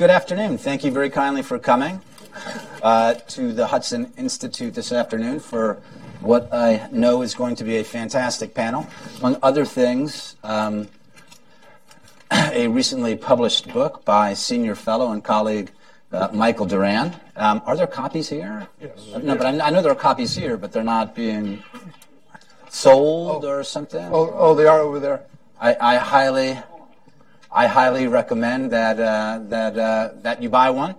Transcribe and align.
good 0.00 0.08
afternoon. 0.08 0.56
Thank 0.56 0.82
you 0.82 0.90
very 0.90 1.10
kindly 1.10 1.42
for 1.42 1.58
coming 1.58 2.00
uh, 2.82 3.12
to 3.12 3.52
the 3.52 3.66
Hudson 3.66 4.10
Institute 4.16 4.72
this 4.72 4.92
afternoon 4.92 5.40
for 5.40 5.74
what 6.22 6.48
I 6.54 6.88
know 6.90 7.20
is 7.20 7.34
going 7.34 7.54
to 7.56 7.64
be 7.64 7.76
a 7.76 7.84
fantastic 7.84 8.54
panel. 8.54 8.86
Among 9.18 9.36
other 9.42 9.66
things, 9.66 10.36
um, 10.42 10.88
a 12.32 12.66
recently 12.68 13.14
published 13.14 13.70
book 13.74 14.02
by 14.06 14.32
senior 14.32 14.74
fellow 14.74 15.12
and 15.12 15.22
colleague 15.22 15.70
uh, 16.12 16.28
Michael 16.32 16.64
Doran. 16.64 17.14
Um, 17.36 17.60
are 17.66 17.76
there 17.76 17.86
copies 17.86 18.30
here? 18.30 18.68
Yes. 18.80 19.06
Uh, 19.14 19.18
no, 19.18 19.36
but 19.36 19.44
I, 19.48 19.66
I, 19.66 19.68
know 19.68 19.82
there 19.82 19.92
are 19.92 19.94
copies 19.94 20.34
here, 20.34 20.56
but 20.56 20.72
they're 20.72 20.82
not 20.82 21.14
being 21.14 21.62
sold 22.70 23.44
oh. 23.44 23.48
or 23.48 23.62
something. 23.64 24.08
Oh, 24.10 24.32
oh, 24.34 24.54
they 24.54 24.64
are 24.64 24.80
over 24.80 24.98
there. 24.98 25.20
I, 25.60 25.76
I 25.78 25.96
highly, 25.96 26.58
I 27.52 27.66
highly 27.66 28.06
recommend 28.06 28.70
that 28.70 29.00
uh, 29.00 29.40
that 29.48 29.76
uh, 29.76 30.10
that 30.22 30.40
you 30.40 30.48
buy 30.48 30.70
one, 30.70 30.94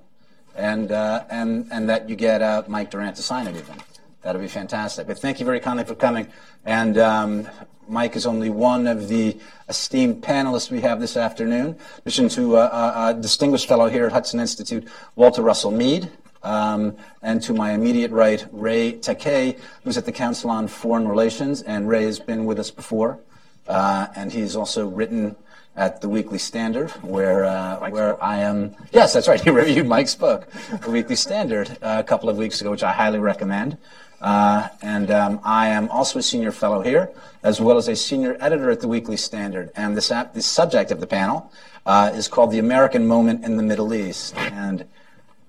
and 0.53 0.91
uh, 0.91 1.23
and 1.29 1.67
and 1.71 1.87
that 1.87 2.09
you 2.09 2.17
get 2.17 2.41
uh, 2.41 2.63
Mike 2.67 2.91
Doran 2.91 3.13
to 3.13 3.21
sign 3.21 3.47
it 3.47 3.55
even. 3.55 3.75
That'll 4.21 4.41
be 4.41 4.49
fantastic. 4.49 5.07
But 5.07 5.17
thank 5.17 5.39
you 5.39 5.45
very 5.45 5.61
kindly 5.61 5.85
for 5.85 5.95
coming. 5.95 6.27
And 6.65 6.97
um, 6.97 7.47
Mike 7.87 8.15
is 8.15 8.25
only 8.25 8.49
one 8.49 8.85
of 8.85 9.07
the 9.07 9.39
esteemed 9.69 10.21
panelists 10.21 10.69
we 10.69 10.81
have 10.81 10.99
this 10.99 11.15
afternoon. 11.15 11.67
In 11.67 11.77
addition 11.99 12.29
to 12.29 12.57
a, 12.57 13.09
a 13.09 13.17
distinguished 13.19 13.67
fellow 13.67 13.87
here 13.87 14.05
at 14.05 14.11
Hudson 14.11 14.39
Institute, 14.39 14.87
Walter 15.15 15.41
Russell 15.41 15.71
Mead. 15.71 16.11
Um, 16.43 16.97
and 17.21 17.41
to 17.43 17.53
my 17.53 17.71
immediate 17.71 18.11
right, 18.11 18.45
Ray 18.51 18.93
Takeyh, 18.93 19.57
who's 19.83 19.97
at 19.97 20.05
the 20.05 20.11
Council 20.11 20.49
on 20.49 20.67
Foreign 20.67 21.07
Relations. 21.07 21.61
And 21.61 21.87
Ray 21.87 22.03
has 22.03 22.19
been 22.19 22.45
with 22.45 22.59
us 22.59 22.69
before. 22.69 23.19
Uh, 23.67 24.07
and 24.15 24.31
he's 24.31 24.55
also 24.55 24.87
written 24.87 25.35
at 25.75 26.01
the 26.01 26.09
Weekly 26.09 26.37
Standard, 26.37 26.89
where 27.01 27.45
uh, 27.45 27.89
where 27.89 28.21
I 28.23 28.39
am. 28.39 28.75
Yes, 28.91 29.13
that's 29.13 29.27
right. 29.27 29.39
He 29.43 29.49
reviewed 29.49 29.87
Mike's 29.87 30.15
book, 30.15 30.51
The 30.83 30.91
Weekly 30.91 31.15
Standard, 31.15 31.77
uh, 31.81 31.97
a 31.99 32.03
couple 32.03 32.29
of 32.29 32.37
weeks 32.37 32.61
ago, 32.61 32.71
which 32.71 32.83
I 32.83 32.91
highly 32.91 33.19
recommend. 33.19 33.77
Uh, 34.19 34.67
and 34.81 35.09
um, 35.09 35.39
I 35.43 35.69
am 35.69 35.89
also 35.89 36.19
a 36.19 36.21
senior 36.21 36.51
fellow 36.51 36.81
here, 36.81 37.09
as 37.41 37.59
well 37.59 37.77
as 37.77 37.87
a 37.87 37.95
senior 37.95 38.37
editor 38.39 38.69
at 38.69 38.79
the 38.79 38.87
Weekly 38.87 39.17
Standard. 39.17 39.71
And 39.75 39.97
this 39.97 40.11
ap- 40.11 40.33
the 40.33 40.41
subject 40.41 40.91
of 40.91 40.99
the 40.99 41.07
panel 41.07 41.51
uh, 41.85 42.11
is 42.13 42.27
called 42.27 42.51
"The 42.51 42.59
American 42.59 43.07
Moment 43.07 43.43
in 43.45 43.57
the 43.57 43.63
Middle 43.63 43.93
East." 43.93 44.35
And 44.37 44.85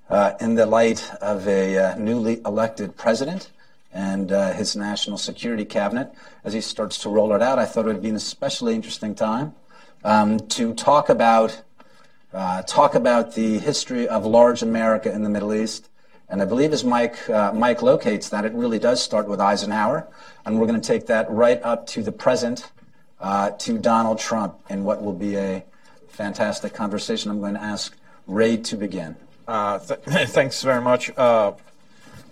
uh, 0.08 0.34
in 0.40 0.54
the 0.54 0.66
light 0.66 1.10
of 1.20 1.48
a 1.48 1.96
newly 1.98 2.40
elected 2.44 2.96
president 2.96 3.50
and 3.94 4.32
uh, 4.32 4.52
his 4.52 4.74
national 4.74 5.18
security 5.18 5.64
cabinet 5.64 6.12
as 6.44 6.52
he 6.52 6.60
starts 6.60 6.98
to 6.98 7.08
roll 7.08 7.34
it 7.34 7.42
out. 7.42 7.58
I 7.58 7.66
thought 7.66 7.84
it 7.84 7.88
would 7.88 8.02
be 8.02 8.08
an 8.08 8.16
especially 8.16 8.74
interesting 8.74 9.14
time 9.14 9.54
um, 10.04 10.38
to 10.48 10.74
talk 10.74 11.08
about 11.08 11.62
uh, 12.32 12.62
talk 12.62 12.94
about 12.94 13.34
the 13.34 13.58
history 13.58 14.08
of 14.08 14.24
large 14.24 14.62
America 14.62 15.12
in 15.12 15.22
the 15.22 15.28
Middle 15.28 15.52
East. 15.52 15.90
And 16.28 16.40
I 16.40 16.46
believe 16.46 16.72
as 16.72 16.82
Mike 16.82 17.28
uh, 17.28 17.52
Mike 17.52 17.82
locates 17.82 18.30
that 18.30 18.44
it 18.44 18.52
really 18.52 18.78
does 18.78 19.02
start 19.02 19.28
with 19.28 19.40
Eisenhower, 19.40 20.08
and 20.46 20.58
we're 20.58 20.66
going 20.66 20.80
to 20.80 20.86
take 20.86 21.06
that 21.06 21.30
right 21.30 21.60
up 21.62 21.86
to 21.88 22.02
the 22.02 22.12
present, 22.12 22.70
uh, 23.20 23.50
to 23.50 23.78
Donald 23.78 24.18
Trump, 24.18 24.58
in 24.70 24.84
what 24.84 25.02
will 25.02 25.12
be 25.12 25.36
a 25.36 25.62
fantastic 26.08 26.72
conversation. 26.72 27.30
I'm 27.30 27.40
going 27.40 27.54
to 27.54 27.62
ask 27.62 27.94
Ray 28.26 28.56
to 28.56 28.76
begin. 28.76 29.16
Uh, 29.46 29.78
th- 29.78 30.00
thanks 30.30 30.62
very 30.62 30.80
much. 30.80 31.10
Uh, 31.18 31.52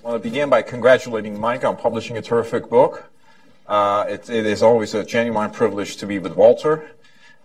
I 0.06 0.16
begin 0.16 0.48
by 0.48 0.62
congratulating 0.62 1.38
Mike 1.38 1.62
on 1.64 1.76
publishing 1.76 2.16
a 2.16 2.22
terrific 2.22 2.70
book. 2.70 3.04
Uh, 3.66 4.06
it, 4.08 4.30
it 4.30 4.46
is 4.46 4.62
always 4.62 4.94
a 4.94 5.04
genuine 5.04 5.50
privilege 5.50 5.96
to 5.98 6.06
be 6.06 6.18
with 6.18 6.36
Walter. 6.36 6.90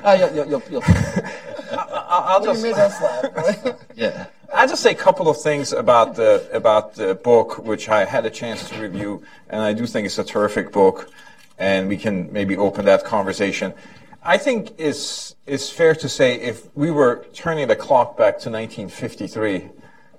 you'll, 0.17 0.47
you'll, 0.47 0.62
you'll, 0.71 0.83
I'll 2.09 2.45
just 2.45 2.62
made 2.62 2.75
us 2.75 3.03
laugh. 3.03 3.77
yeah. 3.97 4.27
I'll 4.55 4.69
just 4.69 4.85
say 4.85 4.93
a 4.93 4.95
couple 4.95 5.29
of 5.29 5.43
things 5.43 5.73
about 5.73 6.15
the 6.15 6.48
about 6.53 6.95
the 6.95 7.17
book, 7.17 7.58
which 7.58 7.89
I 7.89 8.05
had 8.05 8.25
a 8.25 8.31
chance 8.31 8.69
to 8.69 8.81
review, 8.81 9.25
and 9.48 9.61
I 9.61 9.73
do 9.73 9.85
think 9.85 10.07
it's 10.07 10.19
a 10.19 10.25
terrific 10.25 10.70
book, 10.70 11.11
and 11.58 11.89
we 11.89 11.97
can 11.97 12.33
maybe 12.33 12.57
open 12.57 12.85
that 12.85 13.02
conversation. 13.05 13.75
I 14.23 14.39
think 14.39 14.75
it's, 14.79 15.35
it's 15.47 15.70
fair 15.70 15.97
to 15.97 16.08
say 16.08 16.36
if 16.36 16.69
we 16.77 16.92
were 16.92 17.27
turning 17.35 17.67
the 17.67 17.75
clock 17.75 18.17
back 18.17 18.39
to 18.41 18.51
1953 18.51 19.70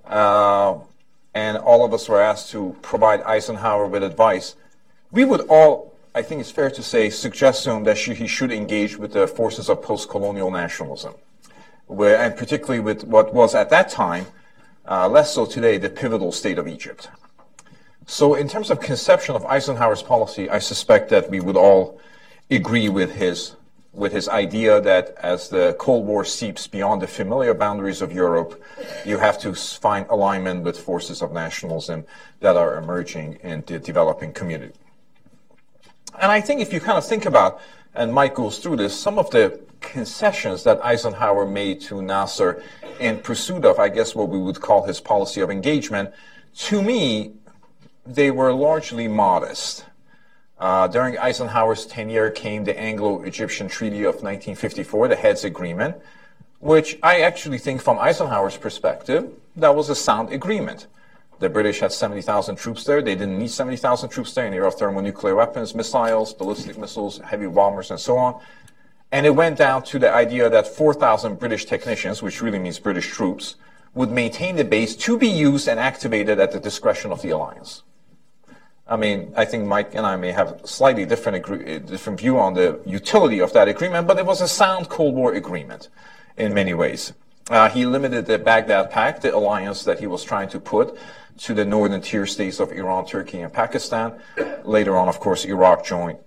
uh, 0.06 0.79
and 1.33 1.57
all 1.59 1.85
of 1.85 1.94
us 1.94 2.09
were 2.09 2.19
asked 2.19 2.51
to 2.51 2.75
provide 2.81 3.22
Eisenhower 3.22 3.88
with 3.88 4.03
advice, 4.03 4.56
we 5.13 5.24
would 5.24 5.41
all, 5.41 5.94
I 6.16 6.24
think 6.24 6.41
it's 6.41 6.50
fair 6.51 6.72
to 6.72 6.81
say, 6.81 7.09
suggest 7.12 7.63
to 7.63 7.72
him 7.72 7.84
that 7.84 7.97
he 7.97 8.28
should 8.28 8.51
engage 8.51 8.97
with 8.97 9.13
the 9.13 9.28
forces 9.28 9.69
of 9.69 9.81
post 9.84 10.09
colonial 10.09 10.50
nationalism, 10.50 11.13
where, 11.85 12.18
and 12.18 12.35
particularly 12.35 12.79
with 12.79 13.03
what 13.03 13.31
was 13.31 13.53
at 13.53 13.69
that 13.69 13.90
time, 13.90 14.25
uh, 14.90 15.07
less 15.07 15.31
so 15.34 15.46
today, 15.46 15.78
the 15.78 15.90
pivotal 15.90 16.31
state 16.31 16.57
of 16.57 16.68
Egypt. 16.68 17.09
So, 18.07 18.34
in 18.34 18.50
terms 18.50 18.72
of 18.72 18.81
conception 18.81 19.35
of 19.35 19.46
Eisenhower's 19.46 20.01
policy, 20.01 20.50
I 20.50 20.57
suspect 20.57 21.09
that 21.09 21.30
we 21.30 21.40
would 21.40 21.56
all 21.56 22.01
agree 22.50 22.90
with 22.90 23.13
his 23.13 23.56
with 23.94 24.12
his 24.12 24.28
idea 24.28 24.81
that 24.81 25.16
as 25.22 25.50
the 25.50 25.75
Cold 25.78 26.07
War 26.07 26.25
seeps 26.25 26.66
beyond 26.66 27.03
the 27.03 27.07
familiar 27.07 27.53
boundaries 27.53 28.01
of 28.01 28.12
Europe, 28.12 28.59
you 29.06 29.19
have 29.19 29.38
to 29.41 29.53
find 29.53 30.07
alignment 30.09 30.63
with 30.63 30.80
forces 30.80 31.22
of 31.22 31.31
nationalism 31.31 32.03
that 32.40 32.57
are 32.57 32.75
emerging 32.78 33.38
in 33.44 33.63
the 33.68 33.78
developing 33.78 34.34
community. 34.34 34.74
And 36.19 36.31
I 36.31 36.41
think 36.41 36.62
if 36.62 36.72
you 36.74 36.79
kind 36.79 36.97
of 36.97 37.06
think 37.06 37.25
about, 37.25 37.59
and 37.94 38.13
Mike 38.13 38.35
goes 38.35 38.59
through 38.59 38.78
this, 38.78 38.97
some 38.97 39.18
of 39.19 39.29
the 39.31 39.59
concessions 39.81 40.63
that 40.63 40.84
Eisenhower 40.84 41.46
made 41.46 41.81
to 41.81 42.01
Nasser 42.01 42.63
in 43.00 43.19
pursuit 43.19 43.66
of, 43.66 43.79
I 43.79 43.90
guess, 43.90 44.16
what 44.16 44.29
we 44.29 44.40
would 44.40 44.62
call 44.62 44.85
his 44.85 45.00
policy 45.00 45.41
of 45.41 45.50
engagement, 45.50 46.12
to 46.56 46.81
me, 46.81 47.34
they 48.06 48.31
were 48.31 48.53
largely 48.53 49.07
modest. 49.07 49.85
Uh, 50.59 50.88
during 50.88 51.18
Eisenhower's 51.18 51.85
tenure 51.85 52.30
came 52.30 52.63
the 52.63 52.80
Anglo-Egyptian 52.80 53.68
Treaty 53.68 54.03
of 54.03 54.16
1954, 54.16 55.09
the 55.09 55.16
Heads 55.16 55.44
Agreement, 55.44 55.97
which 56.59 56.97
I 57.03 57.22
actually 57.22 57.57
think 57.57 57.81
from 57.81 58.00
Eisenhower's 58.00 58.56
perspective, 58.56 59.31
that 59.57 59.75
was 59.75 59.90
a 59.90 59.95
sound 59.95 60.31
agreement. 60.31 60.88
The 61.43 61.49
British 61.49 61.81
had 61.81 61.91
70,000 61.91 62.55
troops 62.55 62.85
there. 62.85 63.01
They 63.01 63.15
didn't 63.15 63.37
need 63.37 63.51
70,000 63.51 64.07
troops 64.07 64.33
there 64.33 64.45
in 64.45 64.51
the 64.51 64.57
era 64.59 64.71
thermonuclear 64.71 65.35
weapons, 65.35 65.75
missiles, 65.75 66.33
ballistic 66.33 66.77
missiles, 66.77 67.17
heavy 67.17 67.47
bombers, 67.47 67.91
and 67.91 67.99
so 67.99 68.17
on. 68.17 68.41
And 69.11 69.25
it 69.25 69.31
went 69.31 69.57
down 69.57 69.83
to 69.83 69.99
the 69.99 70.09
idea 70.09 70.49
that 70.49 70.67
4,000 70.67 71.37
British 71.37 71.65
technicians, 71.65 72.21
which 72.21 72.41
really 72.41 72.59
means 72.59 72.79
British 72.79 73.09
troops, 73.09 73.55
would 73.93 74.09
maintain 74.09 74.55
the 74.55 74.63
base 74.63 74.95
to 74.95 75.17
be 75.17 75.27
used 75.27 75.67
and 75.67 75.81
activated 75.81 76.39
at 76.39 76.53
the 76.53 76.61
discretion 76.61 77.11
of 77.11 77.21
the 77.21 77.31
alliance. 77.31 77.83
I 78.87 78.95
mean, 78.95 79.33
I 79.35 79.43
think 79.43 79.65
Mike 79.65 79.95
and 79.95 80.05
I 80.05 80.15
may 80.15 80.31
have 80.31 80.63
a 80.63 80.65
slightly 80.65 81.05
different, 81.05 81.35
agree- 81.35 81.79
different 81.79 82.21
view 82.21 82.39
on 82.39 82.53
the 82.53 82.79
utility 82.85 83.39
of 83.39 83.51
that 83.51 83.67
agreement, 83.67 84.07
but 84.07 84.17
it 84.17 84.25
was 84.25 84.39
a 84.39 84.47
sound 84.47 84.87
Cold 84.87 85.13
War 85.13 85.33
agreement 85.33 85.89
in 86.37 86.53
many 86.53 86.73
ways. 86.73 87.11
Uh, 87.49 87.67
he 87.67 87.85
limited 87.85 88.25
the 88.27 88.39
Baghdad 88.39 88.89
Pact, 88.89 89.23
the 89.23 89.35
alliance 89.35 89.83
that 89.83 89.99
he 89.99 90.07
was 90.07 90.23
trying 90.23 90.47
to 90.47 90.59
put, 90.61 90.97
to 91.39 91.53
the 91.53 91.66
northern 91.66 92.01
tier 92.01 92.25
states 92.25 92.59
of 92.59 92.71
Iran, 92.71 93.05
Turkey, 93.05 93.41
and 93.41 93.51
Pakistan. 93.51 94.13
Later 94.63 94.97
on, 94.97 95.07
of 95.07 95.19
course, 95.19 95.45
Iraq 95.45 95.85
joined 95.85 96.19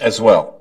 as 0.00 0.20
well. 0.20 0.60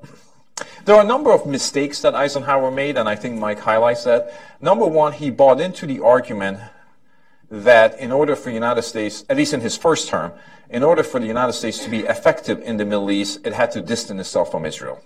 There 0.85 0.95
are 0.95 1.01
a 1.01 1.07
number 1.07 1.31
of 1.31 1.45
mistakes 1.45 2.01
that 2.01 2.15
Eisenhower 2.15 2.71
made, 2.71 2.97
and 2.97 3.07
I 3.07 3.15
think 3.15 3.39
Mike 3.39 3.59
highlights 3.59 4.03
that. 4.03 4.33
Number 4.59 4.85
one, 4.85 5.13
he 5.13 5.29
bought 5.29 5.61
into 5.61 5.85
the 5.85 5.99
argument 6.01 6.59
that 7.49 7.99
in 7.99 8.11
order 8.11 8.35
for 8.35 8.49
the 8.49 8.53
United 8.53 8.81
States, 8.83 9.25
at 9.29 9.37
least 9.37 9.53
in 9.53 9.61
his 9.61 9.77
first 9.77 10.07
term, 10.07 10.31
in 10.69 10.83
order 10.83 11.03
for 11.03 11.19
the 11.19 11.27
United 11.27 11.53
States 11.53 11.79
to 11.79 11.89
be 11.89 11.99
effective 11.99 12.61
in 12.61 12.77
the 12.77 12.85
Middle 12.85 13.11
East, 13.11 13.45
it 13.45 13.53
had 13.53 13.71
to 13.71 13.81
distance 13.81 14.21
itself 14.21 14.51
from 14.51 14.65
Israel. 14.65 15.01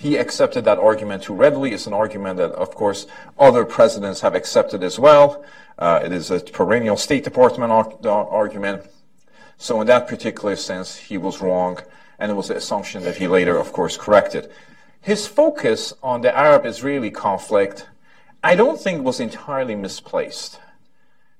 He 0.00 0.16
accepted 0.16 0.64
that 0.64 0.78
argument 0.78 1.24
too 1.24 1.34
readily. 1.34 1.74
It's 1.74 1.86
an 1.86 1.92
argument 1.92 2.38
that, 2.38 2.52
of 2.52 2.74
course, 2.74 3.06
other 3.38 3.66
presidents 3.66 4.22
have 4.22 4.34
accepted 4.34 4.82
as 4.82 4.98
well. 4.98 5.44
Uh, 5.78 6.00
it 6.02 6.10
is 6.10 6.30
a 6.30 6.40
perennial 6.40 6.96
State 6.96 7.22
Department 7.22 7.70
ar- 7.70 8.08
argument. 8.08 8.86
So 9.58 9.78
in 9.82 9.86
that 9.88 10.08
particular 10.08 10.56
sense, 10.56 10.96
he 10.96 11.18
was 11.18 11.42
wrong, 11.42 11.80
and 12.18 12.32
it 12.32 12.34
was 12.34 12.48
an 12.48 12.56
assumption 12.56 13.02
that 13.02 13.16
he 13.16 13.28
later, 13.28 13.58
of 13.58 13.74
course, 13.74 13.98
corrected. 13.98 14.50
His 15.02 15.26
focus 15.26 15.92
on 16.02 16.22
the 16.22 16.34
Arab-Israeli 16.34 17.10
conflict, 17.10 17.86
I 18.42 18.54
don't 18.54 18.80
think 18.80 19.04
was 19.04 19.20
entirely 19.20 19.76
misplaced. 19.76 20.58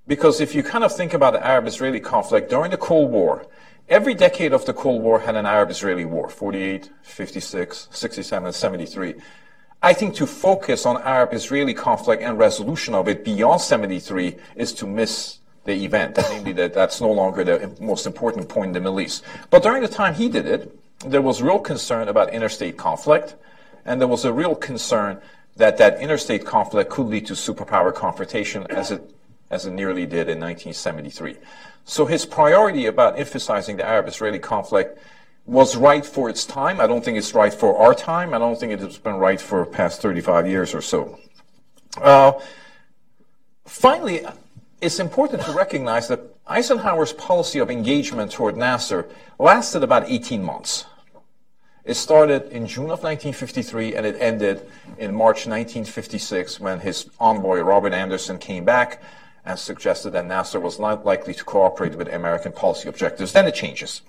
Because 0.07 0.39
if 0.39 0.55
you 0.55 0.63
kind 0.63 0.85
of 0.85 0.95
think 0.95 1.15
about 1.15 1.33
the 1.33 1.47
Arab-Israeli 1.47 2.01
conflict 2.01 2.51
during 2.51 2.73
the 2.73 2.77
Cold 2.77 3.11
War, 3.11 3.47
every 3.91 4.15
decade 4.15 4.53
of 4.53 4.65
the 4.65 4.73
Cold 4.73 5.03
War 5.03 5.21
had 5.21 5.37
an 5.37 5.45
Arab-Israeli 5.45 6.05
war, 6.07 6.29
48, 6.31 6.91
56, 7.03 7.89
67, 7.91 8.53
73. 8.53 9.15
I 9.83 9.93
think 9.93 10.15
to 10.15 10.27
focus 10.27 10.87
on 10.87 11.03
Arab-Israeli 11.03 11.75
conflict 11.75 12.23
and 12.23 12.39
resolution 12.39 12.95
of 12.95 13.09
it 13.09 13.25
beyond 13.25 13.61
73 13.61 14.37
is 14.57 14.73
to 14.75 14.87
miss 14.87 15.39
the 15.65 15.85
event, 15.85 16.19
namely 16.31 16.53
that 16.53 16.73
that's 16.73 17.01
no 17.01 17.11
longer 17.11 17.45
the 17.45 17.77
most 17.81 18.07
important 18.07 18.49
point 18.49 18.69
in 18.69 18.73
the 18.73 18.81
Middle 18.81 19.01
East. 19.01 19.25
But 19.51 19.63
during 19.63 19.83
the 19.83 19.89
time 19.89 20.15
he 20.15 20.29
did 20.29 20.47
it, 20.47 20.75
there 21.01 21.23
was 21.23 21.43
real 21.43 21.59
concern 21.59 22.09
about 22.09 22.33
interstate 22.33 22.77
conflict 22.77 23.37
And 23.85 24.01
there 24.01 24.09
was 24.09 24.25
a 24.25 24.33
real 24.33 24.55
concern 24.55 25.21
that 25.57 25.79
that 25.79 26.01
interstate 26.01 26.45
conflict 26.45 26.91
could 26.91 27.07
lead 27.07 27.27
to 27.27 27.35
superpower 27.35 27.95
confrontation 27.95 28.67
as 28.71 28.91
it, 28.91 29.03
as 29.51 29.67
it 29.67 29.73
nearly 29.73 30.07
did 30.07 30.29
in 30.29 30.39
1973. 30.41 31.37
So 31.85 32.07
his 32.07 32.25
priority 32.25 32.87
about 32.87 33.19
emphasizing 33.19 33.77
the 33.77 33.87
Arab-Israeli 33.87 34.39
conflict 34.39 34.99
was 35.47 35.77
right 35.77 36.07
for 36.07 36.31
its 36.31 36.45
time. 36.45 36.81
I 36.81 36.87
don't 36.87 37.05
think 37.05 37.19
it's 37.19 37.35
right 37.35 37.53
for 37.53 37.77
our 37.77 37.95
time. 37.95 38.33
I 38.33 38.39
don't 38.39 38.59
think 38.59 38.73
it 38.73 38.79
has 38.81 38.99
been 38.99 39.17
right 39.17 39.41
for 39.41 39.67
past 39.67 40.01
35 40.01 40.47
years 40.47 40.75
or 40.75 40.81
so. 40.81 41.19
Uh, 42.01 42.33
finally, 43.65 44.25
it's 44.81 45.01
important 45.01 45.43
to 45.43 45.53
recognize 45.53 46.09
that 46.09 46.21
Eisenhower's 46.47 47.13
policy 47.13 47.59
of 47.59 47.71
engagement 47.71 48.31
toward 48.31 48.57
Nasser 48.57 49.09
lasted 49.39 49.83
about 49.83 50.09
18 50.09 50.43
months. 50.43 50.85
It 51.85 51.95
started 51.95 52.53
in 52.53 52.67
June 52.67 52.91
of 52.91 53.03
1953 53.03 53.97
and 53.97 54.07
it 54.07 54.17
ended 54.21 54.69
in 54.99 55.15
March 55.15 55.47
1956 55.47 56.61
when 56.61 56.81
his 56.81 57.11
envoy 57.19 57.61
Robert 57.61 57.95
Anderson 57.95 58.39
came 58.39 58.65
back 58.65 59.03
and 59.45 59.59
suggested 59.59 60.11
that 60.11 60.27
Nasser 60.27 60.61
was 60.61 60.79
not 60.79 61.05
likely 61.05 61.35
to 61.35 61.45
cooperate 61.45 61.95
with 61.95 62.09
American 62.09 62.53
policy 62.53 62.89
objectives. 62.89 63.33
Then 63.33 63.47
it 63.47 63.55
changes. 63.55 64.03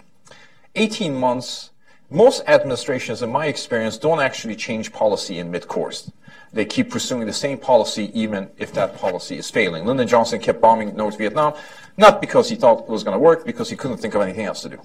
18 0.75 1.16
months, 1.16 1.72
most 2.10 2.44
administrations, 2.48 3.22
in 3.22 3.31
my 3.31 3.48
experience, 3.48 3.98
don't 3.98 4.19
actually 4.19 4.56
change 4.56 4.92
policy 4.92 5.39
in 5.39 5.51
mid-course. 5.51 6.12
They 6.54 6.66
keep 6.66 6.92
pursuing 6.92 7.25
the 7.25 7.33
same 7.33 7.57
policy 7.57 8.12
even 8.13 8.50
if 8.57 8.74
that 8.74 8.98
policy 8.98 9.38
is 9.38 9.50
failing. 9.50 9.86
Lyndon 9.86 10.07
Johnson 10.07 10.39
kept 10.39 10.60
bombing 10.60 10.95
North 10.95 11.18
Vietnam, 11.18 11.54
not 11.98 12.19
because 12.19 12.50
he 12.50 12.56
thought 12.56 12.83
it 12.83 12.89
was 12.89 13.04
going 13.04 13.16
to 13.16 13.19
work, 13.19 13.45
because 13.45 13.69
he 13.69 13.78
couldn't 13.78 13.98
think 13.98 14.16
of 14.16 14.22
anything 14.22 14.45
else 14.45 14.62
to 14.63 14.69
do. 14.69 14.81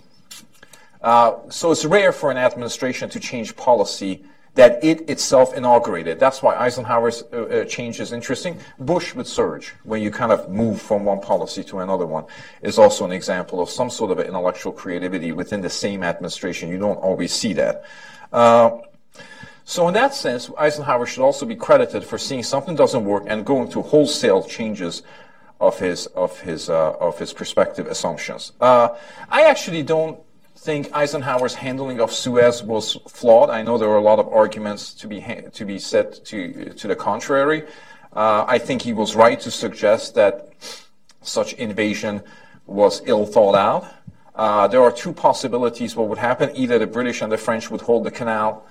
Uh, 1.02 1.38
so 1.48 1.72
it's 1.72 1.84
rare 1.84 2.12
for 2.12 2.30
an 2.30 2.36
administration 2.36 3.08
to 3.10 3.20
change 3.20 3.56
policy 3.56 4.24
that 4.56 4.82
it 4.82 5.08
itself 5.08 5.54
inaugurated. 5.54 6.18
That's 6.18 6.42
why 6.42 6.56
Eisenhower's 6.56 7.22
uh, 7.32 7.36
uh, 7.36 7.64
change 7.64 8.00
is 8.00 8.12
interesting. 8.12 8.58
Bush 8.78 9.14
with 9.14 9.28
surge, 9.28 9.74
when 9.84 10.02
you 10.02 10.10
kind 10.10 10.32
of 10.32 10.50
move 10.50 10.80
from 10.80 11.04
one 11.04 11.20
policy 11.20 11.62
to 11.64 11.80
another 11.80 12.06
one, 12.06 12.24
is 12.62 12.78
also 12.78 13.04
an 13.04 13.12
example 13.12 13.60
of 13.60 13.68
some 13.70 13.90
sort 13.90 14.10
of 14.10 14.18
intellectual 14.18 14.72
creativity 14.72 15.30
within 15.30 15.60
the 15.60 15.70
same 15.70 16.02
administration. 16.02 16.70
You 16.70 16.78
don't 16.78 16.96
always 16.96 17.32
see 17.32 17.52
that. 17.52 17.84
Uh, 18.32 18.78
so 19.64 19.88
in 19.88 19.94
that 19.94 20.14
sense, 20.14 20.50
Eisenhower 20.58 21.06
should 21.06 21.22
also 21.22 21.44
be 21.44 21.56
credited 21.56 22.04
for 22.04 22.18
seeing 22.18 22.42
something 22.42 22.76
doesn't 22.76 23.04
work 23.04 23.24
and 23.26 23.44
going 23.44 23.68
to 23.70 23.82
wholesale 23.82 24.42
changes 24.42 25.02
of 25.60 25.78
his 25.78 26.06
of 26.08 26.40
his 26.40 26.70
uh, 26.70 26.92
of 26.92 27.18
his 27.18 27.32
perspective 27.32 27.86
assumptions. 27.86 28.52
Uh, 28.60 28.88
I 29.28 29.42
actually 29.42 29.82
don't 29.82 30.18
think 30.66 30.90
Eisenhower's 30.92 31.54
handling 31.54 32.00
of 32.00 32.10
Suez 32.10 32.60
was 32.60 32.94
flawed. 33.06 33.50
I 33.50 33.62
know 33.62 33.78
there 33.78 33.88
were 33.88 34.02
a 34.04 34.08
lot 34.12 34.18
of 34.18 34.26
arguments 34.42 34.92
to 34.94 35.06
be 35.06 35.20
to 35.58 35.64
be 35.64 35.78
said 35.78 36.06
to 36.30 36.38
to 36.80 36.88
the 36.88 36.96
contrary. 36.96 37.62
Uh, 38.12 38.44
I 38.48 38.58
think 38.58 38.82
he 38.82 38.92
was 38.92 39.14
right 39.14 39.38
to 39.46 39.50
suggest 39.50 40.16
that 40.16 40.32
such 41.22 41.52
invasion 41.66 42.14
was 42.66 43.00
ill 43.06 43.26
thought 43.26 43.54
out. 43.54 43.84
Uh, 44.34 44.66
there 44.66 44.82
are 44.82 44.90
two 44.90 45.12
possibilities 45.12 45.94
what 45.94 46.08
would 46.08 46.18
happen. 46.30 46.50
Either 46.62 46.80
the 46.80 46.90
British 46.98 47.22
and 47.22 47.30
the 47.30 47.38
French 47.46 47.70
would 47.70 47.82
hold 47.82 48.02
the 48.02 48.10
canal 48.10 48.66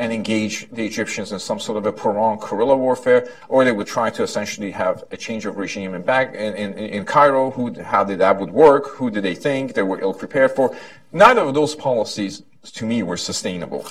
and 0.00 0.14
engage 0.14 0.68
the 0.70 0.84
Egyptians 0.84 1.30
in 1.30 1.38
some 1.38 1.60
sort 1.60 1.76
of 1.76 1.84
a 1.84 1.92
prolonged 1.92 2.40
guerrilla 2.40 2.74
warfare, 2.74 3.28
or 3.48 3.64
they 3.64 3.70
would 3.78 3.86
try 3.86 4.08
to 4.08 4.22
essentially 4.22 4.70
have 4.70 5.04
a 5.10 5.16
change 5.16 5.44
of 5.44 5.58
regime 5.58 5.92
in, 5.94 6.00
back, 6.00 6.34
in, 6.34 6.54
in, 6.54 6.72
in 6.96 7.04
Cairo. 7.04 7.50
Who, 7.50 7.64
how 7.82 8.02
did 8.02 8.18
that 8.18 8.40
would 8.40 8.50
work? 8.50 8.84
Who 8.96 9.10
did 9.10 9.22
they 9.24 9.34
think 9.34 9.74
they 9.74 9.82
were 9.82 10.00
ill 10.00 10.14
prepared 10.14 10.52
for? 10.52 10.74
Neither 11.12 11.42
of 11.42 11.52
those 11.52 11.74
policies, 11.74 12.42
to 12.78 12.86
me, 12.86 13.02
were 13.02 13.18
sustainable. 13.18 13.84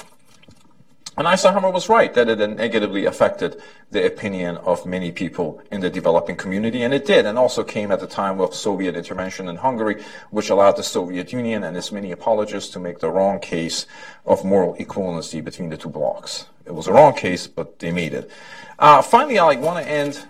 And 1.19 1.27
Eisenhower 1.27 1.69
was 1.69 1.89
right 1.89 2.13
that 2.13 2.29
it 2.29 2.39
negatively 2.51 3.03
affected 3.03 3.61
the 3.91 4.05
opinion 4.05 4.55
of 4.55 4.85
many 4.85 5.11
people 5.11 5.61
in 5.69 5.81
the 5.81 5.89
developing 5.89 6.37
community, 6.37 6.81
and 6.81 6.93
it 6.93 7.05
did, 7.05 7.25
and 7.25 7.37
also 7.37 7.61
came 7.61 7.91
at 7.91 7.99
the 7.99 8.07
time 8.07 8.39
of 8.39 8.55
Soviet 8.55 8.95
intervention 8.95 9.49
in 9.49 9.57
Hungary, 9.57 10.01
which 10.29 10.49
allowed 10.49 10.77
the 10.77 10.83
Soviet 10.83 11.33
Union 11.33 11.65
and 11.65 11.75
its 11.75 11.91
many 11.91 12.13
apologists 12.13 12.71
to 12.71 12.79
make 12.79 12.99
the 12.99 13.09
wrong 13.09 13.41
case 13.41 13.85
of 14.25 14.45
moral 14.45 14.75
equivalency 14.75 15.43
between 15.43 15.67
the 15.67 15.75
two 15.75 15.89
blocs. 15.89 16.45
It 16.65 16.73
was 16.73 16.87
a 16.87 16.93
wrong 16.93 17.13
case, 17.13 17.47
but 17.47 17.79
they 17.79 17.91
made 17.91 18.13
it. 18.13 18.31
Uh, 18.79 19.01
finally, 19.01 19.39
I 19.39 19.57
want 19.57 19.83
to 19.83 19.91
end 19.91 20.25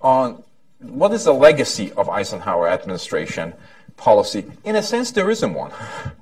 on 0.00 0.44
what 0.78 1.12
is 1.12 1.24
the 1.24 1.34
legacy 1.34 1.90
of 1.94 2.08
Eisenhower 2.08 2.68
administration 2.68 3.52
policy? 3.96 4.44
In 4.62 4.76
a 4.76 4.82
sense, 4.84 5.10
there 5.10 5.28
isn't 5.28 5.52
one. 5.52 5.72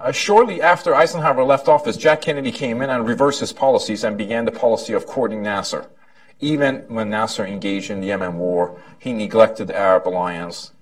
Uh, 0.00 0.10
shortly 0.10 0.62
after 0.62 0.94
Eisenhower 0.94 1.44
left 1.44 1.68
office, 1.68 1.94
Jack 1.94 2.22
Kennedy 2.22 2.50
came 2.50 2.80
in 2.80 2.88
and 2.88 3.06
reversed 3.06 3.40
his 3.40 3.52
policies 3.52 4.02
and 4.02 4.16
began 4.16 4.46
the 4.46 4.50
policy 4.50 4.94
of 4.94 5.04
courting 5.04 5.42
Nasser. 5.42 5.90
Even 6.40 6.76
when 6.88 7.10
Nasser 7.10 7.44
engaged 7.44 7.90
in 7.90 8.00
the 8.00 8.06
Yemen 8.06 8.38
war, 8.38 8.80
he 8.98 9.12
neglected 9.12 9.66
the 9.66 9.76
Arab 9.76 10.08
alliance. 10.08 10.72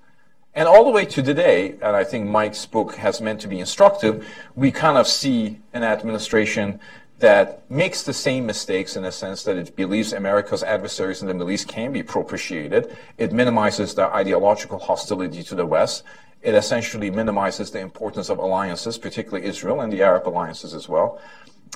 And 0.55 0.69
all 0.69 0.85
the 0.85 0.93
way 0.93 1.05
to 1.05 1.21
today, 1.21 1.71
and 1.83 1.97
I 1.97 2.05
think 2.05 2.29
Mike's 2.29 2.65
book 2.65 2.95
has 2.95 3.21
meant 3.21 3.41
to 3.41 3.49
be 3.49 3.59
instructive, 3.59 4.25
we 4.55 4.71
kind 4.71 4.97
of 4.97 5.09
see 5.09 5.59
an 5.73 5.83
administration 5.83 6.79
that 7.19 7.69
makes 7.69 8.05
the 8.05 8.15
same 8.15 8.47
mistakes 8.47 8.95
in 8.95 9.03
the 9.03 9.11
sense 9.11 9.43
that 9.43 9.57
it 9.57 9.75
believes 9.75 10.13
America's 10.13 10.63
adversaries 10.63 11.23
in 11.23 11.27
the 11.27 11.35
Middle 11.35 11.51
East 11.51 11.67
can 11.67 11.93
be 11.93 12.05
propitiated. 12.05 12.97
It 13.19 13.33
minimizes 13.33 13.97
their 13.97 14.15
ideological 14.15 14.79
hostility 14.79 15.43
to 15.43 15.57
the 15.57 15.67
West. 15.67 16.05
It 16.43 16.55
essentially 16.55 17.11
minimizes 17.11 17.71
the 17.71 17.81
importance 17.81 18.29
of 18.29 18.39
alliances, 18.39 18.97
particularly 18.97 19.47
Israel 19.47 19.81
and 19.81 19.93
the 19.93 20.03
Arab 20.03 20.29
alliances 20.29 20.73
as 20.73 20.89
well. 20.89 21.21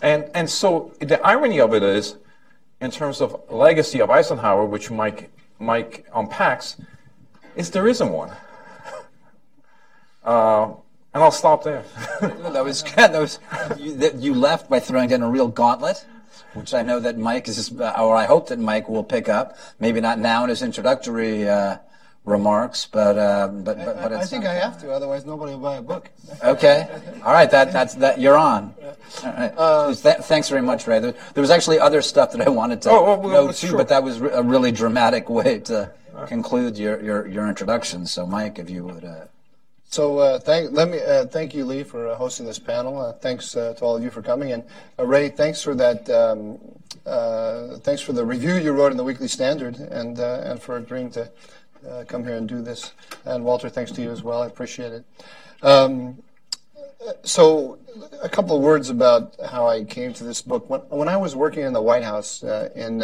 And, 0.03 0.31
and 0.35 0.49
so 0.49 0.93
the 1.01 1.21
irony 1.27 1.61
of 1.61 1.75
it 1.75 1.83
is, 1.83 2.17
in 2.81 2.91
terms 2.91 3.21
of 3.21 3.41
legacy 3.51 4.01
of 4.01 4.11
Eisenhower, 4.11 4.65
which 4.65 4.91
Mike, 4.91 5.31
Mike 5.59 6.07
unpacks, 6.15 6.77
is 7.57 7.71
there 7.71 7.87
isn't 7.87 8.11
one. 8.11 8.31
Uh, 10.25 10.73
and 11.15 11.23
I'll 11.23 11.31
stop 11.31 11.65
there. 11.65 11.85
that 12.21 12.65
was 12.65 12.83
that 12.97 13.13
was 13.13 13.39
you, 13.77 13.97
that 13.97 14.15
you 14.17 14.35
left 14.35 14.71
by 14.71 14.81
throwing 14.81 15.09
down 15.09 15.23
a 15.23 15.29
real 15.29 15.49
gauntlet, 15.49 16.05
which 16.55 16.73
I 16.73 16.83
know 16.83 17.01
that 17.01 17.19
Mike 17.19 17.49
is, 17.49 17.73
or 17.73 18.17
I 18.17 18.27
hope 18.27 18.49
that 18.49 18.59
Mike 18.59 18.89
will 18.89 19.05
pick 19.05 19.29
up. 19.29 19.59
Maybe 19.79 20.01
not 20.01 20.19
now 20.19 20.45
in 20.45 20.51
his 20.51 20.63
introductory 20.63 21.49
uh, 21.49 21.79
remarks, 22.25 22.87
but 22.87 23.19
uh, 23.19 23.49
but 23.49 23.79
but, 23.79 23.97
but 24.03 24.13
I 24.13 24.25
think 24.25 24.45
I 24.45 24.55
have 24.55 24.81
to, 24.81 24.93
otherwise 24.93 25.27
nobody 25.27 25.53
will 25.53 25.61
buy 25.61 25.77
a 25.77 25.83
book. 25.83 26.11
Okay, 26.43 26.89
all 27.25 27.33
right, 27.33 27.51
that 27.51 27.73
that's 27.73 27.95
that 27.97 28.21
you're 28.21 28.37
on. 28.37 28.75
All 29.25 29.33
right. 29.33 29.53
Uh, 29.57 29.95
Th- 29.95 30.17
thanks 30.19 30.49
very 30.49 30.63
much, 30.63 30.87
Ray. 30.87 31.01
There, 31.01 31.15
there, 31.35 31.41
was 31.41 31.51
actually 31.51 31.79
other 31.79 32.01
stuff 32.03 32.33
that 32.33 32.47
I 32.47 32.51
wanted 32.51 32.83
to 32.83 32.91
oh, 32.91 33.19
well, 33.19 33.47
note 33.47 33.57
too, 33.57 33.69
sure. 33.69 33.77
but 33.77 33.89
that 33.89 34.03
was 34.03 34.21
a 34.21 34.43
really 34.43 34.73
dramatic 34.73 35.29
way 35.29 35.59
to 35.61 35.93
conclude 36.27 36.79
your, 36.79 37.03
your 37.03 37.27
your 37.27 37.49
introduction. 37.49 38.07
So, 38.07 38.27
Mike, 38.27 38.59
if 38.59 38.71
you 38.71 38.85
would. 38.85 39.05
Uh, 39.05 39.25
so 39.85 40.19
uh, 40.19 40.39
thank 40.39 40.73
let 40.73 40.89
me 40.89 41.01
uh, 41.01 41.27
thank 41.27 41.55
you, 41.55 41.65
Lee, 41.65 41.83
for 41.83 42.09
uh, 42.09 42.15
hosting 42.15 42.47
this 42.47 42.59
panel. 42.59 42.99
Uh, 42.99 43.13
thanks 43.13 43.57
uh, 43.57 43.75
to 43.75 43.85
all 43.85 43.97
of 43.97 44.03
you 44.03 44.11
for 44.11 44.23
coming, 44.23 44.53
and 44.53 44.63
uh, 44.99 45.05
Ray, 45.05 45.29
thanks 45.29 45.63
for 45.63 45.75
that. 45.75 46.09
Um, 46.09 46.59
thanks 47.81 48.01
for 48.01 48.13
the 48.13 48.25
review 48.25 48.57
you 48.57 48.73
wrote 48.73 48.93
in 48.93 48.97
the 48.97 49.05
Weekly 49.05 49.29
Standard, 49.29 49.77
and 49.77 50.19
and 50.19 50.63
for 50.63 50.77
agreeing 50.77 51.11
to 51.11 51.31
come 52.07 52.25
here 52.25 52.37
and 52.37 52.49
do 52.49 52.63
this. 52.63 52.93
And 53.25 53.45
Walter, 53.45 53.69
thanks 53.69 53.93
to 53.93 54.03
you 54.03 54.11
as 54.11 54.23
well. 54.23 54.43
I 54.43 54.47
appreciate 54.47 54.93
it. 54.93 55.05
Um, 55.63 56.23
so, 57.23 57.79
a 58.23 58.29
couple 58.29 58.57
of 58.57 58.63
words 58.63 58.91
about 58.91 59.35
how 59.51 59.67
I 59.67 59.85
came 59.85 60.13
to 60.15 60.25
this 60.25 60.43
book. 60.43 60.71
When, 60.71 60.81
when 60.83 61.09
I 61.09 61.17
was 61.17 61.35
working 61.35 61.65
in 61.65 61.73
the 61.73 61.83
White 61.83 62.05
House 62.05 62.43
in 62.43 63.01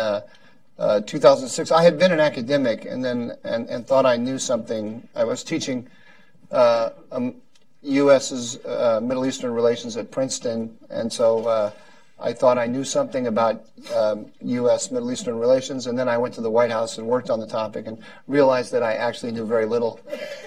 2006, 0.78 1.70
I 1.70 1.82
had 1.82 1.98
been 1.98 2.12
an 2.12 2.20
academic, 2.20 2.84
and 2.84 3.04
then 3.04 3.36
and, 3.44 3.68
and 3.68 3.86
thought 3.86 4.06
I 4.06 4.16
knew 4.16 4.38
something. 4.38 5.08
I 5.16 5.24
was 5.24 5.42
teaching 5.42 5.88
uh, 6.50 6.90
um, 7.10 7.34
U.S.'s 7.82 8.64
uh, 8.64 9.00
Middle 9.02 9.26
Eastern 9.26 9.52
relations 9.52 9.96
at 9.96 10.10
Princeton, 10.10 10.76
and 10.90 11.12
so 11.12 11.46
uh, 11.46 11.70
I 12.20 12.32
thought 12.32 12.58
I 12.58 12.66
knew 12.66 12.82
something 12.82 13.28
about 13.28 13.64
um, 13.94 14.26
U.S. 14.42 14.90
Middle 14.90 15.12
Eastern 15.12 15.38
relations, 15.38 15.86
and 15.86 15.96
then 15.96 16.08
I 16.08 16.18
went 16.18 16.34
to 16.34 16.40
the 16.40 16.50
White 16.50 16.72
House 16.72 16.98
and 16.98 17.06
worked 17.06 17.30
on 17.30 17.38
the 17.38 17.46
topic 17.46 17.86
and 17.86 17.98
realized 18.26 18.72
that 18.72 18.82
I 18.82 18.94
actually 18.94 19.30
knew 19.32 19.46
very 19.46 19.66
little. 19.66 20.00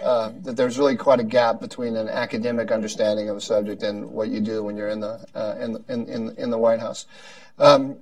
Uh, 0.04 0.32
that 0.42 0.58
there's 0.58 0.78
really 0.78 0.98
quite 0.98 1.22
a 1.22 1.24
gap 1.24 1.62
between 1.62 1.96
an 1.96 2.10
academic 2.10 2.72
understanding 2.72 3.30
of 3.30 3.38
a 3.38 3.42
subject 3.42 3.84
and 3.84 4.12
what 4.12 4.28
you 4.28 4.42
do 4.42 4.64
when 4.64 4.76
you're 4.76 4.90
in 4.90 5.00
the 5.00 5.26
uh, 5.34 5.56
in, 5.60 5.84
in, 5.88 6.06
in 6.08 6.36
in 6.38 6.50
the 6.50 6.58
White 6.58 6.80
House. 6.80 7.06
Um, 7.58 7.98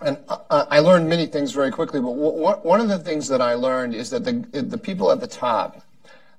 and 0.00 0.18
I, 0.50 0.80
learned 0.80 1.08
many 1.08 1.24
things 1.24 1.52
very 1.52 1.70
quickly, 1.70 2.00
but 2.00 2.10
one 2.10 2.80
of 2.82 2.88
the 2.88 2.98
things 2.98 3.28
that 3.28 3.40
I 3.40 3.54
learned 3.54 3.94
is 3.94 4.10
that 4.10 4.24
the 4.24 4.32
the 4.60 4.76
people 4.76 5.10
at 5.10 5.20
the 5.20 5.26
top 5.26 5.82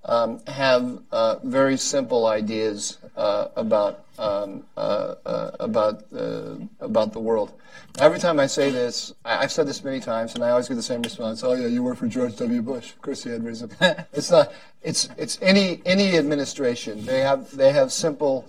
um, 0.08 0.40
have 0.48 1.00
uh, 1.12 1.36
very 1.44 1.78
simple 1.78 2.28
ideas 2.28 2.98
uh, 3.16 3.50
about 3.56 4.06
um, 4.18 4.64
uh, 4.76 5.16
uh 5.26 5.52
about 5.60 6.04
uh, 6.16 6.56
about 6.80 7.14
the 7.14 7.20
world. 7.20 7.54
Every 8.00 8.20
time 8.20 8.40
I 8.40 8.48
say 8.48 8.70
this, 8.72 9.14
I, 9.26 9.42
have 9.42 9.52
said 9.52 9.68
this 9.68 9.84
many 9.84 10.00
times, 10.00 10.34
and 10.36 10.44
I 10.44 10.50
always 10.52 10.68
get 10.68 10.76
the 10.76 10.84
same 10.84 11.02
response. 11.02 11.44
Oh 11.44 11.54
yeah, 11.54 11.68
you 11.68 11.84
work 11.84 11.98
for 11.98 12.08
George 12.08 12.36
W. 12.38 12.62
Bush. 12.62 12.92
Of 12.94 13.02
course, 13.02 13.24
he 13.24 13.30
had 13.32 13.44
reason. 13.44 13.70
it's 14.14 14.32
not. 14.32 14.54
It's 14.82 15.10
it's 15.18 15.38
any 15.42 15.82
any 15.86 16.18
administration. 16.18 17.06
They 17.06 17.20
have 17.20 17.56
they 17.56 17.72
have 17.74 17.92
simple 17.92 18.46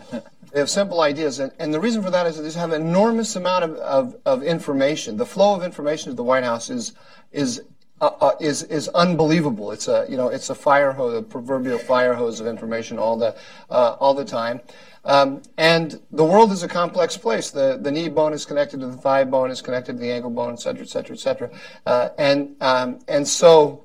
They 0.53 0.61
have 0.61 0.71
simple 0.71 1.03
ideas, 1.03 1.41
and, 1.41 1.53
and 1.59 1.75
the 1.75 1.81
reason 1.81 2.03
for 2.03 2.11
that 2.11 2.27
is 2.27 2.37
that 2.37 2.43
they 2.43 2.59
have 2.59 2.73
an 2.73 2.81
enormous 2.81 3.37
amount 3.37 3.65
of, 3.65 3.77
of, 3.77 4.17
of 4.25 4.43
information. 4.43 5.19
The 5.19 5.27
flow 5.27 5.55
of 5.55 5.63
information 5.63 6.11
to 6.11 6.17
the 6.17 6.25
White 6.25 6.45
House 6.45 6.71
is 6.71 6.95
is 7.33 7.63
uh, 8.01 8.11
uh, 8.21 8.33
is 8.41 8.63
is 8.65 8.89
unbelievable. 8.89 9.73
It's 9.73 9.89
a 9.89 10.07
you 10.09 10.17
know 10.17 10.29
it's 10.29 10.51
a 10.51 10.55
fire 10.55 10.93
hose, 10.93 11.19
a 11.19 11.23
proverbial 11.23 11.79
fire 11.79 12.15
hose 12.15 12.41
of 12.41 12.47
information 12.47 12.99
all 12.99 13.17
the 13.17 13.37
uh, 13.71 13.97
all 14.01 14.15
the 14.15 14.25
time. 14.25 14.61
Um, 15.05 15.43
and 15.57 16.01
the 16.11 16.25
world 16.25 16.53
is 16.53 16.63
a 16.63 16.69
complex 16.69 17.17
place. 17.17 17.51
The 17.51 17.79
the 17.81 17.91
knee 17.91 18.09
bone 18.09 18.33
is 18.33 18.45
connected 18.45 18.81
to 18.81 18.87
the 18.87 18.97
thigh 18.97 19.25
bone, 19.25 19.51
is 19.51 19.63
connected 19.63 19.95
to 19.95 19.99
the 19.99 20.11
ankle 20.11 20.31
bone, 20.31 20.53
et 20.53 20.61
cetera, 20.61 20.83
et 20.83 20.89
cetera, 20.89 21.17
et 21.17 21.21
cetera. 21.21 21.51
Uh, 21.87 22.09
and 22.19 22.57
um, 22.61 22.99
and 23.09 23.27
so, 23.27 23.85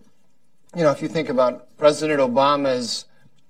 you 0.76 0.84
know, 0.84 0.92
if 0.92 1.02
you 1.02 1.08
think 1.08 1.30
about 1.30 1.76
President 1.78 2.20
Obama's 2.20 3.06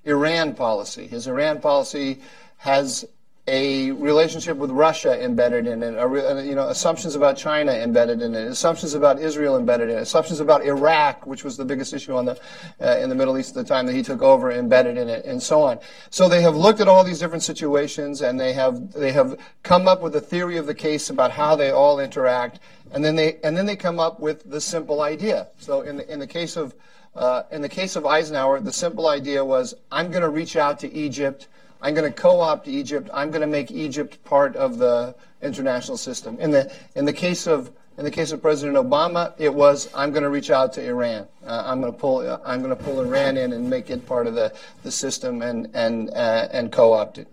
Iran 0.05 0.53
policy, 0.53 1.07
his 1.07 1.27
Iran 1.27 1.61
policy 1.61 2.21
has 2.57 3.05
a 3.45 3.91
relationship 3.91 4.55
with 4.55 4.71
Russia 4.71 5.21
embedded 5.21 5.67
in 5.67 5.83
it, 5.83 5.95
a, 5.95 6.43
you 6.45 6.55
know, 6.55 6.69
assumptions 6.69 7.15
about 7.15 7.35
China 7.35 7.73
embedded 7.73 8.21
in 8.21 8.33
it, 8.33 8.47
assumptions 8.47 8.93
about 8.93 9.19
Israel 9.19 9.57
embedded 9.57 9.89
in 9.89 9.97
it, 9.97 10.01
assumptions 10.01 10.39
about 10.39 10.65
Iraq, 10.65 11.27
which 11.27 11.43
was 11.43 11.57
the 11.57 11.65
biggest 11.65 11.93
issue 11.93 12.15
on 12.15 12.23
the, 12.23 12.39
uh, 12.79 12.97
in 12.99 13.09
the 13.09 13.15
Middle 13.15 13.37
East 13.37 13.49
at 13.49 13.55
the 13.55 13.67
time 13.67 13.85
that 13.85 13.93
he 13.93 14.01
took 14.01 14.21
over, 14.21 14.49
embedded 14.49 14.97
in 14.97 15.09
it, 15.09 15.25
and 15.25 15.43
so 15.43 15.61
on. 15.61 15.77
So 16.09 16.29
they 16.29 16.41
have 16.41 16.55
looked 16.55 16.79
at 16.79 16.87
all 16.87 17.03
these 17.03 17.19
different 17.19 17.43
situations, 17.43 18.21
and 18.21 18.39
they 18.39 18.53
have 18.53 18.93
they 18.93 19.11
have 19.11 19.37
come 19.61 19.89
up 19.89 20.01
with 20.01 20.15
a 20.15 20.21
theory 20.21 20.55
of 20.55 20.65
the 20.65 20.75
case 20.75 21.09
about 21.09 21.31
how 21.31 21.57
they 21.57 21.71
all 21.71 21.99
interact, 21.99 22.61
and 22.93 23.03
then 23.03 23.17
they 23.17 23.39
and 23.43 23.57
then 23.57 23.65
they 23.65 23.75
come 23.75 23.99
up 23.99 24.21
with 24.21 24.49
the 24.49 24.61
simple 24.61 25.01
idea. 25.01 25.47
So 25.57 25.81
in 25.81 25.97
the 25.97 26.09
in 26.09 26.19
the 26.19 26.27
case 26.27 26.55
of 26.55 26.73
uh, 27.13 27.43
in 27.51 27.61
the 27.61 27.69
case 27.69 27.97
of 27.97 28.05
Eisenhower, 28.05 28.61
the 28.61 28.73
simple 28.73 29.07
idea 29.07 29.43
was, 29.43 29.75
I'm 29.91 30.09
going 30.09 30.23
to 30.23 30.29
reach 30.29 30.55
out 30.55 30.79
to 30.79 30.91
Egypt 30.91 31.47
I'm 31.83 31.93
going 31.93 32.11
to 32.11 32.21
co-opt 32.21 32.69
Egypt. 32.69 33.09
I'm 33.13 33.29
going 33.29 33.41
to 33.41 33.47
make 33.47 33.69
Egypt 33.69 34.23
part 34.23 34.55
of 34.55 34.77
the 34.77 35.13
international 35.41 35.97
system. 35.97 36.39
In 36.39 36.49
the 36.49 36.73
in 36.95 37.03
the 37.03 37.11
case 37.11 37.45
of 37.45 37.71
in 37.97 38.05
the 38.05 38.11
case 38.11 38.31
of 38.31 38.41
President 38.41 38.77
Obama, 38.77 39.33
it 39.37 39.53
was 39.53 39.89
I'm 39.93 40.11
going 40.11 40.23
to 40.23 40.29
reach 40.29 40.49
out 40.49 40.71
to 40.73 40.85
Iran. 40.85 41.27
Uh, 41.45 41.63
I'm 41.65 41.81
going 41.81 41.91
to 41.91 41.99
pull 41.99 42.41
I'm 42.45 42.63
going 42.63 42.75
to 42.75 42.81
pull 42.81 43.01
Iran 43.01 43.35
in 43.35 43.51
and 43.51 43.69
make 43.69 43.89
it 43.89 44.05
part 44.05 44.27
of 44.27 44.33
the, 44.33 44.53
the 44.83 44.91
system 44.91 45.41
and 45.41 45.69
and 45.73 46.09
uh, 46.09 46.47
and 46.51 46.71
co-opt 46.71 47.17
it. 47.17 47.27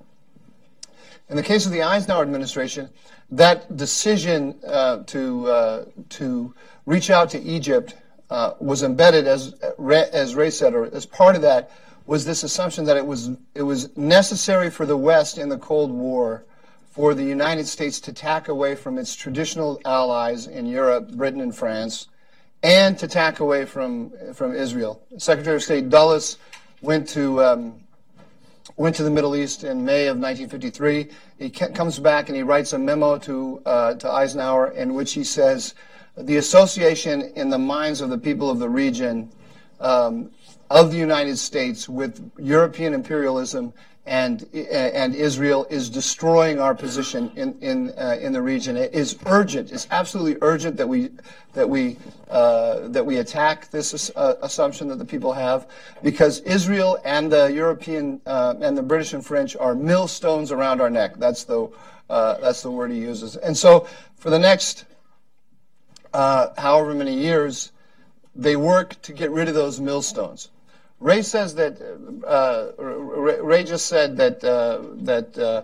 In 1.29 1.37
the 1.37 1.45
case 1.45 1.65
of 1.65 1.71
the 1.71 1.85
Eisenhower 1.85 2.23
administration, 2.23 2.91
that 3.31 3.77
decision 3.77 4.59
uh, 4.67 5.05
to 5.05 5.49
uh, 5.49 5.85
to 6.09 6.53
reach 6.87 7.09
out 7.09 7.31
to 7.31 7.41
Egypt 7.41 7.95
uh, 8.31 8.55
was 8.59 8.83
embedded 8.83 9.29
as 9.29 9.55
as 9.79 10.35
Ray 10.35 10.51
said, 10.51 10.75
or 10.75 10.93
as 10.93 11.07
part 11.07 11.37
of 11.37 11.43
that 11.43 11.71
was 12.07 12.25
this 12.25 12.43
assumption 12.43 12.85
that 12.87 12.97
it 12.97 13.07
was 13.07 13.31
it 13.55 13.63
was 13.63 13.97
necessary 13.97 14.71
for 14.71 14.87
the 14.87 14.97
West 14.97 15.39
in 15.39 15.49
the 15.49 15.59
Cold 15.59 15.91
War 15.91 16.45
for 16.91 17.15
the 17.15 17.25
United 17.25 17.67
States 17.67 18.01
to 18.01 18.13
tack 18.13 18.49
away 18.49 18.75
from 18.75 18.99
its 18.99 19.15
traditional 19.15 19.81
allies 19.85 20.47
in 20.47 20.67
Europe, 20.67 21.13
Britain 21.13 21.41
and 21.41 21.55
France, 21.55 22.09
and 22.63 22.99
to 22.99 23.07
tack 23.07 23.41
away 23.41 23.65
from 23.65 24.13
from 24.35 24.55
Israel. 24.55 25.03
Secretary 25.19 25.57
of 25.57 25.63
State 25.63 25.89
Dulles 25.89 26.39
went 26.83 27.09
to 27.09 27.43
um, 27.43 27.81
went 28.77 28.97
to 28.97 29.03
the 29.03 29.11
Middle 29.11 29.37
East 29.37 29.65
in 29.65 29.85
May 29.85 30.07
of 30.07 30.17
1953. 30.19 31.09
He 31.39 31.51
comes 31.51 31.99
back 31.99 32.29
and 32.29 32.37
he 32.37 32.43
writes 32.43 32.73
a 32.73 32.79
memo 32.79 33.19
to 33.19 33.63
uh, 33.65 33.95
to 33.95 34.11
Eisenhower 34.11 34.73
in 34.73 34.95
which 34.95 35.13
he 35.13 35.25
says 35.25 35.75
the 36.17 36.37
association 36.37 37.23
in 37.37 37.51
the 37.51 37.59
minds 37.59 38.01
of 38.01 38.11
the 38.11 38.19
people 38.19 38.51
of 38.51 38.59
the 38.59 38.69
region 38.69 39.31
um, 39.81 40.31
of 40.71 40.91
the 40.93 40.97
United 40.97 41.37
States 41.37 41.89
with 41.89 42.31
European 42.39 42.95
imperialism 42.95 43.73
and 44.07 44.49
and 44.55 45.15
Israel 45.15 45.67
is 45.69 45.91
destroying 45.91 46.59
our 46.59 46.75
position 46.75 47.31
in 47.37 47.57
in 47.61 47.91
uh, 47.99 48.17
in 48.21 48.33
the 48.33 48.41
region. 48.41 48.77
It 48.77 48.95
is 48.95 49.17
urgent. 49.27 49.73
It's 49.73 49.87
absolutely 49.91 50.39
urgent 50.41 50.77
that 50.79 50.89
we 50.89 51.11
that 51.53 51.69
we 51.69 51.99
uh, 52.31 52.89
that 52.89 53.05
we 53.05 53.19
attack 53.19 53.71
this 53.71 54.11
uh, 54.17 54.37
assumption 54.43 54.89
that 54.89 54.99
the 54.99 55.05
people 55.05 55.33
have, 55.33 55.69
because 56.03 56.41
Israel 56.41 56.99
and 57.05 57.31
the 57.31 57.53
European 57.53 58.21
uh, 58.25 58.55
and 58.61 58.77
the 58.77 58.83
British 58.83 59.13
and 59.13 59.25
French 59.25 59.55
are 59.57 59.75
millstones 59.75 60.51
around 60.51 60.81
our 60.81 60.91
neck. 60.91 61.17
That's 61.19 61.45
the 61.45 61.69
uh, 62.09 62.39
that's 62.41 62.63
the 62.63 62.71
word 62.71 62.91
he 62.91 62.99
uses. 62.99 63.37
And 63.37 63.57
so 63.57 63.87
for 64.17 64.31
the 64.31 64.39
next 64.39 64.87
uh, 66.13 66.49
however 66.57 66.95
many 66.95 67.15
years, 67.15 67.73
they 68.35 68.57
work 68.57 69.01
to 69.03 69.13
get 69.13 69.31
rid 69.31 69.49
of 69.49 69.55
those 69.55 69.79
millstones. 69.79 70.51
Ray 71.01 71.23
says 71.23 71.55
that 71.55 71.81
uh, 72.27 72.73
Ray 72.79 73.65
just 73.65 73.87
said 73.87 74.19
that 74.19 74.45
uh, 74.45 74.83
that 75.03 75.39
uh, 75.39 75.63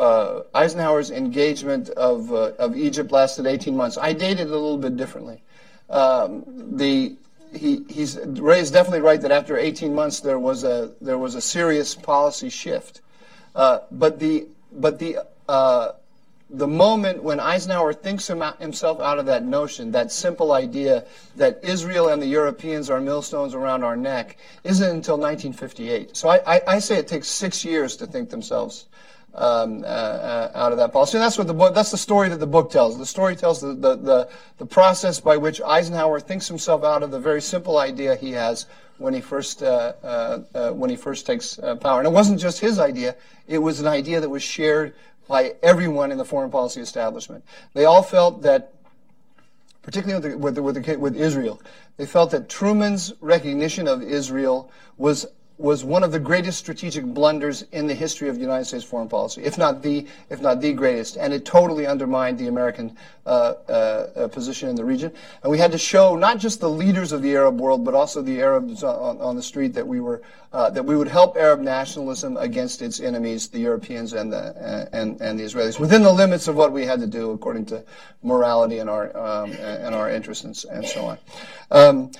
uh 0.00 0.42
Eisenhower's 0.54 1.10
engagement 1.10 1.90
of 1.90 2.32
uh, 2.32 2.52
of 2.58 2.76
Egypt 2.76 3.10
lasted 3.10 3.46
18 3.46 3.76
months. 3.76 3.98
I 3.98 4.12
dated 4.12 4.46
it 4.46 4.52
a 4.52 4.58
little 4.58 4.78
bit 4.78 4.96
differently. 4.96 5.42
Um, 5.88 6.76
the 6.76 7.16
he, 7.52 7.82
he's 7.88 8.16
Ray 8.16 8.60
is 8.60 8.70
definitely 8.70 9.00
right 9.00 9.20
that 9.20 9.32
after 9.32 9.56
18 9.58 9.92
months 9.92 10.20
there 10.20 10.38
was 10.38 10.62
a 10.62 10.92
there 11.00 11.18
was 11.18 11.34
a 11.34 11.40
serious 11.40 11.96
policy 11.96 12.48
shift, 12.48 13.00
uh, 13.56 13.80
but 13.90 14.20
the 14.20 14.46
but 14.72 15.00
the 15.00 15.18
the 16.52 16.66
moment 16.66 17.22
when 17.22 17.38
Eisenhower 17.38 17.92
thinks 17.92 18.26
himself 18.26 19.00
out 19.00 19.18
of 19.18 19.26
that 19.26 19.44
notion, 19.44 19.92
that 19.92 20.10
simple 20.10 20.52
idea 20.52 21.04
that 21.36 21.60
Israel 21.62 22.08
and 22.08 22.20
the 22.20 22.26
Europeans 22.26 22.90
are 22.90 23.00
millstones 23.00 23.54
around 23.54 23.84
our 23.84 23.96
neck, 23.96 24.36
isn't 24.64 24.88
until 24.88 25.16
1958. 25.16 26.16
So 26.16 26.28
I, 26.28 26.56
I, 26.56 26.60
I 26.66 26.78
say 26.80 26.96
it 26.96 27.06
takes 27.06 27.28
six 27.28 27.64
years 27.64 27.96
to 27.96 28.06
think 28.06 28.30
themselves 28.30 28.86
um, 29.34 29.84
uh, 29.84 29.86
uh, 29.86 30.52
out 30.54 30.72
of 30.72 30.78
that 30.78 30.92
policy. 30.92 31.18
And 31.18 31.24
that's 31.24 31.38
what 31.38 31.46
the 31.46 31.54
book, 31.54 31.72
that's 31.72 31.92
the 31.92 31.98
story 31.98 32.28
that 32.28 32.40
the 32.40 32.46
book 32.46 32.70
tells. 32.70 32.98
The 32.98 33.06
story 33.06 33.36
tells 33.36 33.60
the, 33.60 33.74
the, 33.74 33.96
the, 33.96 34.28
the 34.58 34.66
process 34.66 35.20
by 35.20 35.36
which 35.36 35.60
Eisenhower 35.60 36.18
thinks 36.18 36.48
himself 36.48 36.82
out 36.82 37.04
of 37.04 37.12
the 37.12 37.20
very 37.20 37.40
simple 37.40 37.78
idea 37.78 38.16
he 38.16 38.32
has 38.32 38.66
when 38.98 39.14
he 39.14 39.20
first 39.20 39.62
uh, 39.62 39.94
uh, 40.02 40.40
uh, 40.54 40.70
when 40.72 40.90
he 40.90 40.96
first 40.96 41.26
takes 41.26 41.58
uh, 41.58 41.74
power. 41.76 42.00
And 42.00 42.06
it 42.06 42.12
wasn't 42.12 42.38
just 42.38 42.60
his 42.60 42.78
idea; 42.78 43.16
it 43.48 43.58
was 43.58 43.80
an 43.80 43.86
idea 43.86 44.20
that 44.20 44.28
was 44.28 44.42
shared 44.42 44.94
by 45.30 45.54
everyone 45.62 46.10
in 46.10 46.18
the 46.18 46.24
foreign 46.24 46.50
policy 46.50 46.80
establishment. 46.80 47.44
They 47.72 47.84
all 47.84 48.02
felt 48.02 48.42
that, 48.42 48.74
particularly 49.80 50.34
with, 50.34 50.56
the, 50.56 50.62
with, 50.62 50.74
the, 50.74 50.96
with, 50.98 51.16
Israel, 51.16 51.62
they 51.96 52.04
felt 52.04 52.32
that 52.32 52.48
Truman's 52.48 53.14
recognition 53.20 53.86
of 53.86 54.02
Israel 54.02 54.72
was 54.98 55.26
was 55.60 55.84
one 55.84 56.02
of 56.02 56.10
the 56.10 56.18
greatest 56.18 56.58
strategic 56.58 57.04
blunders 57.04 57.62
in 57.72 57.86
the 57.86 57.94
history 57.94 58.28
of 58.28 58.38
United 58.38 58.64
States 58.64 58.84
foreign 58.84 59.08
policy, 59.08 59.42
if 59.42 59.58
not 59.58 59.82
the 59.82 60.06
if 60.30 60.40
not 60.40 60.60
the 60.60 60.72
greatest, 60.72 61.16
and 61.16 61.32
it 61.32 61.44
totally 61.44 61.86
undermined 61.86 62.38
the 62.38 62.48
American 62.48 62.96
uh, 63.26 63.54
uh, 63.68 63.72
uh, 63.72 64.28
position 64.28 64.68
in 64.70 64.74
the 64.74 64.84
region. 64.84 65.12
And 65.42 65.50
we 65.52 65.58
had 65.58 65.72
to 65.72 65.78
show 65.78 66.16
not 66.16 66.38
just 66.38 66.60
the 66.60 66.70
leaders 66.70 67.12
of 67.12 67.20
the 67.22 67.34
Arab 67.34 67.60
world, 67.60 67.84
but 67.84 67.94
also 67.94 68.22
the 68.22 68.40
Arabs 68.40 68.82
on, 68.82 69.20
on 69.20 69.36
the 69.36 69.42
street 69.42 69.74
that 69.74 69.86
we 69.86 70.00
were 70.00 70.22
uh, 70.52 70.70
that 70.70 70.84
we 70.84 70.96
would 70.96 71.08
help 71.08 71.36
Arab 71.36 71.60
nationalism 71.60 72.36
against 72.38 72.80
its 72.80 72.98
enemies, 72.98 73.48
the 73.48 73.60
Europeans 73.60 74.14
and 74.14 74.32
the 74.32 74.88
and 74.92 75.20
and 75.20 75.38
the 75.38 75.44
Israelis, 75.44 75.78
within 75.78 76.02
the 76.02 76.12
limits 76.12 76.48
of 76.48 76.56
what 76.56 76.72
we 76.72 76.86
had 76.86 77.00
to 77.00 77.06
do 77.06 77.32
according 77.32 77.66
to 77.66 77.84
morality 78.22 78.78
and 78.78 78.88
our 78.88 79.14
um, 79.16 79.52
and 79.52 79.94
our 79.94 80.10
interests 80.10 80.44
and, 80.44 80.76
and 80.76 80.86
so 80.86 81.04
on. 81.04 81.18
Um, 81.70 82.10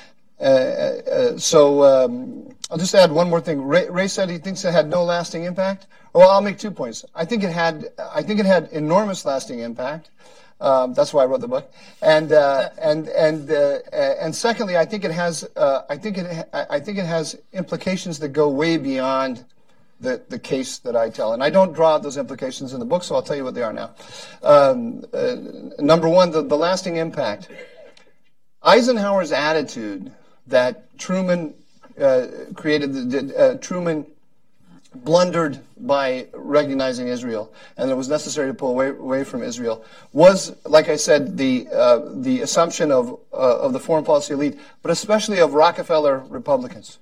so 0.40 1.84
um, 1.84 2.48
I'll 2.70 2.78
just 2.78 2.94
add 2.94 3.12
one 3.12 3.28
more 3.28 3.40
thing. 3.40 3.62
Ray, 3.62 3.88
Ray, 3.88 4.08
said 4.08 4.30
he 4.30 4.38
thinks 4.38 4.64
it 4.64 4.72
had 4.72 4.88
no 4.88 5.04
lasting 5.04 5.44
impact. 5.44 5.86
Well, 6.12 6.28
I'll 6.28 6.40
make 6.40 6.58
two 6.58 6.70
points. 6.70 7.04
I 7.14 7.24
think 7.24 7.44
it 7.44 7.50
had. 7.50 7.88
I 8.14 8.22
think 8.22 8.40
it 8.40 8.46
had 8.46 8.68
enormous 8.72 9.24
lasting 9.24 9.60
impact. 9.60 10.10
Um, 10.60 10.92
that's 10.92 11.14
why 11.14 11.22
I 11.22 11.26
wrote 11.26 11.40
the 11.40 11.48
book. 11.48 11.72
And 12.02 12.32
uh, 12.32 12.70
and 12.80 13.08
and 13.08 13.50
uh, 13.50 13.78
and 13.92 14.34
secondly, 14.34 14.76
I 14.76 14.84
think 14.84 15.04
it 15.04 15.10
has. 15.10 15.48
Uh, 15.56 15.82
I 15.88 15.96
think 15.96 16.18
it. 16.18 16.48
I 16.52 16.80
think 16.80 16.98
it 16.98 17.06
has 17.06 17.36
implications 17.52 18.18
that 18.20 18.28
go 18.28 18.48
way 18.48 18.76
beyond 18.76 19.44
the, 20.00 20.22
the 20.28 20.38
case 20.38 20.78
that 20.78 20.96
I 20.96 21.10
tell. 21.10 21.32
And 21.32 21.42
I 21.42 21.50
don't 21.50 21.72
draw 21.72 21.94
out 21.94 22.02
those 22.02 22.16
implications 22.16 22.72
in 22.72 22.80
the 22.80 22.86
book, 22.86 23.02
so 23.02 23.14
I'll 23.14 23.22
tell 23.22 23.36
you 23.36 23.44
what 23.44 23.54
they 23.54 23.62
are 23.62 23.72
now. 23.72 23.90
Um, 24.42 25.04
uh, 25.12 25.36
number 25.78 26.08
one, 26.08 26.30
the, 26.30 26.42
the 26.42 26.56
lasting 26.56 26.96
impact. 26.96 27.48
Eisenhower's 28.62 29.32
attitude 29.32 30.12
that 30.50 30.98
Truman 30.98 31.54
uh, 32.00 32.26
created, 32.54 33.10
the, 33.10 33.36
uh, 33.36 33.54
Truman 33.58 34.06
blundered 34.94 35.60
by 35.78 36.26
recognizing 36.32 37.08
Israel, 37.08 37.52
and 37.76 37.90
it 37.90 37.94
was 37.94 38.08
necessary 38.08 38.48
to 38.48 38.54
pull 38.54 38.70
away, 38.70 38.88
away 38.88 39.24
from 39.24 39.42
Israel, 39.42 39.84
was, 40.12 40.54
like 40.64 40.88
I 40.88 40.96
said, 40.96 41.36
the, 41.36 41.68
uh, 41.72 42.00
the 42.12 42.42
assumption 42.42 42.90
of, 42.90 43.18
uh, 43.32 43.60
of 43.60 43.72
the 43.72 43.80
foreign 43.80 44.04
policy 44.04 44.34
elite, 44.34 44.58
but 44.82 44.90
especially 44.90 45.40
of 45.40 45.54
Rockefeller 45.54 46.24
Republicans 46.28 46.98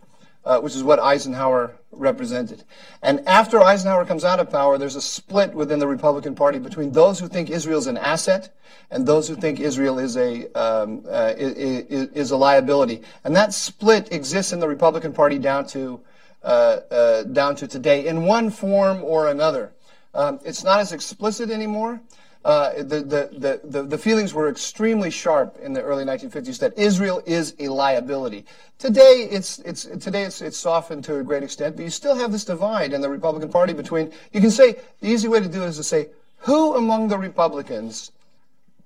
uh, 0.48 0.58
which 0.60 0.74
is 0.74 0.82
what 0.82 0.98
Eisenhower 0.98 1.76
represented. 1.92 2.64
And 3.02 3.28
after 3.28 3.60
Eisenhower 3.60 4.06
comes 4.06 4.24
out 4.24 4.40
of 4.40 4.50
power, 4.50 4.78
there's 4.78 4.96
a 4.96 5.02
split 5.02 5.52
within 5.52 5.78
the 5.78 5.86
Republican 5.86 6.34
Party 6.34 6.58
between 6.58 6.90
those 6.90 7.20
who 7.20 7.28
think 7.28 7.50
Israel 7.50 7.78
is 7.78 7.86
an 7.86 7.98
asset 7.98 8.56
and 8.90 9.06
those 9.06 9.28
who 9.28 9.36
think 9.36 9.60
Israel 9.60 9.98
is 9.98 10.16
a 10.16 10.50
um, 10.58 11.04
uh, 11.06 11.34
is, 11.36 12.08
is, 12.08 12.30
a 12.30 12.36
liability. 12.36 13.02
And 13.24 13.36
that 13.36 13.52
split 13.52 14.10
exists 14.10 14.54
in 14.54 14.60
the 14.60 14.68
Republican 14.68 15.12
Party 15.12 15.38
down 15.38 15.66
to 15.68 16.00
uh, 16.42 16.80
uh, 16.90 17.22
down 17.24 17.54
to 17.56 17.68
today 17.68 18.06
in 18.06 18.24
one 18.24 18.48
form 18.48 19.04
or 19.04 19.28
another. 19.28 19.72
Um, 20.14 20.40
it's 20.46 20.64
not 20.64 20.80
as 20.80 20.92
explicit 20.92 21.50
anymore. 21.50 22.00
Uh, 22.45 22.83
the, 22.83 23.00
the, 23.02 23.61
the, 23.64 23.83
the, 23.83 23.99
feelings 23.99 24.33
were 24.33 24.49
extremely 24.49 25.11
sharp 25.11 25.59
in 25.61 25.73
the 25.73 25.83
early 25.83 26.04
1950s 26.04 26.61
that 26.61 26.78
Israel 26.78 27.21
is 27.26 27.54
a 27.59 27.66
liability. 27.66 28.45
Today, 28.78 29.28
it's, 29.30 29.59
it's, 29.61 29.85
today 29.85 30.23
it's, 30.23 30.40
it's 30.40 30.57
softened 30.57 31.02
to 31.04 31.16
a 31.16 31.23
great 31.25 31.42
extent, 31.42 31.75
but 31.75 31.83
you 31.83 31.90
still 31.90 32.14
have 32.14 32.30
this 32.30 32.45
divide 32.45 32.92
in 32.92 33.00
the 33.00 33.09
Republican 33.09 33.50
Party 33.50 33.73
between, 33.73 34.12
you 34.33 34.40
can 34.40 34.52
say, 34.52 34.76
the 35.00 35.09
easy 35.09 35.26
way 35.26 35.40
to 35.40 35.49
do 35.49 35.62
it 35.62 35.66
is 35.66 35.76
to 35.78 35.83
say, 35.83 36.09
who 36.38 36.76
among 36.76 37.09
the 37.09 37.18
Republicans 37.18 38.12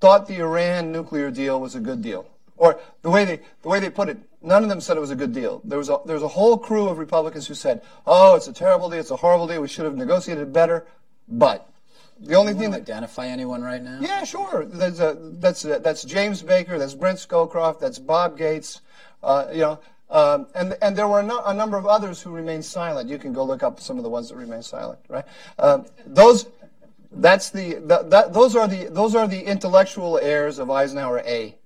thought 0.00 0.26
the 0.26 0.38
Iran 0.38 0.90
nuclear 0.90 1.30
deal 1.30 1.60
was 1.60 1.74
a 1.74 1.80
good 1.80 2.00
deal? 2.00 2.26
Or 2.56 2.80
the 3.02 3.10
way 3.10 3.26
they, 3.26 3.40
the 3.60 3.68
way 3.68 3.80
they 3.80 3.90
put 3.90 4.08
it, 4.08 4.16
none 4.40 4.62
of 4.62 4.70
them 4.70 4.80
said 4.80 4.96
it 4.96 5.00
was 5.00 5.10
a 5.10 5.16
good 5.16 5.34
deal. 5.34 5.60
There 5.62 5.78
was 5.78 5.90
a, 5.90 5.98
there 6.06 6.14
was 6.14 6.22
a 6.22 6.28
whole 6.28 6.56
crew 6.56 6.88
of 6.88 6.96
Republicans 6.96 7.46
who 7.46 7.54
said, 7.54 7.82
oh, 8.06 8.34
it's 8.34 8.48
a 8.48 8.52
terrible 8.52 8.88
deal, 8.88 9.00
it's 9.00 9.10
a 9.10 9.16
horrible 9.16 9.46
deal, 9.46 9.60
we 9.60 9.68
should 9.68 9.84
have 9.84 9.96
negotiated 9.96 10.54
better, 10.54 10.86
but 11.28 11.68
the 12.22 12.34
only 12.34 12.54
thing 12.54 12.70
that 12.70 12.82
identify 12.82 13.26
anyone 13.26 13.62
right 13.62 13.82
now? 13.82 13.98
Yeah, 14.00 14.24
sure. 14.24 14.64
There's 14.64 15.00
a, 15.00 15.16
that's 15.20 15.64
a, 15.64 15.78
that's 15.78 16.04
James 16.04 16.42
Baker. 16.42 16.78
That's 16.78 16.94
Brent 16.94 17.18
Scowcroft. 17.18 17.80
That's 17.80 17.98
Bob 17.98 18.38
Gates. 18.38 18.80
Uh, 19.22 19.46
you 19.52 19.60
know, 19.60 19.80
um, 20.10 20.46
and 20.54 20.76
and 20.82 20.96
there 20.96 21.08
were 21.08 21.22
no, 21.22 21.40
a 21.44 21.54
number 21.54 21.76
of 21.76 21.86
others 21.86 22.22
who 22.22 22.30
remained 22.30 22.64
silent. 22.64 23.08
You 23.08 23.18
can 23.18 23.32
go 23.32 23.44
look 23.44 23.62
up 23.62 23.80
some 23.80 23.96
of 23.96 24.02
the 24.02 24.10
ones 24.10 24.28
that 24.28 24.36
remained 24.36 24.64
silent. 24.64 25.00
Right? 25.08 25.24
Um, 25.58 25.86
those 26.06 26.46
that's 27.10 27.50
the, 27.50 27.74
the 27.74 28.02
that, 28.04 28.32
those 28.32 28.56
are 28.56 28.68
the 28.68 28.84
those 28.84 29.14
are 29.14 29.26
the 29.26 29.40
intellectual 29.40 30.18
heirs 30.18 30.58
of 30.58 30.70
Eisenhower 30.70 31.22
A. 31.26 31.56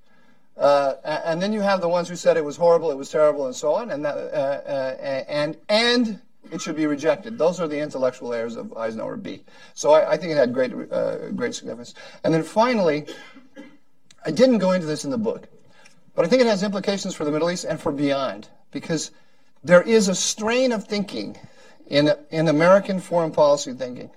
Uh, 0.56 0.94
and 1.04 1.42
then 1.42 1.52
you 1.52 1.60
have 1.60 1.82
the 1.82 1.88
ones 1.88 2.08
who 2.08 2.16
said 2.16 2.38
it 2.38 2.44
was 2.44 2.56
horrible, 2.56 2.90
it 2.90 2.96
was 2.96 3.10
terrible, 3.10 3.44
and 3.44 3.54
so 3.54 3.75
on, 3.75 3.90
and 3.90 4.02
that, 4.06 4.16
uh, 4.16 4.16
uh, 4.16 5.25
and 5.28 5.56
and 5.68 6.20
it 6.50 6.60
should 6.60 6.76
be 6.76 6.86
rejected. 6.86 7.38
Those 7.38 7.60
are 7.60 7.68
the 7.68 7.78
intellectual 7.78 8.32
heirs 8.32 8.56
of 8.56 8.76
Eisenhower 8.76 9.16
B. 9.16 9.44
So 9.74 9.92
I, 9.92 10.12
I 10.12 10.16
think 10.16 10.32
it 10.32 10.36
had 10.36 10.52
great, 10.52 10.72
uh, 10.90 11.30
great 11.30 11.54
significance. 11.54 11.94
And 12.24 12.32
then 12.32 12.42
finally, 12.42 13.06
I 14.24 14.30
didn't 14.30 14.58
go 14.58 14.72
into 14.72 14.86
this 14.86 15.04
in 15.04 15.10
the 15.10 15.18
book, 15.18 15.48
but 16.14 16.24
I 16.24 16.28
think 16.28 16.42
it 16.42 16.48
has 16.48 16.62
implications 16.62 17.14
for 17.14 17.24
the 17.24 17.30
Middle 17.30 17.50
East 17.50 17.64
and 17.64 17.80
for 17.80 17.92
beyond, 17.92 18.48
because 18.70 19.10
there 19.62 19.82
is 19.82 20.08
a 20.08 20.14
strain 20.14 20.72
of 20.72 20.84
thinking 20.84 21.36
in, 21.88 22.10
in 22.30 22.48
American 22.48 23.00
foreign 23.00 23.30
policy 23.30 23.72
thinking, 23.72 24.10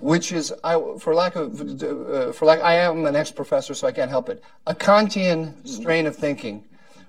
which 0.00 0.32
is, 0.32 0.52
I, 0.62 0.80
for 0.98 1.14
lack 1.14 1.36
of, 1.36 1.82
uh, 1.82 2.32
for 2.32 2.44
lack, 2.44 2.60
I 2.60 2.74
am 2.74 3.04
an 3.04 3.16
ex-professor, 3.16 3.74
so 3.74 3.86
I 3.86 3.92
can't 3.92 4.10
help 4.10 4.28
it, 4.28 4.42
a 4.66 4.74
Kantian 4.74 5.66
strain 5.66 6.06
of 6.06 6.16
thinking, 6.16 6.64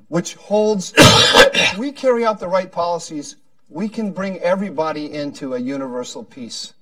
which 0.08 0.36
holds, 0.36 0.94
we 1.78 1.92
carry 1.92 2.26
out 2.26 2.40
the 2.40 2.48
right 2.48 2.72
policies, 2.72 3.36
we 3.70 3.88
can 3.88 4.12
bring 4.12 4.40
everybody 4.40 5.14
into 5.14 5.54
a 5.54 5.60
universal 5.60 6.24
peace. 6.24 6.74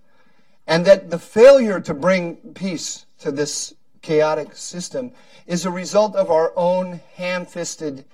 And 0.65 0.85
that 0.85 1.09
the 1.09 1.19
failure 1.19 1.79
to 1.81 1.93
bring 1.93 2.35
peace 2.53 3.05
to 3.19 3.31
this 3.31 3.73
chaotic 4.01 4.55
system 4.55 5.11
is 5.45 5.65
a 5.65 5.71
result 5.71 6.15
of 6.15 6.29
our 6.29 6.51
own 6.55 6.99
ham-fisted, 7.15 8.05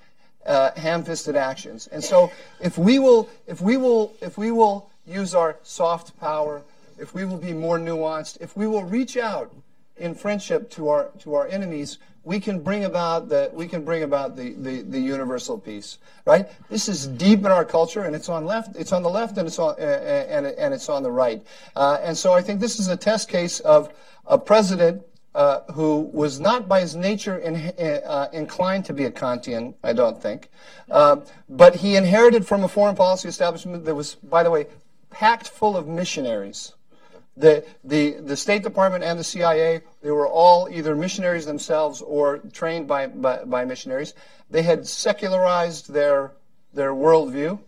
uh, 0.46 0.70
ham-fisted 0.72 1.36
actions. 1.36 1.88
And 1.88 2.02
so, 2.02 2.30
if 2.60 2.78
we 2.78 2.98
will, 2.98 3.28
if 3.46 3.60
we 3.60 3.76
will, 3.76 4.14
if 4.20 4.38
we 4.38 4.50
will 4.50 4.88
use 5.06 5.34
our 5.34 5.56
soft 5.62 6.18
power, 6.20 6.62
if 6.98 7.14
we 7.14 7.24
will 7.24 7.38
be 7.38 7.52
more 7.52 7.78
nuanced, 7.78 8.40
if 8.40 8.56
we 8.56 8.66
will 8.66 8.84
reach 8.84 9.16
out 9.16 9.52
in 9.96 10.14
friendship 10.14 10.70
to 10.70 10.88
our 10.88 11.10
to 11.20 11.34
our 11.34 11.46
enemies, 11.48 11.98
we 12.24 12.40
can 12.40 12.60
bring 12.60 12.84
about 12.84 13.28
the 13.28 13.50
we 13.52 13.68
can 13.68 13.84
bring 13.84 14.02
about 14.02 14.36
the, 14.36 14.54
the, 14.54 14.82
the 14.82 14.98
universal 14.98 15.58
peace, 15.58 15.98
right? 16.24 16.48
This 16.68 16.88
is 16.88 17.06
deep 17.06 17.40
in 17.40 17.46
our 17.46 17.64
culture, 17.64 18.02
and 18.02 18.16
it's 18.16 18.28
on 18.28 18.46
left, 18.46 18.76
it's 18.76 18.92
on 18.92 19.02
the 19.02 19.10
left, 19.10 19.36
and 19.36 19.46
it's 19.46 19.58
on 19.58 19.78
and 19.78 20.46
and 20.46 20.74
it's 20.74 20.88
on 20.88 21.02
the 21.02 21.10
right, 21.10 21.42
uh, 21.76 21.98
and 22.02 22.16
so 22.16 22.32
I 22.32 22.42
think 22.42 22.60
this 22.60 22.80
is 22.80 22.88
a 22.88 22.96
test 22.96 23.28
case 23.28 23.60
of 23.60 23.92
a 24.26 24.38
president. 24.38 25.02
Uh, 25.34 25.64
who 25.72 26.08
was 26.12 26.38
not 26.38 26.68
by 26.68 26.78
his 26.78 26.94
nature 26.94 27.38
in, 27.38 27.56
uh, 27.56 28.28
inclined 28.32 28.84
to 28.84 28.92
be 28.92 29.04
a 29.04 29.10
Kantian, 29.10 29.74
I 29.82 29.92
don't 29.92 30.22
think. 30.22 30.48
Uh, 30.88 31.16
but 31.48 31.74
he 31.74 31.96
inherited 31.96 32.46
from 32.46 32.62
a 32.62 32.68
foreign 32.68 32.94
policy 32.94 33.28
establishment 33.28 33.84
that 33.84 33.96
was, 33.96 34.14
by 34.14 34.44
the 34.44 34.50
way, 34.52 34.68
packed 35.10 35.48
full 35.48 35.76
of 35.76 35.88
missionaries 35.88 36.73
the, 37.36 37.64
the, 37.82 38.12
the 38.12 38.36
State 38.36 38.62
Department 38.62 39.02
and 39.02 39.18
the 39.18 39.24
CIA, 39.24 39.82
they 40.02 40.10
were 40.10 40.28
all 40.28 40.68
either 40.70 40.94
missionaries 40.94 41.46
themselves 41.46 42.00
or 42.00 42.38
trained 42.52 42.86
by, 42.86 43.08
by, 43.08 43.44
by 43.44 43.64
missionaries. 43.64 44.14
They 44.50 44.62
had 44.62 44.86
secularized 44.86 45.92
their, 45.92 46.32
their 46.72 46.92
worldview. 46.92 47.58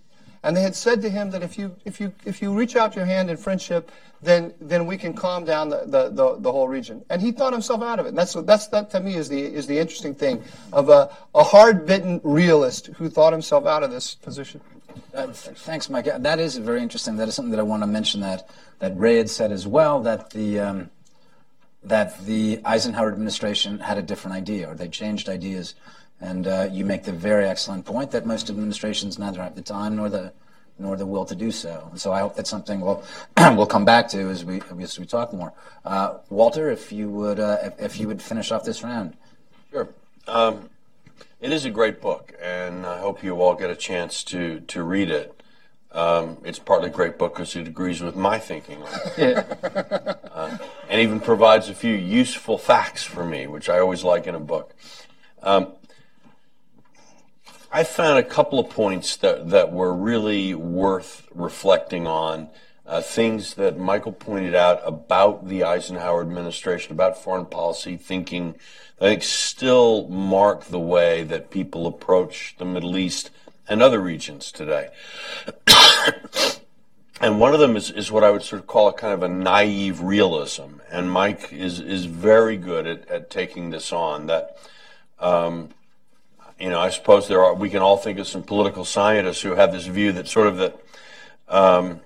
And 0.43 0.57
they 0.57 0.63
had 0.63 0.77
said 0.77 1.03
to 1.03 1.11
him 1.11 1.31
that 1.33 1.43
if 1.43 1.59
you, 1.59 1.75
if 1.85 1.99
you, 1.99 2.13
if 2.25 2.41
you 2.41 2.57
reach 2.57 2.77
out 2.77 2.95
your 2.95 3.05
hand 3.05 3.31
in 3.31 3.37
friendship, 3.37 3.91
then, 4.23 4.55
then 4.61 4.87
we 4.87 4.97
can 4.97 5.13
calm 5.13 5.45
down 5.45 5.69
the, 5.69 5.83
the, 5.87 6.09
the, 6.11 6.37
the 6.39 6.53
whole 6.53 6.69
region. 6.69 7.05
And 7.11 7.21
he 7.21 7.33
thought 7.33 7.53
himself 7.53 7.83
out 7.83 7.99
of 7.99 8.07
it. 8.07 8.11
And 8.11 8.19
that's, 8.19 8.35
that's, 8.35 8.69
that 8.69 8.91
to 8.91 9.01
me 9.01 9.17
is 9.17 9.29
the, 9.29 9.43
is 9.43 9.67
the 9.67 9.79
interesting 9.79 10.15
thing 10.15 10.45
of 10.73 10.89
a, 10.89 11.11
a 11.35 11.43
hard-bitten 11.43 12.21
realist 12.23 12.87
who 12.99 13.09
thought 13.09 13.33
himself 13.33 13.67
out 13.67 13.83
of 13.83 13.91
this 13.91 14.15
position. 14.15 14.61
Uh, 15.15 15.29
thanks, 15.29 15.89
Mike. 15.89 16.05
That 16.05 16.39
is 16.39 16.57
very 16.57 16.83
interesting. 16.83 17.17
That 17.17 17.29
is 17.29 17.35
something 17.35 17.51
that 17.51 17.61
I 17.61 17.65
want 17.65 17.83
to 17.83 17.87
mention 17.87 18.21
that, 18.21 18.49
that 18.79 18.99
Ray 18.99 19.17
had 19.17 19.31
said 19.31 19.53
as 19.53 19.67
well, 19.67 20.01
that 20.03 20.31
the, 20.31 20.61
um, 20.61 20.91
that 21.83 22.25
the 22.27 22.61
Eisenhower 22.65 23.13
administration 23.13 23.79
had 23.79 23.99
a 23.99 24.03
different 24.03 24.37
idea, 24.37 24.71
or 24.71 24.75
they 24.75 24.89
changed 24.89 25.29
ideas. 25.29 25.75
And 26.21 26.47
uh, 26.47 26.69
you 26.71 26.85
make 26.85 27.05
the 27.05 27.13
very 27.13 27.47
excellent 27.47 27.85
point 27.85 28.11
that 28.13 28.27
most 28.27 28.49
administrations 28.49 29.19
neither 29.19 29.43
have 29.43 29.55
the 29.55 29.63
time 29.63 29.97
nor 29.97 30.09
the 30.09 30.33
nor 30.79 30.97
the 30.97 31.07
will 31.07 31.25
to 31.25 31.35
do 31.35 31.51
so. 31.51 31.89
And 31.91 32.01
so 32.01 32.13
I 32.13 32.21
hope 32.21 32.37
that's 32.37 32.51
something 32.51 32.81
we'll 32.81 33.03
we'll 33.39 33.67
come 33.67 33.85
back 33.85 34.09
to 34.09 34.29
as 34.29 34.45
we 34.45 34.61
as 34.81 34.99
we 34.99 35.07
talk 35.07 35.33
more. 35.33 35.53
Uh, 35.85 36.19
Walter, 36.29 36.71
if 36.71 36.93
you 36.93 37.09
would 37.09 37.41
uh, 37.41 37.59
if, 37.63 37.81
if, 37.81 38.01
you 38.01 38.09
would 38.09 38.21
finish 38.21 38.51
off 38.51 38.65
this 38.65 38.83
round. 38.83 39.17
Sure. 39.71 39.89
Um, 40.27 40.69
it 41.41 41.53
is 41.53 41.65
a 41.65 41.71
great 41.71 42.01
book, 42.01 42.35
and 42.41 42.87
I 42.87 42.99
hope 42.99 43.23
you 43.23 43.41
all 43.41 43.55
get 43.55 43.71
a 43.71 43.77
chance 43.77 44.25
to, 44.25 44.61
to 44.61 44.83
read 44.83 45.11
it. 45.11 45.33
Um, 45.93 46.39
it's 46.45 46.59
partly 46.59 46.89
a 46.89 46.93
great 46.93 47.19
book 47.19 47.35
because 47.35 47.57
it 47.57 47.67
agrees 47.67 48.03
with 48.03 48.17
my 48.17 48.39
thinking 48.39 48.83
uh, 49.19 50.59
and 50.91 51.01
even 51.01 51.21
provides 51.21 51.69
a 51.69 51.75
few 51.75 51.95
useful 51.95 52.59
facts 52.59 53.03
for 53.03 53.25
me, 53.25 53.47
which 53.47 53.69
I 53.69 53.79
always 53.79 54.05
like 54.05 54.27
in 54.27 54.35
a 54.35 54.41
book. 54.41 54.75
Um, 55.43 55.73
I 57.73 57.85
found 57.85 58.19
a 58.19 58.23
couple 58.23 58.59
of 58.59 58.71
points 58.71 59.17
that, 59.17 59.51
that 59.51 59.73
were 59.73 59.93
really 59.93 60.55
worth 60.55 61.29
reflecting 61.35 62.07
on. 62.07 62.49
Uh, 62.87 63.01
things 63.01 63.55
that 63.55 63.77
Michael 63.77 64.13
pointed 64.13 64.55
out 64.55 64.81
about 64.85 65.49
the 65.49 65.65
Eisenhower 65.65 66.21
administration, 66.21 66.93
about 66.93 67.21
foreign 67.21 67.47
policy 67.47 67.97
thinking 67.97 68.55
I 68.99 69.05
think 69.05 69.25
still 69.25 70.09
mark 70.09 70.65
the 70.67 70.79
way 70.79 71.23
that 71.25 71.51
people 71.51 71.87
approach 71.87 72.55
the 72.57 72.65
Middle 72.65 72.97
East 72.97 73.31
and 73.69 73.83
other 73.83 74.01
regions 74.01 74.51
today. 74.51 74.89
and 77.21 77.39
one 77.39 77.53
of 77.53 77.61
them 77.61 77.77
is, 77.77 77.91
is 77.91 78.11
what 78.11 78.25
I 78.25 78.31
would 78.31 78.43
sort 78.43 78.63
of 78.63 78.67
call 78.67 78.89
a 78.89 78.95
kind 78.95 79.13
of 79.13 79.23
a 79.23 79.29
naive 79.29 80.01
realism. 80.01 80.81
And 80.91 81.11
Mike 81.11 81.53
is, 81.53 81.79
is 81.79 82.07
very 82.07 82.57
good 82.57 82.87
at, 82.87 83.07
at 83.11 83.29
taking 83.29 83.69
this 83.69 83.93
on. 83.93 84.29
That, 84.29 84.57
um, 85.19 85.69
you 86.59 86.71
know, 86.71 86.81
I 86.81 86.89
suppose 86.89 87.29
there 87.29 87.45
are, 87.45 87.55
we 87.55 87.69
can 87.69 87.83
all 87.83 87.99
think 87.99 88.19
of 88.19 88.27
some 88.27 88.45
political 88.45 88.87
scientists 88.87 89.43
who 89.43 89.57
have 89.57 89.73
this 89.73 89.87
view 89.87 90.13
that 90.13 90.27
sort 90.27 90.47
of 90.47 90.57
that, 90.57 90.81
um, 91.49 92.01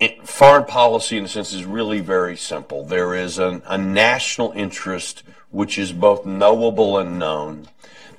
it, 0.00 0.26
foreign 0.26 0.64
policy, 0.64 1.16
in 1.16 1.24
a 1.24 1.28
sense, 1.28 1.52
is 1.52 1.64
really 1.64 2.00
very 2.00 2.36
simple. 2.36 2.84
There 2.84 3.14
is 3.14 3.38
an, 3.38 3.62
a 3.66 3.78
national 3.78 4.52
interest 4.52 5.22
which 5.50 5.78
is 5.78 5.92
both 5.92 6.26
knowable 6.26 6.98
and 6.98 7.16
known, 7.16 7.68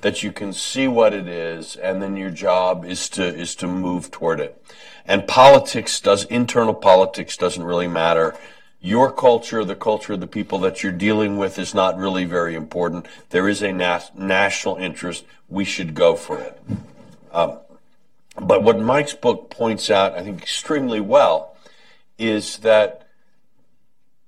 that 0.00 0.22
you 0.22 0.32
can 0.32 0.52
see 0.52 0.88
what 0.88 1.12
it 1.12 1.28
is, 1.28 1.76
and 1.76 2.02
then 2.02 2.16
your 2.16 2.30
job 2.30 2.84
is 2.84 3.10
to 3.10 3.22
is 3.22 3.54
to 3.56 3.66
move 3.66 4.10
toward 4.10 4.40
it. 4.40 4.62
And 5.04 5.28
politics 5.28 6.00
does 6.00 6.24
internal 6.24 6.74
politics 6.74 7.36
doesn't 7.36 7.62
really 7.62 7.88
matter. 7.88 8.34
Your 8.80 9.12
culture, 9.12 9.64
the 9.64 9.74
culture 9.74 10.14
of 10.14 10.20
the 10.20 10.26
people 10.26 10.58
that 10.60 10.82
you're 10.82 10.92
dealing 10.92 11.36
with, 11.36 11.58
is 11.58 11.74
not 11.74 11.98
really 11.98 12.24
very 12.24 12.54
important. 12.54 13.06
There 13.30 13.48
is 13.48 13.62
a 13.62 13.72
nas- 13.72 14.10
national 14.14 14.76
interest. 14.76 15.24
We 15.48 15.64
should 15.64 15.94
go 15.94 16.14
for 16.16 16.38
it. 16.38 16.60
Um, 17.32 17.58
but 18.40 18.62
what 18.62 18.78
Mike's 18.80 19.14
book 19.14 19.50
points 19.50 19.90
out, 19.90 20.14
I 20.14 20.22
think, 20.22 20.42
extremely 20.42 21.00
well, 21.00 21.55
is 22.18 22.58
that 22.58 23.06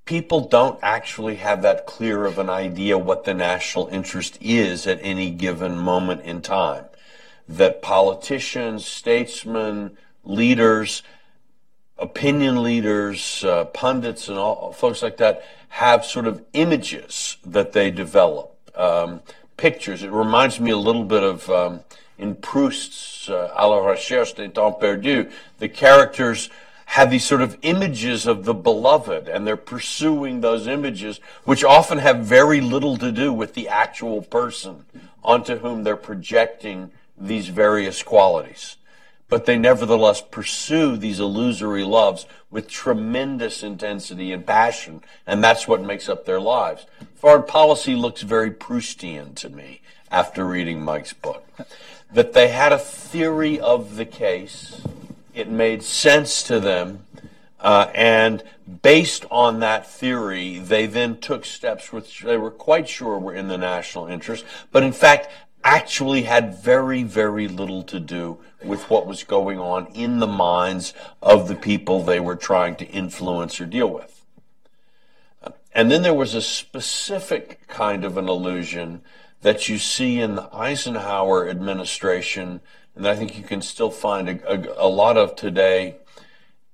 people 0.04 0.40
don't 0.40 0.78
actually 0.82 1.36
have 1.36 1.62
that 1.62 1.86
clear 1.86 2.24
of 2.24 2.38
an 2.38 2.48
idea 2.48 2.96
what 2.96 3.24
the 3.24 3.34
national 3.34 3.88
interest 3.88 4.38
is 4.40 4.86
at 4.86 4.98
any 5.02 5.30
given 5.30 5.76
moment 5.76 6.22
in 6.22 6.40
time. 6.40 6.84
That 7.48 7.82
politicians, 7.82 8.86
statesmen, 8.86 9.96
leaders, 10.24 11.02
opinion 11.98 12.62
leaders, 12.62 13.44
uh, 13.44 13.64
pundits, 13.66 14.28
and 14.28 14.38
all 14.38 14.72
folks 14.72 15.02
like 15.02 15.16
that 15.18 15.44
have 15.68 16.04
sort 16.04 16.26
of 16.26 16.42
images 16.52 17.36
that 17.44 17.72
they 17.72 17.90
develop, 17.90 18.56
um, 18.74 19.20
pictures. 19.56 20.02
It 20.02 20.10
reminds 20.10 20.58
me 20.60 20.70
a 20.70 20.76
little 20.76 21.04
bit 21.04 21.22
of 21.22 21.50
um, 21.50 21.80
in 22.16 22.34
Proust's 22.34 23.28
uh, 23.28 23.52
À 23.56 23.68
la 23.68 23.78
recherche 23.78 24.34
des 24.34 24.48
temps 24.48 24.78
perdus. 24.80 25.30
The 25.58 25.68
characters 25.68 26.48
have 26.88 27.10
these 27.10 27.24
sort 27.24 27.42
of 27.42 27.58
images 27.60 28.26
of 28.26 28.46
the 28.46 28.54
beloved 28.54 29.28
and 29.28 29.46
they're 29.46 29.58
pursuing 29.58 30.40
those 30.40 30.66
images, 30.66 31.20
which 31.44 31.62
often 31.62 31.98
have 31.98 32.20
very 32.20 32.62
little 32.62 32.96
to 32.96 33.12
do 33.12 33.30
with 33.30 33.52
the 33.52 33.68
actual 33.68 34.22
person 34.22 34.86
onto 35.22 35.58
whom 35.58 35.84
they're 35.84 35.96
projecting 35.96 36.90
these 37.18 37.48
various 37.48 38.02
qualities. 38.02 38.76
But 39.28 39.44
they 39.44 39.58
nevertheless 39.58 40.22
pursue 40.22 40.96
these 40.96 41.20
illusory 41.20 41.84
loves 41.84 42.24
with 42.50 42.68
tremendous 42.68 43.62
intensity 43.62 44.32
and 44.32 44.46
passion, 44.46 45.02
and 45.26 45.44
that's 45.44 45.68
what 45.68 45.82
makes 45.82 46.08
up 46.08 46.24
their 46.24 46.40
lives. 46.40 46.86
Foreign 47.16 47.42
policy 47.42 47.94
looks 47.96 48.22
very 48.22 48.50
Proustian 48.50 49.34
to 49.34 49.50
me 49.50 49.82
after 50.10 50.46
reading 50.46 50.82
Mike's 50.82 51.12
book. 51.12 51.46
That 52.10 52.32
they 52.32 52.48
had 52.48 52.72
a 52.72 52.78
theory 52.78 53.60
of 53.60 53.96
the 53.96 54.06
case, 54.06 54.80
it 55.38 55.50
made 55.50 55.82
sense 55.82 56.42
to 56.44 56.60
them, 56.60 57.04
uh, 57.60 57.90
and 57.94 58.42
based 58.82 59.24
on 59.30 59.60
that 59.60 59.90
theory, 59.90 60.58
they 60.58 60.86
then 60.86 61.18
took 61.18 61.44
steps 61.44 61.92
which 61.92 62.20
they 62.20 62.36
were 62.36 62.50
quite 62.50 62.88
sure 62.88 63.18
were 63.18 63.34
in 63.34 63.48
the 63.48 63.58
national 63.58 64.06
interest, 64.06 64.44
but 64.72 64.82
in 64.82 64.92
fact 64.92 65.28
actually 65.64 66.22
had 66.22 66.54
very, 66.54 67.02
very 67.02 67.48
little 67.48 67.82
to 67.82 67.98
do 67.98 68.38
with 68.62 68.88
what 68.88 69.06
was 69.06 69.24
going 69.24 69.58
on 69.58 69.86
in 69.88 70.18
the 70.18 70.26
minds 70.26 70.94
of 71.20 71.48
the 71.48 71.54
people 71.54 72.02
they 72.02 72.20
were 72.20 72.36
trying 72.36 72.76
to 72.76 72.86
influence 72.86 73.60
or 73.60 73.66
deal 73.66 73.88
with. 73.88 74.24
And 75.72 75.90
then 75.90 76.02
there 76.02 76.14
was 76.14 76.34
a 76.34 76.42
specific 76.42 77.66
kind 77.68 78.04
of 78.04 78.16
an 78.16 78.28
illusion 78.28 79.02
that 79.42 79.68
you 79.68 79.78
see 79.78 80.20
in 80.20 80.34
the 80.34 80.48
Eisenhower 80.54 81.48
administration, 81.48 82.60
and 82.98 83.06
I 83.06 83.14
think 83.14 83.38
you 83.38 83.44
can 83.44 83.62
still 83.62 83.90
find 83.90 84.28
a, 84.28 84.52
a, 84.52 84.86
a 84.86 84.88
lot 84.88 85.16
of 85.16 85.36
today 85.36 85.96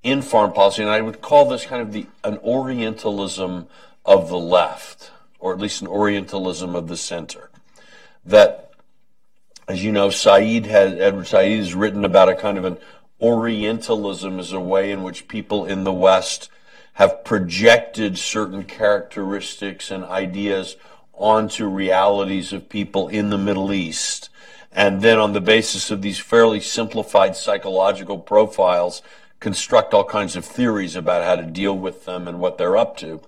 in 0.02 0.22
foreign 0.22 0.52
policy, 0.52 0.82
and 0.82 0.90
I 0.90 1.02
would 1.02 1.20
call 1.20 1.48
this 1.48 1.66
kind 1.66 1.82
of 1.82 1.92
the 1.92 2.06
an 2.24 2.38
Orientalism 2.38 3.68
of 4.04 4.28
the 4.28 4.38
left, 4.38 5.12
or 5.38 5.52
at 5.52 5.58
least 5.60 5.82
an 5.82 5.86
Orientalism 5.86 6.74
of 6.74 6.88
the 6.88 6.96
center. 6.96 7.50
That, 8.24 8.72
as 9.68 9.84
you 9.84 9.92
know, 9.92 10.08
Said 10.10 10.66
has 10.66 10.94
Edward 10.94 11.26
Said 11.26 11.50
has 11.50 11.74
written 11.74 12.04
about 12.04 12.30
a 12.30 12.34
kind 12.34 12.56
of 12.56 12.64
an 12.64 12.78
Orientalism 13.20 14.40
as 14.40 14.52
a 14.52 14.60
way 14.60 14.90
in 14.90 15.02
which 15.02 15.28
people 15.28 15.66
in 15.66 15.84
the 15.84 15.92
West 15.92 16.50
have 16.94 17.22
projected 17.24 18.18
certain 18.18 18.64
characteristics 18.64 19.90
and 19.90 20.04
ideas 20.04 20.76
onto 21.12 21.66
realities 21.66 22.52
of 22.52 22.68
people 22.68 23.08
in 23.08 23.30
the 23.30 23.38
Middle 23.38 23.72
East. 23.72 24.30
And 24.74 25.02
then 25.02 25.18
on 25.18 25.32
the 25.32 25.40
basis 25.40 25.90
of 25.90 26.02
these 26.02 26.18
fairly 26.18 26.60
simplified 26.60 27.36
psychological 27.36 28.18
profiles, 28.18 29.02
construct 29.38 29.94
all 29.94 30.04
kinds 30.04 30.36
of 30.36 30.44
theories 30.44 30.96
about 30.96 31.22
how 31.22 31.36
to 31.36 31.48
deal 31.48 31.76
with 31.76 32.06
them 32.06 32.26
and 32.26 32.40
what 32.40 32.58
they're 32.58 32.76
up 32.76 32.96
to. 32.96 33.20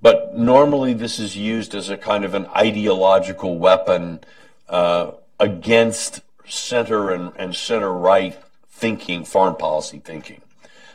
But 0.00 0.36
normally 0.36 0.94
this 0.94 1.18
is 1.18 1.36
used 1.36 1.74
as 1.74 1.90
a 1.90 1.96
kind 1.96 2.24
of 2.24 2.34
an 2.34 2.46
ideological 2.56 3.58
weapon 3.58 4.20
uh, 4.68 5.12
against 5.38 6.22
center 6.46 7.10
and, 7.10 7.32
and 7.36 7.54
center 7.54 7.92
right 7.92 8.38
thinking, 8.70 9.24
foreign 9.24 9.56
policy 9.56 9.98
thinking. 9.98 10.40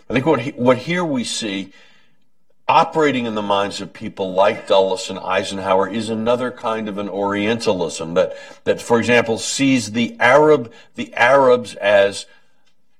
I 0.10 0.14
think 0.14 0.26
what, 0.26 0.42
he, 0.42 0.52
what 0.52 0.78
here 0.78 1.06
we 1.06 1.24
see 1.24 1.74
operating 2.70 3.26
in 3.26 3.36
the 3.36 3.42
minds 3.42 3.80
of 3.80 3.94
people 3.94 4.34
like 4.34 4.68
Dulles 4.68 5.10
and 5.10 5.18
Eisenhower 5.20 5.90
is 5.90 6.10
another 6.10 6.52
kind 6.52 6.90
of 6.90 6.98
an 6.98 7.08
Orientalism 7.08 8.14
that, 8.16 8.36
that, 8.66 8.82
for 8.82 9.00
example, 9.00 9.38
sees 9.38 9.92
the 9.92 10.18
Arab, 10.20 10.74
the 10.96 11.14
Arabs 11.14 11.76
as 11.76 12.26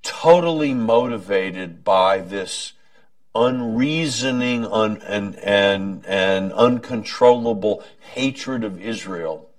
totally 0.04 0.74
motivated 0.74 1.84
by 1.84 2.20
this 2.20 2.74
unreasoning 3.36 4.66
un, 4.66 5.02
and, 5.06 5.36
and, 5.40 6.06
and 6.06 6.54
uncontrollable 6.54 7.84
hatred 8.14 8.64
of 8.64 8.82
Israel, 8.82 9.50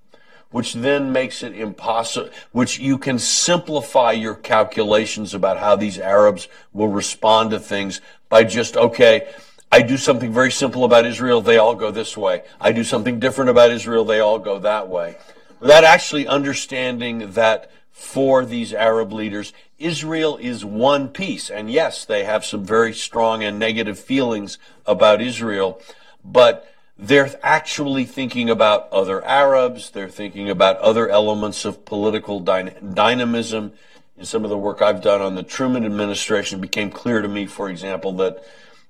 which 0.51 0.73
then 0.73 1.13
makes 1.13 1.43
it 1.43 1.55
impossible, 1.55 2.31
which 2.53 2.79
you 2.79 2.97
can 2.97 3.19
simplify 3.19 4.11
your 4.11 4.35
calculations 4.35 5.35
about 5.35 5.59
how 5.59 5.77
these 5.77 5.99
Arabs 5.99 6.49
will 6.73 6.89
respond 6.89 7.51
to 7.51 7.61
things 7.61 8.01
by 8.31 8.43
just, 8.43 8.75
okay, 8.75 9.29
I 9.71 9.83
do 9.83 9.97
something 9.97 10.33
very 10.33 10.51
simple 10.51 10.85
about 10.85 11.05
Israel, 11.05 11.41
they 11.43 11.59
all 11.59 11.75
go 11.75 11.91
this 11.91 12.17
way. 12.17 12.43
I 12.61 12.73
do 12.73 12.85
something 12.85 13.21
different 13.21 13.51
about 13.51 13.71
Israel, 13.71 14.05
they 14.05 14.21
all 14.21 14.39
go 14.39 14.59
that 14.61 14.89
way. 14.89 15.17
Without 15.61 15.85
actually 15.85 16.27
understanding 16.27 17.33
that 17.33 17.71
for 17.91 18.45
these 18.45 18.73
Arab 18.73 19.13
leaders, 19.13 19.53
Israel 19.79 20.39
is 20.39 20.65
one 20.65 21.09
piece. 21.09 21.51
And 21.51 21.71
yes, 21.71 22.05
they 22.05 22.25
have 22.25 22.45
some 22.45 22.65
very 22.65 22.95
strong 22.95 23.43
and 23.43 23.59
negative 23.59 23.99
feelings 23.99 24.57
about 24.87 25.21
Israel, 25.21 25.83
but 26.25 26.73
they're 26.97 27.31
actually 27.43 28.05
thinking 28.05 28.49
about 28.49 28.89
other 28.91 29.25
Arabs. 29.25 29.91
They're 29.91 30.09
thinking 30.09 30.49
about 30.49 30.79
other 30.79 31.09
elements 31.09 31.65
of 31.65 31.85
political 31.85 32.41
dynamism. 32.41 33.73
In 34.17 34.25
some 34.25 34.45
of 34.45 34.51
the 34.51 34.59
work 34.59 34.83
I've 34.83 35.03
done 35.03 35.21
on 35.21 35.37
the 35.37 35.45
Truman 35.45 35.85
administration, 35.85 36.61
became 36.61 36.91
clear 36.91 37.23
to 37.23 37.29
me, 37.29 37.47
for 37.47 37.69
example, 37.69 38.13
that 38.15 38.45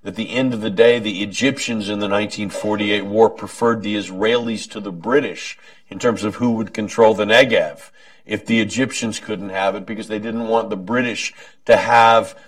at 0.05 0.15
the 0.15 0.31
end 0.31 0.55
of 0.55 0.61
the 0.61 0.71
day, 0.71 0.99
the 0.99 1.23
Egyptians 1.23 1.89
in 1.89 1.99
the 1.99 2.09
1948 2.09 3.03
war 3.03 3.29
preferred 3.29 3.83
the 3.83 3.97
Israelis 3.97 4.71
to 4.71 4.81
the 4.81 4.93
British 4.93 5.59
in 5.89 5.99
terms 5.99 6.25
of 6.25 6.37
who 6.37 6.53
would 6.53 6.73
control 6.73 7.15
the 7.15 7.25
Negev 7.25 7.91
if 8.25 8.47
the 8.47 8.61
Egyptians 8.61 9.19
couldn't 9.19 9.49
have 9.49 9.75
it 9.75 9.87
because 9.87 10.09
they 10.09 10.19
didn't 10.19 10.49
want 10.49 10.71
the 10.71 10.77
British 10.77 11.35
to 11.65 11.77
have 11.77 12.39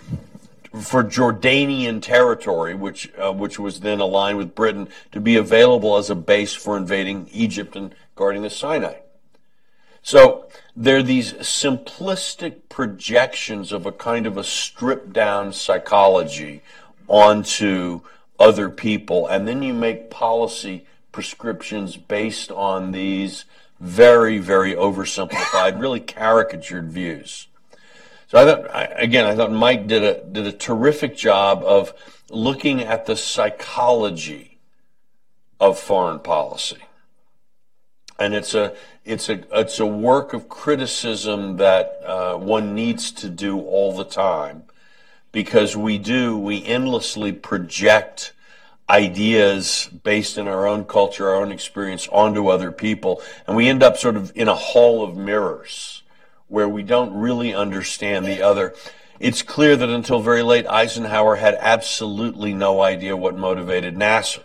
for 0.82 1.02
Jordanian 1.02 2.00
territory, 2.00 2.74
which 2.74 3.10
uh, 3.18 3.32
which 3.32 3.58
was 3.58 3.80
then 3.80 3.98
aligned 3.98 4.38
with 4.38 4.54
Britain, 4.54 4.88
to 5.10 5.20
be 5.20 5.34
available 5.34 5.96
as 5.96 6.10
a 6.10 6.14
base 6.14 6.54
for 6.54 6.76
invading 6.76 7.28
Egypt 7.32 7.74
and 7.74 7.92
guarding 8.14 8.42
the 8.42 8.50
Sinai. 8.50 8.94
So 10.02 10.46
there 10.76 10.98
are 10.98 11.02
these 11.02 11.32
simplistic 11.34 12.68
projections 12.68 13.72
of 13.72 13.84
a 13.84 13.92
kind 13.92 14.26
of 14.26 14.36
a 14.36 14.44
stripped 14.44 15.12
down 15.12 15.52
psychology 15.52 16.62
onto 17.10 18.00
other 18.38 18.70
people, 18.70 19.26
and 19.26 19.46
then 19.46 19.62
you 19.62 19.74
make 19.74 20.10
policy 20.10 20.86
prescriptions 21.12 21.96
based 21.96 22.50
on 22.52 22.92
these 22.92 23.44
very, 23.80 24.38
very 24.38 24.74
oversimplified, 24.74 25.80
really 25.80 26.00
caricatured 26.00 26.90
views. 26.90 27.48
So 28.28 28.38
I 28.38 28.44
thought, 28.44 29.02
again, 29.02 29.26
I 29.26 29.34
thought 29.34 29.50
Mike 29.50 29.88
did 29.88 30.04
a 30.04 30.22
did 30.24 30.46
a 30.46 30.52
terrific 30.52 31.16
job 31.16 31.64
of 31.64 31.92
looking 32.30 32.80
at 32.80 33.06
the 33.06 33.16
psychology 33.16 34.58
of 35.58 35.80
foreign 35.80 36.20
policy, 36.20 36.78
and 38.20 38.34
it's 38.34 38.54
a 38.54 38.76
it's 39.04 39.28
a 39.28 39.42
it's 39.52 39.80
a 39.80 39.86
work 39.86 40.32
of 40.32 40.48
criticism 40.48 41.56
that 41.56 42.00
uh, 42.06 42.36
one 42.36 42.72
needs 42.72 43.10
to 43.10 43.28
do 43.28 43.58
all 43.58 43.96
the 43.96 44.04
time, 44.04 44.62
because 45.32 45.76
we 45.76 45.98
do 45.98 46.36
we 46.36 46.64
endlessly 46.64 47.32
project 47.32 48.32
ideas 48.90 49.88
based 50.02 50.36
in 50.36 50.48
our 50.48 50.66
own 50.66 50.84
culture, 50.84 51.28
our 51.28 51.36
own 51.36 51.52
experience 51.52 52.08
onto 52.08 52.48
other 52.48 52.72
people. 52.72 53.22
And 53.46 53.56
we 53.56 53.68
end 53.68 53.82
up 53.82 53.96
sort 53.96 54.16
of 54.16 54.32
in 54.34 54.48
a 54.48 54.54
hall 54.54 55.04
of 55.04 55.16
mirrors 55.16 56.02
where 56.48 56.68
we 56.68 56.82
don't 56.82 57.14
really 57.14 57.54
understand 57.54 58.26
the 58.26 58.42
other. 58.42 58.74
It's 59.20 59.42
clear 59.42 59.76
that 59.76 59.88
until 59.88 60.20
very 60.20 60.42
late, 60.42 60.66
Eisenhower 60.66 61.36
had 61.36 61.56
absolutely 61.60 62.52
no 62.52 62.82
idea 62.82 63.16
what 63.16 63.36
motivated 63.36 63.96
Nasser. 63.96 64.42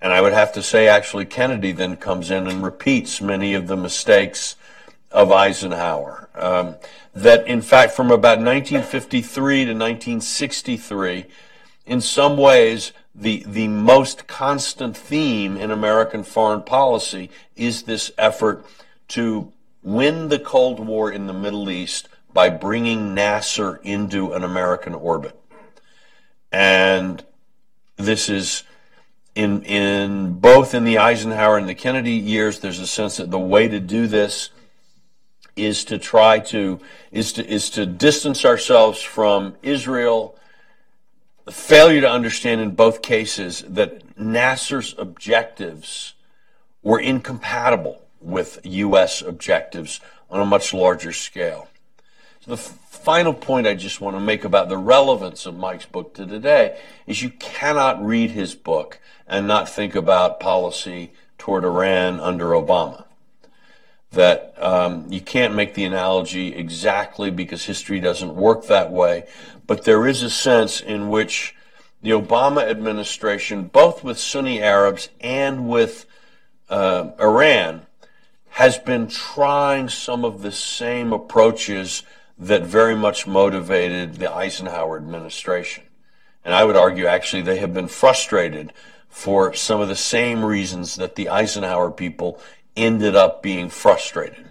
And 0.00 0.12
I 0.12 0.20
would 0.20 0.32
have 0.32 0.52
to 0.54 0.62
say, 0.62 0.88
actually, 0.88 1.24
Kennedy 1.24 1.72
then 1.72 1.96
comes 1.96 2.30
in 2.30 2.46
and 2.48 2.62
repeats 2.62 3.20
many 3.20 3.54
of 3.54 3.68
the 3.68 3.76
mistakes 3.76 4.56
of 5.10 5.30
Eisenhower. 5.30 6.28
Um, 6.34 6.74
that, 7.14 7.46
in 7.46 7.62
fact, 7.62 7.92
from 7.92 8.10
about 8.10 8.38
1953 8.38 9.64
to 9.66 9.70
1963, 9.72 11.26
in 11.86 12.00
some 12.00 12.36
ways, 12.36 12.92
the, 13.14 13.44
the 13.46 13.68
most 13.68 14.26
constant 14.26 14.96
theme 14.96 15.56
in 15.56 15.70
American 15.70 16.24
foreign 16.24 16.62
policy 16.62 17.30
is 17.54 17.84
this 17.84 18.10
effort 18.18 18.64
to 19.08 19.52
win 19.82 20.28
the 20.28 20.38
Cold 20.38 20.80
War 20.80 21.12
in 21.12 21.26
the 21.26 21.32
Middle 21.32 21.70
East 21.70 22.08
by 22.32 22.48
bringing 22.48 23.14
Nasser 23.14 23.76
into 23.84 24.32
an 24.32 24.42
American 24.42 24.94
orbit. 24.94 25.38
And 26.50 27.24
this 27.96 28.28
is 28.28 28.64
in, 29.34 29.62
in 29.62 30.34
both 30.34 30.74
in 30.74 30.84
the 30.84 30.98
Eisenhower 30.98 31.58
and 31.58 31.68
the 31.68 31.74
Kennedy 31.74 32.12
years, 32.12 32.60
there's 32.60 32.80
a 32.80 32.86
sense 32.86 33.18
that 33.18 33.30
the 33.30 33.38
way 33.38 33.68
to 33.68 33.80
do 33.80 34.06
this 34.06 34.50
is 35.56 35.84
to 35.86 35.98
try 35.98 36.38
to, 36.38 36.80
is 37.12 37.32
to, 37.34 37.46
is 37.46 37.70
to 37.70 37.86
distance 37.86 38.44
ourselves 38.44 39.00
from 39.00 39.56
Israel 39.62 40.36
failure 41.50 42.00
to 42.00 42.10
understand 42.10 42.60
in 42.60 42.70
both 42.70 43.02
cases 43.02 43.64
that 43.68 44.18
Nasser's 44.18 44.94
objectives 44.98 46.14
were 46.82 47.00
incompatible 47.00 48.00
with 48.20 48.58
U.S. 48.64 49.20
objectives 49.20 50.00
on 50.30 50.40
a 50.40 50.44
much 50.44 50.72
larger 50.72 51.12
scale. 51.12 51.68
the 52.46 52.56
final 52.56 53.34
point 53.34 53.66
I 53.66 53.74
just 53.74 54.00
want 54.00 54.16
to 54.16 54.20
make 54.20 54.44
about 54.44 54.68
the 54.68 54.78
relevance 54.78 55.44
of 55.46 55.56
Mike's 55.56 55.86
book 55.86 56.14
to 56.14 56.26
today 56.26 56.80
is 57.06 57.22
you 57.22 57.30
cannot 57.30 58.04
read 58.04 58.30
his 58.30 58.54
book 58.54 58.98
and 59.26 59.46
not 59.46 59.68
think 59.68 59.94
about 59.94 60.40
policy 60.40 61.12
toward 61.36 61.64
Iran 61.64 62.20
under 62.20 62.46
Obama. 62.46 63.04
That 64.14 64.54
um, 64.58 65.06
you 65.10 65.20
can't 65.20 65.54
make 65.54 65.74
the 65.74 65.84
analogy 65.84 66.54
exactly 66.54 67.30
because 67.30 67.64
history 67.64 68.00
doesn't 68.00 68.34
work 68.34 68.66
that 68.66 68.90
way, 68.90 69.24
but 69.66 69.84
there 69.84 70.06
is 70.06 70.22
a 70.22 70.30
sense 70.30 70.80
in 70.80 71.08
which 71.08 71.54
the 72.02 72.10
Obama 72.10 72.62
administration, 72.62 73.64
both 73.64 74.04
with 74.04 74.18
Sunni 74.18 74.62
Arabs 74.62 75.08
and 75.20 75.68
with 75.68 76.06
uh, 76.68 77.10
Iran, 77.18 77.86
has 78.50 78.78
been 78.78 79.08
trying 79.08 79.88
some 79.88 80.24
of 80.24 80.42
the 80.42 80.52
same 80.52 81.12
approaches 81.12 82.02
that 82.38 82.62
very 82.62 82.94
much 82.94 83.26
motivated 83.26 84.14
the 84.16 84.32
Eisenhower 84.32 84.96
administration. 84.96 85.84
And 86.44 86.54
I 86.54 86.64
would 86.64 86.76
argue 86.76 87.06
actually 87.06 87.42
they 87.42 87.58
have 87.58 87.72
been 87.72 87.88
frustrated 87.88 88.72
for 89.08 89.54
some 89.54 89.80
of 89.80 89.88
the 89.88 89.96
same 89.96 90.44
reasons 90.44 90.96
that 90.96 91.14
the 91.14 91.28
Eisenhower 91.28 91.90
people 91.90 92.38
ended 92.76 93.16
up 93.16 93.42
being 93.42 93.68
frustrated. 93.68 94.44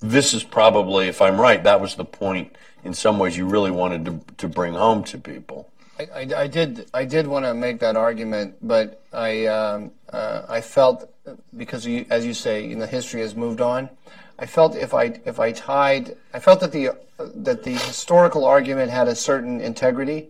This 0.00 0.32
is 0.32 0.44
probably, 0.44 1.08
if 1.08 1.20
I'm 1.20 1.40
right, 1.40 1.62
that 1.64 1.80
was 1.80 1.94
the 1.94 2.04
point 2.04 2.56
in 2.84 2.94
some 2.94 3.18
ways 3.18 3.36
you 3.36 3.46
really 3.46 3.70
wanted 3.70 4.04
to, 4.06 4.20
to 4.38 4.48
bring 4.48 4.74
home 4.74 5.04
to 5.04 5.18
people. 5.18 5.70
I, 5.98 6.08
I, 6.14 6.42
I 6.42 6.46
did 6.46 6.88
I 6.94 7.04
did 7.04 7.26
want 7.26 7.44
to 7.44 7.52
make 7.52 7.80
that 7.80 7.96
argument, 7.96 8.56
but 8.62 9.02
I 9.12 9.46
um, 9.46 9.90
uh, 10.10 10.42
I 10.48 10.62
felt 10.62 11.12
because 11.56 11.86
you, 11.86 12.06
as 12.08 12.24
you 12.24 12.32
say, 12.32 12.66
you 12.66 12.76
know, 12.76 12.86
history 12.86 13.20
has 13.20 13.34
moved 13.36 13.60
on. 13.60 13.90
I 14.38 14.46
felt 14.46 14.74
if 14.76 14.94
I 14.94 15.20
if 15.26 15.38
I 15.38 15.52
tied, 15.52 16.16
I 16.32 16.38
felt 16.38 16.60
that 16.60 16.72
the 16.72 16.96
that 17.18 17.62
the 17.62 17.72
historical 17.72 18.46
argument 18.46 18.90
had 18.90 19.08
a 19.08 19.14
certain 19.14 19.60
integrity, 19.60 20.28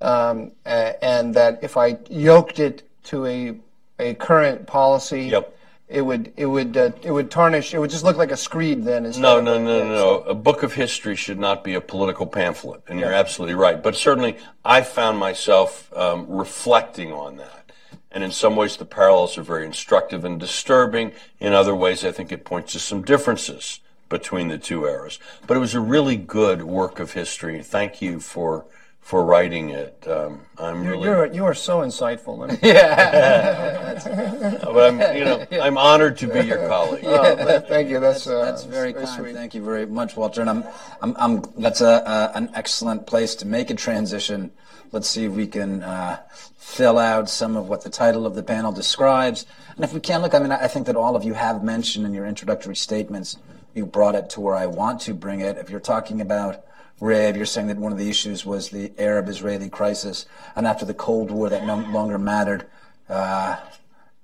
um, 0.00 0.52
and 0.64 1.34
that 1.34 1.62
if 1.62 1.76
I 1.76 1.98
yoked 2.08 2.58
it 2.58 2.88
to 3.04 3.26
a 3.26 3.54
a 3.98 4.14
current 4.14 4.66
policy, 4.66 5.24
Yep. 5.24 5.54
It 5.92 6.00
would 6.00 6.32
it 6.36 6.46
would 6.46 6.76
uh, 6.76 6.90
it 7.02 7.10
would 7.10 7.30
tarnish. 7.30 7.74
It 7.74 7.78
would 7.78 7.90
just 7.90 8.04
look 8.04 8.16
like 8.16 8.30
a 8.30 8.36
screed 8.36 8.84
then. 8.84 9.04
No, 9.18 9.40
no, 9.40 9.58
no, 9.58 9.58
no, 9.58 9.84
no. 9.84 10.20
A 10.22 10.34
book 10.34 10.62
of 10.62 10.72
history 10.72 11.16
should 11.16 11.38
not 11.38 11.62
be 11.62 11.74
a 11.74 11.80
political 11.80 12.26
pamphlet, 12.26 12.82
and 12.88 12.98
you're 12.98 13.12
absolutely 13.12 13.54
right. 13.54 13.82
But 13.82 13.94
certainly, 13.94 14.38
I 14.64 14.80
found 14.82 15.18
myself 15.18 15.92
um, 15.96 16.26
reflecting 16.28 17.12
on 17.12 17.36
that. 17.36 17.70
And 18.10 18.22
in 18.22 18.30
some 18.30 18.56
ways, 18.56 18.76
the 18.76 18.84
parallels 18.84 19.38
are 19.38 19.42
very 19.42 19.64
instructive 19.64 20.24
and 20.24 20.38
disturbing. 20.38 21.12
In 21.40 21.52
other 21.52 21.74
ways, 21.74 22.04
I 22.04 22.12
think 22.12 22.30
it 22.30 22.44
points 22.44 22.72
to 22.72 22.78
some 22.78 23.02
differences 23.02 23.80
between 24.08 24.48
the 24.48 24.58
two 24.58 24.84
eras. 24.84 25.18
But 25.46 25.56
it 25.56 25.60
was 25.60 25.74
a 25.74 25.80
really 25.80 26.16
good 26.16 26.62
work 26.62 27.00
of 27.00 27.12
history. 27.12 27.62
Thank 27.62 28.02
you 28.02 28.20
for 28.20 28.66
for 29.02 29.24
writing 29.24 29.70
it. 29.70 30.06
Um, 30.08 30.40
I'm 30.56 30.86
really, 30.86 31.04
You're 31.04 31.26
you 31.26 31.44
are 31.44 31.54
so 31.54 31.80
insightful. 31.80 32.38
Let 32.38 32.50
me- 32.52 32.58
but 34.72 34.94
I'm, 34.94 35.16
you 35.16 35.24
know, 35.24 35.46
I'm 35.60 35.76
honored 35.76 36.16
to 36.18 36.28
be 36.28 36.40
your 36.46 36.66
colleague. 36.68 37.04
Oh, 37.04 37.60
thank 37.60 37.90
you. 37.90 37.98
That's 38.00 38.26
uh, 38.26 38.44
That's 38.44 38.64
very 38.64 38.92
kind. 38.92 39.08
sweet. 39.08 39.34
Thank 39.34 39.54
you 39.54 39.62
very 39.64 39.86
much, 39.86 40.16
Walter. 40.16 40.40
And 40.40 40.48
I'm, 40.48 40.64
I'm, 41.02 41.16
I'm 41.18 41.42
that's 41.58 41.80
a, 41.80 42.02
a, 42.06 42.32
an 42.36 42.50
excellent 42.54 43.06
place 43.06 43.34
to 43.36 43.46
make 43.46 43.70
a 43.70 43.74
transition. 43.74 44.52
Let's 44.92 45.08
see 45.08 45.24
if 45.24 45.32
we 45.32 45.46
can 45.48 45.82
uh, 45.82 46.20
fill 46.56 46.98
out 46.98 47.28
some 47.28 47.56
of 47.56 47.68
what 47.68 47.82
the 47.82 47.90
title 47.90 48.24
of 48.24 48.34
the 48.36 48.42
panel 48.42 48.70
describes. 48.72 49.46
And 49.74 49.84
if 49.84 49.92
we 49.92 50.00
can, 50.00 50.22
look, 50.22 50.34
I 50.34 50.38
mean, 50.38 50.52
I 50.52 50.64
I 50.64 50.68
think 50.68 50.86
that 50.86 50.96
all 50.96 51.16
of 51.16 51.24
you 51.24 51.34
have 51.34 51.64
mentioned 51.64 52.06
in 52.06 52.14
your 52.14 52.26
introductory 52.26 52.76
statements, 52.76 53.36
you 53.74 53.84
brought 53.84 54.14
it 54.14 54.30
to 54.30 54.40
where 54.40 54.54
I 54.54 54.66
want 54.66 55.00
to 55.02 55.14
bring 55.14 55.40
it. 55.40 55.58
If 55.58 55.70
you're 55.70 55.80
talking 55.80 56.20
about 56.20 56.64
Ray, 57.02 57.34
you're 57.34 57.46
saying 57.46 57.66
that 57.66 57.78
one 57.78 57.90
of 57.90 57.98
the 57.98 58.08
issues 58.08 58.46
was 58.46 58.68
the 58.68 58.92
Arab-Israeli 58.96 59.68
crisis, 59.70 60.24
and 60.54 60.68
after 60.68 60.84
the 60.84 60.94
Cold 60.94 61.32
War, 61.32 61.48
that 61.48 61.66
no 61.66 61.78
longer 61.90 62.16
mattered. 62.16 62.64
Uh, 63.08 63.56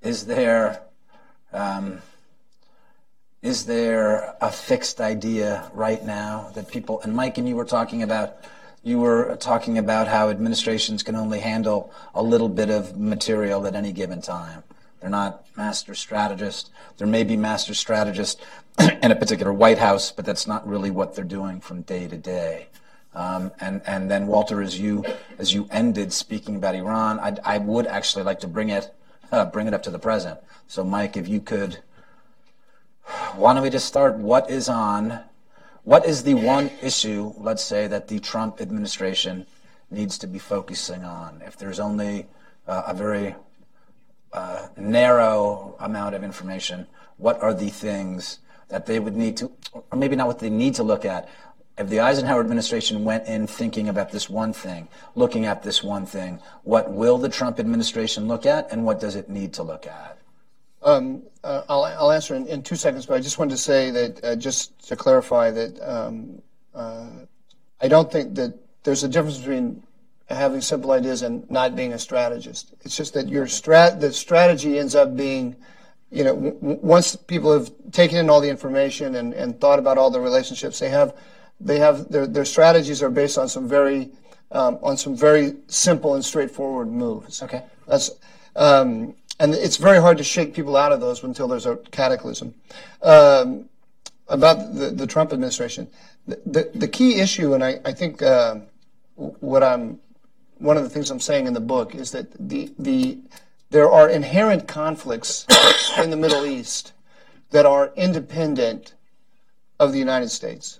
is 0.01 0.27
there 0.27 0.81
um, 1.51 2.01
is 3.41 3.65
there 3.65 4.33
a 4.39 4.49
fixed 4.49 5.01
idea 5.01 5.69
right 5.73 6.05
now 6.05 6.51
that 6.55 6.69
people 6.69 7.01
and 7.01 7.13
Mike 7.13 7.37
and 7.37 7.49
you 7.49 7.57
were 7.57 7.65
talking 7.65 8.01
about 8.01 8.37
you 8.81 8.97
were 8.97 9.35
talking 9.35 9.77
about 9.77 10.07
how 10.07 10.29
administrations 10.29 11.03
can 11.03 11.15
only 11.15 11.41
handle 11.41 11.93
a 12.15 12.23
little 12.23 12.47
bit 12.47 12.69
of 12.69 12.97
material 12.97 13.67
at 13.67 13.75
any 13.75 13.91
given 13.91 14.21
time. 14.21 14.63
They're 14.99 15.09
not 15.09 15.45
master 15.55 15.95
strategists. 15.95 16.69
There 16.97 17.07
may 17.07 17.23
be 17.23 17.37
master 17.37 17.73
strategists 17.73 18.41
in 18.79 19.11
a 19.11 19.15
particular 19.15 19.53
White 19.53 19.77
House, 19.77 20.11
but 20.11 20.25
that's 20.25 20.47
not 20.47 20.67
really 20.67 20.91
what 20.91 21.15
they're 21.15 21.23
doing 21.23 21.61
from 21.61 21.81
day 21.83 22.07
to 22.07 22.17
day. 22.17 22.67
Um, 23.15 23.51
and 23.59 23.81
and 23.87 24.11
then 24.11 24.27
Walter, 24.27 24.61
as 24.61 24.79
you 24.79 25.03
as 25.37 25.53
you 25.53 25.67
ended 25.71 26.13
speaking 26.13 26.55
about 26.55 26.75
Iran, 26.75 27.19
I, 27.19 27.37
I 27.43 27.57
would 27.57 27.87
actually 27.87 28.23
like 28.23 28.39
to 28.41 28.47
bring 28.47 28.69
it 28.69 28.93
uh, 29.31 29.45
bring 29.45 29.67
it 29.67 29.73
up 29.73 29.83
to 29.83 29.89
the 29.89 29.99
present. 29.99 30.39
So, 30.67 30.83
Mike, 30.83 31.17
if 31.17 31.27
you 31.27 31.41
could 31.41 31.79
why 33.35 33.53
don't 33.53 33.63
we 33.63 33.69
just 33.69 33.87
start? 33.87 34.17
What 34.17 34.49
is 34.49 34.69
on? 34.69 35.21
What 35.83 36.05
is 36.05 36.23
the 36.23 36.35
one 36.35 36.69
issue, 36.81 37.33
let's 37.37 37.63
say, 37.63 37.87
that 37.87 38.07
the 38.07 38.19
Trump 38.19 38.61
administration 38.61 39.47
needs 39.89 40.17
to 40.19 40.27
be 40.27 40.37
focusing 40.37 41.03
on? 41.03 41.41
If 41.45 41.57
there's 41.57 41.79
only 41.79 42.27
uh, 42.67 42.83
a 42.87 42.93
very 42.93 43.35
uh, 44.33 44.67
narrow 44.77 45.75
amount 45.79 46.15
of 46.15 46.23
information, 46.23 46.87
what 47.17 47.41
are 47.41 47.53
the 47.53 47.69
things 47.69 48.39
that 48.69 48.85
they 48.85 48.99
would 48.99 49.15
need 49.15 49.37
to, 49.37 49.51
or 49.73 49.97
maybe 49.97 50.15
not 50.15 50.27
what 50.27 50.39
they 50.39 50.49
need 50.49 50.75
to 50.75 50.83
look 50.83 51.05
at? 51.05 51.27
If 51.77 51.87
the 51.89 52.01
Eisenhower 52.01 52.41
administration 52.41 53.05
went 53.05 53.25
in 53.27 53.47
thinking 53.47 53.87
about 53.87 54.11
this 54.11 54.29
one 54.29 54.51
thing, 54.51 54.89
looking 55.15 55.45
at 55.45 55.63
this 55.63 55.81
one 55.81 56.05
thing, 56.05 56.39
what 56.63 56.91
will 56.91 57.17
the 57.17 57.29
Trump 57.29 57.59
administration 57.59 58.27
look 58.27 58.45
at, 58.45 58.71
and 58.71 58.85
what 58.85 58.99
does 58.99 59.15
it 59.15 59.29
need 59.29 59.53
to 59.53 59.63
look 59.63 59.87
at? 59.87 60.17
Um, 60.81 61.23
uh, 61.43 61.63
I'll, 61.69 61.83
I'll 61.83 62.11
answer 62.11 62.35
in, 62.35 62.47
in 62.47 62.63
two 62.63 62.75
seconds, 62.75 63.05
but 63.05 63.15
I 63.15 63.19
just 63.19 63.37
wanted 63.37 63.51
to 63.51 63.57
say 63.57 63.91
that 63.91 64.23
uh, 64.23 64.35
just 64.35 64.87
to 64.89 64.95
clarify 64.95 65.51
that 65.51 65.79
um, 65.81 66.41
uh, 66.73 67.07
I 67.81 67.87
don't 67.87 68.11
think 68.11 68.35
that 68.35 68.57
there's 68.83 69.03
a 69.03 69.07
difference 69.07 69.37
between 69.37 69.83
having 70.29 70.61
simple 70.61 70.91
ideas 70.91 71.21
and 71.21 71.49
not 71.49 71.75
being 71.75 71.93
a 71.93 71.99
strategist. 71.99 72.73
It's 72.81 72.95
just 72.95 73.13
that 73.15 73.27
your 73.27 73.45
strat 73.45 73.99
the 73.99 74.13
strategy 74.13 74.77
ends 74.77 74.95
up 74.95 75.15
being, 75.15 75.55
you 76.11 76.23
know, 76.23 76.33
once 76.61 77.15
people 77.15 77.51
have 77.53 77.71
taken 77.91 78.17
in 78.17 78.29
all 78.29 78.41
the 78.41 78.49
information 78.49 79.15
and, 79.15 79.33
and 79.33 79.59
thought 79.59 79.79
about 79.79 79.97
all 79.97 80.11
the 80.11 80.19
relationships, 80.19 80.79
they 80.79 80.89
have 80.89 81.15
they 81.59 81.79
have 81.79 82.09
their 82.09 82.27
their 82.27 82.45
strategies 82.45 83.01
are 83.01 83.09
based 83.09 83.37
on 83.37 83.49
some 83.49 83.67
very 83.67 84.11
um, 84.51 84.77
on 84.81 84.97
some 84.97 85.15
very 85.15 85.55
simple 85.67 86.15
and 86.15 86.23
straightforward 86.23 86.91
moves. 86.91 87.41
Okay. 87.43 87.63
That's 87.87 88.11
um, 88.55 89.15
and 89.39 89.55
it's 89.55 89.77
very 89.77 89.99
hard 89.99 90.17
to 90.17 90.23
shake 90.23 90.53
people 90.53 90.75
out 90.75 90.91
of 90.91 90.99
those 90.99 91.23
until 91.23 91.47
there's 91.47 91.65
a 91.65 91.77
cataclysm. 91.91 92.53
Um, 93.01 93.69
about 94.27 94.75
the, 94.75 94.91
the 94.91 95.07
Trump 95.07 95.33
administration, 95.33 95.87
the, 96.27 96.39
the, 96.45 96.71
the 96.75 96.87
key 96.87 97.19
issue, 97.19 97.55
and 97.55 97.63
I, 97.63 97.79
I 97.83 97.93
think 97.93 98.21
uh, 98.21 98.57
what 99.15 99.63
I'm 99.63 99.99
one 100.59 100.77
of 100.77 100.83
the 100.83 100.89
things 100.89 101.09
I'm 101.09 101.19
saying 101.19 101.47
in 101.47 101.53
the 101.53 101.59
book 101.59 101.95
is 101.95 102.11
that 102.11 102.31
the 102.39 102.71
the 102.77 103.17
there 103.71 103.89
are 103.89 104.09
inherent 104.09 104.67
conflicts 104.67 105.45
in 105.97 106.09
the 106.09 106.17
Middle 106.17 106.45
East 106.45 106.93
that 107.51 107.65
are 107.65 107.91
independent 107.95 108.93
of 109.79 109.91
the 109.91 109.99
United 109.99 110.29
States. 110.29 110.79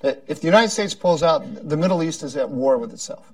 That 0.00 0.22
if 0.26 0.40
the 0.40 0.46
United 0.46 0.70
States 0.70 0.94
pulls 0.94 1.22
out, 1.22 1.68
the 1.68 1.76
Middle 1.76 2.02
East 2.02 2.22
is 2.22 2.36
at 2.36 2.50
war 2.50 2.78
with 2.78 2.92
itself. 2.92 3.32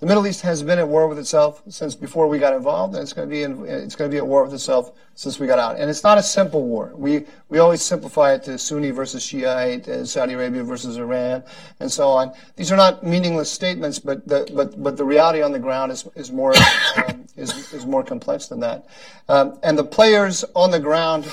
The 0.00 0.06
Middle 0.06 0.28
East 0.28 0.42
has 0.42 0.62
been 0.62 0.78
at 0.78 0.86
war 0.86 1.08
with 1.08 1.18
itself 1.18 1.60
since 1.68 1.96
before 1.96 2.28
we 2.28 2.38
got 2.38 2.54
involved, 2.54 2.94
and 2.94 3.02
it's 3.02 3.12
going 3.12 3.28
to 3.28 3.34
be 3.34 3.42
in, 3.42 3.66
it's 3.66 3.96
going 3.96 4.08
to 4.08 4.14
be 4.14 4.18
at 4.18 4.26
war 4.26 4.44
with 4.44 4.54
itself 4.54 4.92
since 5.16 5.40
we 5.40 5.48
got 5.48 5.58
out. 5.58 5.76
And 5.76 5.90
it's 5.90 6.04
not 6.04 6.18
a 6.18 6.22
simple 6.22 6.64
war. 6.64 6.92
We 6.94 7.26
we 7.48 7.58
always 7.58 7.82
simplify 7.82 8.34
it 8.34 8.44
to 8.44 8.58
Sunni 8.58 8.92
versus 8.92 9.24
Shiite, 9.24 9.88
uh, 9.88 10.04
Saudi 10.04 10.34
Arabia 10.34 10.62
versus 10.62 10.98
Iran, 10.98 11.42
and 11.80 11.90
so 11.90 12.10
on. 12.10 12.32
These 12.54 12.70
are 12.70 12.76
not 12.76 13.02
meaningless 13.02 13.50
statements, 13.50 13.98
but 13.98 14.26
the 14.28 14.48
but 14.54 14.80
but 14.80 14.96
the 14.96 15.04
reality 15.04 15.42
on 15.42 15.50
the 15.50 15.58
ground 15.58 15.90
is 15.90 16.06
is 16.14 16.30
more 16.30 16.54
um, 16.98 17.26
is 17.36 17.72
is 17.72 17.84
more 17.84 18.04
complex 18.04 18.46
than 18.46 18.60
that. 18.60 18.86
Um, 19.28 19.58
and 19.64 19.76
the 19.76 19.84
players 19.84 20.44
on 20.54 20.70
the 20.70 20.80
ground 20.80 21.28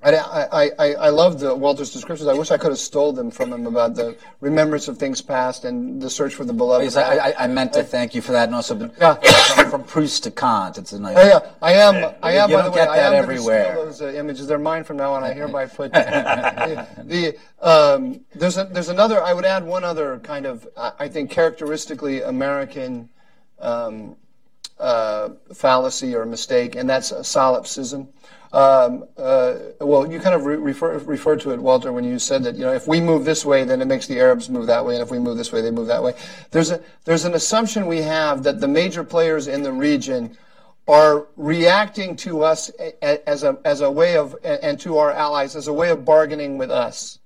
I, 0.00 0.14
I, 0.14 0.70
I, 0.78 0.94
I 0.94 1.08
love 1.08 1.40
the 1.40 1.52
Walter's 1.54 1.92
descriptions. 1.92 2.28
I 2.28 2.34
wish 2.34 2.52
I 2.52 2.56
could 2.56 2.70
have 2.70 2.78
stole 2.78 3.12
them 3.12 3.32
from 3.32 3.52
him 3.52 3.66
about 3.66 3.96
the 3.96 4.16
remembrance 4.40 4.86
of 4.86 4.96
things 4.96 5.20
past 5.20 5.64
and 5.64 6.00
the 6.00 6.08
search 6.08 6.36
for 6.36 6.44
the 6.44 6.52
beloved. 6.52 6.82
Because 6.82 6.96
I, 6.96 7.30
I, 7.30 7.34
I 7.44 7.46
meant 7.48 7.72
to 7.72 7.82
thank 7.82 8.14
you 8.14 8.22
for 8.22 8.30
that, 8.30 8.44
and 8.44 8.54
also 8.54 8.76
Yeah. 9.00 9.14
from, 9.14 9.70
from 9.70 9.84
Proust 9.84 10.22
to 10.24 10.30
Kant. 10.30 10.78
It's 10.78 10.92
a 10.92 11.00
nice. 11.00 11.16
Oh, 11.16 11.26
yeah, 11.26 11.50
I 11.60 11.72
am. 11.72 12.14
I 12.22 12.32
am. 12.34 12.48
You 12.50 12.56
by 12.56 12.62
the 12.62 12.70
way, 12.70 12.76
get 12.76 12.88
I 12.88 12.96
that 12.98 13.12
am 13.14 13.22
everywhere. 13.24 13.72
steal 13.72 13.84
those 13.86 14.00
uh, 14.02 14.12
images. 14.12 14.46
They're 14.46 14.58
mine 14.58 14.84
from 14.84 14.98
now 14.98 15.14
on. 15.14 15.24
I 15.24 15.32
hereby 15.32 15.66
put 15.80 15.92
the. 15.92 17.36
um, 17.60 18.20
there's 18.36 18.56
a, 18.56 18.64
there's 18.64 18.88
another. 18.90 19.20
I 19.22 19.32
would 19.32 19.44
add 19.44 19.64
one 19.64 19.82
other 19.82 20.20
kind 20.20 20.46
of. 20.46 20.68
I 20.76 21.08
think 21.08 21.30
characteristically 21.30 22.22
American 22.22 23.08
um, 23.58 24.14
uh, 24.78 25.30
fallacy 25.52 26.14
or 26.14 26.24
mistake, 26.24 26.76
and 26.76 26.88
that's 26.88 27.10
uh, 27.10 27.22
solipsism. 27.24 28.08
Um, 28.52 29.04
uh, 29.18 29.56
well, 29.80 30.10
you 30.10 30.20
kind 30.20 30.34
of 30.34 30.46
re- 30.46 30.56
refer, 30.56 30.96
referred 30.98 31.40
to 31.40 31.50
it, 31.50 31.60
Walter, 31.60 31.92
when 31.92 32.04
you 32.04 32.18
said 32.18 32.42
that 32.44 32.54
you 32.54 32.62
know 32.62 32.72
if 32.72 32.86
we 32.86 32.98
move 33.00 33.26
this 33.26 33.44
way, 33.44 33.64
then 33.64 33.82
it 33.82 33.84
makes 33.84 34.06
the 34.06 34.18
Arabs 34.18 34.48
move 34.48 34.66
that 34.68 34.86
way, 34.86 34.94
and 34.94 35.02
if 35.02 35.10
we 35.10 35.18
move 35.18 35.36
this 35.36 35.52
way, 35.52 35.60
they 35.60 35.70
move 35.70 35.88
that 35.88 36.02
way. 36.02 36.14
There's 36.50 36.70
a 36.70 36.80
there's 37.04 37.26
an 37.26 37.34
assumption 37.34 37.86
we 37.86 38.02
have 38.02 38.42
that 38.44 38.60
the 38.60 38.68
major 38.68 39.04
players 39.04 39.48
in 39.48 39.62
the 39.62 39.72
region 39.72 40.36
are 40.86 41.26
reacting 41.36 42.16
to 42.16 42.42
us 42.42 42.70
as 43.02 43.42
a 43.42 43.58
as 43.66 43.82
a 43.82 43.90
way 43.90 44.16
of 44.16 44.34
and 44.42 44.80
to 44.80 44.96
our 44.96 45.12
allies 45.12 45.54
as 45.54 45.66
a 45.66 45.72
way 45.72 45.90
of 45.90 46.06
bargaining 46.06 46.56
with 46.56 46.70
us. 46.70 47.18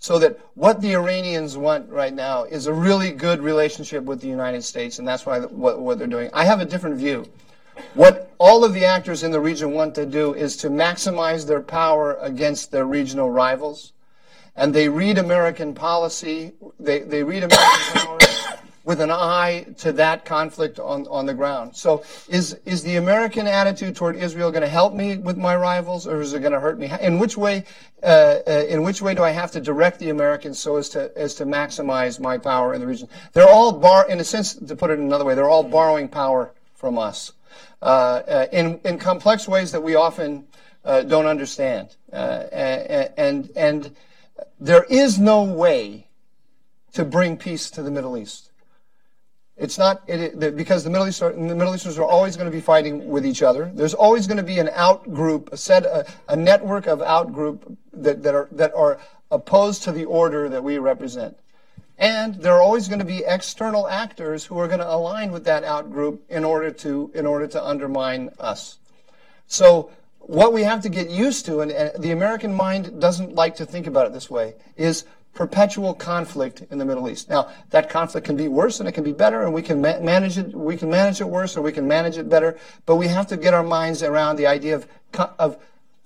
So 0.00 0.18
that 0.18 0.38
what 0.54 0.82
the 0.82 0.96
Iranians 0.96 1.56
want 1.56 1.88
right 1.88 2.12
now 2.12 2.44
is 2.44 2.66
a 2.66 2.74
really 2.74 3.12
good 3.12 3.40
relationship 3.40 4.04
with 4.04 4.20
the 4.20 4.28
United 4.28 4.62
States, 4.64 4.98
and 4.98 5.06
that's 5.06 5.24
why 5.24 5.38
what, 5.38 5.80
what 5.80 5.98
they're 5.98 6.08
doing. 6.08 6.30
I 6.32 6.44
have 6.44 6.60
a 6.60 6.64
different 6.64 6.96
view. 6.96 7.26
What 7.94 8.30
all 8.38 8.64
of 8.64 8.74
the 8.74 8.84
actors 8.84 9.22
in 9.22 9.30
the 9.30 9.40
region 9.40 9.72
want 9.72 9.94
to 9.96 10.06
do 10.06 10.34
is 10.34 10.56
to 10.58 10.68
maximize 10.68 11.46
their 11.46 11.62
power 11.62 12.14
against 12.20 12.70
their 12.70 12.84
regional 12.84 13.30
rivals. 13.30 13.92
And 14.56 14.74
they 14.74 14.88
read 14.88 15.18
American 15.18 15.74
policy, 15.74 16.52
they, 16.78 17.00
they 17.00 17.22
read 17.22 17.44
American 17.44 17.92
power 17.94 18.18
with 18.84 19.00
an 19.00 19.10
eye 19.10 19.66
to 19.78 19.92
that 19.92 20.24
conflict 20.24 20.78
on, 20.78 21.06
on 21.08 21.24
the 21.24 21.32
ground. 21.32 21.74
So 21.74 22.04
is, 22.28 22.54
is 22.66 22.82
the 22.82 22.96
American 22.96 23.46
attitude 23.46 23.96
toward 23.96 24.16
Israel 24.16 24.50
going 24.50 24.62
to 24.62 24.68
help 24.68 24.92
me 24.92 25.16
with 25.16 25.38
my 25.38 25.56
rivals 25.56 26.06
or 26.06 26.20
is 26.20 26.34
it 26.34 26.40
going 26.40 26.52
to 26.52 26.60
hurt 26.60 26.78
me? 26.78 26.92
In 27.00 27.18
which 27.18 27.36
way, 27.36 27.64
uh, 28.02 28.40
uh, 28.46 28.64
in 28.68 28.82
which 28.82 29.00
way 29.00 29.14
do 29.14 29.22
I 29.22 29.30
have 29.30 29.50
to 29.52 29.60
direct 29.60 29.98
the 29.98 30.10
Americans 30.10 30.58
so 30.58 30.76
as 30.76 30.90
to, 30.90 31.10
as 31.16 31.34
to 31.36 31.46
maximize 31.46 32.20
my 32.20 32.36
power 32.36 32.74
in 32.74 32.80
the 32.80 32.86
region? 32.86 33.08
They're 33.32 33.48
all 33.48 33.72
bar, 33.72 34.08
in 34.08 34.20
a 34.20 34.24
sense, 34.24 34.54
to 34.54 34.76
put 34.76 34.90
it 34.90 34.98
another 34.98 35.24
way, 35.24 35.34
they're 35.34 35.48
all 35.48 35.64
borrowing 35.64 36.08
power 36.08 36.52
from 36.74 36.98
us. 36.98 37.32
Uh, 37.84 37.86
uh, 37.86 38.46
in, 38.50 38.80
in 38.86 38.98
complex 38.98 39.46
ways 39.46 39.70
that 39.72 39.82
we 39.82 39.94
often 39.94 40.46
uh, 40.86 41.02
don't 41.02 41.26
understand. 41.26 41.94
and, 42.10 43.50
and 43.54 43.94
there 44.58 44.86
is 44.88 45.18
no 45.18 45.44
way 45.44 46.06
to 46.94 47.04
bring 47.04 47.36
peace 47.36 47.70
to 47.70 47.82
the 47.82 47.90
Middle 47.90 48.16
East. 48.16 48.52
It's 49.58 49.76
not 49.76 50.02
it, 50.06 50.56
because 50.56 50.82
the 50.82 50.88
Middle 50.88 51.06
East 51.06 51.22
are, 51.22 51.32
the 51.32 51.54
Middle 51.54 51.74
Easterners 51.74 51.98
are 51.98 52.08
always 52.08 52.36
going 52.36 52.50
to 52.50 52.56
be 52.56 52.62
fighting 52.62 53.06
with 53.06 53.26
each 53.26 53.42
other. 53.42 53.70
There's 53.74 53.92
always 53.92 54.26
going 54.26 54.38
to 54.38 54.42
be 54.42 54.58
an 54.58 54.70
out 54.72 55.12
group, 55.12 55.52
a 55.52 55.58
set, 55.58 55.84
a, 55.84 56.06
a 56.26 56.36
network 56.36 56.86
of 56.86 57.02
out 57.02 57.34
group 57.34 57.76
that, 57.92 58.22
that 58.22 58.34
are 58.34 58.48
that 58.52 58.72
are 58.74 58.98
opposed 59.30 59.82
to 59.82 59.92
the 59.92 60.06
order 60.06 60.48
that 60.48 60.64
we 60.64 60.78
represent. 60.78 61.36
And 61.98 62.34
there 62.34 62.54
are 62.54 62.62
always 62.62 62.88
going 62.88 62.98
to 62.98 63.04
be 63.04 63.24
external 63.24 63.88
actors 63.88 64.44
who 64.44 64.58
are 64.58 64.66
going 64.66 64.80
to 64.80 64.90
align 64.90 65.30
with 65.30 65.44
that 65.44 65.62
outgroup 65.62 66.18
in 66.28 66.44
order 66.44 66.70
to 66.70 67.10
in 67.14 67.24
order 67.26 67.46
to 67.46 67.64
undermine 67.64 68.30
us. 68.40 68.78
So 69.46 69.90
what 70.18 70.52
we 70.52 70.62
have 70.62 70.82
to 70.82 70.88
get 70.88 71.10
used 71.10 71.46
to, 71.46 71.60
and, 71.60 71.70
and 71.70 72.02
the 72.02 72.10
American 72.10 72.54
mind 72.54 73.00
doesn't 73.00 73.34
like 73.34 73.56
to 73.56 73.66
think 73.66 73.86
about 73.86 74.06
it 74.06 74.12
this 74.12 74.30
way, 74.30 74.54
is 74.76 75.04
perpetual 75.34 75.94
conflict 75.94 76.62
in 76.70 76.78
the 76.78 76.84
Middle 76.84 77.08
East. 77.08 77.28
Now, 77.28 77.50
that 77.70 77.90
conflict 77.90 78.26
can 78.26 78.36
be 78.36 78.48
worse 78.48 78.80
and 78.80 78.88
it 78.88 78.92
can 78.92 79.04
be 79.04 79.12
better, 79.12 79.42
and 79.42 79.52
we 79.52 79.62
can 79.62 79.80
ma- 79.80 80.00
manage 80.00 80.38
it. 80.38 80.54
We 80.54 80.76
can 80.76 80.90
manage 80.90 81.20
it 81.20 81.28
worse 81.28 81.56
or 81.56 81.62
we 81.62 81.72
can 81.72 81.86
manage 81.86 82.16
it 82.16 82.28
better. 82.28 82.56
But 82.86 82.96
we 82.96 83.08
have 83.08 83.26
to 83.28 83.36
get 83.36 83.54
our 83.54 83.62
minds 83.62 84.02
around 84.02 84.36
the 84.36 84.46
idea 84.46 84.76
of 84.76 84.88
of 85.38 85.58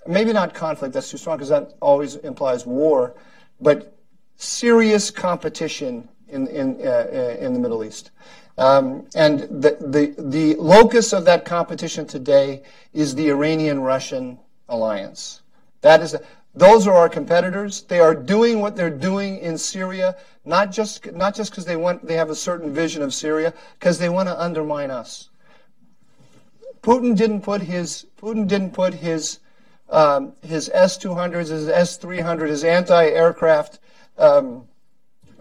maybe 0.07 0.33
not 0.33 0.55
conflict. 0.55 0.95
That's 0.95 1.11
too 1.11 1.19
strong 1.19 1.37
because 1.37 1.51
that 1.51 1.75
always 1.81 2.17
implies 2.17 2.67
war, 2.67 3.15
but 3.61 3.98
serious 4.39 5.11
competition 5.11 6.09
in, 6.29 6.47
in, 6.47 6.81
uh, 6.81 7.07
uh, 7.13 7.37
in 7.41 7.53
the 7.53 7.59
Middle 7.59 7.85
East. 7.85 8.13
Um, 8.57 9.07
and 9.15 9.41
the, 9.41 9.77
the, 9.81 10.15
the 10.19 10.55
locus 10.55 11.13
of 11.13 11.25
that 11.27 11.45
competition 11.45 12.07
today 12.07 12.63
is 12.93 13.15
the 13.15 13.29
Iranian 13.29 13.81
Russian 13.81 14.39
alliance. 14.69 15.43
That 15.83 16.01
is, 16.03 16.17
those 16.55 16.87
are 16.87 16.95
our 16.95 17.09
competitors. 17.09 17.83
They 17.83 18.01
are 18.01 18.15
doing 18.15 18.61
what 18.61 18.75
they're 18.75 18.91
doing 18.91 19.39
in 19.39 19.59
Syria, 19.59 20.17
not 20.45 20.73
just 20.73 21.13
not 21.13 21.35
just 21.37 21.51
because 21.53 21.65
they 21.65 21.77
want 21.77 22.05
they 22.05 22.15
have 22.15 22.31
a 22.31 22.35
certain 22.35 22.73
vision 22.75 23.03
of 23.03 23.15
Syria, 23.15 23.55
because 23.79 23.99
they 23.99 24.09
want 24.09 24.29
to 24.29 24.41
undermine 24.41 24.91
us. 24.91 25.31
Putin 26.83 27.17
didn't 27.17 27.43
put 27.43 27.63
his 27.63 28.07
Putin 28.21 28.49
didn't 28.49 28.73
put 28.73 28.95
his 28.95 29.39
um, 29.89 30.33
his 30.43 30.69
S 30.75 30.97
two 30.97 31.15
hundreds, 31.15 31.51
his 31.51 31.69
S 31.69 31.97
three 31.97 32.21
hundred, 32.21 32.51
his 32.51 32.65
anti 32.65 33.07
aircraft 33.07 33.79
um, 34.19 34.69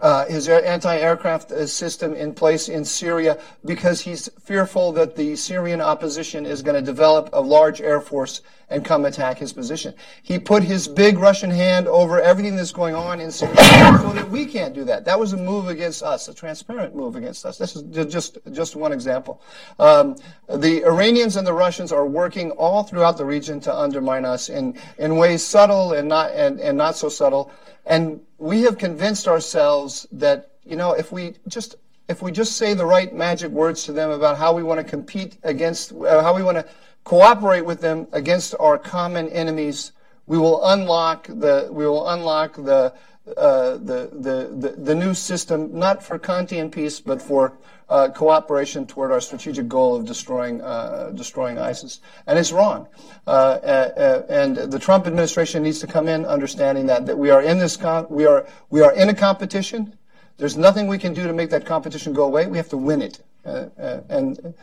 uh, 0.00 0.26
his 0.26 0.48
anti-aircraft 0.48 1.50
uh, 1.50 1.66
system 1.66 2.14
in 2.14 2.32
place 2.32 2.68
in 2.68 2.84
Syria 2.84 3.38
because 3.64 4.00
he's 4.00 4.28
fearful 4.40 4.92
that 4.92 5.16
the 5.16 5.34
Syrian 5.34 5.80
opposition 5.80 6.46
is 6.46 6.62
going 6.62 6.76
to 6.76 6.82
develop 6.82 7.30
a 7.32 7.40
large 7.40 7.80
air 7.80 8.00
force 8.00 8.42
and 8.70 8.84
come 8.84 9.06
attack 9.06 9.38
his 9.38 9.52
position. 9.52 9.94
He 10.22 10.38
put 10.38 10.62
his 10.62 10.86
big 10.86 11.18
Russian 11.18 11.50
hand 11.50 11.88
over 11.88 12.20
everything 12.20 12.54
that's 12.54 12.70
going 12.70 12.94
on 12.94 13.20
in 13.20 13.32
Syria 13.32 13.56
so 13.56 14.12
that 14.12 14.28
we 14.30 14.44
can't 14.46 14.74
do 14.74 14.84
that. 14.84 15.04
That 15.04 15.18
was 15.18 15.32
a 15.32 15.36
move 15.36 15.68
against 15.68 16.02
us, 16.02 16.28
a 16.28 16.34
transparent 16.34 16.94
move 16.94 17.16
against 17.16 17.44
us. 17.44 17.58
This 17.58 17.74
is 17.74 17.82
just 18.12 18.38
just 18.52 18.76
one 18.76 18.92
example. 18.92 19.42
Um, 19.78 20.16
the 20.48 20.84
Iranians 20.84 21.36
and 21.36 21.46
the 21.46 21.52
Russians 21.52 21.92
are 21.92 22.06
working 22.06 22.50
all 22.52 22.82
throughout 22.84 23.16
the 23.16 23.24
region 23.24 23.58
to 23.60 23.74
undermine 23.74 24.24
us 24.24 24.48
in 24.48 24.78
in 24.98 25.16
ways 25.16 25.44
subtle 25.44 25.94
and 25.94 26.08
not 26.08 26.30
and, 26.32 26.60
and 26.60 26.76
not 26.76 26.94
so 26.94 27.08
subtle. 27.08 27.50
And 27.86 28.20
we 28.38 28.62
have 28.62 28.78
convinced 28.78 29.28
ourselves 29.28 30.06
that, 30.12 30.52
you 30.64 30.76
know, 30.76 30.92
if 30.92 31.12
we 31.12 31.34
just 31.48 31.76
if 32.08 32.22
we 32.22 32.32
just 32.32 32.56
say 32.56 32.72
the 32.72 32.86
right 32.86 33.14
magic 33.14 33.50
words 33.50 33.84
to 33.84 33.92
them 33.92 34.10
about 34.10 34.38
how 34.38 34.54
we 34.54 34.62
want 34.62 34.78
to 34.78 34.84
compete 34.84 35.36
against, 35.42 35.92
uh, 35.92 36.22
how 36.22 36.34
we 36.34 36.42
want 36.42 36.56
to 36.56 36.64
cooperate 37.04 37.66
with 37.66 37.82
them 37.82 38.06
against 38.12 38.54
our 38.58 38.78
common 38.78 39.28
enemies, 39.28 39.92
we 40.26 40.38
will 40.38 40.64
unlock 40.66 41.26
the 41.26 41.68
we 41.70 41.86
will 41.86 42.08
unlock 42.08 42.54
the 42.54 42.94
uh, 43.36 43.72
the, 43.72 44.08
the, 44.12 44.68
the, 44.68 44.74
the 44.78 44.94
new 44.94 45.12
system, 45.12 45.78
not 45.78 46.02
for 46.02 46.18
Kantian 46.18 46.72
peace, 46.72 46.98
but 46.98 47.20
for 47.20 47.52
uh, 47.88 48.08
cooperation 48.08 48.86
toward 48.86 49.10
our 49.10 49.20
strategic 49.20 49.68
goal 49.68 49.96
of 49.96 50.04
destroying, 50.04 50.60
uh, 50.60 51.10
destroying 51.14 51.58
ISIS. 51.58 52.00
And 52.26 52.38
it's 52.38 52.52
wrong. 52.52 52.88
Uh, 53.26 53.30
uh, 53.30 53.92
uh, 53.96 54.22
and 54.28 54.56
the 54.56 54.78
Trump 54.78 55.06
administration 55.06 55.62
needs 55.62 55.78
to 55.80 55.86
come 55.86 56.08
in 56.08 56.24
understanding 56.26 56.86
that, 56.86 57.06
that 57.06 57.16
we 57.16 57.30
are 57.30 57.42
in 57.42 57.58
this, 57.58 57.78
we 58.10 58.26
are, 58.26 58.46
we 58.70 58.82
are 58.82 58.92
in 58.92 59.08
a 59.08 59.14
competition. 59.14 59.96
There's 60.36 60.56
nothing 60.56 60.86
we 60.86 60.98
can 60.98 61.14
do 61.14 61.26
to 61.26 61.32
make 61.32 61.50
that 61.50 61.66
competition 61.66 62.12
go 62.12 62.24
away. 62.24 62.46
We 62.46 62.58
have 62.58 62.68
to 62.70 62.76
win 62.76 63.02
it. 63.02 63.20
and 63.44 64.54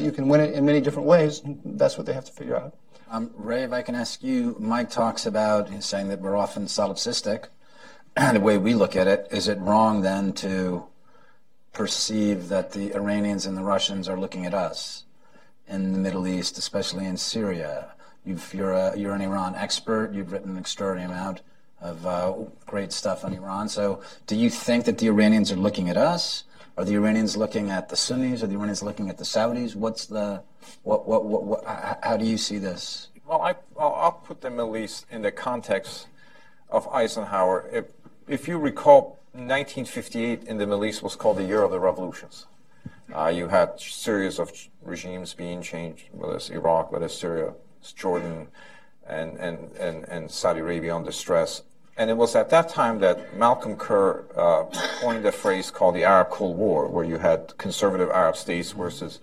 you 0.00 0.12
can 0.12 0.28
win 0.28 0.40
it 0.40 0.54
in 0.54 0.64
many 0.64 0.80
different 0.80 1.08
ways. 1.08 1.42
That's 1.64 1.96
what 1.96 2.06
they 2.06 2.12
have 2.12 2.24
to 2.24 2.32
figure 2.32 2.56
out. 2.56 2.74
Um, 3.10 3.30
Ray, 3.36 3.62
if 3.62 3.72
I 3.72 3.80
can 3.80 3.94
ask 3.94 4.22
you, 4.22 4.54
Mike 4.58 4.90
talks 4.90 5.24
about 5.24 5.82
saying 5.82 6.08
that 6.08 6.20
we're 6.20 6.36
often 6.36 6.66
solipsistic 6.66 7.46
the 8.32 8.40
way 8.40 8.58
we 8.58 8.74
look 8.74 8.96
at 8.96 9.06
it, 9.06 9.28
is 9.30 9.48
it 9.48 9.58
wrong 9.60 10.02
then 10.02 10.32
to 10.34 10.84
perceive 11.78 12.48
that 12.48 12.72
the 12.72 12.92
Iranians 12.92 13.46
and 13.46 13.56
the 13.56 13.62
Russians 13.62 14.08
are 14.08 14.18
looking 14.18 14.44
at 14.44 14.52
us 14.52 15.04
in 15.68 15.92
the 15.92 15.98
Middle 15.98 16.26
East, 16.26 16.58
especially 16.58 17.06
in 17.06 17.16
Syria? 17.16 17.94
you 18.24 18.36
are 18.66 19.14
an 19.14 19.20
Iran 19.22 19.54
expert. 19.54 20.12
You've 20.12 20.32
written 20.32 20.50
an 20.50 20.58
extraordinary 20.58 21.10
amount 21.10 21.40
of 21.80 22.04
uh, 22.04 22.34
great 22.66 22.92
stuff 22.92 23.24
on 23.24 23.32
Iran. 23.32 23.68
So, 23.68 24.02
do 24.26 24.34
you 24.34 24.50
think 24.50 24.86
that 24.86 24.98
the 24.98 25.06
Iranians 25.06 25.52
are 25.52 25.56
looking 25.56 25.88
at 25.88 25.96
us? 25.96 26.42
Are 26.76 26.84
the 26.84 26.94
Iranians 26.94 27.36
looking 27.36 27.70
at 27.70 27.88
the 27.88 27.96
Sunnis? 27.96 28.42
Are 28.42 28.48
the 28.48 28.54
Iranians 28.56 28.82
looking 28.82 29.08
at 29.08 29.16
the 29.16 29.24
Saudis? 29.24 29.76
What's 29.76 30.06
the 30.06 30.42
what? 30.82 31.08
What? 31.08 31.24
What? 31.24 31.44
what 31.44 31.64
how 32.02 32.16
do 32.16 32.24
you 32.24 32.38
see 32.38 32.58
this? 32.58 33.08
Well, 33.24 33.40
I, 33.40 33.54
will 33.76 34.20
put 34.24 34.40
the 34.40 34.50
Middle 34.50 34.76
East 34.76 35.06
in 35.10 35.22
the 35.22 35.30
context 35.30 36.08
of 36.70 36.88
Eisenhower. 36.88 37.68
It, 37.72 37.94
if 38.26 38.48
you 38.48 38.58
recall, 38.58 39.17
1958 39.46 40.44
in 40.48 40.58
the 40.58 40.66
Middle 40.66 40.84
East 40.84 41.00
was 41.00 41.14
called 41.14 41.36
the 41.36 41.44
year 41.44 41.62
of 41.62 41.70
the 41.70 41.78
revolutions. 41.78 42.46
Uh, 43.14 43.28
you 43.28 43.46
had 43.46 43.78
series 43.78 44.40
of 44.40 44.50
regimes 44.82 45.32
being 45.32 45.62
changed, 45.62 46.06
whether 46.10 46.34
it's 46.34 46.50
Iraq, 46.50 46.90
whether 46.90 47.06
it's 47.06 47.14
Syria, 47.14 47.54
it's 47.80 47.92
Jordan, 47.92 48.48
and, 49.06 49.36
and, 49.38 49.70
and, 49.76 50.04
and 50.08 50.28
Saudi 50.28 50.58
Arabia 50.58 50.96
under 50.96 51.12
stress. 51.12 51.62
And 51.96 52.10
it 52.10 52.16
was 52.16 52.34
at 52.34 52.50
that 52.50 52.68
time 52.68 52.98
that 52.98 53.36
Malcolm 53.36 53.76
Kerr 53.76 54.24
uh, 54.36 54.64
coined 55.00 55.24
a 55.24 55.32
phrase 55.32 55.70
called 55.70 55.94
the 55.94 56.02
Arab 56.02 56.30
Cold 56.30 56.56
War, 56.56 56.88
where 56.88 57.04
you 57.04 57.18
had 57.18 57.56
conservative 57.58 58.10
Arab 58.10 58.36
states 58.36 58.72
versus 58.72 59.20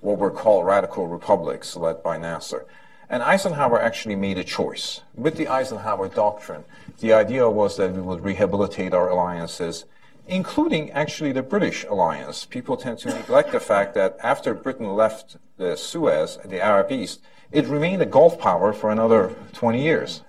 what 0.00 0.18
were 0.18 0.30
called 0.30 0.64
radical 0.64 1.06
republics 1.06 1.76
led 1.76 2.02
by 2.02 2.16
Nasser. 2.16 2.64
And 3.10 3.24
Eisenhower 3.24 3.82
actually 3.82 4.14
made 4.14 4.38
a 4.38 4.44
choice. 4.44 5.00
With 5.16 5.36
the 5.36 5.48
Eisenhower 5.48 6.08
Doctrine, 6.08 6.62
the 7.00 7.12
idea 7.12 7.50
was 7.50 7.76
that 7.76 7.92
we 7.92 8.00
would 8.00 8.22
rehabilitate 8.22 8.94
our 8.94 9.08
alliances, 9.08 9.84
including 10.28 10.92
actually 10.92 11.32
the 11.32 11.42
British 11.42 11.84
alliance. 11.84 12.44
People 12.44 12.76
tend 12.76 12.98
to 12.98 13.12
neglect 13.12 13.50
the 13.50 13.58
fact 13.58 13.94
that 13.94 14.16
after 14.22 14.54
Britain 14.54 14.94
left 14.94 15.38
the 15.56 15.76
Suez, 15.76 16.38
the 16.44 16.64
Arab 16.64 16.92
East, 16.92 17.20
it 17.50 17.66
remained 17.66 18.00
a 18.00 18.06
Gulf 18.06 18.38
power 18.38 18.72
for 18.72 18.92
another 18.92 19.34
20 19.54 19.82
years. 19.82 20.22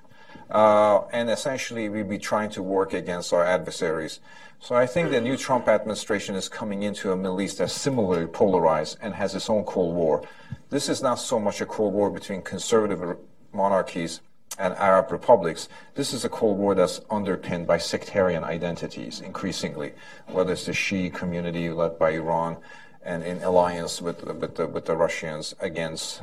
Uh, 0.50 1.04
and 1.14 1.30
essentially, 1.30 1.88
we'd 1.88 2.10
be 2.10 2.18
trying 2.18 2.50
to 2.50 2.64
work 2.64 2.94
against 2.94 3.32
our 3.32 3.44
adversaries. 3.44 4.20
So 4.60 4.74
I 4.74 4.88
think 4.88 5.12
the 5.12 5.22
new 5.22 5.38
Trump 5.38 5.68
administration 5.68 6.34
is 6.34 6.50
coming 6.50 6.82
into 6.82 7.12
a 7.12 7.16
Middle 7.16 7.42
East 7.42 7.60
that's 7.60 7.74
similarly 7.74 8.26
polarized 8.26 8.98
and 9.02 9.14
has 9.14 9.36
its 9.36 9.52
own 9.52 9.66
Cold 9.66 9.96
War. 9.96 10.24
This 10.72 10.88
is 10.88 11.02
not 11.02 11.16
so 11.16 11.38
much 11.38 11.60
a 11.60 11.66
Cold 11.66 11.94
War 11.94 12.10
between 12.10 12.42
conservative 12.42 13.18
monarchies 13.52 14.22
and 14.58 14.74
Arab 14.76 15.12
republics, 15.12 15.68
this 15.96 16.14
is 16.14 16.24
a 16.24 16.30
Cold 16.30 16.58
War 16.58 16.74
that's 16.74 17.02
underpinned 17.10 17.68
by 17.68 17.78
sectarian 17.78 18.46
identities 18.46 19.20
increasingly, 19.20 19.92
whether 20.28 20.54
it's 20.54 20.66
the 20.66 20.72
Shi'i 20.72 21.14
community 21.14 21.70
led 21.70 22.00
by 22.00 22.12
Iran 22.12 22.56
and 23.04 23.22
in 23.24 23.44
alliance 23.44 24.02
with, 24.02 24.24
with, 24.24 24.56
the, 24.56 24.66
with 24.66 24.86
the 24.86 24.96
Russians 24.96 25.56
against 25.60 26.22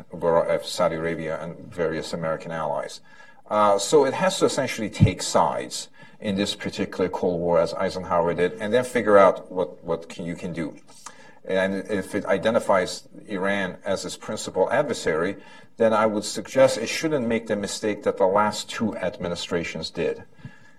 Saudi 0.63 0.97
Arabia 0.97 1.39
and 1.43 1.59
various 1.71 2.15
American 2.15 2.51
allies. 2.51 3.03
Uh, 3.51 3.79
so 3.79 4.07
it 4.07 4.15
has 4.15 4.39
to 4.39 4.47
essentially 4.47 4.89
take 4.89 5.21
sides 5.21 5.89
in 6.21 6.37
this 6.37 6.55
particular 6.55 7.11
Cold 7.11 7.39
War, 7.39 7.61
as 7.61 7.75
Eisenhower 7.75 8.33
did, 8.33 8.55
and 8.55 8.73
then 8.73 8.85
figure 8.85 9.19
out 9.19 9.53
what, 9.53 9.85
what 9.85 10.09
can, 10.09 10.25
you 10.25 10.35
can 10.35 10.55
do. 10.55 10.75
And 11.45 11.89
if 11.91 12.15
it 12.15 12.27
identifies 12.27 13.09
Iran 13.27 13.79
as 13.85 14.05
its 14.05 14.17
principal 14.17 14.71
adversary, 14.71 15.37
then 15.77 15.93
I 15.93 16.07
would 16.07 16.25
suggest 16.25 16.79
it 16.79 16.89
shouldn't 16.89 17.27
make 17.27 17.47
the 17.47 17.57
mistake 17.57 18.03
that 18.03 18.19
the 18.19 18.27
last 18.27 18.69
two 18.69 18.97
administrations 18.97 19.91
did. 19.91 20.25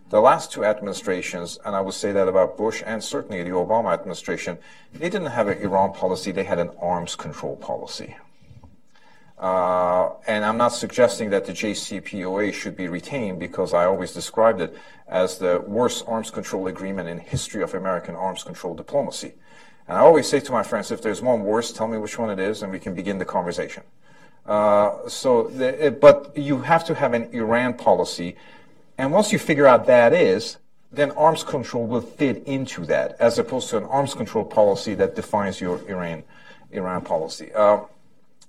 The 0.10 0.20
last 0.20 0.52
two 0.52 0.66
administrations, 0.66 1.60
and 1.64 1.76
I 1.76 1.82
would 1.82 1.94
say 1.94 2.12
that 2.12 2.28
about 2.28 2.58
Bush 2.58 2.82
and 2.86 3.04
certainly 3.04 3.44
the 3.44 3.52
Obama 3.52 3.94
administration, 3.94 4.58
they 4.94 5.10
didn't 5.10 5.28
have 5.28 5.48
an 5.48 5.60
Iran 5.60 5.94
policy, 5.94 6.32
they 6.32 6.44
had 6.44 6.60
an 6.60 6.72
arms 6.82 7.16
control 7.16 7.56
policy. 7.56 8.16
Uh, 9.38 10.10
and 10.28 10.44
I'm 10.44 10.58
not 10.58 10.74
suggesting 10.74 11.30
that 11.30 11.46
the 11.46 11.54
JCPOA 11.54 12.54
should 12.54 12.76
be 12.76 12.88
retained 12.90 13.40
because 13.40 13.74
I 13.74 13.86
always 13.86 14.12
described 14.12 14.60
it 14.60 14.76
as 15.08 15.38
the 15.38 15.64
worst 15.66 16.04
arms 16.08 16.30
control 16.30 16.68
agreement 16.68 17.08
in 17.08 17.20
history 17.20 17.64
of 17.64 17.74
American 17.74 18.16
arms 18.16 18.44
control 18.44 18.76
diplomacy. 18.76 19.36
And 19.90 19.98
I 19.98 20.02
always 20.02 20.28
say 20.30 20.40
to 20.40 20.52
my 20.52 20.62
friends, 20.62 20.92
if 20.92 21.02
there's 21.02 21.20
one 21.20 21.44
worse, 21.44 21.74
tell 21.74 21.88
me 21.88 21.98
which 21.98 22.20
one 22.20 22.30
it 22.30 22.38
is, 22.38 22.62
and 22.62 22.72
we 22.72 22.78
can 22.78 22.94
begin 22.94 23.18
the 23.18 23.26
conversation. 23.26 23.82
Uh, 24.46 25.10
so, 25.10 25.48
the, 25.48 25.98
but 26.00 26.38
you 26.38 26.60
have 26.60 26.86
to 26.86 26.94
have 26.94 27.16
an 27.16 27.24
Iran 27.34 27.74
policy, 27.74 28.36
and 29.00 29.12
once 29.12 29.34
you 29.34 29.40
figure 29.40 29.66
out 29.66 29.88
that 29.88 30.14
is, 30.14 30.58
then 30.92 31.10
arms 31.12 31.44
control 31.44 31.88
will 31.88 32.02
fit 32.02 32.44
into 32.46 32.86
that, 32.86 33.16
as 33.20 33.40
opposed 33.40 33.72
to 33.72 33.78
an 33.78 33.84
arms 33.86 34.14
control 34.14 34.46
policy 34.46 34.94
that 34.94 35.16
defines 35.16 35.60
your 35.60 35.82
Iran 35.90 36.24
Iran 36.72 37.02
policy. 37.02 37.52
Uh, 37.54 37.80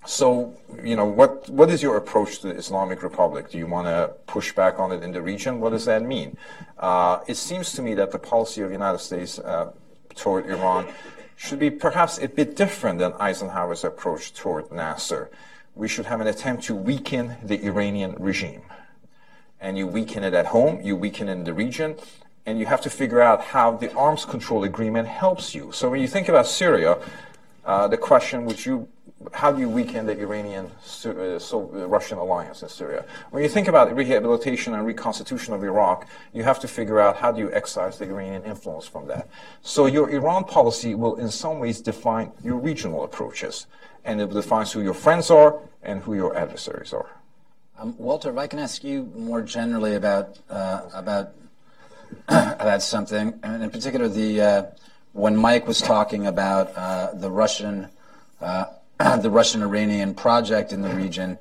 so, 0.05 0.55
you 0.83 0.95
know, 0.95 1.07
what, 1.07 1.49
what 1.49 1.71
is 1.71 1.83
your 1.83 1.97
approach 1.97 2.41
to 2.41 2.49
the 2.49 2.55
Islamic 2.55 3.03
Republic? 3.03 3.51
Do 3.51 3.57
you 3.57 3.67
want 3.67 3.87
to 3.87 4.13
push 4.27 4.53
back 4.53 4.79
on 4.79 4.93
it 4.93 5.03
in 5.03 5.13
the 5.13 5.23
region? 5.23 5.59
What 5.61 5.71
does 5.71 5.87
that 5.87 6.03
mean? 6.03 6.37
Uh, 6.79 7.21
it 7.27 7.37
seems 7.37 7.73
to 7.73 7.83
me 7.83 7.95
that 7.95 8.11
the 8.11 8.19
policy 8.19 8.61
of 8.61 8.69
the 8.69 8.75
United 8.75 8.99
States 8.99 9.39
uh, 9.39 9.73
toward 10.15 10.47
Iran 10.47 10.87
should 11.41 11.59
be 11.59 11.71
perhaps 11.71 12.19
a 12.19 12.29
bit 12.29 12.55
different 12.55 12.99
than 12.99 13.15
Eisenhower's 13.15 13.83
approach 13.83 14.35
toward 14.35 14.71
Nasser. 14.71 15.31
We 15.75 15.89
should 15.89 16.05
have 16.05 16.21
an 16.21 16.27
attempt 16.27 16.65
to 16.65 16.75
weaken 16.75 17.37
the 17.43 17.65
Iranian 17.65 18.15
regime. 18.19 18.61
And 19.59 19.79
you 19.79 19.87
weaken 19.87 20.23
it 20.23 20.35
at 20.35 20.47
home, 20.47 20.83
you 20.83 20.97
weaken 20.97 21.31
it 21.31 21.33
in 21.33 21.45
the 21.45 21.55
region, 21.55 21.97
and 22.45 22.59
you 22.59 22.67
have 22.67 22.83
to 22.83 22.91
figure 22.91 23.23
out 23.23 23.41
how 23.41 23.73
the 23.73 23.91
arms 23.95 24.27
control 24.27 24.65
agreement 24.65 25.09
helps 25.09 25.55
you. 25.55 25.73
So 25.73 25.89
when 25.89 26.03
you 26.03 26.09
think 26.09 26.29
about 26.29 26.47
Syria, 26.47 26.99
uh, 27.65 27.89
the 27.89 27.97
question 27.97 28.45
which 28.45 28.67
you 28.67 28.89
how 29.35 29.53
do 29.53 29.61
you 29.61 29.69
weaken 29.69 30.07
the 30.07 30.19
Iranian 30.19 30.67
uh, 30.67 31.39
so, 31.39 31.71
uh, 31.75 31.87
Russian 31.87 32.19
alliance 32.19 32.63
in 32.63 32.69
Syria? 32.69 33.05
When 33.31 33.43
you 33.43 33.49
think 33.49 33.69
about 33.69 33.95
rehabilitation 33.95 34.73
and 34.73 34.87
reconstitution 34.87 35.53
of 35.53 35.63
Iraq, 35.63 36.09
you 36.33 36.43
have 36.43 36.59
to 36.61 36.69
figure 36.69 36.99
out 36.99 37.17
how 37.17 37.31
do 37.31 37.41
you 37.41 37.53
excise 37.53 37.99
the 37.99 38.07
Iranian 38.07 38.45
influence 38.45 38.87
from 38.87 39.09
that. 39.09 39.29
So 39.63 39.87
your 39.87 40.09
Iran 40.11 40.45
policy 40.45 40.95
will 40.95 41.17
in 41.17 41.31
some 41.31 41.59
ways 41.59 41.81
define 41.81 42.33
your 42.43 42.57
regional 42.57 43.05
approaches, 43.05 43.67
and 44.05 44.21
it 44.21 44.31
defines 44.31 44.73
who 44.73 44.81
your 44.81 44.95
friends 44.95 45.31
are 45.31 45.59
and 45.83 46.03
who 46.03 46.15
your 46.15 46.35
adversaries 46.37 46.93
are. 46.95 47.11
Um, 47.79 47.95
Walter, 47.99 48.31
if 48.31 48.39
I 48.39 48.47
can 48.47 48.59
ask 48.59 48.83
you 48.85 49.11
more 49.15 49.43
generally 49.43 49.95
about 49.95 50.39
uh, 50.49 50.83
about 50.95 51.33
about 52.29 52.83
something, 52.83 53.39
and 53.43 53.63
in 53.63 53.71
particular 53.71 54.09
the 54.09 54.41
uh, 54.41 54.63
when 55.13 55.37
Mike 55.37 55.67
was 55.67 55.81
talking 55.83 56.27
about 56.27 56.73
uh, 56.75 57.13
the 57.13 57.31
Russian 57.31 57.89
the 59.01 59.31
Russian-Iranian 59.31 60.15
project 60.15 60.73
in 60.73 60.83
the 60.83 60.91
region. 60.91 61.39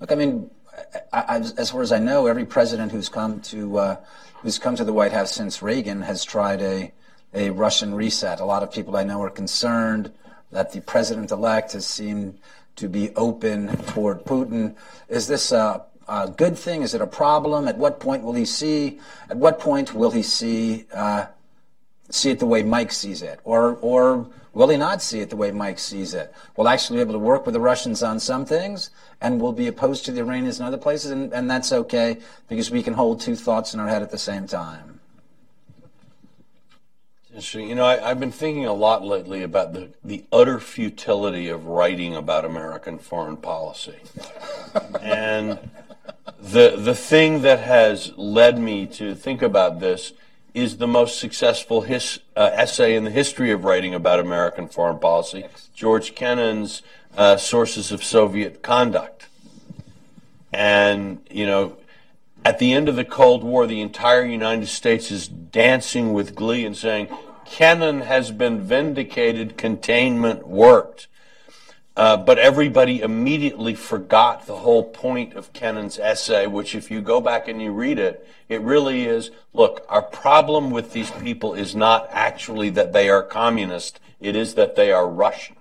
Look, 0.00 0.12
I 0.12 0.14
mean, 0.14 0.50
I, 1.12 1.20
I, 1.20 1.36
as 1.36 1.70
far 1.70 1.82
as 1.82 1.92
I 1.92 1.98
know, 1.98 2.26
every 2.26 2.44
president 2.44 2.92
who's 2.92 3.08
come 3.08 3.40
to 3.42 3.78
uh, 3.78 3.96
who's 4.42 4.58
come 4.58 4.76
to 4.76 4.84
the 4.84 4.92
White 4.92 5.12
House 5.12 5.32
since 5.32 5.62
Reagan 5.62 6.02
has 6.02 6.24
tried 6.24 6.62
a 6.62 6.92
a 7.34 7.50
Russian 7.50 7.94
reset. 7.94 8.40
A 8.40 8.44
lot 8.44 8.62
of 8.62 8.72
people 8.72 8.96
I 8.96 9.04
know 9.04 9.22
are 9.22 9.30
concerned 9.30 10.12
that 10.50 10.72
the 10.72 10.80
president-elect 10.80 11.72
has 11.72 11.86
seemed 11.86 12.38
to 12.76 12.88
be 12.88 13.10
open 13.16 13.76
toward 13.86 14.24
Putin. 14.24 14.74
Is 15.08 15.26
this 15.26 15.52
a, 15.52 15.84
a, 16.08 16.28
good 16.28 16.58
thing? 16.58 16.82
Is 16.82 16.92
it 16.94 17.00
a 17.00 17.06
problem? 17.06 17.68
At 17.68 17.78
what 17.78 18.00
point 18.00 18.22
will 18.22 18.34
he 18.34 18.44
see? 18.44 19.00
At 19.30 19.36
what 19.36 19.58
point 19.58 19.94
will 19.94 20.10
he 20.10 20.22
see 20.22 20.86
uh, 20.94 21.26
see 22.10 22.30
it 22.30 22.38
the 22.38 22.46
way 22.46 22.62
Mike 22.62 22.92
sees 22.92 23.22
it, 23.22 23.40
or 23.44 23.76
or 23.76 24.28
Will 24.54 24.68
he 24.68 24.76
not 24.76 25.00
see 25.00 25.20
it 25.20 25.30
the 25.30 25.36
way 25.36 25.50
Mike 25.50 25.78
sees 25.78 26.12
it? 26.12 26.32
We'll 26.56 26.68
actually 26.68 26.98
be 26.98 27.02
able 27.02 27.14
to 27.14 27.18
work 27.18 27.46
with 27.46 27.54
the 27.54 27.60
Russians 27.60 28.02
on 28.02 28.20
some 28.20 28.44
things, 28.44 28.90
and 29.20 29.40
we'll 29.40 29.52
be 29.52 29.66
opposed 29.66 30.04
to 30.04 30.12
the 30.12 30.20
Iranians 30.20 30.60
in 30.60 30.66
other 30.66 30.76
places, 30.76 31.10
and, 31.10 31.32
and 31.32 31.50
that's 31.50 31.72
okay 31.72 32.18
because 32.48 32.70
we 32.70 32.82
can 32.82 32.94
hold 32.94 33.20
two 33.20 33.34
thoughts 33.34 33.72
in 33.72 33.80
our 33.80 33.88
head 33.88 34.02
at 34.02 34.10
the 34.10 34.18
same 34.18 34.46
time. 34.46 35.00
Interesting. 37.28 37.70
You 37.70 37.76
know, 37.76 37.86
I, 37.86 38.08
have 38.08 38.20
been 38.20 38.30
thinking 38.30 38.66
a 38.66 38.74
lot 38.74 39.02
lately 39.02 39.42
about 39.42 39.72
the, 39.72 39.88
the 40.04 40.22
utter 40.30 40.60
futility 40.60 41.48
of 41.48 41.64
writing 41.64 42.14
about 42.14 42.44
American 42.44 42.98
foreign 42.98 43.38
policy. 43.38 43.96
and 45.00 45.58
the, 46.38 46.76
the 46.76 46.94
thing 46.94 47.40
that 47.40 47.60
has 47.60 48.12
led 48.18 48.58
me 48.58 48.86
to 48.88 49.14
think 49.14 49.40
about 49.40 49.80
this 49.80 50.12
is 50.54 50.76
the 50.76 50.86
most 50.86 51.18
successful 51.18 51.82
his, 51.82 52.20
uh, 52.36 52.50
essay 52.52 52.94
in 52.94 53.04
the 53.04 53.10
history 53.10 53.50
of 53.50 53.64
writing 53.64 53.94
about 53.94 54.20
American 54.20 54.68
foreign 54.68 54.98
policy, 54.98 55.46
George 55.74 56.14
Kennan's 56.14 56.82
uh, 57.16 57.36
Sources 57.36 57.90
of 57.90 58.04
Soviet 58.04 58.62
Conduct. 58.62 59.28
And, 60.52 61.26
you 61.30 61.46
know, 61.46 61.76
at 62.44 62.58
the 62.58 62.72
end 62.72 62.88
of 62.88 62.96
the 62.96 63.04
Cold 63.04 63.44
War, 63.44 63.66
the 63.66 63.80
entire 63.80 64.24
United 64.24 64.66
States 64.68 65.10
is 65.10 65.28
dancing 65.28 66.12
with 66.12 66.34
glee 66.34 66.66
and 66.66 66.76
saying, 66.76 67.08
Kennan 67.46 68.02
has 68.02 68.30
been 68.30 68.60
vindicated, 68.60 69.56
containment 69.56 70.46
worked. 70.46 71.06
Uh, 71.94 72.16
but 72.16 72.38
everybody 72.38 73.02
immediately 73.02 73.74
forgot 73.74 74.46
the 74.46 74.56
whole 74.56 74.82
point 74.82 75.34
of 75.34 75.52
Kennan's 75.52 75.98
essay, 75.98 76.46
which, 76.46 76.74
if 76.74 76.90
you 76.90 77.02
go 77.02 77.20
back 77.20 77.48
and 77.48 77.60
you 77.60 77.70
read 77.70 77.98
it, 77.98 78.26
it 78.48 78.62
really 78.62 79.04
is 79.04 79.30
look, 79.52 79.84
our 79.88 80.02
problem 80.02 80.70
with 80.70 80.92
these 80.92 81.10
people 81.10 81.52
is 81.52 81.76
not 81.76 82.08
actually 82.10 82.70
that 82.70 82.94
they 82.94 83.10
are 83.10 83.22
communist, 83.22 84.00
it 84.20 84.34
is 84.34 84.54
that 84.54 84.74
they 84.74 84.90
are 84.90 85.06
Russian. 85.06 85.56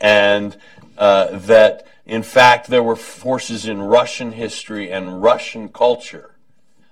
And 0.00 0.56
uh, 0.96 1.38
that, 1.38 1.86
in 2.06 2.22
fact, 2.22 2.68
there 2.68 2.82
were 2.82 2.96
forces 2.96 3.66
in 3.66 3.82
Russian 3.82 4.32
history 4.32 4.92
and 4.92 5.20
Russian 5.22 5.70
culture 5.70 6.36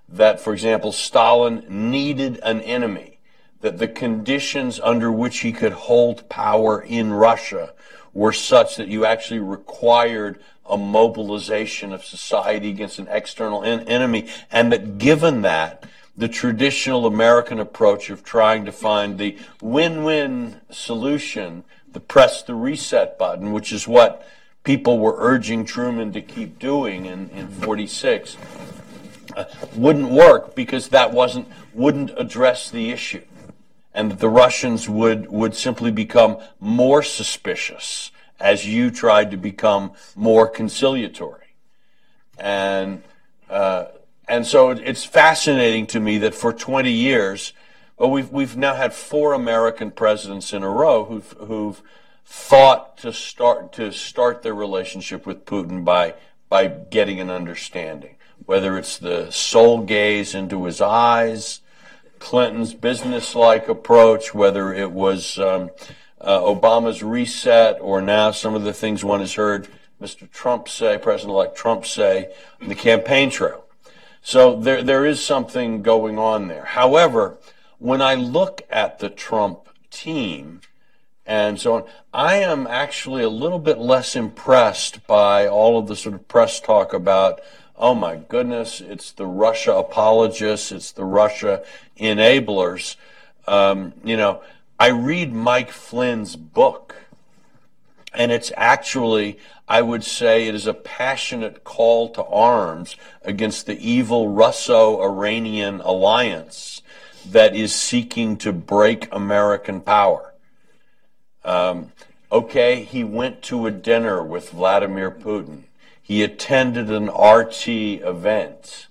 that, 0.08 0.40
for 0.40 0.52
example, 0.52 0.90
Stalin 0.90 1.64
needed 1.68 2.40
an 2.42 2.60
enemy, 2.62 3.20
that 3.60 3.78
the 3.78 3.88
conditions 3.88 4.80
under 4.80 5.12
which 5.12 5.40
he 5.40 5.52
could 5.52 5.72
hold 5.72 6.28
power 6.28 6.80
in 6.80 7.12
Russia 7.12 7.74
were 8.18 8.32
such 8.32 8.74
that 8.76 8.88
you 8.88 9.06
actually 9.06 9.38
required 9.38 10.40
a 10.68 10.76
mobilization 10.76 11.92
of 11.92 12.04
society 12.04 12.68
against 12.68 12.98
an 12.98 13.06
external 13.08 13.62
en- 13.62 13.88
enemy, 13.88 14.28
and 14.50 14.72
that 14.72 14.98
given 14.98 15.42
that, 15.42 15.84
the 16.16 16.28
traditional 16.28 17.06
American 17.06 17.60
approach 17.60 18.10
of 18.10 18.24
trying 18.24 18.64
to 18.64 18.72
find 18.72 19.18
the 19.18 19.38
win-win 19.62 20.60
solution, 20.68 21.62
the 21.92 22.00
press 22.00 22.42
the 22.42 22.56
reset 22.56 23.16
button, 23.18 23.52
which 23.52 23.72
is 23.72 23.86
what 23.86 24.28
people 24.64 24.98
were 24.98 25.14
urging 25.16 25.64
Truman 25.64 26.12
to 26.12 26.20
keep 26.20 26.58
doing 26.58 27.06
in, 27.06 27.30
in 27.30 27.46
46, 27.46 28.36
uh, 29.36 29.44
wouldn't 29.76 30.10
work 30.10 30.56
because 30.56 30.88
that 30.88 31.12
wasn't, 31.12 31.46
wouldn't 31.72 32.10
address 32.18 32.68
the 32.68 32.90
issue 32.90 33.22
and 33.98 34.12
the 34.12 34.28
Russians 34.28 34.88
would, 34.88 35.28
would 35.28 35.56
simply 35.56 35.90
become 35.90 36.38
more 36.60 37.02
suspicious 37.02 38.12
as 38.38 38.64
you 38.64 38.92
tried 38.92 39.32
to 39.32 39.36
become 39.36 39.90
more 40.14 40.46
conciliatory. 40.46 41.48
And, 42.38 43.02
uh, 43.50 43.86
and 44.28 44.46
so 44.46 44.70
it's 44.70 45.04
fascinating 45.04 45.88
to 45.88 45.98
me 45.98 46.18
that 46.18 46.36
for 46.36 46.52
20 46.52 46.92
years, 46.92 47.52
well, 47.96 48.12
we've, 48.12 48.30
we've 48.30 48.56
now 48.56 48.76
had 48.76 48.94
four 48.94 49.32
American 49.32 49.90
presidents 49.90 50.52
in 50.52 50.62
a 50.62 50.70
row 50.70 51.04
who've, 51.06 51.34
who've 51.48 51.82
thought 52.24 52.98
to 52.98 53.12
start, 53.12 53.72
to 53.72 53.90
start 53.90 54.42
their 54.42 54.54
relationship 54.54 55.26
with 55.26 55.44
Putin 55.44 55.84
by, 55.84 56.14
by 56.48 56.68
getting 56.68 57.18
an 57.18 57.30
understanding. 57.30 58.14
Whether 58.46 58.78
it's 58.78 58.96
the 58.96 59.32
soul 59.32 59.82
gaze 59.82 60.36
into 60.36 60.66
his 60.66 60.80
eyes, 60.80 61.62
Clinton's 62.18 62.74
business-like 62.74 63.68
approach, 63.68 64.34
whether 64.34 64.72
it 64.72 64.90
was 64.90 65.38
um, 65.38 65.70
uh, 66.20 66.40
Obama's 66.40 67.02
reset 67.02 67.78
or 67.80 68.00
now 68.00 68.30
some 68.30 68.54
of 68.54 68.64
the 68.64 68.72
things 68.72 69.04
one 69.04 69.20
has 69.20 69.34
heard 69.34 69.68
Mr. 70.00 70.30
Trump 70.30 70.68
say, 70.68 70.98
President-elect 70.98 71.56
Trump 71.56 71.84
say, 71.84 72.32
the 72.60 72.74
campaign 72.74 73.30
trail. 73.30 73.64
So 74.22 74.58
there, 74.60 74.82
there 74.82 75.06
is 75.06 75.24
something 75.24 75.82
going 75.82 76.18
on 76.18 76.48
there. 76.48 76.64
However, 76.64 77.38
when 77.78 78.02
I 78.02 78.14
look 78.14 78.62
at 78.70 78.98
the 78.98 79.08
Trump 79.08 79.68
team 79.90 80.60
and 81.24 81.60
so 81.60 81.74
on, 81.74 81.84
I 82.12 82.36
am 82.36 82.66
actually 82.66 83.22
a 83.22 83.28
little 83.28 83.58
bit 83.58 83.78
less 83.78 84.16
impressed 84.16 85.06
by 85.06 85.46
all 85.46 85.78
of 85.78 85.86
the 85.86 85.96
sort 85.96 86.14
of 86.14 86.26
press 86.26 86.60
talk 86.60 86.92
about, 86.92 87.40
oh 87.78 87.94
my 87.94 88.16
goodness, 88.16 88.80
it's 88.80 89.12
the 89.12 89.26
Russia 89.26 89.74
apologists, 89.74 90.72
it's 90.72 90.92
the 90.92 91.04
Russia 91.04 91.62
enablers. 91.98 92.96
Um, 93.46 93.94
you 94.04 94.16
know, 94.16 94.42
I 94.78 94.88
read 94.88 95.32
Mike 95.32 95.70
Flynn's 95.70 96.36
book, 96.36 96.96
and 98.12 98.32
it's 98.32 98.52
actually, 98.56 99.38
I 99.68 99.82
would 99.82 100.04
say, 100.04 100.46
it 100.48 100.54
is 100.54 100.66
a 100.66 100.74
passionate 100.74 101.62
call 101.64 102.10
to 102.10 102.24
arms 102.24 102.96
against 103.22 103.66
the 103.66 103.78
evil 103.78 104.28
Russo 104.28 105.00
Iranian 105.00 105.80
alliance 105.80 106.82
that 107.24 107.54
is 107.54 107.74
seeking 107.74 108.36
to 108.38 108.52
break 108.52 109.08
American 109.12 109.80
power. 109.80 110.34
Um, 111.44 111.92
okay, 112.32 112.82
he 112.82 113.04
went 113.04 113.42
to 113.42 113.66
a 113.66 113.70
dinner 113.70 114.22
with 114.22 114.50
Vladimir 114.50 115.10
Putin. 115.10 115.64
He 116.08 116.22
attended 116.22 116.90
an 116.90 117.10
RT 117.10 117.68
event. 117.68 118.86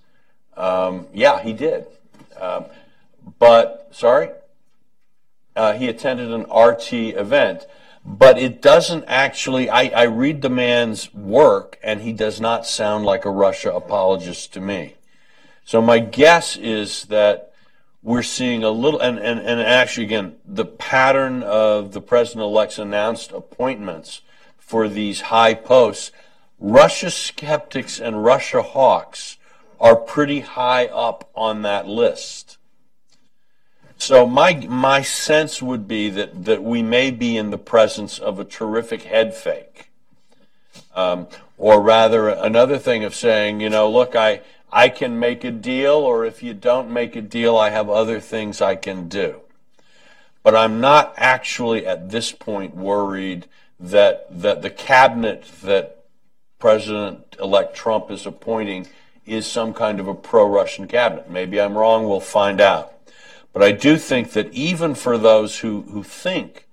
Um, 0.56 1.08
yeah, 1.12 1.42
he 1.42 1.52
did. 1.52 1.88
Um, 2.40 2.66
but, 3.40 3.88
sorry? 3.90 4.30
Uh, 5.56 5.74
he 5.74 5.88
attended 5.88 6.32
an 6.32 6.44
RT 6.44 6.94
event. 6.94 7.66
But 8.06 8.38
it 8.38 8.62
doesn't 8.62 9.06
actually, 9.08 9.68
I, 9.68 9.86
I 9.86 10.04
read 10.04 10.44
the 10.44 10.52
man's 10.52 11.12
work, 11.12 11.80
and 11.82 12.02
he 12.02 12.14
does 12.14 12.40
not 12.40 12.68
sound 12.68 13.04
like 13.04 13.26
a 13.26 13.32
Russia 13.32 13.74
apologist 13.74 14.54
to 14.54 14.62
me. 14.62 14.94
So 15.66 15.82
my 15.82 15.98
guess 15.98 16.56
is 16.56 17.06
that 17.06 17.52
we're 18.04 18.22
seeing 18.22 18.64
a 18.64 18.70
little, 18.70 19.00
and, 19.00 19.18
and, 19.18 19.40
and 19.40 19.60
actually, 19.60 20.06
again, 20.06 20.36
the 20.46 20.66
pattern 20.66 21.42
of 21.42 21.94
the 21.94 22.02
president 22.02 22.44
elect's 22.44 22.78
announced 22.78 23.32
appointments 23.32 24.22
for 24.60 24.88
these 24.88 25.22
high 25.22 25.56
posts, 25.56 26.12
Russia 26.60 27.12
skeptics 27.12 28.00
and 28.00 28.24
Russia 28.24 28.62
hawks 28.62 29.38
are 29.80 29.96
pretty 29.96 30.40
high 30.40 30.88
up 30.88 31.30
on 31.36 31.62
that 31.62 31.88
list. 31.88 32.58
So 33.98 34.28
my 34.28 34.54
my 34.68 35.02
sense 35.02 35.62
would 35.62 35.88
be 35.88 36.10
that 36.12 36.46
that 36.46 36.64
we 36.64 36.82
may 36.84 37.12
be 37.12 37.36
in 37.36 37.50
the 37.50 37.58
presence 37.58 38.20
of 38.20 38.40
a 38.40 38.46
terrific 38.46 39.04
head 39.04 39.34
fake, 39.34 39.90
um, 40.96 41.28
or 41.58 41.82
rather 41.82 42.30
another 42.30 42.78
thing 42.78 43.04
of 43.04 43.16
saying, 43.16 43.60
you 43.60 43.70
know, 43.70 43.90
look, 43.90 44.16
I 44.16 44.42
I 44.72 44.90
can 44.90 45.20
make 45.20 45.44
a 45.44 45.52
deal, 45.52 45.96
or 45.96 46.26
if 46.26 46.44
you 46.44 46.54
don't 46.54 46.92
make 46.92 47.16
a 47.16 47.22
deal, 47.22 47.58
I 47.58 47.72
have 47.72 47.90
other 47.90 48.20
things 48.20 48.62
I 48.62 48.76
can 48.76 49.08
do. 49.08 49.42
But 50.44 50.56
I'm 50.56 50.80
not 50.80 51.14
actually 51.18 51.86
at 51.86 52.12
this 52.12 52.32
point 52.32 52.76
worried 52.76 53.48
that 53.80 54.28
that 54.30 54.62
the 54.62 54.70
cabinet 54.70 55.46
that 55.64 55.97
President-elect 56.60 57.76
Trump 57.76 58.10
is 58.12 58.26
appointing 58.26 58.88
is 59.26 59.46
some 59.46 59.74
kind 59.74 60.00
of 60.00 60.08
a 60.08 60.14
pro-Russian 60.14 60.88
cabinet. 60.88 61.30
Maybe 61.30 61.60
I'm 61.60 61.78
wrong. 61.78 62.08
We'll 62.08 62.20
find 62.20 62.62
out. 62.62 62.94
But 63.54 63.62
I 63.62 63.72
do 63.72 63.98
think 63.98 64.32
that 64.32 64.52
even 64.54 64.96
for 64.96 65.18
those 65.18 65.60
who, 65.60 65.82
who 65.84 66.04
think 66.04 66.68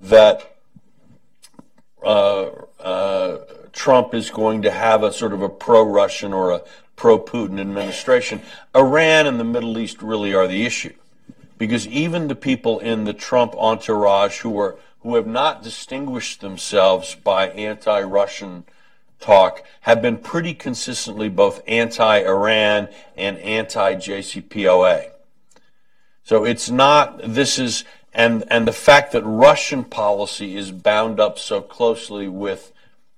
that 0.00 0.56
uh, 2.02 2.50
uh, 2.80 3.38
Trump 3.72 4.14
is 4.14 4.30
going 4.30 4.62
to 4.62 4.70
have 4.70 5.02
a 5.02 5.12
sort 5.12 5.32
of 5.32 5.42
a 5.42 5.48
pro-Russian 5.48 6.32
or 6.32 6.52
a 6.52 6.62
pro-Putin 6.96 7.60
administration, 7.60 8.40
Iran 8.74 9.26
and 9.26 9.38
the 9.38 9.44
Middle 9.44 9.78
East 9.78 10.02
really 10.02 10.34
are 10.34 10.46
the 10.46 10.64
issue. 10.64 10.94
Because 11.58 11.86
even 11.88 12.28
the 12.28 12.34
people 12.34 12.78
in 12.78 13.04
the 13.04 13.12
Trump 13.12 13.54
entourage 13.56 14.40
who 14.40 14.58
are 14.58 14.78
who 15.00 15.16
have 15.16 15.26
not 15.26 15.62
distinguished 15.62 16.40
themselves 16.40 17.14
by 17.14 17.48
anti-Russian 17.48 18.64
talk 19.20 19.62
have 19.82 20.02
been 20.02 20.16
pretty 20.16 20.54
consistently 20.54 21.28
both 21.28 21.62
anti-Iran 21.66 22.88
and 23.16 23.38
anti-JCPOA. 23.38 25.10
So 26.22 26.44
it's 26.44 26.70
not, 26.70 27.20
this 27.22 27.58
is, 27.58 27.84
and, 28.12 28.44
and 28.48 28.66
the 28.66 28.72
fact 28.72 29.12
that 29.12 29.22
Russian 29.22 29.84
policy 29.84 30.56
is 30.56 30.72
bound 30.72 31.20
up 31.20 31.38
so 31.38 31.60
closely 31.60 32.28
with 32.28 32.72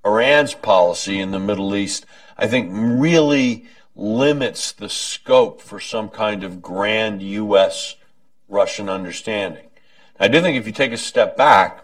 Iran's 0.04 0.54
policy 0.54 1.20
in 1.20 1.30
the 1.30 1.38
Middle 1.38 1.74
East, 1.74 2.06
I 2.36 2.46
think 2.46 2.70
really 2.72 3.66
limits 3.94 4.72
the 4.72 4.88
scope 4.88 5.60
for 5.60 5.78
some 5.78 6.08
kind 6.08 6.42
of 6.42 6.62
grand 6.62 7.22
U.S. 7.22 7.96
Russian 8.48 8.88
understanding. 8.88 9.66
I 10.18 10.28
do 10.28 10.40
think 10.40 10.56
if 10.56 10.66
you 10.66 10.72
take 10.72 10.92
a 10.92 10.96
step 10.96 11.36
back, 11.36 11.81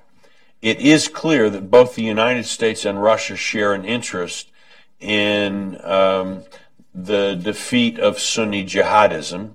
it 0.61 0.81
is 0.81 1.09
clear 1.09 1.49
that 1.51 1.71
both 1.71 1.95
the 1.95 2.03
United 2.03 2.45
States 2.45 2.85
and 2.85 3.03
Russia 3.03 3.37
share 3.37 3.75
an 3.75 3.85
interest 3.85 4.51
in 5.01 5.81
um, 5.85 6.45
the 6.95 7.35
defeat 7.35 7.99
of 7.99 8.19
Sunni 8.19 8.65
jihadism 8.65 9.55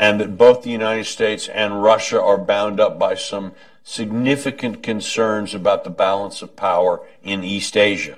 and 0.00 0.18
that 0.18 0.38
both 0.38 0.62
the 0.62 0.70
United 0.70 1.04
States 1.04 1.46
and 1.48 1.82
Russia 1.82 2.18
are 2.18 2.38
bound 2.38 2.80
up 2.80 2.98
by 2.98 3.14
some 3.14 3.52
significant 3.84 4.82
concerns 4.82 5.54
about 5.54 5.84
the 5.84 5.90
balance 5.90 6.40
of 6.40 6.56
power 6.56 7.02
in 7.22 7.44
East 7.44 7.76
Asia. 7.76 8.16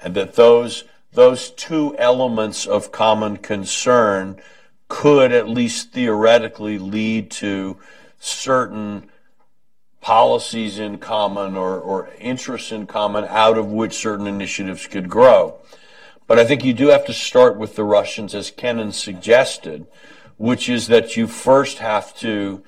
And 0.00 0.14
that 0.14 0.34
those, 0.34 0.84
those 1.12 1.50
two 1.50 1.96
elements 1.98 2.64
of 2.64 2.92
common 2.92 3.38
concern 3.38 4.40
could, 4.86 5.32
at 5.32 5.48
least 5.48 5.90
theoretically, 5.90 6.78
lead 6.78 7.28
to 7.32 7.76
certain 8.20 9.10
policies 10.00 10.78
in 10.78 10.98
common 10.98 11.56
or, 11.56 11.78
or 11.78 12.10
interests 12.18 12.72
in 12.72 12.86
common 12.86 13.24
out 13.24 13.58
of 13.58 13.66
which 13.66 13.94
certain 13.94 14.26
initiatives 14.26 14.86
could 14.86 15.08
grow. 15.08 15.58
But 16.26 16.38
I 16.38 16.44
think 16.44 16.64
you 16.64 16.74
do 16.74 16.88
have 16.88 17.06
to 17.06 17.12
start 17.12 17.56
with 17.56 17.74
the 17.74 17.84
Russians, 17.84 18.34
as 18.34 18.50
Kennan 18.50 18.92
suggested, 18.92 19.86
which 20.36 20.68
is 20.68 20.86
that 20.88 21.16
you 21.16 21.26
first 21.26 21.78
have 21.78 22.16
to, 22.18 22.62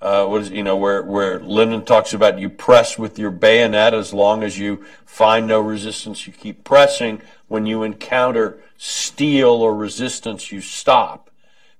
uh, 0.00 0.24
what 0.26 0.42
is, 0.42 0.50
you 0.50 0.62
know, 0.62 0.76
where, 0.76 1.02
where 1.02 1.38
Lenin 1.38 1.84
talks 1.84 2.14
about 2.14 2.38
you 2.38 2.48
press 2.48 2.98
with 2.98 3.18
your 3.18 3.30
bayonet 3.30 3.94
as 3.94 4.12
long 4.12 4.42
as 4.42 4.58
you 4.58 4.84
find 5.04 5.46
no 5.46 5.60
resistance, 5.60 6.26
you 6.26 6.32
keep 6.32 6.64
pressing. 6.64 7.20
When 7.48 7.66
you 7.66 7.82
encounter 7.82 8.60
steel 8.78 9.50
or 9.50 9.76
resistance, 9.76 10.50
you 10.50 10.62
stop. 10.62 11.30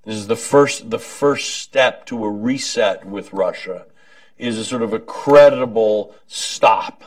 This 0.05 0.17
is 0.17 0.27
the 0.27 0.37
first, 0.37 0.91
the 0.91 0.99
first 0.99 1.63
step 1.63 2.05
to 2.07 2.25
a 2.25 2.31
reset 2.31 3.07
with 3.07 3.33
Russia 3.33 3.87
is 4.43 4.59
a 4.59 4.65
sort 4.65 4.83
of 4.83 4.93
a 4.93 4.99
creditable 4.99 6.15
stop. 6.27 7.05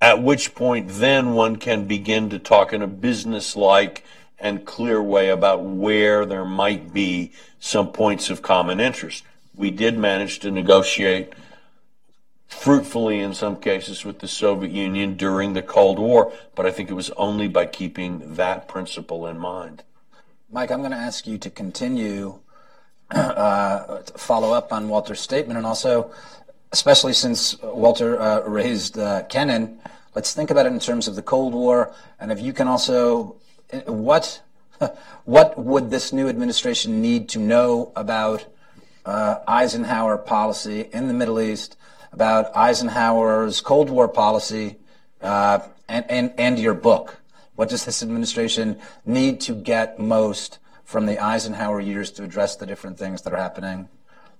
At 0.00 0.22
which 0.22 0.54
point 0.54 0.88
then 0.88 1.34
one 1.34 1.56
can 1.56 1.86
begin 1.86 2.28
to 2.30 2.38
talk 2.38 2.72
in 2.72 2.82
a 2.82 2.86
business-like 2.86 4.04
and 4.38 4.66
clear 4.66 5.02
way 5.02 5.30
about 5.30 5.64
where 5.64 6.26
there 6.26 6.44
might 6.44 6.92
be 6.92 7.32
some 7.58 7.90
points 7.90 8.28
of 8.28 8.42
common 8.42 8.80
interest. 8.80 9.24
We 9.54 9.70
did 9.70 9.96
manage 9.96 10.38
to 10.40 10.50
negotiate 10.50 11.32
fruitfully 12.46 13.18
in 13.18 13.32
some 13.32 13.56
cases 13.56 14.04
with 14.04 14.18
the 14.18 14.28
Soviet 14.28 14.70
Union 14.70 15.16
during 15.16 15.54
the 15.54 15.62
Cold 15.62 15.98
War, 15.98 16.32
but 16.54 16.66
I 16.66 16.70
think 16.70 16.90
it 16.90 16.94
was 16.94 17.10
only 17.12 17.48
by 17.48 17.64
keeping 17.64 18.34
that 18.34 18.68
principle 18.68 19.26
in 19.26 19.38
mind. 19.38 19.82
Mike, 20.50 20.70
I'm 20.70 20.80
going 20.80 20.90
to 20.92 20.96
ask 20.98 21.26
you 21.26 21.38
to 21.38 21.50
continue, 21.50 22.40
uh, 23.10 23.98
follow 24.16 24.52
up 24.52 24.72
on 24.72 24.88
Walter's 24.88 25.20
statement, 25.20 25.56
and 25.56 25.66
also, 25.66 26.10
especially 26.72 27.12
since 27.12 27.60
Walter 27.62 28.20
uh, 28.20 28.40
raised 28.40 28.98
uh, 28.98 29.22
Kennan, 29.24 29.78
let's 30.14 30.32
think 30.32 30.50
about 30.50 30.66
it 30.66 30.72
in 30.72 30.80
terms 30.80 31.08
of 31.08 31.14
the 31.14 31.22
Cold 31.22 31.54
War, 31.54 31.94
and 32.18 32.32
if 32.32 32.40
you 32.40 32.52
can 32.52 32.68
also 32.68 33.36
what 33.86 34.40
what 35.24 35.58
would 35.58 35.90
this 35.90 36.12
new 36.12 36.28
administration 36.28 37.00
need 37.00 37.28
to 37.30 37.38
know 37.38 37.92
about 37.96 38.44
uh, 39.04 39.38
Eisenhower 39.46 40.18
policy 40.18 40.88
in 40.92 41.08
the 41.08 41.14
Middle 41.14 41.40
East, 41.40 41.76
about 42.12 42.54
Eisenhower's 42.56 43.60
Cold 43.60 43.90
War 43.90 44.08
policy, 44.08 44.76
uh, 45.22 45.60
and, 45.88 46.04
and, 46.08 46.32
and 46.38 46.58
your 46.58 46.74
book? 46.74 47.20
What 47.54 47.68
does 47.70 47.84
this 47.84 48.02
administration 48.02 48.78
need 49.06 49.40
to 49.42 49.54
get 49.54 49.98
most 49.98 50.58
from 50.86 51.04
the 51.04 51.18
Eisenhower 51.18 51.80
years 51.80 52.12
to 52.12 52.22
address 52.22 52.56
the 52.56 52.64
different 52.64 52.96
things 52.96 53.22
that 53.22 53.34
are 53.34 53.36
happening 53.36 53.88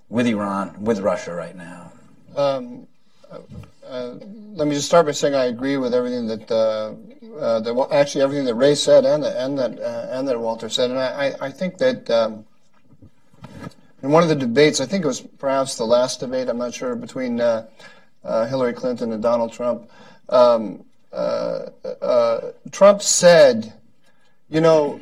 with 0.09 0.27
Iran, 0.27 0.83
with 0.83 1.01
Russia 1.01 1.35
right 1.35 1.57
now? 1.57 1.93
Um, 2.37 2.87
uh, 3.89 4.15
let 4.55 4.69
me 4.69 4.75
just 4.75 4.87
start 4.87 5.07
by 5.07 5.13
saying 5.13 5.35
I 5.35 5.47
agree 5.47 5.77
with 5.77 5.93
everything 5.93 6.29
that, 6.29 6.51
uh, 6.51 6.95
uh, 7.39 7.61
that 7.61 7.89
actually 7.91 8.23
everything 8.23 8.45
that 8.45 8.55
Ray 8.55 8.77
said 8.77 9.05
and 9.05 9.25
and 9.25 9.59
that 9.59 9.79
uh, 9.81 10.09
and 10.11 10.27
that 10.29 10.41
Walter 10.41 10.69
said, 10.69 10.91
and 10.91 10.99
I, 10.99 11.35
I 11.41 11.51
think 11.51 11.79
that 11.79 12.09
um, 12.11 12.45
in 14.03 14.11
one 14.11 14.23
of 14.23 14.29
the 14.29 14.37
debates, 14.37 14.81
I 14.81 14.87
think 14.87 15.05
it 15.05 15.09
was 15.09 15.21
perhaps 15.21 15.77
the 15.77 15.85
last 15.85 16.21
debate, 16.21 16.49
I'm 16.49 16.59
not 16.59 16.75
sure, 16.75 16.95
between 16.95 17.41
uh, 17.41 17.67
uh, 18.25 18.47
Hillary 18.47 18.73
Clinton 18.73 19.13
and 19.13 19.23
Donald 19.23 19.53
Trump. 19.53 19.91
Um, 20.29 20.85
Trump 22.71 23.03
said, 23.03 23.73
you 24.49 24.61
know, 24.61 25.01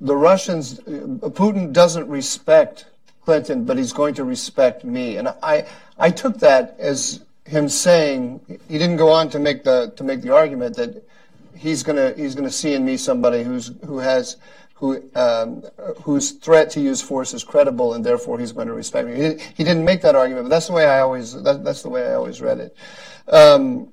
the 0.00 0.16
Russians, 0.16 0.80
Putin 0.80 1.72
doesn't 1.72 2.08
respect 2.08 2.86
Clinton, 3.24 3.64
but 3.64 3.78
he's 3.78 3.92
going 3.92 4.14
to 4.14 4.24
respect 4.24 4.84
me. 4.84 5.16
And 5.16 5.28
I, 5.42 5.66
I 5.98 6.10
took 6.10 6.38
that 6.40 6.76
as 6.78 7.24
him 7.46 7.68
saying 7.68 8.40
he 8.68 8.78
didn't 8.78 8.96
go 8.96 9.10
on 9.10 9.28
to 9.30 9.38
make 9.38 9.64
the 9.64 9.92
to 9.96 10.04
make 10.04 10.22
the 10.22 10.34
argument 10.34 10.76
that 10.76 11.06
he's 11.54 11.82
gonna 11.82 12.14
he's 12.16 12.34
gonna 12.34 12.50
see 12.50 12.72
in 12.72 12.84
me 12.84 12.96
somebody 12.96 13.42
who's 13.42 13.72
who 13.84 13.98
has 13.98 14.36
who 14.74 15.02
um, 15.14 15.62
whose 16.02 16.32
threat 16.32 16.70
to 16.70 16.80
use 16.80 17.00
force 17.00 17.32
is 17.32 17.44
credible 17.44 17.94
and 17.94 18.04
therefore 18.04 18.38
he's 18.38 18.52
going 18.52 18.66
to 18.66 18.74
respect 18.74 19.08
me. 19.08 19.14
He, 19.14 19.38
he 19.56 19.64
didn't 19.64 19.84
make 19.84 20.02
that 20.02 20.16
argument, 20.16 20.46
but 20.46 20.50
that's 20.50 20.66
the 20.66 20.72
way 20.72 20.86
I 20.86 21.00
always 21.00 21.40
that, 21.42 21.64
that's 21.64 21.82
the 21.82 21.88
way 21.88 22.06
I 22.06 22.14
always 22.14 22.40
read 22.40 22.58
it. 22.58 22.76
Um, 23.28 23.88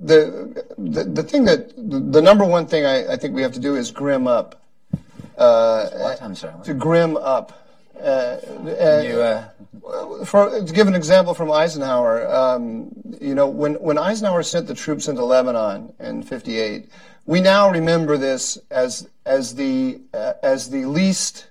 the, 0.00 0.64
the 0.78 1.04
the 1.04 1.22
thing 1.22 1.44
that 1.44 1.76
the, 1.76 2.00
the 2.00 2.22
number 2.22 2.44
one 2.44 2.66
thing 2.66 2.86
I, 2.86 3.12
I, 3.12 3.16
think 3.16 3.34
we 3.34 3.42
have 3.42 3.52
to 3.52 3.60
do 3.60 3.74
is 3.74 3.90
grim 3.90 4.26
up. 4.26 4.62
Uh? 5.38 6.14
To 6.64 6.74
grim 6.74 7.16
up. 7.16 7.64
Uh, 8.00 8.36
you, 9.02 9.20
uh, 9.20 10.24
for, 10.24 10.60
to 10.60 10.72
give 10.72 10.86
an 10.86 10.94
example 10.94 11.34
from 11.34 11.50
Eisenhower, 11.50 12.32
um, 12.32 12.90
you 13.20 13.34
know, 13.34 13.48
when, 13.48 13.74
when 13.74 13.98
Eisenhower 13.98 14.44
sent 14.44 14.68
the 14.68 14.74
troops 14.74 15.08
into 15.08 15.24
Lebanon 15.24 15.92
in 15.98 16.22
'58, 16.22 16.88
we 17.26 17.40
now 17.40 17.70
remember 17.70 18.16
this 18.16 18.56
as 18.70 19.08
as 19.26 19.54
the 19.54 20.00
uh, 20.14 20.34
as 20.42 20.70
the 20.70 20.84
least 20.84 21.48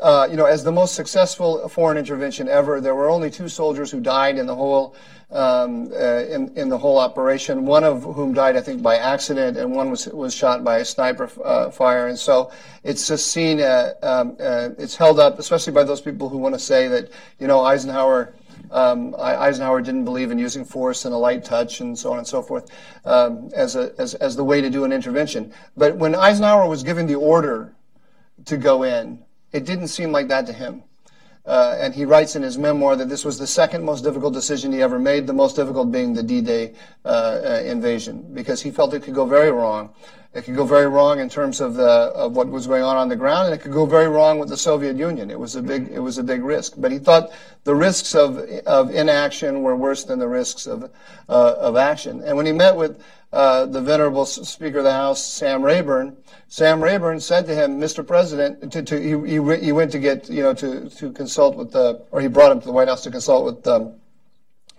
uh, 0.00 0.28
you 0.30 0.36
know, 0.36 0.44
as 0.44 0.62
the 0.62 0.72
most 0.72 0.94
successful 0.94 1.68
foreign 1.68 1.98
intervention 1.98 2.48
ever. 2.48 2.80
There 2.80 2.94
were 2.94 3.10
only 3.10 3.30
two 3.30 3.48
soldiers 3.48 3.90
who 3.90 4.00
died 4.00 4.38
in 4.38 4.46
the 4.46 4.54
whole 4.54 4.94
um, 5.30 5.92
uh, 5.92 6.24
in 6.24 6.56
in 6.56 6.68
the 6.68 6.78
whole 6.78 6.98
operation. 6.98 7.66
One 7.66 7.84
of 7.84 8.02
whom 8.02 8.32
died, 8.32 8.56
I 8.56 8.60
think, 8.60 8.82
by 8.82 8.96
accident, 8.96 9.56
and 9.56 9.72
one 9.72 9.90
was 9.90 10.06
was 10.06 10.34
shot 10.34 10.62
by 10.62 10.78
a 10.78 10.84
sniper 10.84 11.30
uh, 11.44 11.70
fire. 11.70 12.08
And 12.08 12.18
so 12.18 12.52
it's 12.84 13.08
just 13.08 13.32
seen. 13.32 13.60
Uh, 13.60 13.94
um, 14.02 14.36
uh, 14.40 14.70
it's 14.78 14.96
held 14.96 15.18
up, 15.18 15.38
especially 15.38 15.72
by 15.72 15.84
those 15.84 16.00
people 16.00 16.28
who 16.28 16.38
want 16.38 16.54
to 16.54 16.60
say 16.60 16.88
that 16.88 17.10
you 17.38 17.46
know 17.46 17.60
Eisenhower. 17.64 18.34
Um, 18.70 19.14
Eisenhower 19.18 19.80
didn't 19.80 20.04
believe 20.04 20.30
in 20.30 20.38
using 20.38 20.64
force 20.64 21.06
and 21.06 21.14
a 21.14 21.16
light 21.16 21.42
touch 21.42 21.80
and 21.80 21.98
so 21.98 22.12
on 22.12 22.18
and 22.18 22.26
so 22.26 22.42
forth 22.42 22.70
um, 23.06 23.50
as, 23.54 23.76
a, 23.76 23.94
as, 23.98 24.14
as 24.14 24.36
the 24.36 24.44
way 24.44 24.60
to 24.60 24.68
do 24.68 24.84
an 24.84 24.92
intervention. 24.92 25.54
But 25.74 25.96
when 25.96 26.14
Eisenhower 26.14 26.68
was 26.68 26.82
given 26.82 27.06
the 27.06 27.14
order 27.14 27.72
to 28.44 28.56
go 28.58 28.82
in, 28.82 29.24
it 29.52 29.64
didn't 29.64 29.88
seem 29.88 30.12
like 30.12 30.28
that 30.28 30.46
to 30.46 30.52
him. 30.52 30.82
Uh, 31.46 31.78
and 31.80 31.94
he 31.94 32.04
writes 32.04 32.36
in 32.36 32.42
his 32.42 32.58
memoir 32.58 32.94
that 32.94 33.08
this 33.08 33.24
was 33.24 33.38
the 33.38 33.46
second 33.46 33.82
most 33.82 34.04
difficult 34.04 34.34
decision 34.34 34.70
he 34.70 34.82
ever 34.82 34.98
made, 34.98 35.26
the 35.26 35.32
most 35.32 35.56
difficult 35.56 35.90
being 35.90 36.12
the 36.12 36.22
D-Day 36.22 36.74
uh, 37.06 37.08
uh, 37.08 37.62
invasion, 37.64 38.22
because 38.34 38.60
he 38.60 38.70
felt 38.70 38.92
it 38.92 39.02
could 39.02 39.14
go 39.14 39.24
very 39.24 39.50
wrong. 39.50 39.88
It 40.34 40.44
could 40.44 40.56
go 40.56 40.66
very 40.66 40.86
wrong 40.86 41.20
in 41.20 41.30
terms 41.30 41.62
of 41.62 41.72
the 41.72 41.88
of 41.88 42.36
what 42.36 42.48
was 42.48 42.66
going 42.66 42.82
on 42.82 42.98
on 42.98 43.08
the 43.08 43.16
ground, 43.16 43.46
and 43.46 43.54
it 43.54 43.62
could 43.62 43.72
go 43.72 43.86
very 43.86 44.08
wrong 44.08 44.38
with 44.38 44.50
the 44.50 44.58
Soviet 44.58 44.94
Union. 44.96 45.30
It 45.30 45.40
was 45.40 45.56
a 45.56 45.62
big 45.62 45.88
it 45.88 46.00
was 46.00 46.18
a 46.18 46.22
big 46.22 46.44
risk. 46.44 46.74
But 46.76 46.92
he 46.92 46.98
thought 46.98 47.30
the 47.64 47.74
risks 47.74 48.14
of 48.14 48.36
of 48.66 48.94
inaction 48.94 49.62
were 49.62 49.74
worse 49.74 50.04
than 50.04 50.18
the 50.18 50.28
risks 50.28 50.66
of 50.66 50.92
uh, 51.30 51.54
of 51.58 51.76
action. 51.76 52.22
And 52.22 52.36
when 52.36 52.44
he 52.44 52.52
met 52.52 52.76
with 52.76 53.02
uh, 53.32 53.66
the 53.66 53.80
venerable 53.80 54.24
Speaker 54.24 54.78
of 54.78 54.84
the 54.84 54.92
House, 54.92 55.22
Sam 55.24 55.62
Rayburn, 55.62 56.16
Sam 56.48 56.82
Rayburn 56.82 57.20
said 57.20 57.46
to 57.46 57.54
him, 57.54 57.78
"Mr. 57.78 58.06
President, 58.06 58.72
to, 58.72 58.82
to, 58.82 58.98
he, 58.98 59.60
he, 59.64 59.72
went 59.72 59.92
to 59.92 59.98
get 59.98 60.30
you 60.30 60.42
know 60.42 60.54
to 60.54 60.88
to 60.88 61.12
consult 61.12 61.56
with 61.56 61.72
the 61.72 62.02
or 62.10 62.22
he 62.22 62.28
brought 62.28 62.50
him 62.50 62.60
to 62.60 62.66
the 62.66 62.72
White 62.72 62.88
House 62.88 63.02
to 63.02 63.10
consult 63.10 63.44
with 63.44 63.66
um, 63.66 63.94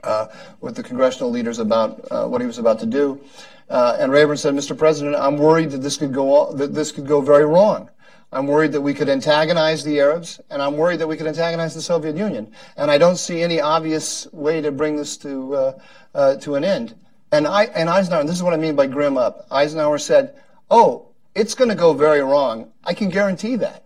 uh, 0.04 0.28
with 0.62 0.76
the 0.76 0.82
congressional 0.82 1.30
leaders 1.30 1.60
about 1.60 2.12
uh, 2.12 2.26
what 2.26 2.42
he 2.42 2.48
was 2.48 2.58
about 2.58 2.80
to 2.80 2.88
do." 2.88 3.22
Uh, 3.70 3.98
and 4.00 4.12
Rayburn 4.12 4.38
said, 4.38 4.56
"Mr. 4.56 4.76
President, 4.76 5.16
I'm 5.16 5.38
worried 5.38 5.70
that 5.72 5.84
this 5.84 5.98
could 5.98 6.14
go 6.14 6.52
that 6.54 6.74
this 6.74 6.92
could 6.92 7.06
go 7.08 7.22
very 7.22 7.46
wrong." 7.46 7.90
I'm 8.32 8.46
worried 8.46 8.74
that 8.74 8.82
we 8.82 8.94
could 8.94 9.10
antagonize 9.10 9.84
the 9.84 10.00
Arabs, 10.00 10.40
and 10.52 10.62
I'm 10.62 10.78
worried 10.78 11.00
that 11.00 11.08
we 11.08 11.18
could 11.18 11.26
antagonize 11.26 11.74
the 11.74 11.82
Soviet 11.82 12.16
Union. 12.16 12.52
And 12.78 12.92
I 12.92 13.00
don't 13.00 13.16
see 13.16 13.42
any 13.42 13.60
obvious 13.60 14.32
way 14.32 14.62
to 14.62 14.72
bring 14.72 14.98
this 14.98 15.18
to 15.18 15.56
uh, 15.56 15.80
uh, 16.14 16.36
to 16.36 16.56
an 16.56 16.64
end. 16.64 16.96
And, 17.32 17.48
I, 17.48 17.66
and 17.66 17.90
Eisenhower, 17.90 18.22
and 18.22 18.30
this 18.30 18.36
is 18.36 18.44
what 18.44 18.54
I 18.54 18.58
mean 18.58 18.76
by 18.76 18.88
grim 18.88 19.18
up. 19.18 19.46
Eisenhower 19.52 20.00
said, 20.00 20.36
"Oh, 20.72 21.10
it's 21.36 21.54
going 21.54 21.70
to 21.70 21.76
go 21.76 21.94
very 21.94 22.22
wrong. 22.22 22.72
I 22.84 22.94
can 22.94 23.10
guarantee 23.10 23.56
that." 23.58 23.86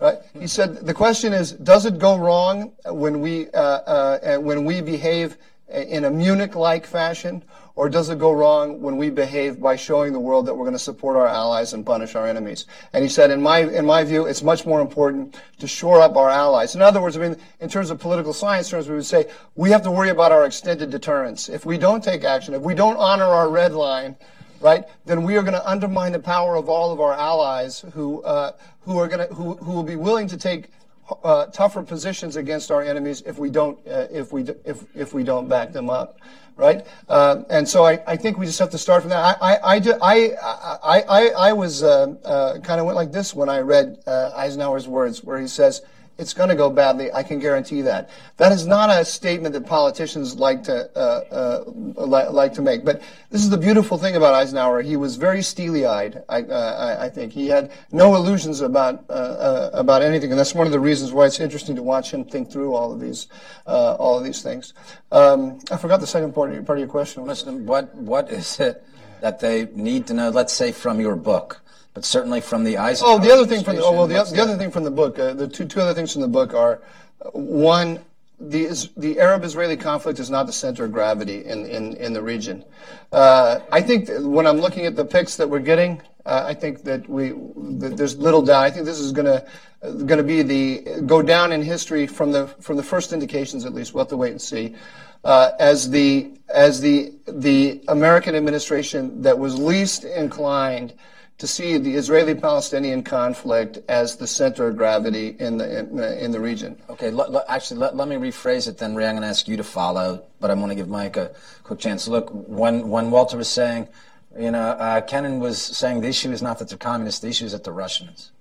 Right? 0.00 0.18
He 0.38 0.46
said, 0.46 0.86
"The 0.86 0.94
question 0.94 1.32
is, 1.32 1.52
does 1.52 1.86
it 1.86 1.98
go 1.98 2.16
wrong 2.16 2.72
when 2.84 3.20
we 3.20 3.50
uh, 3.50 3.60
uh, 3.60 4.38
when 4.38 4.64
we 4.64 4.80
behave 4.82 5.36
in 5.68 6.04
a 6.04 6.10
Munich-like 6.10 6.86
fashion, 6.86 7.42
or 7.76 7.90
does 7.90 8.08
it 8.08 8.18
go 8.18 8.32
wrong 8.32 8.80
when 8.80 8.96
we 8.96 9.10
behave 9.10 9.60
by 9.60 9.76
showing 9.76 10.14
the 10.14 10.18
world 10.18 10.46
that 10.46 10.54
we're 10.54 10.64
going 10.64 10.72
to 10.72 10.78
support 10.78 11.14
our 11.14 11.28
allies 11.28 11.74
and 11.74 11.84
punish 11.84 12.14
our 12.14 12.26
enemies? 12.26 12.64
And 12.94 13.02
he 13.02 13.08
said, 13.08 13.30
in 13.30 13.42
my, 13.42 13.58
in 13.58 13.84
my 13.84 14.02
view, 14.02 14.24
it's 14.24 14.42
much 14.42 14.64
more 14.64 14.80
important 14.80 15.36
to 15.58 15.68
shore 15.68 16.00
up 16.00 16.16
our 16.16 16.30
allies. 16.30 16.74
In 16.74 16.80
other 16.80 17.02
words, 17.02 17.18
I 17.18 17.20
mean, 17.20 17.36
in 17.60 17.68
terms 17.68 17.90
of 17.90 18.00
political 18.00 18.32
science 18.32 18.70
terms, 18.70 18.88
we 18.88 18.96
would 18.96 19.04
say 19.04 19.30
we 19.56 19.70
have 19.70 19.82
to 19.82 19.90
worry 19.90 20.08
about 20.08 20.32
our 20.32 20.46
extended 20.46 20.90
deterrence. 20.90 21.50
If 21.50 21.66
we 21.66 21.76
don't 21.76 22.02
take 22.02 22.24
action, 22.24 22.54
if 22.54 22.62
we 22.62 22.74
don't 22.74 22.96
honor 22.96 23.24
our 23.26 23.50
red 23.50 23.72
line, 23.72 24.16
right, 24.60 24.84
then 25.04 25.22
we 25.22 25.36
are 25.36 25.42
going 25.42 25.52
to 25.52 25.68
undermine 25.68 26.12
the 26.12 26.18
power 26.18 26.56
of 26.56 26.70
all 26.70 26.92
of 26.92 27.00
our 27.00 27.12
allies 27.12 27.84
who, 27.92 28.22
uh, 28.22 28.52
who 28.80 28.98
are 28.98 29.06
going 29.06 29.28
to, 29.28 29.34
who, 29.34 29.54
who 29.56 29.72
will 29.72 29.82
be 29.82 29.96
willing 29.96 30.28
to 30.28 30.38
take 30.38 30.70
uh, 31.22 31.46
tougher 31.46 31.82
positions 31.82 32.36
against 32.36 32.70
our 32.70 32.82
enemies 32.82 33.22
if 33.26 33.38
we 33.38 33.48
don't 33.48 33.78
uh, 33.86 34.08
if 34.10 34.32
we 34.32 34.42
if 34.64 34.84
if 34.96 35.14
we 35.14 35.22
don't 35.22 35.48
back 35.48 35.72
them 35.72 35.88
up, 35.88 36.18
right? 36.56 36.86
Uh, 37.08 37.42
and 37.50 37.68
so 37.68 37.84
I, 37.84 38.02
I 38.06 38.16
think 38.16 38.38
we 38.38 38.46
just 38.46 38.58
have 38.58 38.70
to 38.70 38.78
start 38.78 39.02
from 39.02 39.10
that. 39.10 39.38
I 39.40 39.56
I 39.56 39.74
I 39.74 40.34
I 40.82 41.04
I, 41.08 41.28
I 41.28 41.52
was 41.52 41.82
uh, 41.82 42.14
uh, 42.24 42.58
kind 42.60 42.80
of 42.80 42.86
went 42.86 42.96
like 42.96 43.12
this 43.12 43.34
when 43.34 43.48
I 43.48 43.60
read 43.60 43.98
uh, 44.06 44.32
Eisenhower's 44.34 44.88
words, 44.88 45.22
where 45.22 45.38
he 45.38 45.46
says 45.46 45.82
it's 46.18 46.32
going 46.32 46.48
to 46.48 46.54
go 46.54 46.70
badly. 46.70 47.12
I 47.12 47.22
can 47.22 47.38
guarantee 47.38 47.82
that. 47.82 48.08
That 48.38 48.52
is 48.52 48.66
not 48.66 48.90
a 48.90 49.04
statement 49.04 49.52
that 49.52 49.66
politicians 49.66 50.36
like 50.36 50.62
to 50.64 50.90
uh, 50.96 51.24
uh, 51.30 51.64
li- 51.66 52.28
like 52.28 52.54
to 52.54 52.62
make. 52.62 52.84
But 52.84 53.02
this 53.30 53.42
is 53.42 53.50
the 53.50 53.58
beautiful 53.58 53.98
thing 53.98 54.16
about 54.16 54.34
Eisenhower. 54.34 54.82
He 54.82 54.96
was 54.96 55.16
very 55.16 55.42
steely-eyed. 55.42 56.24
I, 56.28 56.42
uh, 56.42 56.96
I 57.00 57.08
think 57.08 57.32
he 57.32 57.48
had 57.48 57.70
no 57.92 58.14
illusions 58.14 58.60
about 58.60 59.04
uh, 59.10 59.12
uh, 59.12 59.70
about 59.74 60.02
anything, 60.02 60.30
and 60.30 60.38
that's 60.38 60.54
one 60.54 60.66
of 60.66 60.72
the 60.72 60.80
reasons 60.80 61.12
why 61.12 61.26
it's 61.26 61.40
interesting 61.40 61.76
to 61.76 61.82
watch 61.82 62.12
him 62.12 62.24
think 62.24 62.50
through 62.50 62.74
all 62.74 62.92
of 62.92 63.00
these 63.00 63.28
uh, 63.66 63.96
all 63.98 64.18
of 64.18 64.24
these 64.24 64.42
things. 64.42 64.72
Um, 65.12 65.58
I 65.70 65.76
forgot 65.76 66.00
the 66.00 66.06
second 66.06 66.34
part 66.34 66.50
of 66.50 66.54
your, 66.54 66.64
part 66.64 66.78
of 66.78 66.80
your 66.80 66.88
question. 66.88 67.24
Listen, 67.24 67.66
what 67.66 67.94
what 67.94 68.30
is 68.30 68.58
it 68.60 68.82
that 69.20 69.40
they 69.40 69.66
need 69.74 70.06
to 70.06 70.14
know? 70.14 70.30
Let's 70.30 70.52
say 70.52 70.72
from 70.72 71.00
your 71.00 71.16
book 71.16 71.62
but 71.96 72.04
certainly 72.04 72.42
from 72.42 72.62
the 72.62 72.76
Eisenhower. 72.76 73.14
Oh, 73.14 73.18
the 73.18 73.32
other 73.32 73.46
thing 73.46 73.64
from 73.64 73.76
the, 73.76 73.82
oh 73.82 73.90
well, 73.90 74.06
the, 74.06 74.22
the 74.30 74.42
other 74.42 74.58
thing 74.58 74.70
from 74.70 74.84
the 74.84 74.90
book, 74.90 75.18
uh, 75.18 75.32
the 75.32 75.48
two 75.48 75.64
two 75.64 75.80
other 75.80 75.94
things 75.94 76.12
from 76.12 76.20
the 76.20 76.28
book 76.28 76.52
are, 76.52 76.82
uh, 77.24 77.30
one, 77.30 78.00
the 78.38 78.68
the 78.98 79.18
Arab-Israeli 79.18 79.78
conflict 79.78 80.20
is 80.20 80.28
not 80.28 80.44
the 80.44 80.52
center 80.52 80.84
of 80.84 80.92
gravity 80.92 81.46
in 81.46 81.64
in, 81.64 81.96
in 81.96 82.12
the 82.12 82.20
region. 82.20 82.62
Uh, 83.12 83.60
I 83.72 83.80
think 83.80 84.10
when 84.10 84.46
I'm 84.46 84.58
looking 84.58 84.84
at 84.84 84.94
the 84.94 85.06
picks 85.06 85.38
that 85.38 85.48
we're 85.48 85.58
getting, 85.58 86.02
uh, 86.26 86.44
I 86.46 86.52
think 86.52 86.82
that 86.82 87.08
we 87.08 87.30
that 87.78 87.96
there's 87.96 88.18
little 88.18 88.42
doubt. 88.42 88.64
I 88.64 88.70
think 88.70 88.84
this 88.84 89.00
is 89.00 89.12
going 89.12 89.24
to 89.24 89.46
going 90.04 90.18
to 90.18 90.22
be 90.22 90.42
the 90.42 91.00
go 91.06 91.22
down 91.22 91.50
in 91.50 91.62
history 91.62 92.06
from 92.06 92.30
the 92.30 92.46
from 92.60 92.76
the 92.76 92.82
first 92.82 93.14
indications 93.14 93.64
at 93.64 93.72
least. 93.72 93.94
We'll 93.94 94.04
have 94.04 94.10
to 94.10 94.18
wait 94.18 94.32
and 94.32 94.42
see. 94.42 94.76
Uh, 95.24 95.52
as 95.58 95.88
the 95.88 96.30
as 96.52 96.78
the 96.82 97.14
the 97.26 97.82
American 97.88 98.34
administration 98.34 99.22
that 99.22 99.38
was 99.38 99.58
least 99.58 100.04
inclined 100.04 100.92
to 101.38 101.46
see 101.46 101.76
the 101.76 101.94
Israeli-Palestinian 101.94 103.02
conflict 103.02 103.78
as 103.88 104.16
the 104.16 104.26
center 104.26 104.68
of 104.68 104.76
gravity 104.76 105.36
in 105.38 105.58
the 105.58 105.80
in, 105.80 105.98
in 105.98 106.30
the 106.30 106.40
region. 106.40 106.80
Okay, 106.88 107.12
actually, 107.48 107.80
let, 107.80 107.94
let 107.94 108.08
me 108.08 108.16
rephrase 108.16 108.68
it 108.68 108.78
then, 108.78 108.94
Ray. 108.94 109.06
I'm 109.06 109.14
going 109.14 109.22
to 109.22 109.28
ask 109.28 109.46
you 109.46 109.56
to 109.58 109.64
follow, 109.64 110.24
but 110.40 110.50
I 110.50 110.54
want 110.54 110.70
to 110.70 110.76
give 110.76 110.88
Mike 110.88 111.16
a 111.16 111.32
quick 111.62 111.78
chance. 111.78 112.08
Look, 112.08 112.30
when 112.30 112.88
when 112.88 113.10
Walter 113.10 113.36
was 113.36 113.48
saying, 113.48 113.88
you 114.38 114.50
know, 114.50 114.70
uh, 114.70 115.02
Kennan 115.02 115.38
was 115.38 115.60
saying 115.60 116.00
the 116.00 116.08
issue 116.08 116.30
is 116.30 116.40
not 116.40 116.58
that 116.58 116.70
they're 116.70 116.78
communists, 116.78 117.20
the 117.20 117.28
issue 117.28 117.44
is 117.44 117.52
that 117.52 117.64
they're 117.64 117.72
Russians. 117.72 118.32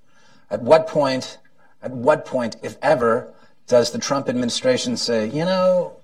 At 0.50 0.62
what 0.62 0.88
point, 0.88 1.38
at 1.82 1.92
what 1.92 2.26
point, 2.26 2.56
if 2.64 2.78
ever, 2.82 3.34
does 3.68 3.92
the 3.92 4.00
Trump 4.00 4.30
administration 4.30 4.96
say, 4.96 5.28
you 5.28 5.44
know, 5.44 5.98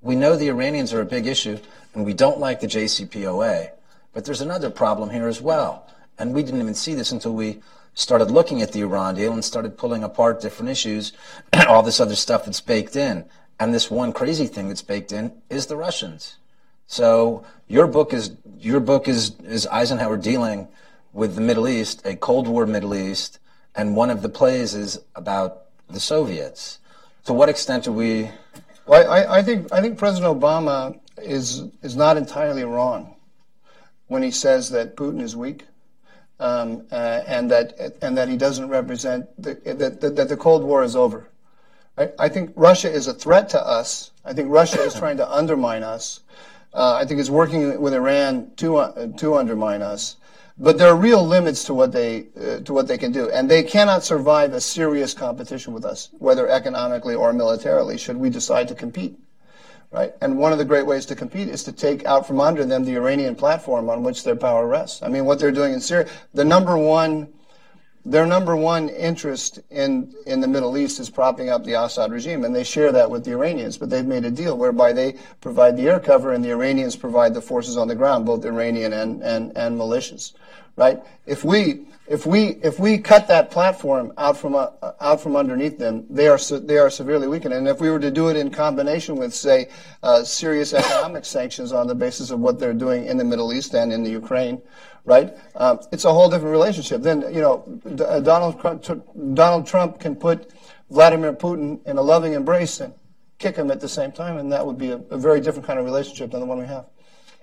we 0.00 0.16
know 0.16 0.34
the 0.34 0.48
Iranians 0.48 0.92
are 0.92 1.02
a 1.02 1.06
big 1.06 1.26
issue, 1.28 1.58
and 1.94 2.04
we 2.04 2.14
don't 2.14 2.40
like 2.40 2.60
the 2.60 2.66
JCPOA, 2.66 3.70
but 4.12 4.24
there's 4.24 4.40
another 4.40 4.70
problem 4.70 5.10
here 5.10 5.28
as 5.28 5.40
well 5.40 5.86
and 6.20 6.34
we 6.34 6.42
didn't 6.42 6.60
even 6.60 6.74
see 6.74 6.94
this 6.94 7.12
until 7.12 7.34
we 7.34 7.60
started 7.94 8.30
looking 8.30 8.62
at 8.62 8.72
the 8.72 8.80
Iran 8.80 9.14
deal 9.16 9.32
and 9.32 9.44
started 9.44 9.76
pulling 9.76 10.04
apart 10.04 10.40
different 10.40 10.70
issues, 10.70 11.12
all 11.66 11.82
this 11.82 11.98
other 12.00 12.14
stuff 12.14 12.44
that's 12.44 12.60
baked 12.60 12.94
in. 12.94 13.24
And 13.58 13.74
this 13.74 13.90
one 13.90 14.12
crazy 14.12 14.46
thing 14.46 14.68
that's 14.68 14.82
baked 14.82 15.12
in 15.12 15.32
is 15.50 15.66
the 15.66 15.76
Russians. 15.76 16.36
So 16.86 17.44
your 17.68 17.86
book 17.86 18.12
is 18.12 18.36
your 18.58 18.80
book 18.80 19.08
is 19.08 19.36
is 19.40 19.66
Eisenhower 19.66 20.16
dealing 20.16 20.68
with 21.12 21.34
the 21.34 21.40
Middle 21.40 21.68
East, 21.68 22.02
a 22.04 22.16
Cold 22.16 22.48
War 22.48 22.66
Middle 22.66 22.94
East, 22.94 23.38
and 23.74 23.96
one 23.96 24.10
of 24.10 24.22
the 24.22 24.28
plays 24.28 24.74
is 24.74 25.00
about 25.14 25.62
the 25.88 26.00
Soviets. 26.00 26.78
To 27.26 27.32
what 27.32 27.48
extent 27.48 27.86
are 27.86 27.92
we? 27.92 28.30
Well, 28.86 29.10
I, 29.10 29.38
I 29.38 29.42
think 29.42 29.72
I 29.72 29.80
think 29.80 29.98
President 29.98 30.40
Obama 30.40 30.98
is 31.18 31.64
is 31.82 31.96
not 31.96 32.16
entirely 32.16 32.64
wrong. 32.64 33.14
when 34.10 34.24
he 34.24 34.30
says 34.32 34.70
that 34.70 34.96
Putin 34.96 35.22
is 35.22 35.36
weak. 35.36 35.66
Um, 36.40 36.86
uh, 36.90 37.20
and 37.26 37.50
that 37.50 37.98
and 38.00 38.16
that 38.16 38.28
he 38.30 38.38
doesn't 38.38 38.70
represent 38.70 39.28
the, 39.36 39.54
that, 39.74 40.00
that, 40.00 40.16
that 40.16 40.28
the 40.30 40.38
Cold 40.38 40.64
War 40.64 40.82
is 40.82 40.96
over. 40.96 41.28
I, 41.98 42.12
I, 42.18 42.28
think 42.30 42.52
Russia 42.56 42.90
is 42.90 43.06
a 43.08 43.12
threat 43.12 43.50
to 43.50 43.60
us. 43.60 44.10
I 44.24 44.32
think 44.32 44.48
Russia 44.50 44.80
is 44.80 44.94
trying 44.94 45.18
to 45.18 45.30
undermine 45.30 45.82
us. 45.82 46.20
Uh, 46.72 46.94
I 46.94 47.04
think 47.04 47.20
it's 47.20 47.28
working 47.28 47.78
with 47.78 47.92
Iran 47.92 48.52
to 48.56 48.78
uh, 48.78 49.08
to 49.18 49.34
undermine 49.34 49.82
us. 49.82 50.16
But 50.56 50.78
there 50.78 50.88
are 50.88 50.96
real 50.96 51.26
limits 51.26 51.64
to 51.64 51.74
what 51.74 51.92
they 51.92 52.28
uh, 52.40 52.60
to 52.60 52.72
what 52.72 52.88
they 52.88 52.96
can 52.96 53.12
do, 53.12 53.30
and 53.30 53.50
they 53.50 53.62
cannot 53.62 54.02
survive 54.02 54.54
a 54.54 54.62
serious 54.62 55.12
competition 55.12 55.74
with 55.74 55.84
us, 55.84 56.08
whether 56.18 56.48
economically 56.48 57.14
or 57.14 57.34
militarily. 57.34 57.98
Should 57.98 58.16
we 58.16 58.30
decide 58.30 58.68
to 58.68 58.74
compete? 58.74 59.18
Right? 59.90 60.14
And 60.20 60.38
one 60.38 60.52
of 60.52 60.58
the 60.58 60.64
great 60.64 60.86
ways 60.86 61.06
to 61.06 61.16
compete 61.16 61.48
is 61.48 61.64
to 61.64 61.72
take 61.72 62.04
out 62.04 62.26
from 62.26 62.40
under 62.40 62.64
them 62.64 62.84
the 62.84 62.96
Iranian 62.96 63.34
platform 63.34 63.90
on 63.90 64.02
which 64.02 64.24
their 64.24 64.36
power 64.36 64.66
rests. 64.66 65.02
I 65.02 65.08
mean, 65.08 65.24
what 65.24 65.38
they're 65.38 65.50
doing 65.50 65.72
in 65.72 65.80
Syria, 65.80 66.08
the 66.32 66.44
number 66.44 66.78
one, 66.78 67.32
their 68.04 68.24
number 68.24 68.56
one 68.56 68.88
interest 68.88 69.58
in, 69.68 70.14
in 70.26 70.40
the 70.40 70.48
Middle 70.48 70.78
East 70.78 71.00
is 71.00 71.10
propping 71.10 71.50
up 71.50 71.64
the 71.64 71.74
Assad 71.74 72.12
regime, 72.12 72.44
and 72.44 72.54
they 72.54 72.64
share 72.64 72.92
that 72.92 73.10
with 73.10 73.24
the 73.24 73.32
Iranians. 73.32 73.76
But 73.76 73.90
they've 73.90 74.06
made 74.06 74.24
a 74.24 74.30
deal 74.30 74.56
whereby 74.56 74.92
they 74.92 75.16
provide 75.40 75.76
the 75.76 75.88
air 75.88 76.00
cover 76.00 76.32
and 76.32 76.42
the 76.44 76.50
Iranians 76.50 76.96
provide 76.96 77.34
the 77.34 77.42
forces 77.42 77.76
on 77.76 77.88
the 77.88 77.94
ground, 77.94 78.26
both 78.26 78.44
Iranian 78.44 78.92
and, 78.92 79.22
and, 79.22 79.56
and 79.56 79.78
militias, 79.78 80.32
right? 80.76 81.00
If 81.26 81.44
we, 81.44 81.86
if 82.06 82.26
we 82.26 82.58
if 82.62 82.80
we 82.80 82.98
cut 82.98 83.28
that 83.28 83.52
platform 83.52 84.12
out 84.18 84.36
from 84.36 84.56
uh, 84.56 84.70
out 85.00 85.20
from 85.20 85.36
underneath 85.36 85.78
them, 85.78 86.06
they 86.10 86.26
are 86.26 86.38
they 86.38 86.78
are 86.78 86.90
severely 86.90 87.28
weakened. 87.28 87.54
And 87.54 87.68
if 87.68 87.80
we 87.80 87.88
were 87.88 88.00
to 88.00 88.10
do 88.10 88.28
it 88.28 88.36
in 88.36 88.50
combination 88.50 89.16
with, 89.16 89.32
say, 89.32 89.68
uh, 90.02 90.24
serious 90.24 90.74
economic 90.74 91.24
sanctions 91.24 91.72
on 91.72 91.86
the 91.86 91.94
basis 91.94 92.30
of 92.30 92.40
what 92.40 92.58
they're 92.58 92.74
doing 92.74 93.06
in 93.06 93.16
the 93.16 93.24
Middle 93.24 93.52
East 93.52 93.74
and 93.74 93.92
in 93.92 94.02
the 94.02 94.10
Ukraine, 94.10 94.60
right? 95.04 95.32
Um, 95.54 95.80
it's 95.92 96.04
a 96.04 96.12
whole 96.12 96.28
different 96.28 96.52
relationship. 96.52 97.02
Then 97.02 97.22
you 97.32 97.40
know, 97.40 97.80
uh, 98.04 98.20
Donald 98.20 98.60
Donald 99.34 99.66
Trump 99.66 100.00
can 100.00 100.16
put 100.16 100.50
Vladimir 100.90 101.32
Putin 101.32 101.86
in 101.86 101.96
a 101.96 102.02
loving 102.02 102.32
embrace 102.32 102.80
and 102.80 102.92
kick 103.38 103.56
him 103.56 103.70
at 103.70 103.80
the 103.80 103.88
same 103.88 104.10
time, 104.12 104.36
and 104.36 104.50
that 104.52 104.66
would 104.66 104.78
be 104.78 104.90
a, 104.90 104.96
a 105.10 105.16
very 105.16 105.40
different 105.40 105.66
kind 105.66 105.78
of 105.78 105.84
relationship 105.84 106.32
than 106.32 106.40
the 106.40 106.46
one 106.46 106.58
we 106.58 106.66
have. 106.66 106.86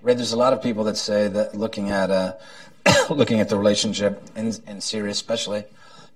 Ray, 0.02 0.14
there's 0.14 0.32
a 0.32 0.38
lot 0.38 0.54
of 0.54 0.62
people 0.62 0.84
that 0.84 0.96
say 0.96 1.28
that 1.28 1.56
looking 1.56 1.90
at 1.90 2.12
uh, 2.12 2.34
looking 3.10 3.40
at 3.40 3.50
the 3.50 3.58
relationship 3.58 4.22
in, 4.36 4.54
in 4.68 4.82
Syria, 4.82 5.12
especially 5.12 5.66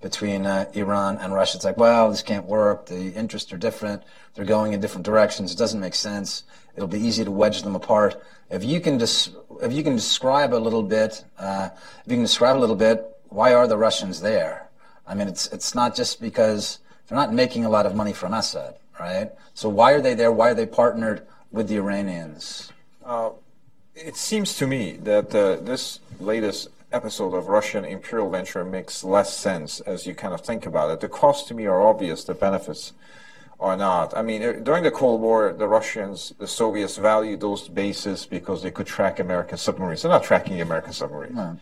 between 0.00 0.46
uh, 0.46 0.70
Iran 0.74 1.18
and 1.18 1.32
Russia, 1.32 1.56
it's 1.56 1.64
like, 1.64 1.76
well, 1.76 2.10
this 2.10 2.22
can't 2.22 2.46
work. 2.46 2.86
The 2.86 3.12
interests 3.14 3.52
are 3.52 3.56
different. 3.56 4.02
They're 4.34 4.44
going 4.44 4.72
in 4.72 4.80
different 4.80 5.04
directions. 5.04 5.52
It 5.52 5.58
doesn't 5.58 5.80
make 5.80 5.94
sense. 5.94 6.42
It'll 6.74 6.88
be 6.88 6.98
easy 6.98 7.24
to 7.24 7.30
wedge 7.30 7.62
them 7.62 7.76
apart. 7.76 8.20
If 8.50 8.64
you 8.64 8.80
can, 8.80 8.98
des- 8.98 9.30
if 9.62 9.72
you 9.72 9.82
can 9.82 9.94
describe 9.94 10.52
a 10.52 10.56
little 10.56 10.82
bit, 10.82 11.24
uh, 11.38 11.70
if 12.04 12.10
you 12.10 12.16
can 12.16 12.24
describe 12.24 12.56
a 12.56 12.58
little 12.58 12.76
bit, 12.76 13.06
why 13.28 13.54
are 13.54 13.66
the 13.66 13.78
Russians 13.78 14.20
there? 14.20 14.68
I 15.06 15.14
mean, 15.14 15.28
it's 15.28 15.48
it's 15.48 15.74
not 15.74 15.96
just 15.96 16.20
because 16.20 16.78
they're 17.06 17.16
not 17.18 17.32
making 17.32 17.64
a 17.64 17.70
lot 17.70 17.86
of 17.86 17.94
money 17.94 18.12
from 18.12 18.34
Assad, 18.34 18.76
right? 19.00 19.30
So 19.54 19.68
why 19.68 19.92
are 19.92 20.00
they 20.00 20.14
there? 20.14 20.32
Why 20.32 20.50
are 20.50 20.54
they 20.54 20.66
partnered 20.66 21.26
with 21.50 21.68
the 21.68 21.76
Iranians? 21.76 22.72
Uh, 23.04 23.30
it 23.94 24.16
seems 24.16 24.56
to 24.56 24.66
me 24.66 24.92
that 25.02 25.34
uh, 25.34 25.56
this 25.56 26.00
latest 26.20 26.68
episode 26.92 27.34
of 27.34 27.48
Russian 27.48 27.84
imperial 27.84 28.30
venture 28.30 28.64
makes 28.64 29.04
less 29.04 29.36
sense 29.36 29.80
as 29.80 30.06
you 30.06 30.14
kind 30.14 30.34
of 30.34 30.40
think 30.40 30.66
about 30.66 30.90
it. 30.90 31.00
The 31.00 31.08
costs 31.08 31.48
to 31.48 31.54
me 31.54 31.66
are 31.66 31.80
obvious, 31.80 32.24
the 32.24 32.34
benefits 32.34 32.92
are 33.60 33.76
not. 33.76 34.16
I 34.16 34.22
mean, 34.22 34.42
er, 34.42 34.60
during 34.60 34.82
the 34.82 34.90
Cold 34.90 35.20
War, 35.20 35.52
the 35.52 35.68
Russians, 35.68 36.34
the 36.38 36.46
Soviets 36.46 36.96
valued 36.96 37.40
those 37.40 37.68
bases 37.68 38.26
because 38.26 38.62
they 38.62 38.70
could 38.70 38.86
track 38.86 39.20
American 39.20 39.56
submarines. 39.56 40.02
They're 40.02 40.10
not 40.10 40.24
tracking 40.24 40.54
the 40.54 40.62
American 40.62 40.92
submarines. 40.92 41.34
No. 41.34 41.58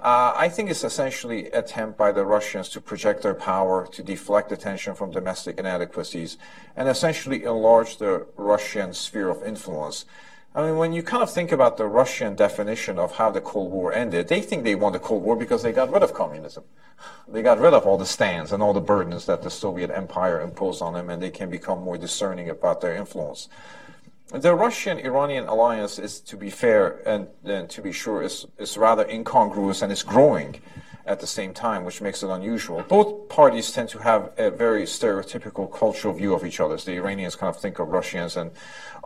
Uh, 0.00 0.34
I 0.36 0.50
think 0.50 0.68
it's 0.68 0.84
essentially 0.84 1.46
an 1.46 1.54
attempt 1.54 1.96
by 1.96 2.12
the 2.12 2.26
Russians 2.26 2.68
to 2.70 2.80
project 2.80 3.22
their 3.22 3.34
power, 3.34 3.86
to 3.86 4.02
deflect 4.02 4.52
attention 4.52 4.94
from 4.94 5.10
domestic 5.12 5.58
inadequacies, 5.58 6.36
and 6.76 6.88
essentially 6.88 7.44
enlarge 7.44 7.96
the 7.96 8.26
Russian 8.36 8.92
sphere 8.92 9.30
of 9.30 9.42
influence. 9.42 10.04
I 10.56 10.62
mean, 10.62 10.76
when 10.76 10.92
you 10.92 11.02
kind 11.02 11.20
of 11.20 11.32
think 11.32 11.50
about 11.50 11.78
the 11.78 11.86
Russian 11.86 12.36
definition 12.36 12.96
of 12.96 13.16
how 13.16 13.28
the 13.28 13.40
Cold 13.40 13.72
War 13.72 13.92
ended, 13.92 14.28
they 14.28 14.40
think 14.40 14.62
they 14.62 14.76
won 14.76 14.92
the 14.92 15.00
Cold 15.00 15.24
War 15.24 15.34
because 15.34 15.64
they 15.64 15.72
got 15.72 15.90
rid 15.90 16.04
of 16.04 16.14
communism. 16.14 16.62
They 17.26 17.42
got 17.42 17.58
rid 17.58 17.74
of 17.74 17.86
all 17.86 17.98
the 17.98 18.06
stands 18.06 18.52
and 18.52 18.62
all 18.62 18.72
the 18.72 18.80
burdens 18.80 19.26
that 19.26 19.42
the 19.42 19.50
Soviet 19.50 19.90
Empire 19.90 20.40
imposed 20.40 20.80
on 20.80 20.92
them, 20.92 21.10
and 21.10 21.20
they 21.20 21.30
can 21.30 21.50
become 21.50 21.82
more 21.82 21.98
discerning 21.98 22.50
about 22.50 22.80
their 22.80 22.94
influence. 22.94 23.48
The 24.32 24.54
Russian-Iranian 24.54 25.48
alliance 25.48 25.98
is, 25.98 26.20
to 26.20 26.36
be 26.36 26.50
fair 26.50 27.02
and, 27.04 27.26
and 27.44 27.68
to 27.70 27.82
be 27.82 27.90
sure, 27.90 28.22
is, 28.22 28.46
is 28.56 28.76
rather 28.76 29.04
incongruous 29.08 29.82
and 29.82 29.90
is 29.90 30.04
growing 30.04 30.60
at 31.06 31.20
the 31.20 31.26
same 31.26 31.52
time, 31.52 31.84
which 31.84 32.00
makes 32.00 32.22
it 32.22 32.30
unusual. 32.30 32.82
Both 32.88 33.28
parties 33.28 33.70
tend 33.70 33.90
to 33.90 33.98
have 33.98 34.32
a 34.38 34.50
very 34.50 34.84
stereotypical 34.84 35.70
cultural 35.70 36.14
view 36.14 36.32
of 36.32 36.44
each 36.46 36.60
other. 36.60 36.76
The 36.76 36.96
Iranians 36.96 37.36
kind 37.36 37.54
of 37.54 37.60
think 37.60 37.78
of 37.78 37.88
Russians 37.88 38.36
and 38.36 38.52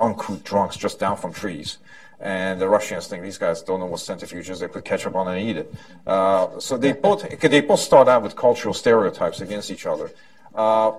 uncouth 0.00 0.44
drunks 0.44 0.76
just 0.76 0.98
down 0.98 1.16
from 1.16 1.32
trees. 1.32 1.78
And 2.20 2.60
the 2.60 2.68
Russians 2.68 3.06
think 3.06 3.22
these 3.22 3.38
guys 3.38 3.62
don't 3.62 3.78
know 3.78 3.86
what 3.86 4.00
centrifuges 4.00 4.58
they 4.58 4.66
put 4.66 4.84
ketchup 4.84 5.14
on 5.14 5.28
and 5.28 5.48
eat 5.48 5.56
it. 5.56 5.72
Uh, 6.06 6.58
so 6.58 6.76
they 6.76 6.92
both 6.92 7.28
they 7.40 7.60
both 7.60 7.80
start 7.80 8.08
out 8.08 8.22
with 8.22 8.34
cultural 8.34 8.74
stereotypes 8.74 9.40
against 9.40 9.70
each 9.70 9.86
other. 9.86 10.10
Uh, 10.54 10.92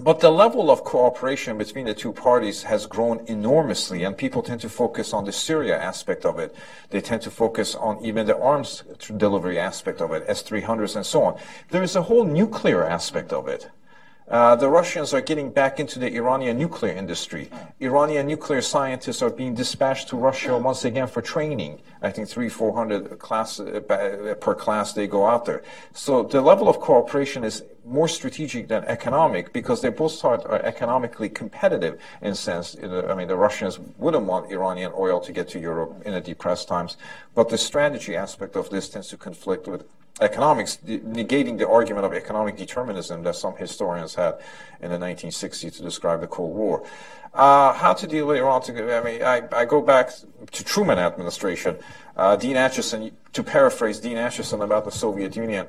but 0.00 0.20
the 0.20 0.30
level 0.30 0.70
of 0.70 0.84
cooperation 0.84 1.58
between 1.58 1.86
the 1.86 1.94
two 1.94 2.12
parties 2.12 2.62
has 2.64 2.86
grown 2.86 3.24
enormously, 3.26 4.04
and 4.04 4.16
people 4.16 4.42
tend 4.42 4.60
to 4.60 4.68
focus 4.68 5.12
on 5.12 5.24
the 5.24 5.32
Syria 5.32 5.76
aspect 5.76 6.24
of 6.24 6.38
it. 6.38 6.54
They 6.90 7.00
tend 7.00 7.22
to 7.22 7.30
focus 7.30 7.74
on 7.74 8.04
even 8.04 8.26
the 8.26 8.38
arms 8.38 8.84
delivery 9.16 9.58
aspect 9.58 10.00
of 10.00 10.12
it, 10.12 10.24
S-300s 10.28 10.94
and 10.94 11.04
so 11.04 11.24
on. 11.24 11.38
There 11.70 11.82
is 11.82 11.96
a 11.96 12.02
whole 12.02 12.24
nuclear 12.24 12.84
aspect 12.84 13.32
of 13.32 13.48
it. 13.48 13.70
Uh, 14.30 14.54
the 14.56 14.68
Russians 14.68 15.14
are 15.14 15.22
getting 15.22 15.50
back 15.50 15.80
into 15.80 15.98
the 15.98 16.12
Iranian 16.14 16.58
nuclear 16.58 16.92
industry. 16.92 17.50
Iranian 17.80 18.26
nuclear 18.26 18.60
scientists 18.60 19.22
are 19.22 19.30
being 19.30 19.54
dispatched 19.54 20.08
to 20.08 20.16
Russia 20.16 20.56
once 20.58 20.84
again 20.84 21.06
for 21.06 21.22
training. 21.22 21.80
I 22.02 22.10
think 22.10 22.28
three, 22.28 22.50
four 22.50 22.74
hundred 22.74 23.18
class 23.18 23.58
uh, 23.58 23.80
per 24.38 24.54
class 24.54 24.92
they 24.92 25.06
go 25.06 25.26
out 25.26 25.46
there. 25.46 25.62
So 25.94 26.24
the 26.24 26.42
level 26.42 26.68
of 26.68 26.78
cooperation 26.78 27.42
is 27.42 27.64
more 27.88 28.08
strategic 28.08 28.68
than 28.68 28.84
economic 28.84 29.52
because 29.52 29.80
they 29.80 29.88
both 29.88 30.24
are 30.24 30.62
economically 30.62 31.28
competitive 31.28 31.98
in 32.20 32.32
a 32.32 32.34
sense. 32.34 32.76
I 32.82 33.14
mean, 33.14 33.28
the 33.28 33.36
Russians 33.36 33.78
wouldn't 33.96 34.24
want 34.24 34.52
Iranian 34.52 34.92
oil 34.96 35.20
to 35.20 35.32
get 35.32 35.48
to 35.50 35.58
Europe 35.58 36.02
in 36.04 36.12
the 36.12 36.20
depressed 36.20 36.68
times, 36.68 36.96
but 37.34 37.48
the 37.48 37.58
strategy 37.58 38.14
aspect 38.14 38.56
of 38.56 38.68
this 38.70 38.88
tends 38.88 39.08
to 39.08 39.16
conflict 39.16 39.66
with 39.66 39.84
economics, 40.20 40.78
negating 40.84 41.58
the 41.58 41.68
argument 41.68 42.04
of 42.04 42.12
economic 42.12 42.56
determinism 42.56 43.22
that 43.22 43.36
some 43.36 43.56
historians 43.56 44.14
had 44.14 44.38
in 44.80 44.90
the 44.90 44.98
1960s 44.98 45.76
to 45.76 45.82
describe 45.82 46.20
the 46.20 46.26
Cold 46.26 46.54
War. 46.54 46.84
Uh, 47.32 47.72
how 47.72 47.92
to 47.92 48.06
deal 48.06 48.26
with 48.26 48.38
Iran? 48.38 48.62
I 48.68 49.00
mean, 49.02 49.22
I, 49.22 49.42
I 49.52 49.64
go 49.64 49.80
back 49.80 50.10
to 50.50 50.64
Truman 50.64 50.98
administration. 50.98 51.76
Uh, 52.16 52.36
Dean 52.36 52.56
Acheson, 52.56 53.12
to 53.32 53.42
paraphrase 53.42 54.00
Dean 54.00 54.16
Acheson 54.16 54.62
about 54.64 54.84
the 54.84 54.90
Soviet 54.90 55.36
Union, 55.36 55.66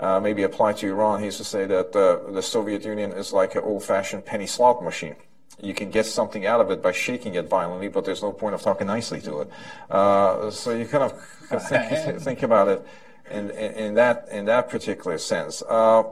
uh, 0.00 0.18
maybe 0.18 0.42
apply 0.42 0.72
to 0.74 0.88
Iran, 0.88 1.20
he 1.20 1.26
used 1.26 1.38
to 1.38 1.44
say 1.44 1.66
that 1.66 1.94
uh, 1.94 2.32
the 2.32 2.42
Soviet 2.42 2.84
Union 2.84 3.12
is 3.12 3.32
like 3.32 3.54
an 3.54 3.62
old-fashioned 3.62 4.24
penny 4.24 4.46
slot 4.46 4.82
machine 4.82 5.16
you 5.62 5.74
can 5.74 5.90
get 5.90 6.06
something 6.06 6.46
out 6.46 6.60
of 6.60 6.70
it 6.70 6.82
by 6.82 6.92
shaking 6.92 7.34
it 7.34 7.48
violently, 7.48 7.88
but 7.88 8.04
there's 8.04 8.22
no 8.22 8.32
point 8.32 8.54
of 8.54 8.62
talking 8.62 8.86
nicely 8.86 9.20
to 9.20 9.40
it. 9.40 9.50
Uh, 9.90 10.50
so 10.50 10.74
you 10.74 10.86
kind 10.86 11.04
of 11.04 11.22
think, 11.68 12.20
think 12.22 12.42
about 12.42 12.68
it 12.68 12.86
in, 13.30 13.50
in, 13.50 13.94
that 13.94 14.28
in 14.30 14.46
that 14.46 14.68
particular 14.68 15.18
sense. 15.18 15.62
Uh, 15.68 16.04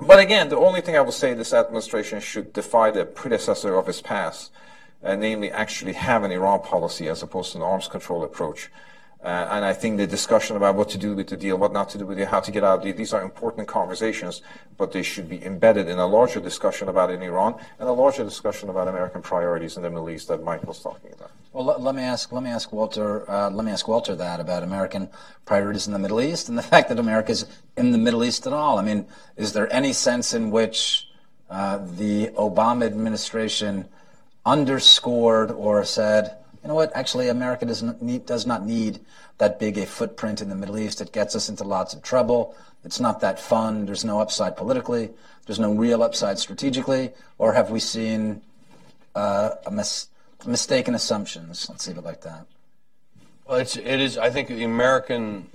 but 0.00 0.18
again, 0.18 0.48
the 0.48 0.56
only 0.56 0.80
thing 0.80 0.96
I 0.96 1.00
will 1.02 1.12
say 1.12 1.34
this 1.34 1.52
administration 1.52 2.20
should 2.20 2.52
defy 2.52 2.90
the 2.90 3.04
predecessor 3.04 3.74
of 3.74 3.88
its 3.88 4.00
past, 4.00 4.50
uh, 5.04 5.14
namely 5.14 5.50
actually 5.50 5.92
have 5.92 6.24
an 6.24 6.32
Iran 6.32 6.60
policy 6.60 7.08
as 7.08 7.22
opposed 7.22 7.52
to 7.52 7.58
an 7.58 7.64
arms 7.64 7.88
control 7.88 8.24
approach. 8.24 8.70
Uh, 9.22 9.48
and 9.50 9.66
I 9.66 9.74
think 9.74 9.98
the 9.98 10.06
discussion 10.06 10.56
about 10.56 10.76
what 10.76 10.88
to 10.90 10.98
do 10.98 11.14
with 11.14 11.28
the 11.28 11.36
deal, 11.36 11.58
what 11.58 11.74
not 11.74 11.90
to 11.90 11.98
do 11.98 12.06
with 12.06 12.18
it, 12.18 12.28
how 12.28 12.40
to 12.40 12.50
get 12.50 12.64
out 12.64 12.80
of 12.80 12.86
it, 12.86 12.96
these 12.96 13.12
are 13.12 13.20
important 13.20 13.68
conversations, 13.68 14.40
but 14.78 14.92
they 14.92 15.02
should 15.02 15.28
be 15.28 15.44
embedded 15.44 15.88
in 15.88 15.98
a 15.98 16.06
larger 16.06 16.40
discussion 16.40 16.88
about 16.88 17.10
in 17.10 17.20
Iran 17.20 17.54
and 17.78 17.86
a 17.86 17.92
larger 17.92 18.24
discussion 18.24 18.70
about 18.70 18.88
American 18.88 19.20
priorities 19.20 19.76
in 19.76 19.82
the 19.82 19.90
Middle 19.90 20.08
East 20.08 20.28
that 20.28 20.42
Mike 20.42 20.64
was 20.64 20.78
talking 20.78 21.12
about. 21.12 21.30
Well, 21.52 21.66
let, 21.66 21.82
let 21.82 21.94
me 21.94 22.02
ask, 22.02 22.32
let 22.32 22.42
me 22.42 22.48
ask 22.48 22.72
Walter, 22.72 23.30
uh, 23.30 23.50
let 23.50 23.66
me 23.66 23.72
ask 23.72 23.86
Walter 23.88 24.14
that 24.14 24.40
about 24.40 24.62
American 24.62 25.10
priorities 25.44 25.86
in 25.86 25.92
the 25.92 25.98
Middle 25.98 26.22
East 26.22 26.48
and 26.48 26.56
the 26.56 26.62
fact 26.74 26.88
that 26.88 26.98
America 26.98 27.32
is 27.32 27.44
in 27.76 27.92
the 27.92 27.98
Middle 27.98 28.24
East 28.24 28.46
at 28.46 28.54
all. 28.54 28.78
I 28.78 28.82
mean, 28.82 29.06
is 29.36 29.52
there 29.52 29.70
any 29.70 29.92
sense 29.92 30.32
in 30.32 30.50
which 30.50 31.08
uh, 31.50 31.78
the 31.96 32.28
Obama 32.28 32.86
administration 32.86 33.86
underscored 34.46 35.50
or 35.50 35.84
said, 35.84 36.36
you 36.62 36.68
know 36.68 36.74
what? 36.74 36.94
Actually, 36.94 37.28
America 37.28 37.64
does 37.64 37.82
not 37.82 38.02
need, 38.02 38.26
does 38.26 38.46
not 38.46 38.66
need 38.66 39.00
that 39.38 39.58
big 39.58 39.78
a 39.78 39.86
footprint 39.86 40.42
in 40.42 40.48
the 40.48 40.54
Middle 40.54 40.78
East. 40.78 41.00
It 41.00 41.12
gets 41.12 41.34
us 41.34 41.48
into 41.48 41.64
lots 41.64 41.94
of 41.94 42.02
trouble. 42.02 42.54
It's 42.84 43.00
not 43.00 43.20
that 43.20 43.40
fun. 43.40 43.86
There's 43.86 44.04
no 44.04 44.20
upside 44.20 44.56
politically. 44.56 45.10
There's 45.46 45.58
no 45.58 45.72
real 45.72 46.02
upside 46.02 46.38
strategically. 46.38 47.12
Or 47.38 47.54
have 47.54 47.70
we 47.70 47.80
seen 47.80 48.42
uh, 49.14 49.52
mis- 49.70 50.08
mistaken 50.46 50.94
assumptions? 50.94 51.66
Let's 51.68 51.88
leave 51.88 51.98
it 51.98 52.04
like 52.04 52.20
that. 52.22 52.46
Well, 53.46 53.58
it's, 53.58 53.76
it 53.76 54.00
is. 54.00 54.18
I 54.18 54.30
think 54.30 54.48
the 54.48 54.64
American 54.64 55.48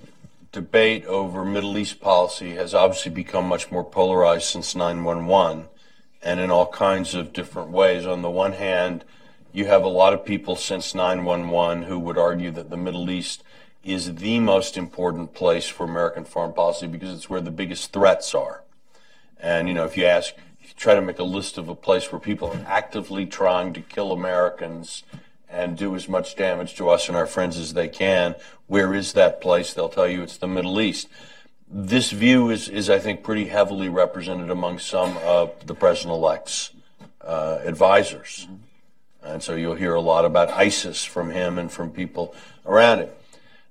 debate 0.52 1.06
over 1.06 1.46
Middle 1.46 1.78
East 1.78 2.00
policy 2.02 2.52
has 2.56 2.74
obviously 2.74 3.12
become 3.12 3.46
much 3.46 3.72
more 3.72 3.84
polarized 3.84 4.46
since 4.46 4.76
911 4.76 5.68
and 6.24 6.40
in 6.40 6.50
all 6.50 6.68
kinds 6.68 7.14
of 7.14 7.32
different 7.32 7.70
ways. 7.70 8.06
On 8.06 8.22
the 8.22 8.30
one 8.30 8.54
hand, 8.54 9.06
you 9.56 9.66
have 9.66 9.86
a 9.86 9.88
lot 9.88 10.12
of 10.12 10.26
people 10.26 10.58
since 10.58 10.94
911 10.94 11.84
who 11.84 11.98
would 11.98 12.18
argue 12.18 12.52
that 12.52 12.70
the 12.70 12.76
Middle 12.76 13.10
East 13.10 13.42
is 13.86 14.16
the 14.16 14.38
most 14.42 14.76
important 14.76 15.34
place 15.34 15.66
for 15.66 15.86
American 15.86 16.26
foreign 16.26 16.52
policy 16.52 16.88
because 16.88 17.16
it's 17.16 17.30
where 17.30 17.40
the 17.40 17.52
biggest 17.52 17.94
threats 17.94 18.36
are. 18.36 18.64
And, 19.40 19.70
you 19.70 19.74
know, 19.74 19.86
if 19.86 19.96
you 19.96 20.06
ask, 20.06 20.34
if 20.62 20.70
you 20.70 20.76
try 20.76 20.94
to 20.94 21.02
make 21.02 21.20
a 21.20 21.24
list 21.24 21.58
of 21.58 21.70
a 21.70 21.76
place 21.76 22.12
where 22.12 22.20
people 22.20 22.50
are 22.50 22.66
actively 22.68 23.26
trying 23.26 23.72
to 23.74 23.80
kill 23.80 24.12
Americans 24.12 25.04
and 25.50 25.78
do 25.78 25.96
as 25.96 26.10
much 26.10 26.36
damage 26.36 26.76
to 26.76 26.90
us 26.90 27.08
and 27.08 27.16
our 27.16 27.26
friends 27.26 27.58
as 27.58 27.74
they 27.74 27.88
can, 27.88 28.36
where 28.68 28.94
is 28.94 29.14
that 29.14 29.40
place? 29.40 29.74
They'll 29.74 29.88
tell 29.88 30.08
you 30.08 30.22
it's 30.22 30.38
the 30.38 30.48
Middle 30.48 30.82
East. 30.82 31.08
This 31.72 32.12
view 32.12 32.50
is, 32.50 32.68
is 32.68 32.90
I 32.90 33.00
think, 33.00 33.24
pretty 33.24 33.46
heavily 33.46 33.88
represented 33.88 34.50
among 34.50 34.80
some 34.80 35.16
of 35.20 35.66
the 35.66 35.76
president 35.76 36.16
elect's 36.16 36.72
uh, 37.22 37.60
advisors. 37.64 38.50
And 39.26 39.42
so 39.42 39.56
you'll 39.56 39.76
hear 39.76 39.96
a 39.96 40.02
lot 40.02 40.24
about 40.24 40.52
ISIS 40.52 41.04
from 41.04 41.32
him 41.32 41.58
and 41.58 41.72
from 41.72 41.90
people 41.90 42.36
around 42.66 43.00
him. 43.00 43.10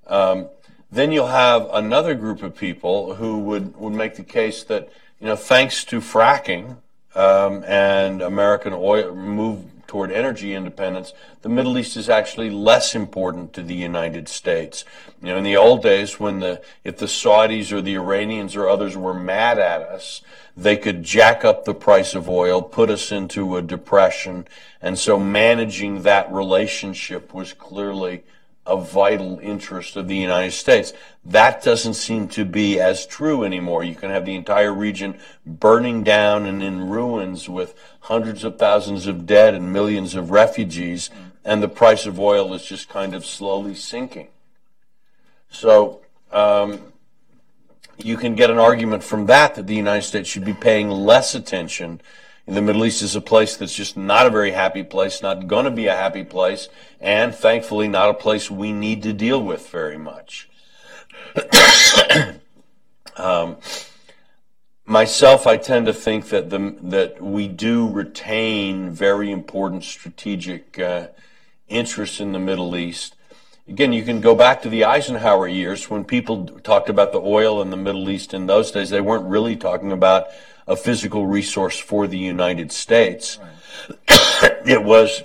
Um, 0.06 0.48
then 0.90 1.12
you'll 1.12 1.28
have 1.28 1.68
another 1.72 2.14
group 2.14 2.42
of 2.42 2.56
people 2.56 3.14
who 3.14 3.38
would, 3.38 3.76
would 3.76 3.92
make 3.92 4.16
the 4.16 4.22
case 4.22 4.64
that, 4.64 4.90
you 5.20 5.26
know, 5.26 5.36
thanks 5.36 5.84
to 5.86 6.00
fracking 6.00 6.76
um, 7.14 7.64
and 7.64 8.22
American 8.22 8.72
oil 8.72 9.14
move 9.14 9.64
toward 9.94 10.10
energy 10.10 10.54
independence, 10.54 11.12
the 11.42 11.48
Middle 11.48 11.78
East 11.78 11.96
is 11.96 12.08
actually 12.08 12.50
less 12.50 12.96
important 12.96 13.52
to 13.52 13.62
the 13.62 13.76
United 13.76 14.28
States. 14.28 14.84
You 15.22 15.28
know, 15.28 15.36
in 15.36 15.44
the 15.44 15.56
old 15.56 15.84
days, 15.84 16.18
when 16.18 16.40
the 16.40 16.60
if 16.82 16.96
the 16.96 17.06
Saudis 17.06 17.70
or 17.70 17.80
the 17.80 17.94
Iranians 17.94 18.56
or 18.56 18.68
others 18.68 18.96
were 18.96 19.14
mad 19.14 19.60
at 19.60 19.82
us, 19.82 20.20
they 20.56 20.76
could 20.76 21.04
jack 21.04 21.44
up 21.44 21.64
the 21.64 21.74
price 21.74 22.16
of 22.16 22.28
oil, 22.28 22.60
put 22.60 22.90
us 22.90 23.12
into 23.12 23.56
a 23.56 23.62
depression, 23.62 24.48
and 24.82 24.98
so 24.98 25.16
managing 25.16 26.02
that 26.02 26.32
relationship 26.32 27.32
was 27.32 27.52
clearly 27.52 28.24
a 28.66 28.80
vital 28.80 29.38
interest 29.40 29.96
of 29.96 30.08
the 30.08 30.16
United 30.16 30.52
States. 30.52 30.92
That 31.24 31.62
doesn't 31.62 31.94
seem 31.94 32.28
to 32.28 32.44
be 32.44 32.80
as 32.80 33.06
true 33.06 33.44
anymore. 33.44 33.84
You 33.84 33.94
can 33.94 34.10
have 34.10 34.24
the 34.24 34.34
entire 34.34 34.72
region 34.72 35.18
burning 35.44 36.02
down 36.02 36.46
and 36.46 36.62
in 36.62 36.88
ruins 36.88 37.48
with 37.48 37.74
hundreds 38.00 38.42
of 38.42 38.58
thousands 38.58 39.06
of 39.06 39.26
dead 39.26 39.54
and 39.54 39.72
millions 39.72 40.14
of 40.14 40.30
refugees, 40.30 41.10
and 41.44 41.62
the 41.62 41.68
price 41.68 42.06
of 42.06 42.18
oil 42.18 42.54
is 42.54 42.64
just 42.64 42.88
kind 42.88 43.14
of 43.14 43.26
slowly 43.26 43.74
sinking. 43.74 44.28
So, 45.50 46.00
um, 46.32 46.92
you 47.98 48.16
can 48.16 48.34
get 48.34 48.50
an 48.50 48.58
argument 48.58 49.04
from 49.04 49.26
that 49.26 49.54
that 49.54 49.66
the 49.66 49.74
United 49.74 50.02
States 50.02 50.28
should 50.28 50.44
be 50.44 50.54
paying 50.54 50.90
less 50.90 51.34
attention 51.34 52.00
the 52.46 52.60
Middle 52.60 52.84
East 52.84 53.02
is 53.02 53.16
a 53.16 53.20
place 53.20 53.56
that's 53.56 53.74
just 53.74 53.96
not 53.96 54.26
a 54.26 54.30
very 54.30 54.52
happy 54.52 54.82
place, 54.82 55.22
not 55.22 55.46
going 55.46 55.64
to 55.64 55.70
be 55.70 55.86
a 55.86 55.96
happy 55.96 56.24
place, 56.24 56.68
and 57.00 57.34
thankfully 57.34 57.88
not 57.88 58.10
a 58.10 58.14
place 58.14 58.50
we 58.50 58.72
need 58.72 59.02
to 59.02 59.12
deal 59.12 59.42
with 59.42 59.68
very 59.70 59.96
much. 59.96 60.48
um, 63.16 63.56
myself, 64.84 65.46
I 65.46 65.56
tend 65.56 65.86
to 65.86 65.94
think 65.94 66.28
that 66.28 66.50
the 66.50 66.76
that 66.82 67.22
we 67.22 67.48
do 67.48 67.88
retain 67.88 68.90
very 68.90 69.30
important 69.30 69.84
strategic 69.84 70.78
uh, 70.78 71.08
interests 71.68 72.20
in 72.20 72.32
the 72.32 72.38
Middle 72.38 72.76
East. 72.76 73.16
Again, 73.66 73.94
you 73.94 74.04
can 74.04 74.20
go 74.20 74.34
back 74.34 74.60
to 74.62 74.68
the 74.68 74.84
Eisenhower 74.84 75.48
years 75.48 75.88
when 75.88 76.04
people 76.04 76.44
talked 76.62 76.90
about 76.90 77.12
the 77.12 77.20
oil 77.20 77.62
in 77.62 77.70
the 77.70 77.78
Middle 77.78 78.10
East 78.10 78.34
in 78.34 78.46
those 78.46 78.70
days. 78.70 78.90
They 78.90 79.00
weren't 79.00 79.24
really 79.24 79.56
talking 79.56 79.90
about 79.90 80.26
a 80.66 80.76
physical 80.76 81.26
resource 81.26 81.78
for 81.78 82.06
the 82.06 82.18
United 82.18 82.72
States. 82.72 83.38
Right. 84.08 84.62
it 84.66 84.82
was 84.82 85.22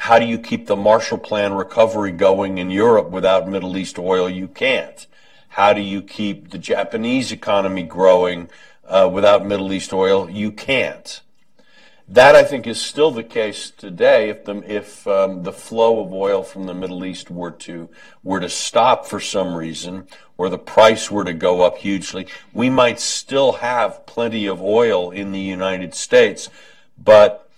how 0.00 0.18
do 0.18 0.24
you 0.24 0.38
keep 0.38 0.66
the 0.66 0.76
Marshall 0.76 1.18
Plan 1.18 1.52
recovery 1.52 2.10
going 2.10 2.56
in 2.56 2.70
Europe 2.70 3.10
without 3.10 3.46
Middle 3.46 3.76
East 3.76 3.98
oil? 3.98 4.30
You 4.30 4.48
can't. 4.48 5.06
How 5.48 5.74
do 5.74 5.82
you 5.82 6.00
keep 6.00 6.50
the 6.50 6.58
Japanese 6.58 7.32
economy 7.32 7.82
growing 7.82 8.48
uh, 8.88 9.10
without 9.12 9.46
Middle 9.46 9.72
East 9.74 9.92
oil? 9.92 10.30
You 10.30 10.52
can't. 10.52 11.20
That 12.10 12.34
I 12.34 12.42
think 12.42 12.66
is 12.66 12.80
still 12.80 13.12
the 13.12 13.22
case 13.22 13.70
today. 13.70 14.30
If 14.30 14.44
the 14.44 14.56
if 14.66 15.06
um, 15.06 15.44
the 15.44 15.52
flow 15.52 16.00
of 16.04 16.12
oil 16.12 16.42
from 16.42 16.66
the 16.66 16.74
Middle 16.74 17.04
East 17.04 17.30
were 17.30 17.52
to 17.52 17.88
were 18.24 18.40
to 18.40 18.48
stop 18.48 19.06
for 19.06 19.20
some 19.20 19.54
reason, 19.54 20.08
or 20.36 20.48
the 20.48 20.58
price 20.58 21.08
were 21.08 21.22
to 21.22 21.32
go 21.32 21.62
up 21.62 21.78
hugely, 21.78 22.26
we 22.52 22.68
might 22.68 22.98
still 22.98 23.52
have 23.52 24.06
plenty 24.06 24.46
of 24.46 24.60
oil 24.60 25.12
in 25.12 25.30
the 25.30 25.38
United 25.38 25.94
States. 25.94 26.48
But 26.98 27.48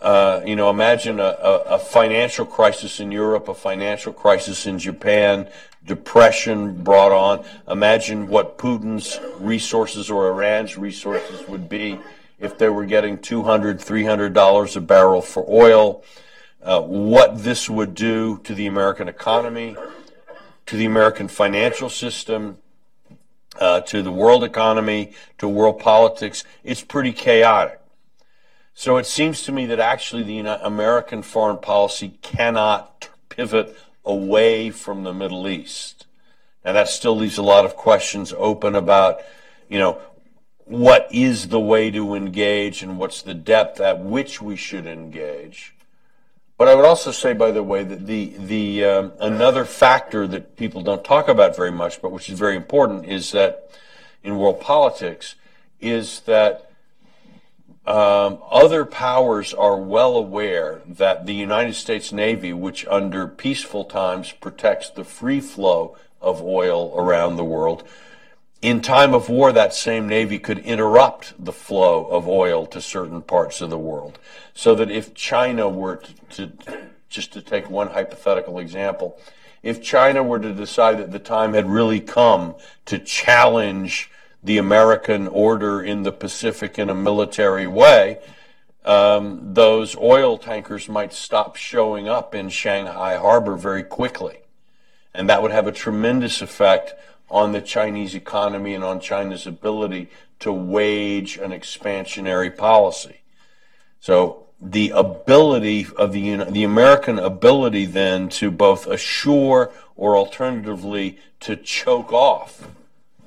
uh, 0.00 0.40
you 0.46 0.54
know, 0.54 0.70
imagine 0.70 1.18
a, 1.18 1.36
a, 1.42 1.58
a 1.70 1.78
financial 1.80 2.46
crisis 2.46 3.00
in 3.00 3.10
Europe, 3.10 3.48
a 3.48 3.54
financial 3.54 4.12
crisis 4.12 4.68
in 4.68 4.78
Japan, 4.78 5.48
depression 5.84 6.80
brought 6.84 7.10
on. 7.10 7.44
Imagine 7.68 8.28
what 8.28 8.56
Putin's 8.56 9.18
resources 9.40 10.08
or 10.10 10.28
Iran's 10.28 10.78
resources 10.78 11.48
would 11.48 11.68
be 11.68 11.98
if 12.38 12.58
they 12.58 12.68
were 12.68 12.84
getting 12.84 13.18
$200, 13.18 13.84
$300 13.84 14.76
a 14.76 14.80
barrel 14.80 15.22
for 15.22 15.44
oil, 15.48 16.04
uh, 16.62 16.80
what 16.80 17.42
this 17.44 17.70
would 17.70 17.94
do 17.94 18.38
to 18.44 18.54
the 18.54 18.66
American 18.66 19.08
economy, 19.08 19.76
to 20.66 20.76
the 20.76 20.84
American 20.84 21.28
financial 21.28 21.88
system, 21.88 22.58
uh, 23.60 23.80
to 23.80 24.02
the 24.02 24.10
world 24.10 24.44
economy, 24.44 25.12
to 25.38 25.48
world 25.48 25.78
politics. 25.78 26.44
It's 26.64 26.82
pretty 26.82 27.12
chaotic. 27.12 27.80
So 28.74 28.98
it 28.98 29.06
seems 29.06 29.42
to 29.44 29.52
me 29.52 29.64
that 29.66 29.80
actually 29.80 30.22
the 30.22 30.40
American 30.64 31.22
foreign 31.22 31.58
policy 31.58 32.18
cannot 32.20 33.08
pivot 33.30 33.74
away 34.04 34.70
from 34.70 35.02
the 35.02 35.14
Middle 35.14 35.48
East. 35.48 36.06
Now 36.64 36.72
that 36.72 36.88
still 36.88 37.16
leaves 37.16 37.38
a 37.38 37.42
lot 37.42 37.64
of 37.64 37.76
questions 37.76 38.34
open 38.36 38.74
about, 38.74 39.20
you 39.68 39.78
know, 39.78 39.98
what 40.66 41.08
is 41.12 41.48
the 41.48 41.60
way 41.60 41.90
to 41.92 42.14
engage 42.14 42.82
and 42.82 42.98
what's 42.98 43.22
the 43.22 43.34
depth 43.34 43.80
at 43.80 44.00
which 44.00 44.42
we 44.42 44.56
should 44.56 44.86
engage. 44.86 45.74
But 46.58 46.68
I 46.68 46.74
would 46.74 46.84
also 46.84 47.12
say, 47.12 47.34
by 47.34 47.50
the 47.50 47.62
way, 47.62 47.84
that 47.84 48.06
the 48.06 48.34
the 48.38 48.84
um, 48.84 49.12
another 49.20 49.64
factor 49.64 50.26
that 50.26 50.56
people 50.56 50.82
don't 50.82 51.04
talk 51.04 51.28
about 51.28 51.54
very 51.54 51.70
much, 51.70 52.00
but 52.00 52.12
which 52.12 52.28
is 52.28 52.38
very 52.38 52.56
important, 52.56 53.06
is 53.06 53.32
that 53.32 53.70
in 54.24 54.38
world 54.38 54.60
politics, 54.60 55.34
is 55.80 56.20
that 56.20 56.70
um, 57.86 58.38
other 58.50 58.84
powers 58.84 59.54
are 59.54 59.76
well 59.76 60.16
aware 60.16 60.80
that 60.86 61.26
the 61.26 61.34
United 61.34 61.74
States 61.74 62.10
Navy, 62.10 62.52
which 62.52 62.86
under 62.88 63.28
peaceful 63.28 63.84
times 63.84 64.32
protects 64.32 64.90
the 64.90 65.04
free 65.04 65.40
flow 65.40 65.96
of 66.20 66.42
oil 66.42 66.92
around 66.96 67.36
the 67.36 67.44
world, 67.44 67.84
in 68.66 68.80
time 68.80 69.14
of 69.14 69.28
war, 69.28 69.52
that 69.52 69.72
same 69.72 70.08
Navy 70.08 70.40
could 70.40 70.58
interrupt 70.58 71.32
the 71.38 71.52
flow 71.52 72.06
of 72.06 72.26
oil 72.26 72.66
to 72.66 72.80
certain 72.80 73.22
parts 73.22 73.60
of 73.60 73.70
the 73.70 73.78
world. 73.78 74.18
So 74.54 74.74
that 74.74 74.90
if 74.90 75.14
China 75.14 75.68
were 75.68 76.02
to, 76.30 76.48
to, 76.48 76.88
just 77.08 77.32
to 77.34 77.42
take 77.42 77.70
one 77.70 77.90
hypothetical 77.90 78.58
example, 78.58 79.20
if 79.62 79.80
China 79.80 80.20
were 80.20 80.40
to 80.40 80.52
decide 80.52 80.98
that 80.98 81.12
the 81.12 81.20
time 81.20 81.54
had 81.54 81.70
really 81.70 82.00
come 82.00 82.56
to 82.86 82.98
challenge 82.98 84.10
the 84.42 84.58
American 84.58 85.28
order 85.28 85.80
in 85.80 86.02
the 86.02 86.10
Pacific 86.10 86.76
in 86.76 86.90
a 86.90 86.94
military 86.94 87.68
way, 87.68 88.18
um, 88.84 89.54
those 89.54 89.96
oil 89.96 90.38
tankers 90.38 90.88
might 90.88 91.12
stop 91.12 91.54
showing 91.54 92.08
up 92.08 92.34
in 92.34 92.48
Shanghai 92.48 93.14
harbor 93.14 93.54
very 93.54 93.84
quickly. 93.84 94.38
And 95.14 95.30
that 95.30 95.40
would 95.40 95.52
have 95.52 95.68
a 95.68 95.72
tremendous 95.72 96.42
effect 96.42 96.94
on 97.30 97.52
the 97.52 97.60
Chinese 97.60 98.14
economy 98.14 98.74
and 98.74 98.84
on 98.84 99.00
China's 99.00 99.46
ability 99.46 100.08
to 100.40 100.52
wage 100.52 101.36
an 101.38 101.50
expansionary 101.50 102.54
policy. 102.54 103.20
So 104.00 104.46
the 104.60 104.90
ability 104.90 105.86
of 105.96 106.12
the 106.12 106.36
the 106.44 106.64
American 106.64 107.18
ability 107.18 107.86
then 107.86 108.28
to 108.30 108.50
both 108.50 108.86
assure 108.86 109.70
or 109.96 110.16
alternatively 110.16 111.18
to 111.40 111.56
choke 111.56 112.12
off 112.12 112.68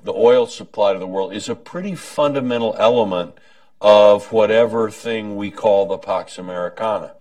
the 0.03 0.13
oil 0.13 0.47
supply 0.47 0.93
to 0.93 0.99
the 0.99 1.07
world 1.07 1.33
is 1.33 1.49
a 1.49 1.55
pretty 1.55 1.95
fundamental 1.95 2.75
element 2.79 3.33
of 3.81 4.31
whatever 4.31 4.89
thing 4.89 5.35
we 5.35 5.51
call 5.51 5.85
the 5.85 5.97
Pax 5.97 6.37
Americana. 6.37 7.13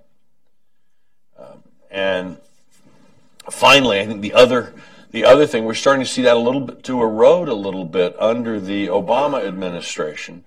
Um, 1.38 1.62
and 1.90 2.38
finally, 3.50 4.00
I 4.00 4.06
think 4.06 4.22
the 4.22 4.32
other 4.32 4.74
the 5.10 5.24
other 5.24 5.46
thing, 5.46 5.64
we're 5.64 5.74
starting 5.74 6.04
to 6.04 6.10
see 6.10 6.22
that 6.22 6.36
a 6.36 6.40
little 6.40 6.60
bit 6.60 6.82
to 6.84 7.00
erode 7.00 7.48
a 7.48 7.54
little 7.54 7.84
bit 7.84 8.14
under 8.18 8.60
the 8.60 8.88
Obama 8.88 9.46
administration, 9.46 10.44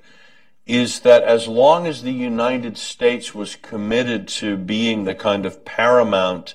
is 0.65 0.99
that 1.01 1.23
as 1.23 1.47
long 1.47 1.87
as 1.87 2.03
the 2.03 2.11
United 2.11 2.77
States 2.77 3.33
was 3.33 3.55
committed 3.55 4.27
to 4.27 4.57
being 4.57 5.03
the 5.03 5.15
kind 5.15 5.45
of 5.45 5.65
paramount 5.65 6.53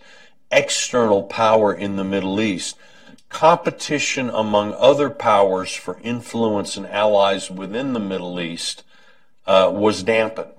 external 0.50 1.24
power 1.24 1.74
in 1.74 1.96
the 1.96 2.04
Middle 2.04 2.40
East, 2.40 2.76
competition 3.28 4.30
among 4.30 4.72
other 4.74 5.10
powers 5.10 5.74
for 5.74 5.98
influence 6.02 6.76
and 6.76 6.86
allies 6.86 7.50
within 7.50 7.92
the 7.92 8.00
Middle 8.00 8.40
East 8.40 8.84
uh, 9.46 9.70
was 9.74 10.02
dampened. 10.02 10.52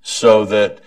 So 0.00 0.44
that 0.46 0.80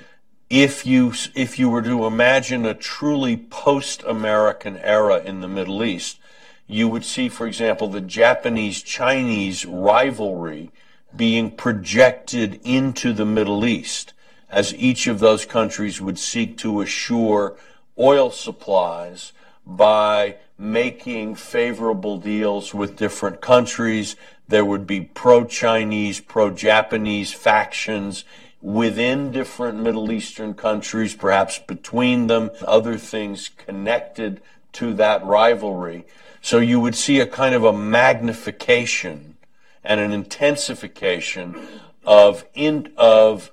if 0.52 0.86
you 0.86 1.14
if 1.34 1.58
you 1.58 1.70
were 1.70 1.82
to 1.82 2.06
imagine 2.06 2.66
a 2.66 2.74
truly 2.74 3.38
post-American 3.38 4.76
era 4.80 5.22
in 5.24 5.40
the 5.40 5.48
Middle 5.48 5.82
East, 5.82 6.20
you 6.68 6.90
would 6.90 7.06
see, 7.06 7.30
for 7.30 7.48
example, 7.48 7.88
the 7.88 8.02
Japanese-Chinese 8.02 9.66
rivalry 9.66 10.70
being 11.16 11.52
projected 11.52 12.60
into 12.66 13.14
the 13.14 13.26
Middle 13.26 13.66
East 13.66 14.14
as 14.50 14.76
each 14.76 15.08
of 15.08 15.20
those 15.20 15.46
countries 15.46 16.02
would 16.02 16.20
seek 16.20 16.58
to 16.58 16.82
assure 16.82 17.56
oil 17.98 18.30
supplies 18.30 19.32
by 19.66 20.36
making 20.58 21.36
favorable 21.36 22.18
deals 22.18 22.74
with 22.74 22.98
different 22.98 23.40
countries. 23.40 24.18
There 24.50 24.66
would 24.66 24.86
be 24.86 25.00
pro 25.00 25.46
Chinese, 25.46 26.20
pro 26.20 26.52
Japanese 26.52 27.32
factions 27.32 28.26
within 28.62 29.32
different 29.32 29.80
Middle 29.80 30.12
Eastern 30.12 30.54
countries, 30.54 31.16
perhaps 31.16 31.60
between 31.60 32.28
them, 32.28 32.52
other 32.66 32.98
things 32.98 33.50
connected 33.50 34.42
to 34.74 34.94
that 34.94 35.26
rivalry. 35.26 36.06
So 36.42 36.60
you 36.60 36.80
would 36.80 36.96
see 36.96 37.20
a 37.20 37.28
kind 37.28 37.56
of 37.56 37.64
a 37.64 37.74
magnification 37.74 39.38
and 39.84 40.00
an 40.00 40.12
intensification 40.12 41.68
of 42.06 42.46
in, 42.54 42.92
of 42.98 43.52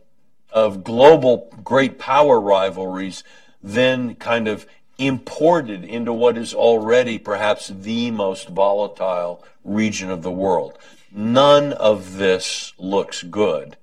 of 0.50 0.82
global 0.82 1.52
great 1.62 1.98
power 1.98 2.40
rivalries 2.40 3.22
then 3.62 4.14
kind 4.14 4.48
of 4.48 4.66
imported 4.96 5.84
into 5.84 6.12
what 6.12 6.36
is 6.36 6.54
already 6.54 7.18
perhaps 7.18 7.68
the 7.68 8.10
most 8.10 8.48
volatile 8.48 9.44
region 9.64 10.10
of 10.10 10.22
the 10.22 10.30
world. 10.30 10.76
None 11.12 11.72
of 11.72 12.16
this 12.16 12.72
looks 12.78 13.22
good. 13.22 13.76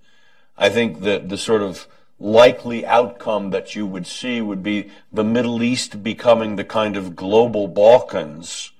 I 0.57 0.69
think 0.69 1.01
that 1.01 1.29
the 1.29 1.37
sort 1.37 1.61
of 1.61 1.87
likely 2.19 2.85
outcome 2.85 3.49
that 3.49 3.75
you 3.75 3.85
would 3.85 4.07
see 4.07 4.41
would 4.41 4.63
be 4.63 4.89
the 5.11 5.23
Middle 5.23 5.61
East 5.61 6.01
becoming 6.01 6.55
the 6.55 6.63
kind 6.63 6.95
of 6.95 7.15
global 7.15 7.67
Balkans 7.67 8.71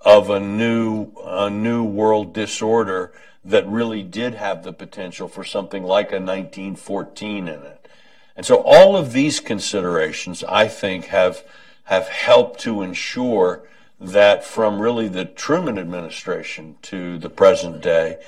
of 0.00 0.30
a 0.30 0.40
new, 0.40 1.12
a 1.24 1.50
new 1.50 1.84
world 1.84 2.32
disorder 2.32 3.12
that 3.44 3.66
really 3.66 4.02
did 4.02 4.34
have 4.34 4.62
the 4.62 4.72
potential 4.72 5.28
for 5.28 5.44
something 5.44 5.82
like 5.82 6.12
a 6.12 6.20
1914 6.20 7.48
in 7.48 7.62
it. 7.62 7.88
And 8.36 8.46
so 8.46 8.62
all 8.64 8.96
of 8.96 9.12
these 9.12 9.40
considerations, 9.40 10.44
I 10.44 10.68
think, 10.68 11.06
have, 11.06 11.42
have 11.84 12.08
helped 12.08 12.60
to 12.60 12.82
ensure 12.82 13.68
that 14.00 14.44
from 14.44 14.80
really 14.80 15.08
the 15.08 15.26
Truman 15.26 15.78
administration 15.78 16.76
to 16.82 17.18
the 17.18 17.28
present 17.28 17.82
day, 17.82 18.18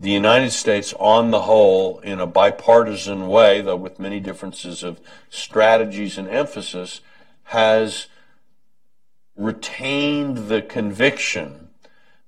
the 0.00 0.10
United 0.10 0.50
States, 0.50 0.94
on 0.98 1.30
the 1.30 1.42
whole, 1.42 1.98
in 1.98 2.20
a 2.20 2.26
bipartisan 2.26 3.28
way, 3.28 3.60
though 3.60 3.76
with 3.76 3.98
many 3.98 4.18
differences 4.18 4.82
of 4.82 4.98
strategies 5.28 6.16
and 6.16 6.26
emphasis, 6.26 7.02
has 7.44 8.06
retained 9.36 10.48
the 10.48 10.62
conviction 10.62 11.68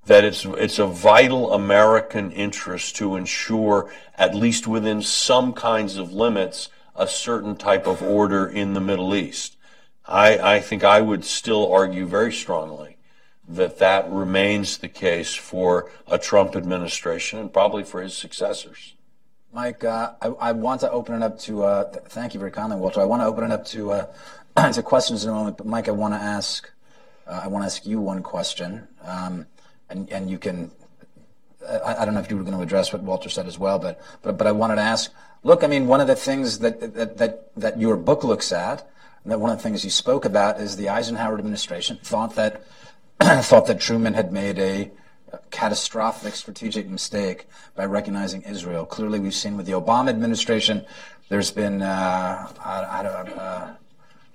that 0.04 0.24
it's 0.24 0.44
it's 0.44 0.78
a 0.78 0.86
vital 0.86 1.52
American 1.52 2.30
interest 2.32 2.96
to 2.96 3.16
ensure, 3.16 3.90
at 4.18 4.34
least 4.34 4.66
within 4.66 5.00
some 5.00 5.54
kinds 5.54 5.96
of 5.96 6.12
limits, 6.12 6.68
a 6.94 7.06
certain 7.06 7.56
type 7.56 7.86
of 7.86 8.02
order 8.02 8.46
in 8.46 8.74
the 8.74 8.80
Middle 8.80 9.14
East. 9.14 9.56
I, 10.04 10.56
I 10.56 10.60
think 10.60 10.84
I 10.84 11.00
would 11.00 11.24
still 11.24 11.72
argue 11.72 12.04
very 12.04 12.32
strongly 12.32 12.91
that 13.56 13.78
that 13.78 14.10
remains 14.10 14.78
the 14.78 14.88
case 14.88 15.34
for 15.34 15.90
a 16.06 16.18
Trump 16.18 16.56
administration 16.56 17.38
and 17.38 17.52
probably 17.52 17.84
for 17.84 18.02
his 18.02 18.16
successors. 18.16 18.94
Mike, 19.52 19.84
uh, 19.84 20.12
I, 20.22 20.28
I, 20.28 20.52
want 20.52 20.80
to 20.80 20.90
open 20.90 21.14
it 21.14 21.22
up 21.22 21.38
to. 21.40 21.64
Uh, 21.64 21.90
th- 21.90 22.04
thank 22.06 22.32
you 22.32 22.40
very 22.40 22.50
kindly, 22.50 22.78
Walter. 22.78 23.02
I 23.02 23.04
want 23.04 23.20
to 23.20 23.26
open 23.26 23.44
it 23.44 23.50
up 23.50 23.66
to 23.66 23.92
uh, 23.92 24.72
to 24.72 24.82
questions 24.82 25.24
in 25.24 25.30
a 25.30 25.34
moment. 25.34 25.58
But 25.58 25.66
Mike, 25.66 25.88
I 25.88 25.92
want 25.92 26.14
to 26.14 26.18
ask. 26.18 26.70
Uh, 27.26 27.42
I 27.44 27.48
want 27.48 27.62
to 27.62 27.66
ask 27.66 27.84
you 27.84 28.00
one 28.00 28.22
question. 28.22 28.88
Um, 29.04 29.46
and, 29.92 30.10
and 30.10 30.30
you 30.30 30.38
can, 30.38 30.70
I, 31.68 31.96
I, 31.96 32.04
don't 32.04 32.14
know 32.14 32.20
if 32.20 32.30
you 32.30 32.36
were 32.36 32.42
going 32.42 32.56
to 32.56 32.62
address 32.62 32.92
what 32.92 33.02
Walter 33.02 33.28
said 33.28 33.46
as 33.46 33.58
well, 33.58 33.78
but, 33.78 34.00
but, 34.22 34.38
but 34.38 34.46
I 34.46 34.52
wanted 34.52 34.76
to 34.76 34.82
ask, 34.82 35.12
look, 35.42 35.62
I 35.62 35.66
mean, 35.66 35.86
one 35.86 36.00
of 36.00 36.06
the 36.06 36.16
things 36.16 36.58
that, 36.60 36.94
that, 36.94 37.18
that, 37.18 37.54
that 37.56 37.80
your 37.80 37.96
book 37.96 38.24
looks 38.24 38.52
at, 38.52 38.88
and 39.22 39.30
that 39.30 39.38
one 39.38 39.50
of 39.50 39.58
the 39.58 39.62
things 39.62 39.84
you 39.84 39.90
spoke 39.90 40.24
about 40.24 40.60
is 40.60 40.76
the 40.76 40.88
Eisenhower 40.88 41.38
administration 41.38 41.98
thought 42.02 42.34
that, 42.36 42.64
thought 43.42 43.66
that 43.66 43.80
Truman 43.80 44.14
had 44.14 44.32
made 44.32 44.58
a 44.58 44.90
catastrophic 45.50 46.34
strategic 46.34 46.88
mistake 46.88 47.46
by 47.74 47.84
recognizing 47.84 48.42
Israel. 48.42 48.84
Clearly, 48.84 49.20
we've 49.20 49.34
seen 49.34 49.56
with 49.56 49.66
the 49.66 49.72
Obama 49.72 50.08
administration, 50.08 50.84
there's 51.28 51.50
been, 51.50 51.82
uh, 51.82 52.48
I, 52.64 52.86
I 52.90 53.02
don't, 53.02 53.38
uh, 53.38 53.74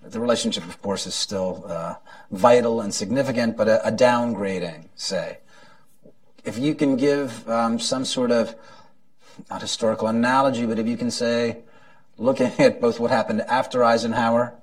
the 0.04 0.20
relationship, 0.20 0.64
of 0.64 0.82
course, 0.82 1.06
is 1.06 1.16
still 1.16 1.66
uh, 1.68 1.96
vital 2.32 2.82
and 2.82 2.94
significant, 2.94 3.58
but 3.58 3.68
a, 3.68 3.86
a, 3.88 3.92
downgrading, 3.92 4.88
say 4.96 5.40
if 6.48 6.58
you 6.58 6.74
can 6.74 6.96
give 6.96 7.48
um, 7.50 7.78
some 7.78 8.06
sort 8.06 8.32
of 8.32 8.56
not 9.50 9.62
historical 9.62 10.08
analogy, 10.08 10.66
but 10.66 10.80
if 10.80 10.88
you 10.88 10.96
can 10.96 11.12
say, 11.12 11.58
looking 12.18 12.52
at 12.58 12.80
both 12.86 13.02
what 13.02 13.12
happened 13.12 13.42
after 13.42 13.84
Eisenhower, 13.84 14.56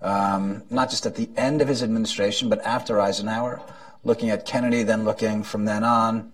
um, 0.00 0.62
not 0.70 0.90
just 0.90 1.06
at 1.06 1.16
the 1.16 1.28
end 1.36 1.62
of 1.62 1.68
his 1.68 1.82
administration, 1.82 2.48
but 2.48 2.64
after 2.64 3.00
Eisenhower, 3.00 3.60
looking 4.04 4.30
at 4.30 4.44
Kennedy, 4.44 4.82
then 4.82 5.04
looking 5.04 5.42
from 5.42 5.64
then 5.64 5.84
on, 5.84 6.32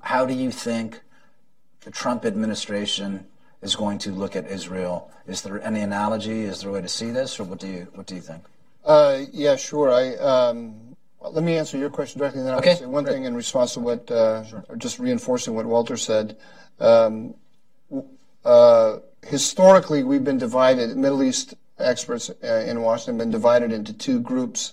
how 0.00 0.26
do 0.26 0.34
you 0.34 0.50
think 0.50 1.00
the 1.82 1.90
Trump 1.90 2.24
administration 2.24 3.26
is 3.62 3.76
going 3.76 3.98
to 3.98 4.10
look 4.10 4.34
at 4.36 4.46
Israel? 4.46 5.10
Is 5.26 5.42
there 5.42 5.62
any 5.62 5.80
analogy? 5.80 6.42
Is 6.42 6.60
there 6.60 6.70
a 6.70 6.72
way 6.72 6.82
to 6.82 6.88
see 6.88 7.10
this, 7.10 7.38
or 7.38 7.44
what 7.44 7.60
do 7.60 7.68
you 7.68 7.86
what 7.94 8.06
do 8.06 8.14
you 8.14 8.20
think? 8.20 8.42
Uh, 8.84 9.20
yeah, 9.32 9.54
sure. 9.54 9.92
I 9.92 10.16
um, 10.16 10.92
let 11.30 11.44
me 11.44 11.56
answer 11.56 11.78
your 11.78 11.90
question 11.90 12.18
directly, 12.18 12.40
and 12.40 12.48
then 12.48 12.56
okay. 12.56 12.70
I'll 12.70 12.76
say 12.78 12.86
one 12.86 13.04
Great. 13.04 13.14
thing 13.14 13.24
in 13.24 13.34
response 13.34 13.74
to 13.74 13.80
what, 13.80 14.10
uh, 14.10 14.44
sure. 14.44 14.64
just 14.78 14.98
reinforcing 14.98 15.54
what 15.54 15.66
Walter 15.66 15.96
said. 15.96 16.36
Um, 16.80 17.34
uh, 18.44 18.98
historically, 19.24 20.02
we've 20.02 20.24
been 20.24 20.38
divided, 20.38 20.96
Middle 20.96 21.22
East 21.22 21.54
experts 21.82 22.30
uh, 22.30 22.46
in 22.66 22.80
Washington 22.82 23.18
been 23.18 23.30
divided 23.30 23.72
into 23.72 23.92
two 23.92 24.20
groups. 24.20 24.72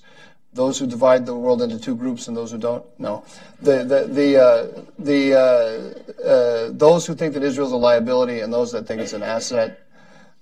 Those 0.51 0.79
who 0.79 0.87
divide 0.87 1.25
the 1.25 1.35
world 1.35 1.61
into 1.61 1.79
two 1.79 1.95
groups 1.95 2.27
and 2.27 2.35
those 2.35 2.51
who 2.51 2.57
don't. 2.57 2.83
No, 2.99 3.23
the 3.61 3.83
the 3.83 4.07
the 4.07 4.37
uh, 4.37 4.81
the 4.97 5.33
uh, 5.35 6.27
uh, 6.27 6.69
those 6.71 7.05
who 7.05 7.13
think 7.13 7.33
that 7.35 7.43
Israel 7.43 7.67
is 7.67 7.73
a 7.73 7.77
liability 7.77 8.39
and 8.39 8.51
those 8.51 8.71
that 8.71 8.87
think 8.87 9.01
it's 9.01 9.13
an 9.13 9.23
asset 9.23 9.79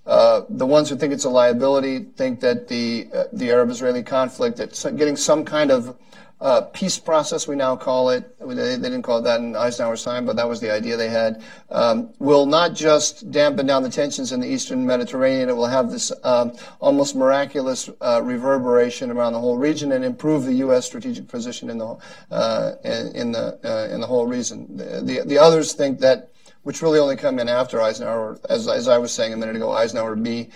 uh, 0.07 0.43
the 0.47 0.65
ones 0.65 0.89
who 0.89 0.95
think 0.95 1.11
it's 1.11 1.26
a 1.26 1.30
liability 1.30 1.99
think 1.99 2.39
that 2.39 2.70
the 2.70 3.09
uh, 3.13 3.26
the 3.34 3.51
Arab-Israeli 3.51 4.03
conflict, 4.03 4.55
that 4.55 4.95
getting 4.97 5.18
some 5.18 5.43
kind 5.43 5.70
of 5.70 5.97
uh, 6.39 6.61
peace 6.61 6.99
process, 6.99 7.47
we 7.47 7.55
now 7.55 7.75
call 7.75 8.09
it. 8.11 8.38
They, 8.39 8.77
didn't 8.77 9.01
call 9.01 9.19
it 9.19 9.21
that 9.23 9.39
in 9.39 9.55
Eisenhower's 9.55 10.03
time, 10.03 10.25
but 10.25 10.35
that 10.35 10.47
was 10.47 10.59
the 10.59 10.71
idea 10.71 10.95
they 10.95 11.09
had. 11.09 11.43
Um, 11.71 12.13
will 12.19 12.45
not 12.45 12.75
just 12.75 13.31
dampen 13.31 13.65
down 13.65 13.81
the 13.81 13.89
tensions 13.89 14.31
in 14.31 14.39
the 14.39 14.47
Eastern 14.47 14.85
Mediterranean. 14.85 15.49
It 15.49 15.55
will 15.55 15.65
have 15.65 15.89
this 15.89 16.11
um, 16.23 16.53
almost 16.79 17.15
miraculous 17.15 17.89
uh, 18.01 18.21
reverberation 18.23 19.09
around 19.09 19.33
the 19.33 19.39
whole 19.39 19.57
region 19.57 19.91
and 19.91 20.05
improve 20.05 20.43
the 20.43 20.53
U.S. 20.55 20.85
strategic 20.85 21.27
position 21.27 21.71
in 21.71 21.79
the 21.79 21.97
uh, 22.29 22.73
in, 22.83 23.31
the 23.31 23.89
in 23.91 23.99
the 23.99 24.07
whole 24.07 24.27
region. 24.27 24.77
The, 24.77 25.01
the, 25.01 25.21
the 25.25 25.38
others 25.39 25.73
think 25.73 25.99
that 26.01 26.31
which 26.67 26.81
really 26.81 26.99
only 26.99 27.15
come 27.15 27.39
in 27.39 27.47
after 27.47 27.81
Eisenhower, 27.81 28.38
as, 28.49 28.67
as 28.67 28.89
I 28.89 28.97
was 28.97 29.13
saying 29.13 29.31
a 29.31 29.38
minute 29.38 29.55
ago, 29.55 29.71
Eisenhower 29.71 30.17
B, 30.17 30.49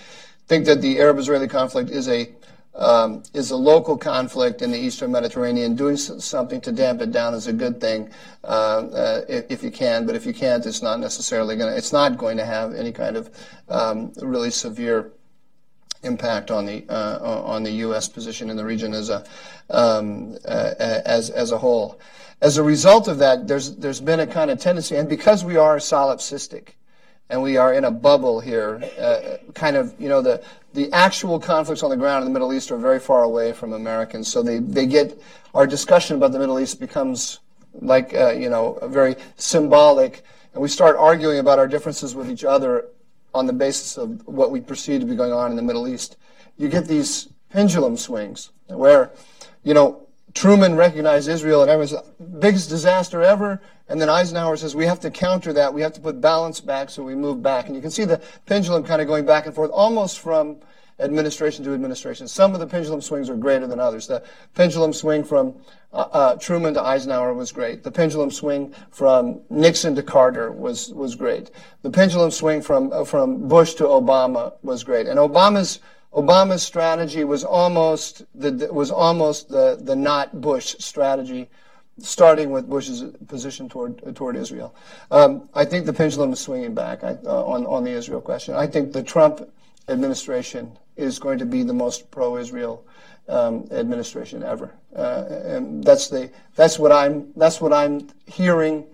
think 0.45 0.65
that 0.65 0.81
the 0.81 0.99
Arab-Israeli 0.99 1.47
conflict 1.47 1.89
is 1.89 2.09
a 2.09 2.29
um, 2.75 3.23
is 3.33 3.51
a 3.51 3.55
local 3.55 3.97
conflict 3.97 4.61
in 4.61 4.71
the 4.71 4.77
Eastern 4.77 5.11
Mediterranean. 5.11 5.75
Doing 5.75 5.97
something 5.97 6.61
to 6.61 6.71
damp 6.71 7.01
it 7.01 7.11
down 7.11 7.33
is 7.33 7.47
a 7.47 7.53
good 7.53 7.81
thing 7.81 8.09
uh, 8.43 8.47
uh, 8.47 9.21
if, 9.27 9.63
you 9.63 9.71
can, 9.71 10.05
but 10.05 10.15
if 10.15 10.25
you 10.25 10.33
can't, 10.33 10.65
it's 10.65 10.81
not 10.81 10.99
necessarily 10.99 11.55
going 11.55 11.71
to. 11.71 11.77
It's 11.77 11.93
not 11.93 12.17
going 12.17 12.37
to 12.37 12.45
have 12.45 12.73
any 12.73 12.91
kind 12.91 13.17
of 13.17 13.29
um, 13.69 14.13
really 14.21 14.51
severe 14.51 15.11
impact 16.03 16.49
on 16.49 16.65
the 16.65 16.85
uh, 16.89 17.19
on 17.45 17.63
the 17.63 17.71
U.S. 17.71 18.07
position 18.07 18.49
in 18.49 18.57
the 18.57 18.65
region 18.65 18.93
as 18.93 19.09
a 19.09 19.23
um, 19.69 20.37
uh, 20.45 20.73
as 20.79 21.29
as 21.29 21.51
a 21.51 21.57
whole 21.57 21.99
as 22.41 22.57
a 22.57 22.63
result 22.63 23.07
of 23.07 23.19
that, 23.19 23.47
there's, 23.47 23.75
there's 23.75 24.01
been 24.01 24.19
a 24.19 24.27
kind 24.27 24.49
of 24.49 24.59
tendency, 24.59 24.95
and 24.95 25.07
because 25.07 25.45
we 25.45 25.57
are 25.57 25.77
solipsistic, 25.77 26.69
and 27.31 27.41
we 27.41 27.55
are 27.55 27.73
in 27.73 27.85
a 27.85 27.91
bubble 27.91 28.41
here, 28.41 28.83
uh, 28.99 29.37
kind 29.53 29.77
of, 29.77 29.95
you 29.97 30.09
know, 30.09 30.21
the, 30.21 30.43
the 30.73 30.91
actual 30.91 31.39
conflicts 31.39 31.81
on 31.81 31.89
the 31.89 31.95
ground 31.95 32.23
in 32.23 32.31
the 32.31 32.33
Middle 32.33 32.53
East 32.53 32.71
are 32.71 32.77
very 32.77 32.99
far 32.99 33.23
away 33.23 33.53
from 33.53 33.71
Americans. 33.71 34.27
So 34.27 34.43
they, 34.43 34.59
they 34.59 34.85
get, 34.85 35.19
our 35.55 35.65
discussion 35.65 36.17
about 36.17 36.33
the 36.33 36.39
Middle 36.39 36.59
East 36.59 36.79
becomes 36.79 37.39
like, 37.73 38.13
uh, 38.13 38.31
you 38.31 38.49
know, 38.49 38.77
very 38.83 39.15
symbolic. 39.37 40.23
And 40.53 40.61
we 40.61 40.67
start 40.67 40.97
arguing 40.97 41.39
about 41.39 41.57
our 41.57 41.67
differences 41.67 42.15
with 42.15 42.29
each 42.29 42.43
other 42.43 42.87
on 43.33 43.47
the 43.47 43.53
basis 43.53 43.97
of 43.97 44.27
what 44.27 44.51
we 44.51 44.59
perceive 44.59 44.99
to 44.99 45.05
be 45.07 45.15
going 45.15 45.31
on 45.31 45.51
in 45.51 45.55
the 45.55 45.63
Middle 45.63 45.87
East. 45.87 46.17
You 46.57 46.67
get 46.67 46.85
these 46.85 47.29
pendulum 47.49 47.95
swings 47.95 48.49
where, 48.67 49.11
you 49.63 49.73
know, 49.73 50.05
Truman 50.33 50.75
recognized 50.75 51.27
Israel 51.27 51.61
and 51.61 51.71
everyone's 51.71 51.95
biggest 52.39 52.69
disaster 52.69 53.21
ever. 53.21 53.61
And 53.87 53.99
then 53.99 54.09
Eisenhower 54.09 54.55
says 54.57 54.75
we 54.75 54.85
have 54.85 54.99
to 55.01 55.11
counter 55.11 55.51
that. 55.53 55.73
We 55.73 55.81
have 55.81 55.93
to 55.93 56.01
put 56.01 56.21
balance 56.21 56.61
back, 56.61 56.89
so 56.89 57.03
we 57.03 57.15
move 57.15 57.43
back. 57.43 57.67
And 57.67 57.75
you 57.75 57.81
can 57.81 57.91
see 57.91 58.05
the 58.05 58.21
pendulum 58.45 58.83
kind 58.83 59.01
of 59.01 59.07
going 59.07 59.25
back 59.25 59.45
and 59.45 59.53
forth, 59.53 59.71
almost 59.71 60.19
from 60.19 60.57
administration 61.01 61.65
to 61.65 61.73
administration. 61.73 62.27
Some 62.27 62.53
of 62.53 62.59
the 62.59 62.67
pendulum 62.67 63.01
swings 63.01 63.29
are 63.29 63.35
greater 63.35 63.67
than 63.67 63.79
others. 63.79 64.07
The 64.07 64.23
pendulum 64.53 64.93
swing 64.93 65.23
from 65.23 65.55
uh, 65.91 65.97
uh, 65.97 66.35
Truman 66.35 66.73
to 66.75 66.81
Eisenhower 66.81 67.33
was 67.33 67.51
great. 67.51 67.83
The 67.83 67.91
pendulum 67.91 68.31
swing 68.31 68.73
from 68.91 69.41
Nixon 69.49 69.95
to 69.95 70.03
Carter 70.03 70.51
was 70.51 70.93
was 70.93 71.15
great. 71.15 71.51
The 71.81 71.89
pendulum 71.89 72.31
swing 72.31 72.61
from 72.61 72.93
uh, 72.93 73.03
from 73.03 73.47
Bush 73.47 73.73
to 73.75 73.83
Obama 73.83 74.53
was 74.61 74.83
great. 74.83 75.07
And 75.07 75.19
Obama's 75.19 75.79
Obama's 76.13 76.61
strategy 76.61 77.23
was 77.23 77.43
almost 77.43 78.25
the 78.35 78.69
was 78.71 78.91
almost 78.91 79.49
the 79.49 79.77
the 79.81 79.95
not 79.95 80.41
Bush 80.41 80.75
strategy 80.79 81.49
starting 81.99 82.51
with 82.51 82.69
Bush's 82.69 83.03
position 83.27 83.69
toward 83.69 84.15
toward 84.15 84.35
Israel. 84.35 84.75
Um, 85.09 85.49
I 85.53 85.63
think 85.65 85.85
the 85.85 85.93
pendulum 85.93 86.33
is 86.33 86.39
swinging 86.39 86.73
back 86.73 87.03
I, 87.03 87.17
uh, 87.25 87.45
on 87.45 87.65
on 87.65 87.83
the 87.83 87.91
Israel 87.91 88.21
question. 88.21 88.55
I 88.55 88.67
think 88.67 88.91
the 88.91 89.03
Trump 89.03 89.49
administration 89.87 90.77
is 90.97 91.17
going 91.17 91.39
to 91.39 91.45
be 91.45 91.63
the 91.63 91.73
most 91.73 92.11
pro-Israel 92.11 92.85
um, 93.29 93.67
administration 93.71 94.43
ever, 94.43 94.73
uh, 94.95 95.25
and 95.29 95.83
that's 95.83 96.09
the 96.09 96.29
that's 96.55 96.77
what 96.77 96.91
I'm 96.91 97.31
that's 97.37 97.61
what 97.61 97.71
I'm 97.71 98.09
hearing 98.25 98.85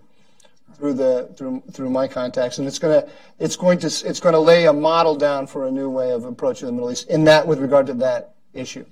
through 0.78 0.94
the 0.94 1.30
through 1.36 1.64
through 1.72 1.90
my 1.90 2.08
contacts, 2.08 2.60
and 2.60 2.68
it's 2.68 2.80
gonna 2.80 3.08
it's 3.40 3.56
going 3.56 3.80
to 3.80 3.88
it's 3.88 4.20
going 4.20 4.34
to 4.34 4.40
lay 4.40 4.66
a 4.68 4.74
model 4.74 5.16
down 5.16 5.48
for 5.48 5.68
a 5.68 5.72
new 5.72 5.90
way 5.90 6.12
of 6.12 6.26
approaching 6.26 6.68
the 6.68 6.72
Middle 6.72 6.92
East 6.92 7.10
in 7.10 7.24
that 7.26 7.48
with 7.48 7.60
regard 7.60 7.88
to 7.88 7.94
that 7.96 8.36
issue. 8.54 8.86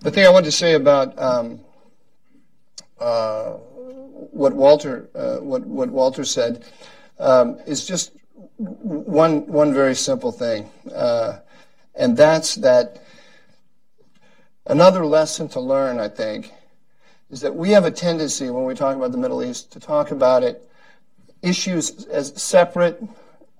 The 0.00 0.10
thing 0.10 0.26
I 0.26 0.30
wanted 0.30 0.46
to 0.46 0.52
say 0.52 0.74
about 0.74 1.18
um, 1.18 1.60
uh, 3.00 3.52
what 3.52 4.52
Walter 4.52 5.08
uh, 5.14 5.36
what 5.36 5.64
what 5.64 5.88
Walter 5.88 6.24
said 6.24 6.64
um, 7.18 7.58
is 7.66 7.86
just 7.86 8.12
one 8.58 9.46
one 9.46 9.72
very 9.72 9.94
simple 9.94 10.32
thing, 10.32 10.68
uh, 10.94 11.38
and 11.94 12.16
that's 12.16 12.56
that 12.56 13.02
another 14.66 15.06
lesson 15.06 15.48
to 15.48 15.60
learn. 15.60 15.98
I 15.98 16.08
think 16.08 16.52
is 17.30 17.40
that 17.40 17.56
we 17.56 17.70
have 17.70 17.86
a 17.86 17.90
tendency 17.90 18.50
when 18.50 18.64
we 18.64 18.74
talk 18.74 18.96
about 18.96 19.12
the 19.12 19.18
Middle 19.18 19.42
East 19.42 19.72
to 19.72 19.80
talk 19.80 20.10
about 20.10 20.42
it 20.42 20.68
issues 21.42 22.06
as 22.06 22.32
separate 22.40 23.02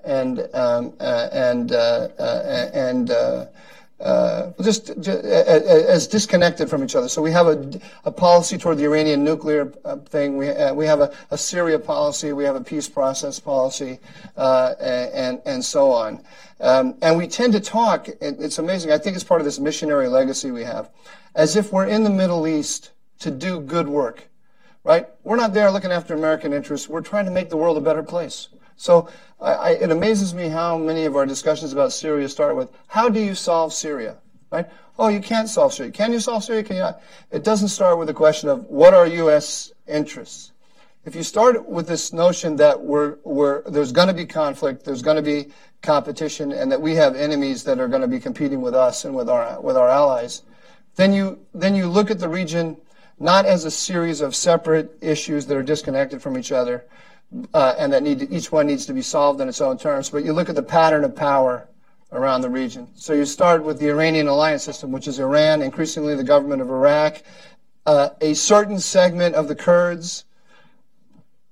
and 0.04 0.48
um, 0.54 0.92
uh, 1.00 1.28
and 1.32 1.72
uh, 1.72 2.08
uh, 2.18 2.70
and 2.72 3.10
uh, 3.10 4.52
just, 4.62 4.88
just 5.00 5.24
as 5.24 6.06
disconnected 6.06 6.68
from 6.68 6.84
each 6.84 6.94
other. 6.94 7.08
So 7.08 7.22
we 7.22 7.32
have 7.32 7.46
a, 7.46 7.80
a 8.04 8.12
policy 8.12 8.58
toward 8.58 8.76
the 8.76 8.84
Iranian 8.84 9.24
nuclear 9.24 9.72
uh, 9.84 9.96
thing. 9.96 10.36
We, 10.36 10.50
uh, 10.50 10.74
we 10.74 10.84
have 10.84 11.00
a, 11.00 11.14
a, 11.30 11.38
Syria 11.38 11.78
policy. 11.78 12.32
We 12.32 12.44
have 12.44 12.56
a 12.56 12.60
peace 12.60 12.88
process 12.88 13.40
policy, 13.40 13.98
uh, 14.36 14.74
and 14.80 15.40
and 15.46 15.64
so 15.64 15.92
on. 15.92 16.22
Um, 16.60 16.96
and 17.02 17.16
we 17.16 17.26
tend 17.26 17.54
to 17.54 17.60
talk. 17.60 18.08
It's 18.20 18.58
amazing. 18.58 18.92
I 18.92 18.98
think 18.98 19.16
it's 19.16 19.24
part 19.24 19.40
of 19.40 19.44
this 19.44 19.58
missionary 19.58 20.08
legacy 20.08 20.50
we 20.50 20.64
have, 20.64 20.90
as 21.34 21.56
if 21.56 21.72
we're 21.72 21.86
in 21.86 22.04
the 22.04 22.10
Middle 22.10 22.46
East 22.46 22.92
to 23.20 23.30
do 23.30 23.60
good 23.60 23.88
work, 23.88 24.28
right? 24.86 25.08
We're 25.24 25.36
not 25.36 25.52
there 25.52 25.70
looking 25.72 25.90
after 25.90 26.14
American 26.14 26.52
interests. 26.52 26.88
We're 26.88 27.00
trying 27.00 27.24
to 27.24 27.32
make 27.32 27.50
the 27.50 27.56
world 27.56 27.76
a 27.76 27.80
better 27.80 28.04
place. 28.04 28.48
So 28.76 29.08
I, 29.40 29.52
I, 29.52 29.70
it 29.70 29.90
amazes 29.90 30.32
me 30.32 30.48
how 30.48 30.78
many 30.78 31.06
of 31.06 31.16
our 31.16 31.26
discussions 31.26 31.72
about 31.72 31.92
Syria 31.92 32.28
start 32.28 32.54
with, 32.54 32.70
how 32.86 33.08
do 33.08 33.20
you 33.20 33.34
solve 33.34 33.72
Syria? 33.72 34.18
Right? 34.52 34.66
Oh, 34.96 35.08
you 35.08 35.20
can't 35.20 35.48
solve 35.48 35.74
Syria. 35.74 35.90
Can 35.90 36.12
you 36.12 36.20
solve 36.20 36.44
Syria? 36.44 36.62
Can 36.62 36.76
you 36.76 36.82
not? 36.82 37.02
It 37.32 37.42
doesn't 37.42 37.68
start 37.68 37.98
with 37.98 38.06
the 38.06 38.14
question 38.14 38.48
of 38.48 38.64
what 38.66 38.94
are 38.94 39.08
U.S. 39.08 39.72
interests. 39.88 40.52
If 41.04 41.16
you 41.16 41.24
start 41.24 41.68
with 41.68 41.88
this 41.88 42.12
notion 42.12 42.56
that 42.56 42.80
we're, 42.80 43.16
we're, 43.24 43.62
there's 43.62 43.92
going 43.92 44.08
to 44.08 44.14
be 44.14 44.24
conflict, 44.24 44.84
there's 44.84 45.02
going 45.02 45.16
to 45.16 45.22
be 45.22 45.50
competition, 45.82 46.52
and 46.52 46.70
that 46.70 46.80
we 46.80 46.94
have 46.94 47.16
enemies 47.16 47.64
that 47.64 47.80
are 47.80 47.88
going 47.88 48.02
to 48.02 48.08
be 48.08 48.20
competing 48.20 48.60
with 48.60 48.74
us 48.74 49.04
and 49.04 49.16
with 49.16 49.28
our, 49.28 49.60
with 49.60 49.76
our 49.76 49.88
allies, 49.88 50.42
then 50.94 51.12
you, 51.12 51.40
then 51.54 51.74
you 51.74 51.88
look 51.88 52.10
at 52.10 52.20
the 52.20 52.28
region 52.28 52.76
not 53.18 53.46
as 53.46 53.64
a 53.64 53.70
series 53.70 54.20
of 54.20 54.34
separate 54.34 54.96
issues 55.00 55.46
that 55.46 55.56
are 55.56 55.62
disconnected 55.62 56.20
from 56.20 56.36
each 56.38 56.52
other, 56.52 56.84
uh, 57.54 57.74
and 57.78 57.92
that 57.92 58.02
need 58.02 58.20
to, 58.20 58.30
each 58.32 58.52
one 58.52 58.66
needs 58.66 58.86
to 58.86 58.92
be 58.92 59.02
solved 59.02 59.40
in 59.40 59.48
its 59.48 59.60
own 59.60 59.78
terms. 59.78 60.10
But 60.10 60.24
you 60.24 60.32
look 60.32 60.48
at 60.48 60.54
the 60.54 60.62
pattern 60.62 61.04
of 61.04 61.16
power 61.16 61.68
around 62.12 62.42
the 62.42 62.50
region. 62.50 62.88
So 62.94 63.14
you 63.14 63.24
start 63.24 63.64
with 63.64 63.80
the 63.80 63.88
Iranian 63.88 64.28
alliance 64.28 64.62
system, 64.62 64.92
which 64.92 65.08
is 65.08 65.18
Iran, 65.18 65.62
increasingly 65.62 66.14
the 66.14 66.24
government 66.24 66.62
of 66.62 66.70
Iraq, 66.70 67.22
uh, 67.84 68.10
a 68.20 68.34
certain 68.34 68.78
segment 68.78 69.34
of 69.34 69.48
the 69.48 69.54
Kurds, 69.54 70.24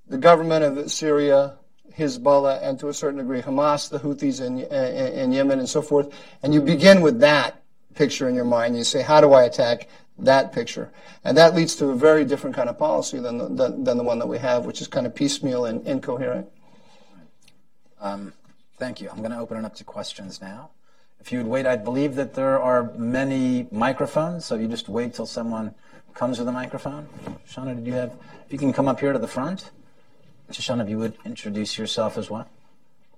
the 0.06 0.18
government 0.18 0.64
of 0.64 0.92
Syria, 0.92 1.54
Hezbollah, 1.96 2.60
and 2.62 2.78
to 2.80 2.88
a 2.88 2.94
certain 2.94 3.18
degree 3.18 3.40
Hamas, 3.40 3.88
the 3.88 3.98
Houthis 3.98 4.44
in, 4.44 4.60
in, 4.60 5.12
in 5.12 5.32
Yemen, 5.32 5.58
and 5.58 5.68
so 5.68 5.80
forth. 5.80 6.12
And 6.42 6.52
you 6.52 6.60
begin 6.60 7.00
with 7.00 7.20
that 7.20 7.62
picture 7.94 8.28
in 8.28 8.34
your 8.34 8.44
mind. 8.44 8.76
You 8.76 8.84
say, 8.84 9.02
how 9.02 9.20
do 9.20 9.32
I 9.32 9.44
attack 9.44 9.88
that 10.18 10.52
picture. 10.52 10.90
And 11.24 11.36
that 11.36 11.54
leads 11.54 11.74
to 11.76 11.88
a 11.88 11.94
very 11.94 12.24
different 12.24 12.54
kind 12.54 12.68
of 12.68 12.78
policy 12.78 13.18
than 13.18 13.38
the, 13.38 13.48
than, 13.48 13.84
than 13.84 13.96
the 13.96 14.04
one 14.04 14.18
that 14.18 14.26
we 14.26 14.38
have, 14.38 14.64
which 14.64 14.80
is 14.80 14.88
kind 14.88 15.06
of 15.06 15.14
piecemeal 15.14 15.64
and 15.64 15.86
incoherent. 15.86 16.48
Um, 18.00 18.32
thank 18.76 19.00
you. 19.00 19.08
I'm 19.10 19.18
going 19.18 19.32
to 19.32 19.38
open 19.38 19.56
it 19.58 19.64
up 19.64 19.74
to 19.76 19.84
questions 19.84 20.40
now. 20.40 20.70
If 21.20 21.32
you 21.32 21.38
would 21.38 21.46
wait, 21.46 21.66
I 21.66 21.76
believe 21.76 22.16
that 22.16 22.34
there 22.34 22.60
are 22.60 22.92
many 22.96 23.66
microphones, 23.70 24.44
so 24.44 24.56
you 24.56 24.68
just 24.68 24.88
wait 24.88 25.14
till 25.14 25.26
someone 25.26 25.74
comes 26.12 26.38
with 26.38 26.46
a 26.46 26.52
microphone. 26.52 27.08
Shauna, 27.48 27.74
did 27.74 27.86
you 27.86 27.94
have, 27.94 28.12
if 28.46 28.52
you 28.52 28.58
can 28.58 28.72
come 28.72 28.88
up 28.88 29.00
here 29.00 29.12
to 29.12 29.18
the 29.18 29.26
front. 29.26 29.70
Shoshana, 30.50 30.82
if 30.84 30.90
you 30.90 30.98
would 30.98 31.14
introduce 31.24 31.78
yourself 31.78 32.18
as 32.18 32.30
well. 32.30 32.46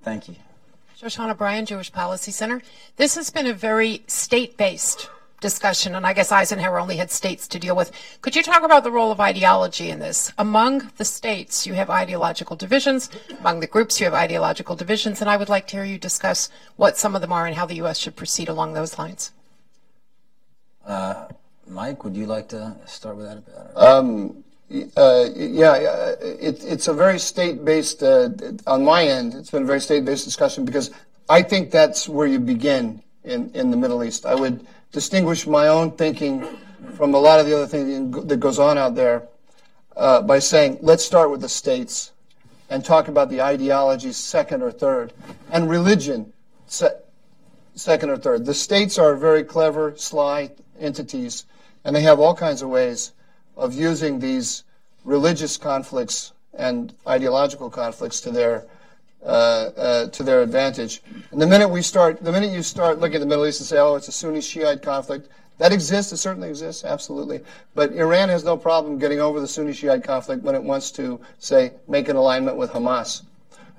Thank 0.03 0.29
you. 0.29 0.37
Shoshana 0.99 1.37
Bryen, 1.37 1.67
Jewish 1.67 1.93
Policy 1.93 2.31
Center. 2.31 2.63
This 2.97 3.17
has 3.17 3.29
been 3.29 3.47
a 3.47 3.53
very 3.53 4.03
state 4.07 4.57
based 4.57 5.11
discussion, 5.41 5.95
and 5.95 6.07
I 6.07 6.13
guess 6.13 6.33
Eisenhower 6.33 6.79
only 6.79 6.97
had 6.97 7.11
states 7.11 7.47
to 7.49 7.59
deal 7.59 7.77
with. 7.77 7.93
Could 8.23 8.37
you 8.37 8.43
talk 8.43 8.63
about 8.63 8.85
the 8.85 8.91
role 8.91 9.13
of 9.13 9.21
ideology 9.21 9.91
in 9.91 9.99
this? 9.99 10.33
Among 10.39 10.91
the 10.97 11.05
states, 11.05 11.67
you 11.67 11.75
have 11.75 11.91
ideological 11.91 12.57
divisions. 12.57 13.11
Among 13.41 13.61
the 13.61 13.67
groups, 13.67 14.01
you 14.01 14.05
have 14.05 14.15
ideological 14.15 14.77
divisions, 14.77 15.21
and 15.21 15.31
I 15.31 15.37
would 15.37 15.49
like 15.49 15.67
to 15.69 15.77
hear 15.77 15.85
you 15.85 15.99
discuss 15.99 16.51
what 16.77 16.97
some 16.97 17.15
of 17.15 17.21
them 17.21 17.33
are 17.33 17.47
and 17.47 17.57
how 17.57 17.67
the 17.67 17.77
U.S. 17.77 17.99
should 17.99 18.17
proceed 18.17 18.49
along 18.49 18.73
those 18.73 18.99
lines. 18.99 19.33
Uh, 20.85 21.27
Mike, 21.67 22.05
would 22.05 22.17
you 22.17 22.27
like 22.27 22.49
to 22.49 22.77
start 22.87 23.17
with 23.17 23.27
that? 23.27 23.77
Um, 23.77 24.45
uh, 24.97 25.27
yeah, 25.35 25.77
it, 26.21 26.65
it's 26.65 26.89
a 26.89 26.95
very 26.95 27.19
state-based, 27.19 28.03
uh, 28.03 28.31
on 28.67 28.85
my 28.85 29.05
end, 29.05 29.35
it's 29.35 29.51
been 29.51 29.63
a 29.63 29.67
very 29.67 29.81
state-based 29.81 30.25
discussion 30.25 30.65
because 30.65 30.91
I 31.29 31.43
think 31.43 31.71
that's 31.71 32.09
where 32.09 32.27
you 32.27 32.39
begin 32.39 33.03
in, 33.25 33.51
in 33.55 33.71
the 33.71 33.77
Middle 33.77 34.03
East. 34.03 34.27
I 34.27 34.35
would 34.35 34.67
distinguish 34.93 35.47
my 35.47 35.69
own 35.69 35.91
thinking 35.93 36.47
from 36.95 37.15
a 37.15 37.19
lot 37.19 37.41
of 37.41 37.47
the 37.47 37.55
other 37.55 37.67
things 37.67 38.27
that 38.27 38.39
goes 38.39 38.59
on 38.59 38.79
out 38.79 38.95
there 38.95 39.29
uh, 39.97 40.23
by 40.23 40.39
saying, 40.39 40.79
let's 40.81 41.05
start 41.05 41.31
with 41.31 41.41
the 41.41 41.49
states 41.49 42.13
and 42.69 42.85
talk 42.85 43.09
about 43.09 43.31
the 43.31 43.41
ideologies 43.41 44.17
second 44.17 44.63
or 44.63 44.71
third, 44.71 45.13
and 45.53 45.71
religion 45.71 46.33
se- 46.67 46.97
second 47.75 48.11
or 48.11 48.17
third. 48.17 48.45
The 48.45 48.55
states 48.55 48.99
are 48.99 49.15
very 49.15 49.45
clever, 49.45 49.95
sly 49.97 50.51
entities, 50.81 51.45
and 51.85 51.95
they 51.95 52.03
have 52.03 52.19
all 52.19 52.35
kinds 52.35 52.63
of 52.63 52.69
ways 52.69 53.13
of 53.57 53.75
using 53.75 54.19
these 54.19 54.65
religious 55.05 55.57
conflicts 55.57 56.33
and 56.55 56.93
ideological 57.07 57.71
conflicts 57.71 58.21
to 58.23 58.31
their 58.31 58.65
uh, 59.27 59.71
uh, 59.77 60.07
to 60.09 60.23
their 60.23 60.41
advantage. 60.41 61.03
And 61.33 61.43
the 61.43 61.47
minute 61.47 61.69
we 61.69 61.83
start, 61.83 62.23
the 62.23 62.33
minute 62.33 62.53
you 62.53 62.63
start 62.63 63.01
looking 63.01 63.17
at 63.17 63.21
the 63.21 63.27
Middle 63.27 63.47
East 63.47 63.61
and 63.61 63.67
say, 63.67 63.79
oh, 63.79 63.97
it's 63.97 64.09
a 64.09 64.13
Sunni 64.13 64.41
Shiite 64.41 64.83
conflict, 64.83 65.29
that 65.59 65.73
exists. 65.73 66.13
It 66.13 66.19
certainly 66.19 66.49
exists, 66.49 66.85
absolutely. 66.85 67.41
But 67.75 67.93
Iran 67.93 68.29
has 68.29 68.45
no 68.45 68.57
problem 68.57 68.99
getting 68.99 69.21
over 69.21 69.41
the 69.41 69.49
Sunni 69.49 69.73
Shiite 69.73 70.05
conflict 70.05 70.43
when 70.43 70.55
it 70.55 70.63
wants 70.63 70.93
to, 70.93 71.21
say, 71.39 71.73
make 71.89 72.09
an 72.09 72.17
alignment 72.17 72.57
with 72.57 72.71
Hamas. 72.71 73.23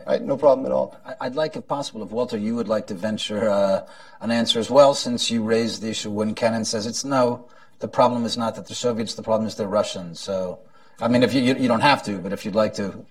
Right? 0.06 0.22
No 0.22 0.38
problem 0.38 0.66
at 0.66 0.72
all. 0.72 0.98
I'd 1.20 1.36
like, 1.36 1.56
if 1.56 1.68
possible, 1.68 2.04
if 2.04 2.12
Walter, 2.12 2.38
you 2.38 2.56
would 2.56 2.68
like 2.68 2.88
to 2.88 2.94
venture 2.94 3.50
uh, 3.50 3.88
an 4.22 4.32
answer 4.32 4.60
as 4.60 4.70
well, 4.70 4.94
since 4.94 5.30
you 5.30 5.44
raised 5.44 5.82
the 5.82 5.90
issue 5.90 6.10
when 6.10 6.34
Kennan 6.34 6.66
says 6.66 6.86
it's 6.86 7.04
no. 7.06 7.48
The 7.80 7.88
problem 7.88 8.26
is 8.26 8.38
not 8.38 8.56
that 8.56 8.68
the 8.68 8.76
Soviets. 8.76 9.14
The 9.14 9.24
problem 9.24 9.48
is 9.48 9.56
the 9.56 9.68
Russians. 9.68 10.20
So, 10.20 10.60
I 11.00 11.08
mean, 11.10 11.24
if 11.24 11.34
you 11.34 11.42
you, 11.42 11.56
you 11.56 11.68
don't 11.68 11.82
have 11.82 12.04
to, 12.04 12.18
but 12.18 12.34
if 12.34 12.44
you'd 12.44 12.56
like 12.56 12.74
to 12.76 13.06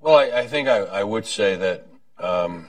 well, 0.00 0.16
I, 0.16 0.40
I 0.40 0.46
think 0.46 0.68
I, 0.68 0.78
I, 0.78 1.04
would 1.04 1.26
say 1.26 1.56
that 1.56 1.86
um, 2.18 2.68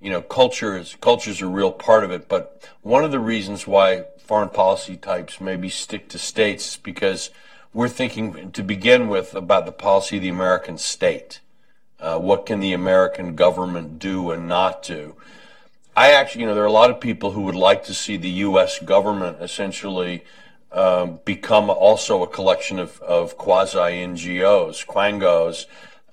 you 0.00 0.10
know 0.10 0.22
culture 0.22 0.76
is 0.78 0.96
culture's 1.00 1.42
a 1.42 1.46
real 1.46 1.72
part 1.72 2.04
of 2.04 2.10
it, 2.10 2.28
but 2.28 2.68
one 2.82 3.04
of 3.04 3.10
the 3.10 3.20
reasons 3.20 3.66
why 3.66 4.04
foreign 4.18 4.48
policy 4.48 4.96
types 4.96 5.40
maybe 5.40 5.68
stick 5.68 6.08
to 6.08 6.18
states 6.18 6.70
is 6.72 6.76
because 6.76 7.30
we're 7.72 7.88
thinking 7.88 8.50
to 8.52 8.62
begin 8.62 9.08
with 9.08 9.34
about 9.34 9.66
the 9.66 9.72
policy 9.72 10.16
of 10.16 10.22
the 10.22 10.28
American 10.28 10.78
state. 10.78 11.40
Uh, 12.00 12.18
what 12.18 12.46
can 12.46 12.60
the 12.60 12.72
American 12.72 13.34
government 13.34 13.98
do 13.98 14.30
and 14.30 14.48
not 14.48 14.82
do? 14.82 15.16
I 15.96 16.12
actually, 16.12 16.42
you 16.42 16.46
know, 16.46 16.54
there 16.54 16.62
are 16.62 16.66
a 16.66 16.72
lot 16.72 16.90
of 16.90 17.00
people 17.00 17.32
who 17.32 17.42
would 17.42 17.56
like 17.56 17.84
to 17.84 17.94
see 17.94 18.16
the 18.16 18.30
U.S. 18.46 18.78
government 18.78 19.38
essentially 19.40 20.24
um, 20.70 21.18
become 21.24 21.70
also 21.70 22.22
a 22.22 22.28
collection 22.28 22.78
of, 22.78 23.00
of 23.00 23.36
quasi 23.36 23.78
NGOs, 23.78 24.86
quangos, 24.86 25.66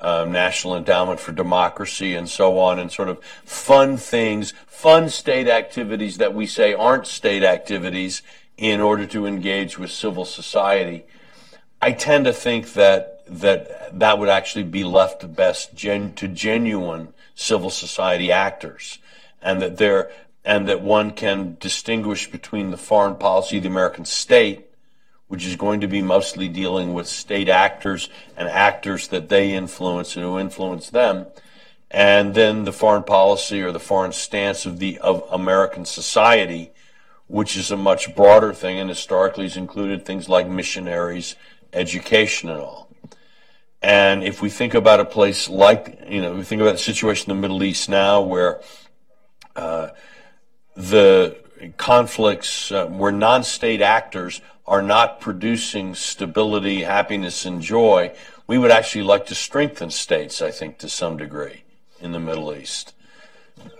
um, 0.05 0.31
National 0.31 0.75
Endowment 0.75 1.19
for 1.19 1.31
Democracy, 1.31 2.13
and 2.13 2.29
so 2.29 2.59
on, 2.59 2.77
and 2.77 2.91
sort 2.91 3.09
of 3.09 3.23
fund 3.43 3.99
things, 3.99 4.53
fund 4.67 5.11
state 5.11 5.47
activities 5.47 6.17
that 6.19 6.35
we 6.35 6.45
say 6.45 6.75
aren't 6.75 7.07
state 7.07 7.43
activities 7.43 8.21
in 8.55 8.81
order 8.81 9.07
to 9.07 9.25
engage 9.25 9.79
with 9.79 9.89
civil 9.89 10.23
society. 10.23 11.05
I 11.81 11.91
tend 11.91 12.25
to 12.25 12.33
think 12.33 12.73
that 12.73 13.23
that 13.27 13.97
that 13.97 14.19
would 14.19 14.29
actually 14.29 14.65
be 14.65 14.83
left 14.83 15.35
best 15.35 15.73
gen- 15.73 16.13
to 16.13 16.27
genuine 16.27 17.11
civil 17.33 17.71
society 17.71 18.31
actors, 18.31 18.99
and 19.41 19.59
that 19.59 19.77
there 19.77 20.11
and 20.45 20.67
that 20.69 20.81
one 20.81 21.09
can 21.09 21.57
distinguish 21.59 22.29
between 22.29 22.69
the 22.69 22.77
foreign 22.77 23.15
policy 23.15 23.57
of 23.57 23.63
the 23.63 23.69
American 23.69 24.05
state, 24.05 24.69
which 25.27 25.45
is 25.45 25.55
going 25.55 25.81
to 25.81 25.87
be 25.87 26.01
mostly 26.01 26.47
dealing 26.47 26.93
with 26.93 27.07
state 27.07 27.49
actors 27.49 28.09
and 28.37 28.47
actors 28.47 29.07
that 29.07 29.29
they 29.29 29.53
influence 29.53 30.15
and 30.15 30.23
who 30.23 30.37
influence 30.37 30.89
them, 30.89 31.25
and 31.89 32.35
then 32.35 32.63
the 32.63 32.73
foreign 32.73 33.03
policy 33.03 33.61
or 33.61 33.71
the 33.71 33.79
foreign 33.79 34.11
stance 34.11 34.65
of 34.65 34.79
the 34.79 34.97
of 34.99 35.23
American 35.31 35.85
society, 35.85 36.71
which 37.27 37.57
is 37.57 37.71
a 37.71 37.77
much 37.77 38.15
broader 38.15 38.53
thing 38.53 38.79
and 38.79 38.89
historically 38.89 39.43
has 39.43 39.57
included 39.57 40.05
things 40.05 40.29
like 40.29 40.47
missionaries, 40.47 41.35
education, 41.73 42.49
and 42.49 42.59
all. 42.59 42.85
And 43.81 44.23
if 44.23 44.41
we 44.41 44.49
think 44.49 44.73
about 44.73 44.99
a 44.99 45.05
place 45.05 45.47
like, 45.47 46.05
you 46.07 46.21
know, 46.21 46.33
we 46.33 46.43
think 46.43 46.61
about 46.61 46.73
the 46.73 46.79
situation 46.79 47.29
in 47.29 47.37
the 47.37 47.41
Middle 47.41 47.61
East 47.63 47.87
now 47.87 48.21
where 48.21 48.61
uh, 49.55 49.89
the 50.75 51.37
conflicts 51.77 52.71
uh, 52.71 52.87
where 52.87 53.11
non-state 53.11 53.81
actors 53.81 54.41
are 54.67 54.81
not 54.81 55.19
producing 55.19 55.93
stability, 55.93 56.81
happiness, 56.81 57.45
and 57.45 57.61
joy, 57.61 58.15
we 58.47 58.57
would 58.57 58.71
actually 58.71 59.03
like 59.03 59.25
to 59.27 59.35
strengthen 59.35 59.91
states, 59.91 60.41
I 60.41 60.51
think, 60.51 60.77
to 60.79 60.89
some 60.89 61.17
degree 61.17 61.63
in 61.99 62.11
the 62.11 62.19
Middle 62.19 62.53
East. 62.53 62.93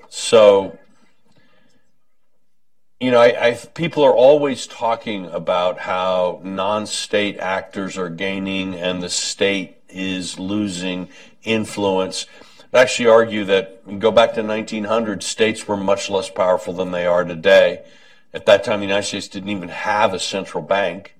So, 0.09 0.77
you 2.99 3.11
know, 3.11 3.19
I, 3.19 3.47
I, 3.47 3.53
people 3.53 4.03
are 4.03 4.13
always 4.13 4.67
talking 4.67 5.25
about 5.25 5.79
how 5.79 6.39
non-state 6.43 7.37
actors 7.39 7.97
are 7.97 8.09
gaining 8.09 8.75
and 8.75 9.01
the 9.01 9.09
state 9.09 9.77
is 9.89 10.39
losing 10.39 11.09
influence. 11.43 12.25
I 12.73 12.81
actually 12.81 13.09
argue 13.09 13.45
that 13.45 13.99
go 13.99 14.11
back 14.11 14.33
to 14.33 14.43
1900, 14.43 15.23
states 15.23 15.67
were 15.67 15.77
much 15.77 16.09
less 16.09 16.29
powerful 16.29 16.73
than 16.73 16.91
they 16.91 17.05
are 17.05 17.23
today. 17.23 17.85
At 18.35 18.45
that 18.47 18.65
time, 18.65 18.81
the 18.81 18.85
United 18.85 19.07
States 19.07 19.29
didn't 19.29 19.47
even 19.47 19.69
have 19.69 20.13
a 20.13 20.19
central 20.19 20.61
bank. 20.61 21.15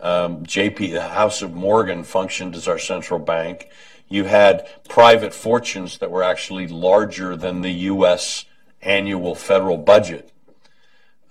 Um, 0.00 0.46
JP, 0.46 0.94
the 0.94 1.08
House 1.08 1.42
of 1.42 1.52
Morgan, 1.52 2.04
functioned 2.04 2.56
as 2.56 2.66
our 2.66 2.78
central 2.78 3.20
bank. 3.20 3.68
You 4.08 4.24
had 4.24 4.66
private 4.88 5.34
fortunes 5.34 5.98
that 5.98 6.10
were 6.10 6.22
actually 6.22 6.66
larger 6.66 7.36
than 7.36 7.60
the 7.60 7.70
U.S. 7.92 8.46
annual 8.80 9.34
federal 9.34 9.76
budget. 9.76 10.32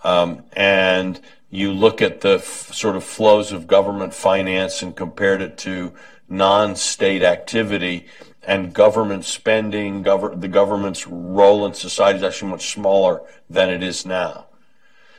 Um, 0.04 0.44
and 0.54 1.20
you 1.50 1.74
look 1.74 2.00
at 2.00 2.22
the 2.22 2.36
f- 2.36 2.72
sort 2.72 2.96
of 2.96 3.04
flows 3.04 3.52
of 3.52 3.66
government 3.66 4.14
finance 4.14 4.84
and 4.84 4.96
compared 4.96 5.42
it 5.42 5.58
to 5.60 5.94
non-state 6.30 7.24
activity 7.24 8.06
and 8.44 8.72
government 8.72 9.26
spending, 9.26 10.04
gov- 10.04 10.42
the 10.42 10.48
government's 10.48 11.08
role 11.08 11.66
in 11.66 11.74
society 11.74 12.20
is 12.20 12.24
actually 12.24 12.52
much 12.52 12.72
smaller 12.72 13.24
than 13.50 13.72
it 13.72 13.82
is 13.82 14.06
now. 14.06 14.46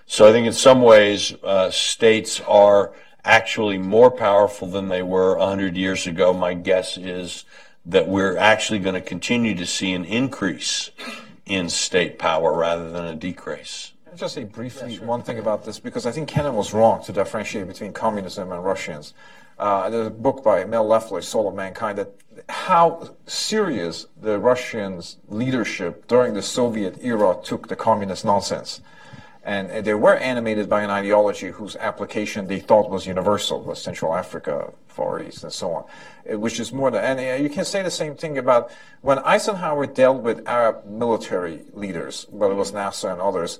So 0.06 0.28
I 0.28 0.32
think 0.32 0.46
in 0.46 0.52
some 0.52 0.82
ways, 0.82 1.34
uh, 1.42 1.70
states 1.70 2.40
are 2.40 2.92
actually 3.24 3.78
more 3.78 4.10
powerful 4.10 4.68
than 4.68 4.88
they 4.88 5.02
were 5.02 5.36
100 5.36 5.76
years 5.76 6.06
ago. 6.06 6.32
My 6.32 6.54
guess 6.54 6.96
is 6.98 7.44
that 7.86 8.08
we're 8.08 8.36
actually 8.36 8.78
going 8.78 8.94
to 8.94 9.00
continue 9.00 9.54
to 9.54 9.66
see 9.66 9.92
an 9.92 10.04
increase 10.04 10.90
in 11.46 11.68
state 11.68 12.18
power 12.18 12.56
rather 12.56 12.90
than 12.90 13.04
a 13.06 13.14
decrease. 13.14 13.92
I'll 14.06 14.16
just 14.16 14.34
say 14.34 14.44
briefly 14.44 14.92
yeah, 14.92 14.98
sure. 14.98 15.06
one 15.06 15.22
thing 15.22 15.38
about 15.38 15.64
this 15.64 15.80
because 15.80 16.06
I 16.06 16.12
think 16.12 16.28
Kennan 16.28 16.54
was 16.54 16.72
wrong 16.72 17.02
to 17.04 17.12
differentiate 17.12 17.66
between 17.66 17.92
communism 17.92 18.52
and 18.52 18.64
Russians 18.64 19.14
uh, 19.58 19.88
there's 19.88 20.08
a 20.08 20.10
book 20.10 20.42
by 20.42 20.64
Mel 20.64 20.86
Leffler, 20.86 21.22
Soul 21.22 21.48
of 21.48 21.54
Mankind, 21.54 21.98
that 21.98 22.10
how 22.48 23.14
serious 23.26 24.06
the 24.20 24.38
Russians' 24.38 25.18
leadership 25.28 26.08
during 26.08 26.34
the 26.34 26.42
Soviet 26.42 26.98
era 27.02 27.36
took 27.42 27.68
the 27.68 27.76
communist 27.76 28.24
nonsense. 28.24 28.80
And 29.44 29.84
they 29.84 29.92
were 29.92 30.16
animated 30.16 30.70
by 30.70 30.82
an 30.82 30.90
ideology 30.90 31.48
whose 31.48 31.76
application 31.76 32.46
they 32.46 32.60
thought 32.60 32.88
was 32.88 33.06
universal, 33.06 33.60
was 33.60 33.80
Central 33.80 34.14
Africa, 34.14 34.72
East, 35.26 35.44
and 35.44 35.52
so 35.52 35.72
on, 35.72 35.84
uh, 36.32 36.38
which 36.38 36.58
is 36.58 36.72
more 36.72 36.90
than, 36.90 37.04
and 37.04 37.18
uh, 37.18 37.42
you 37.42 37.50
can 37.50 37.64
say 37.64 37.82
the 37.82 37.90
same 37.90 38.14
thing 38.14 38.38
about 38.38 38.70
when 39.02 39.18
Eisenhower 39.18 39.86
dealt 39.86 40.22
with 40.22 40.48
Arab 40.48 40.86
military 40.86 41.64
leaders, 41.74 42.26
whether 42.30 42.54
it 42.54 42.56
was 42.56 42.72
Nasser 42.72 43.10
and 43.10 43.20
others, 43.20 43.58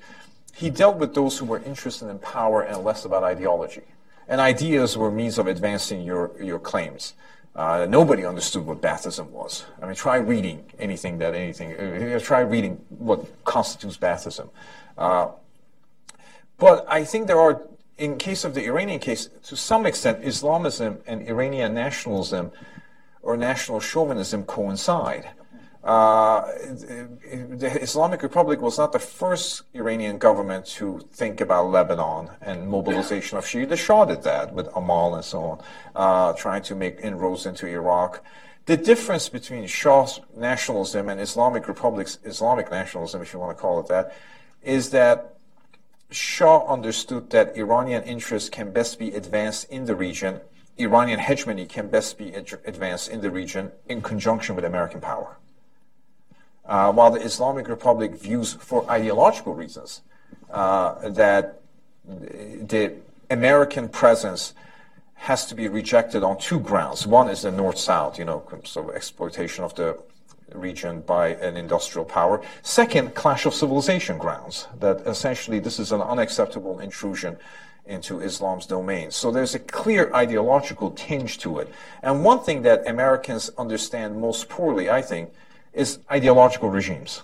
he 0.54 0.70
dealt 0.70 0.96
with 0.96 1.14
those 1.14 1.36
who 1.36 1.44
were 1.44 1.58
interested 1.64 2.08
in 2.08 2.18
power 2.18 2.62
and 2.62 2.82
less 2.82 3.04
about 3.04 3.24
ideology. 3.24 3.82
And 4.28 4.40
ideas 4.40 4.96
were 4.96 5.10
means 5.10 5.36
of 5.36 5.48
advancing 5.48 6.02
your, 6.02 6.32
your 6.40 6.58
claims. 6.58 7.14
Uh, 7.54 7.86
nobody 7.88 8.24
understood 8.24 8.64
what 8.64 8.80
Baathism 8.80 9.28
was. 9.30 9.64
I 9.82 9.86
mean, 9.86 9.94
try 9.94 10.16
reading 10.16 10.64
anything 10.78 11.18
that 11.18 11.34
anything, 11.34 11.72
uh, 11.74 12.18
try 12.20 12.40
reading 12.40 12.80
what 12.88 13.44
constitutes 13.44 13.96
Baathism. 13.96 14.48
Uh, 14.96 15.28
but 16.58 16.84
I 16.88 17.04
think 17.04 17.26
there 17.26 17.40
are, 17.40 17.62
in 17.98 18.18
case 18.18 18.44
of 18.44 18.54
the 18.54 18.64
Iranian 18.64 19.00
case, 19.00 19.28
to 19.44 19.56
some 19.56 19.86
extent, 19.86 20.24
Islamism 20.24 20.98
and 21.06 21.26
Iranian 21.28 21.74
nationalism 21.74 22.52
or 23.22 23.36
national 23.36 23.80
chauvinism 23.80 24.44
coincide. 24.44 25.30
Uh, 25.82 26.40
the 26.40 27.78
Islamic 27.82 28.22
Republic 28.22 28.60
was 28.62 28.78
not 28.78 28.92
the 28.92 28.98
first 28.98 29.62
Iranian 29.74 30.16
government 30.16 30.64
to 30.64 31.06
think 31.12 31.42
about 31.42 31.70
Lebanon 31.70 32.30
and 32.40 32.68
mobilization 32.68 33.36
of 33.36 33.44
Shia. 33.44 33.68
The 33.68 33.76
Shah 33.76 34.06
did 34.06 34.22
that 34.22 34.54
with 34.54 34.66
Amal 34.74 35.14
and 35.14 35.24
so 35.24 35.42
on, 35.42 35.62
uh, 35.94 36.32
trying 36.34 36.62
to 36.62 36.74
make 36.74 37.00
inroads 37.00 37.44
into 37.44 37.66
Iraq. 37.66 38.24
The 38.64 38.78
difference 38.78 39.28
between 39.28 39.66
Shah's 39.66 40.20
nationalism 40.34 41.10
and 41.10 41.20
Islamic 41.20 41.68
Republic's 41.68 42.18
Islamic 42.24 42.70
nationalism, 42.70 43.20
if 43.20 43.34
you 43.34 43.38
want 43.38 43.54
to 43.54 43.60
call 43.60 43.78
it 43.80 43.88
that, 43.88 44.16
is 44.62 44.88
that 44.90 45.33
Shah 46.14 46.64
understood 46.66 47.30
that 47.30 47.56
Iranian 47.56 48.02
interests 48.04 48.48
can 48.48 48.70
best 48.70 48.98
be 48.98 49.14
advanced 49.14 49.68
in 49.70 49.86
the 49.86 49.94
region, 49.94 50.40
Iranian 50.78 51.20
hegemony 51.20 51.66
can 51.66 51.88
best 51.88 52.18
be 52.18 52.34
ad- 52.34 52.58
advanced 52.64 53.08
in 53.08 53.20
the 53.20 53.30
region 53.30 53.72
in 53.88 54.02
conjunction 54.02 54.56
with 54.56 54.64
American 54.64 55.00
power. 55.00 55.36
Uh, 56.64 56.92
while 56.92 57.10
the 57.10 57.20
Islamic 57.20 57.68
Republic 57.68 58.14
views 58.14 58.54
for 58.54 58.88
ideological 58.90 59.54
reasons 59.54 60.00
uh, 60.50 61.08
that 61.08 61.60
the 62.06 62.94
American 63.30 63.88
presence 63.88 64.54
has 65.14 65.46
to 65.46 65.54
be 65.54 65.68
rejected 65.68 66.22
on 66.22 66.38
two 66.38 66.60
grounds. 66.60 67.06
One 67.06 67.28
is 67.28 67.42
the 67.42 67.50
North-South, 67.50 68.18
you 68.18 68.24
know, 68.24 68.42
so 68.64 68.90
exploitation 68.90 69.64
of 69.64 69.74
the 69.74 69.98
region 70.52 71.00
by 71.00 71.28
an 71.28 71.56
industrial 71.56 72.04
power. 72.04 72.42
Second, 72.62 73.14
clash 73.14 73.46
of 73.46 73.54
civilization 73.54 74.18
grounds, 74.18 74.68
that 74.78 75.00
essentially 75.06 75.58
this 75.58 75.78
is 75.78 75.92
an 75.92 76.00
unacceptable 76.00 76.78
intrusion 76.80 77.36
into 77.86 78.20
Islam's 78.20 78.66
domain. 78.66 79.10
So 79.10 79.30
there's 79.30 79.54
a 79.54 79.58
clear 79.58 80.12
ideological 80.14 80.90
tinge 80.92 81.38
to 81.38 81.58
it. 81.58 81.72
And 82.02 82.24
one 82.24 82.40
thing 82.40 82.62
that 82.62 82.86
Americans 82.88 83.50
understand 83.58 84.20
most 84.20 84.48
poorly, 84.48 84.88
I 84.88 85.02
think, 85.02 85.32
is 85.72 85.98
ideological 86.10 86.70
regimes, 86.70 87.22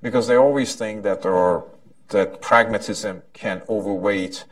because 0.00 0.28
they 0.28 0.36
always 0.36 0.76
think 0.76 1.02
that 1.02 1.22
there 1.22 1.34
are 1.34 1.64
that 2.08 2.40
pragmatism 2.40 3.22
can 3.32 3.62
overweight 3.68 4.44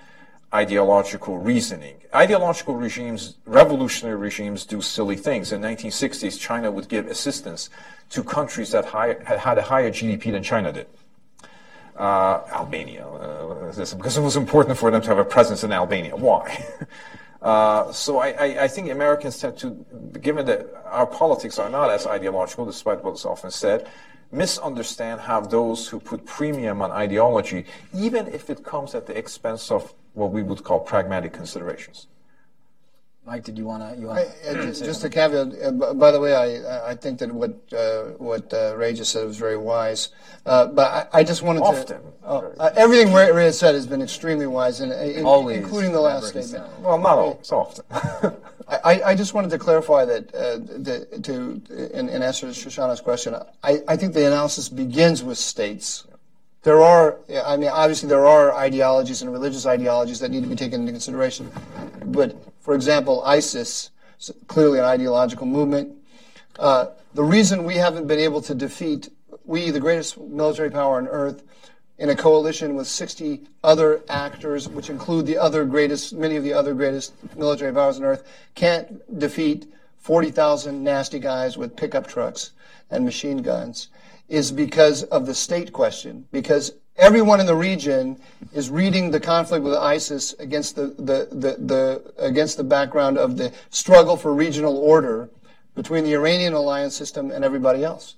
ideological 0.55 1.39
reasoning. 1.39 1.97
Ideological 2.15 2.77
regimes, 2.77 3.37
revolutionary 3.45 4.17
regimes, 4.17 4.65
do 4.65 4.81
silly 4.81 5.17
things. 5.17 5.53
In 5.53 5.61
1960s, 5.61 6.39
China 6.39 6.71
would 6.71 6.89
give 6.89 7.09
assistance 7.09 7.71
to 8.11 8.23
countries 8.23 8.71
that 8.71 8.85
high, 8.85 9.17
had 9.25 9.59
a 9.59 9.63
higher 9.63 9.91
GDP 9.91 10.31
than 10.31 10.43
China 10.43 10.73
did. 10.73 10.87
Uh, 11.97 12.41
Albania, 12.53 13.07
uh, 13.07 13.73
because 13.97 14.17
it 14.17 14.21
was 14.21 14.37
important 14.37 14.77
for 14.77 14.91
them 14.91 15.01
to 15.01 15.09
have 15.09 15.19
a 15.19 15.25
presence 15.25 15.63
in 15.65 15.73
Albania. 15.73 16.17
Why? 16.17 16.65
Uh, 17.45 17.93
so 17.93 18.21
I, 18.21 18.29
I, 18.31 18.63
I, 18.63 18.69
think 18.69 18.89
Americans 18.89 19.39
tend 19.39 19.59
to, 19.59 19.85
given 20.23 20.47
that 20.47 20.67
our 20.87 21.07
politics 21.07 21.59
are 21.59 21.69
not 21.69 21.91
as 21.91 22.07
ideological, 22.07 22.65
despite 22.65 23.05
what's 23.05 23.27
often 23.27 23.51
said, 23.51 23.87
misunderstand 24.35 25.20
how 25.23 25.40
those 25.40 25.89
who 25.89 26.01
put 26.01 26.27
premium 26.27 26.82
on 26.82 26.90
ideology, 26.90 27.65
even 27.94 28.27
if 28.28 28.51
it 28.51 28.65
comes 28.65 28.94
at 28.94 29.06
the 29.06 29.16
expense 29.16 29.70
of 29.70 29.94
what 30.15 30.31
we 30.32 30.43
would 30.43 30.62
call 30.65 30.81
pragmatic 30.81 31.32
considerations. 31.32 32.09
Mike, 33.27 33.43
did 33.43 33.56
you 33.56 33.65
want 33.65 33.82
to? 33.82 33.98
You 33.98 34.09
want 34.09 34.19
I, 34.19 34.48
uh, 34.51 34.66
just 34.66 35.02
a 35.02 35.09
caveat. 35.09 35.55
Uh, 35.62 35.94
by 35.94 36.11
the 36.11 36.20
way, 36.20 36.35
I 36.35 36.90
I 36.90 36.94
think 36.94 37.19
that 37.20 37.32
what 37.32 37.55
uh, 37.73 38.02
what 38.19 38.52
uh, 38.52 38.77
Ray 38.77 38.93
just 38.93 39.12
said 39.12 39.27
was 39.27 39.39
very 39.39 39.56
wise. 39.56 40.11
Uh, 40.44 40.66
but 40.66 41.09
I, 41.15 41.20
I, 41.20 41.24
just 41.24 41.40
wanted 41.40 41.62
Often. 41.62 42.02
to. 42.02 42.12
Oh, 42.23 42.52
uh, 42.59 42.70
everything 42.77 43.15
Ray, 43.15 43.32
Ray 43.32 43.47
has 43.47 43.59
said 43.59 43.74
has 43.74 43.86
been 43.86 44.02
extremely 44.02 44.47
wise, 44.47 44.81
and 44.81 44.93
in, 44.93 45.27
including 45.27 45.93
the 45.93 46.02
last 46.02 46.28
statement. 46.28 46.69
Well, 46.81 46.98
not 46.98 47.16
all. 47.19 47.39
It's 47.40 47.51
often. 47.51 47.85
I, 48.66 49.03
I 49.03 49.15
just 49.15 49.35
wanted 49.35 49.51
to 49.51 49.59
clarify 49.59 50.05
that 50.07 50.32
the, 50.32 51.20
to 51.23 51.62
in, 51.93 52.09
in 52.09 52.23
answer 52.23 52.53
to 52.53 52.53
Shoshana's 52.53 53.01
question. 53.01 53.35
I, 53.62 53.82
I 53.86 53.97
think 53.97 54.15
the 54.15 54.27
analysis 54.27 54.69
begins 54.69 55.23
with 55.23 55.39
states. 55.39 56.07
There 56.62 56.81
are, 56.81 57.19
I 57.45 57.59
mean, 57.59 57.69
obviously 57.69 58.09
there 58.09 58.27
are 58.27 58.55
ideologies 58.55 59.20
and 59.20 59.31
religious 59.31 59.66
ideologies 59.66 60.19
that 60.20 60.31
need 60.31 60.45
to 60.45 60.49
be 60.49 60.57
taken 60.57 60.81
into 60.81 60.93
consideration. 60.93 61.53
But, 62.07 62.36
for 62.61 62.74
example, 62.74 63.23
ISIS, 63.23 63.91
clearly 64.47 64.78
an 64.78 64.86
ideological 64.86 65.47
movement. 65.47 65.95
Uh, 66.59 66.86
the 67.12 67.23
reason 67.23 67.65
we 67.65 67.74
haven't 67.74 68.07
been 68.07 68.19
able 68.19 68.41
to 68.41 68.55
defeat, 68.55 69.11
we, 69.45 69.70
the 69.70 69.81
greatest 69.81 70.19
military 70.19 70.70
power 70.70 70.97
on 70.97 71.07
earth, 71.09 71.43
in 71.99 72.11
a 72.11 72.16
coalition 72.16 72.75
with 72.75 72.87
60 72.87 73.43
other 73.62 74.03
actors, 74.09 74.69
which 74.69 74.91
include 74.91 75.27
the 75.27 75.39
other 75.39 75.65
greatest, 75.65 76.12
many 76.12 76.37
of 76.37 76.43
the 76.43 76.53
other 76.53 76.75
greatest 76.75 77.15
military 77.37 77.73
powers 77.73 77.99
on 77.99 78.05
earth, 78.05 78.25
can't 78.55 79.19
defeat 79.19 79.73
40,000 79.99 80.83
nasty 80.83 81.19
guys 81.19 81.57
with 81.57 81.77
pickup 81.77 82.07
trucks 82.07 82.51
and 82.91 83.05
machine 83.05 83.39
guns 83.39 83.89
is 84.29 84.51
because 84.51 85.03
of 85.05 85.27
the 85.27 85.35
state 85.35 85.73
question, 85.73 86.27
because 86.33 86.73
everyone 86.97 87.41
in 87.41 87.47
the 87.47 87.55
region 87.55 88.19
is 88.53 88.71
reading 88.71 89.11
the 89.11 89.21
conflict 89.21 89.65
with 89.65 89.75
ISIS 89.75 90.33
against 90.35 90.77
the, 90.77 90.87
the, 90.99 91.29
the, 91.31 91.57
the, 91.59 92.15
against 92.19 92.57
the 92.57 92.65
background 92.65 93.19
of 93.19 93.37
the 93.37 93.53
struggle 93.71 94.16
for 94.16 94.35
regional 94.35 94.77
order 94.79 95.29
between 95.75 96.05
the 96.05 96.15
Iranian 96.15 96.55
alliance 96.55 96.97
system 96.97 97.31
and 97.31 97.45
everybody 97.45 97.85
else. 97.85 98.16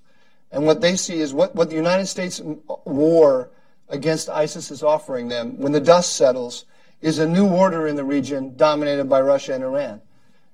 And 0.53 0.65
what 0.65 0.81
they 0.81 0.97
see 0.97 1.21
is 1.21 1.35
what, 1.35 1.55
what 1.55 1.71
the 1.71 1.77
United 1.77 2.07
States 2.07 2.41
war 2.85 3.51
against 3.89 4.29
ISIS 4.29 4.71
is 4.71 4.83
offering 4.83 5.29
them 5.29 5.59
when 5.59 5.73
the 5.73 5.81
dust 5.81 6.17
settles 6.17 6.65
is 7.01 7.19
a 7.19 7.29
new 7.29 7.47
order 7.47 7.87
in 7.87 7.97
the 7.97 8.05
region 8.05 8.57
dominated 8.57 9.09
by 9.09 9.21
Russia 9.21 9.55
and 9.55 9.63
Iran 9.63 10.01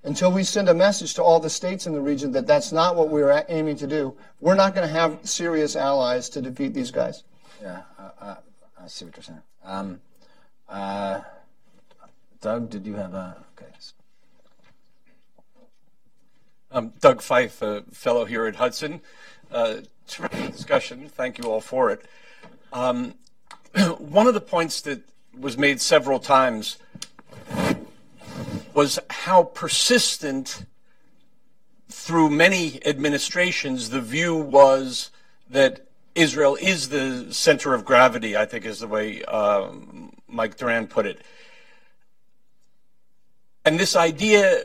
until 0.05 0.33
we 0.33 0.43
send 0.43 0.69
a 0.69 0.75
message 0.75 1.15
to 1.15 1.23
all 1.23 1.39
the 1.39 1.51
states 1.51 1.87
in 1.87 1.93
the 1.93 2.01
region 2.01 2.33
that 2.33 2.47
that's 2.47 2.73
not 2.73 2.97
what 2.97 3.09
we're 3.09 3.45
aiming 3.49 3.77
to 3.77 3.87
do, 3.87 4.17
we're 4.41 4.55
not 4.55 4.75
going 4.75 4.87
to 4.87 4.93
have 4.93 5.19
serious 5.23 5.77
allies 5.77 6.29
to 6.31 6.43
defeat 6.43 6.75
these 6.75 6.91
guys. 6.91 7.23
Yeah, 7.61 7.83
uh, 7.99 8.11
uh, 8.21 8.35
I 8.83 8.87
see 8.89 9.05
what 9.05 9.17
you're 9.17 9.23
saying. 9.23 9.43
Um, 9.65 10.01
uh, 10.69 11.21
Doug, 12.41 12.71
did 12.71 12.85
you 12.85 12.95
have 12.95 13.15
a? 13.15 13.37
Okay. 13.57 13.71
Um, 16.73 16.93
Doug 17.01 17.21
Feith, 17.21 17.61
a 17.63 17.85
fellow 17.95 18.25
here 18.25 18.47
at 18.47 18.57
Hudson. 18.57 19.03
Uh, 19.53 19.83
terrific 20.09 20.53
discussion. 20.53 21.09
Thank 21.09 21.39
you 21.39 21.45
all 21.45 21.61
for 21.61 21.91
it. 21.91 22.07
Um, 22.73 23.15
one 23.99 24.27
of 24.27 24.35
the 24.35 24.41
points 24.41 24.81
that 24.83 25.01
was 25.39 25.57
made 25.57 25.81
several 25.81 26.19
times 26.19 26.77
was 28.75 28.99
how 29.11 29.45
persistent 29.45 30.65
through 31.89 32.31
many 32.31 32.85
administrations 32.87 33.91
the 33.91 34.01
view 34.01 34.35
was 34.35 35.11
that 35.51 35.87
Israel 36.15 36.57
is 36.61 36.89
the 36.89 37.33
center 37.33 37.75
of 37.75 37.85
gravity, 37.85 38.37
I 38.37 38.45
think 38.45 38.65
is 38.65 38.81
the 38.81 38.89
way 38.89 39.23
um, 39.25 40.13
Mike 40.29 40.57
Doran 40.57 40.87
put 40.87 41.07
it. 41.07 41.23
And 43.65 43.79
this 43.79 43.95
idea 43.95 44.65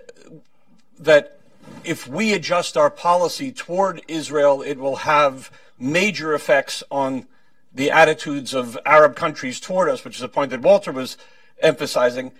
that 0.99 1.39
if 1.83 2.07
we 2.07 2.33
adjust 2.33 2.75
our 2.75 2.89
policy 2.89 3.51
toward 3.51 4.01
Israel, 4.07 4.61
it 4.61 4.77
will 4.77 4.97
have 4.97 5.51
major 5.79 6.33
effects 6.33 6.83
on 6.89 7.27
the 7.77 7.91
attitudes 7.91 8.53
of 8.53 8.77
Arab 8.85 9.15
countries 9.15 9.59
toward 9.59 9.87
us, 9.87 10.03
which 10.03 10.17
is 10.17 10.23
a 10.23 10.27
point 10.27 10.49
that 10.49 10.61
Walter 10.61 10.91
was 10.91 11.15
emphasizing. 11.61 12.31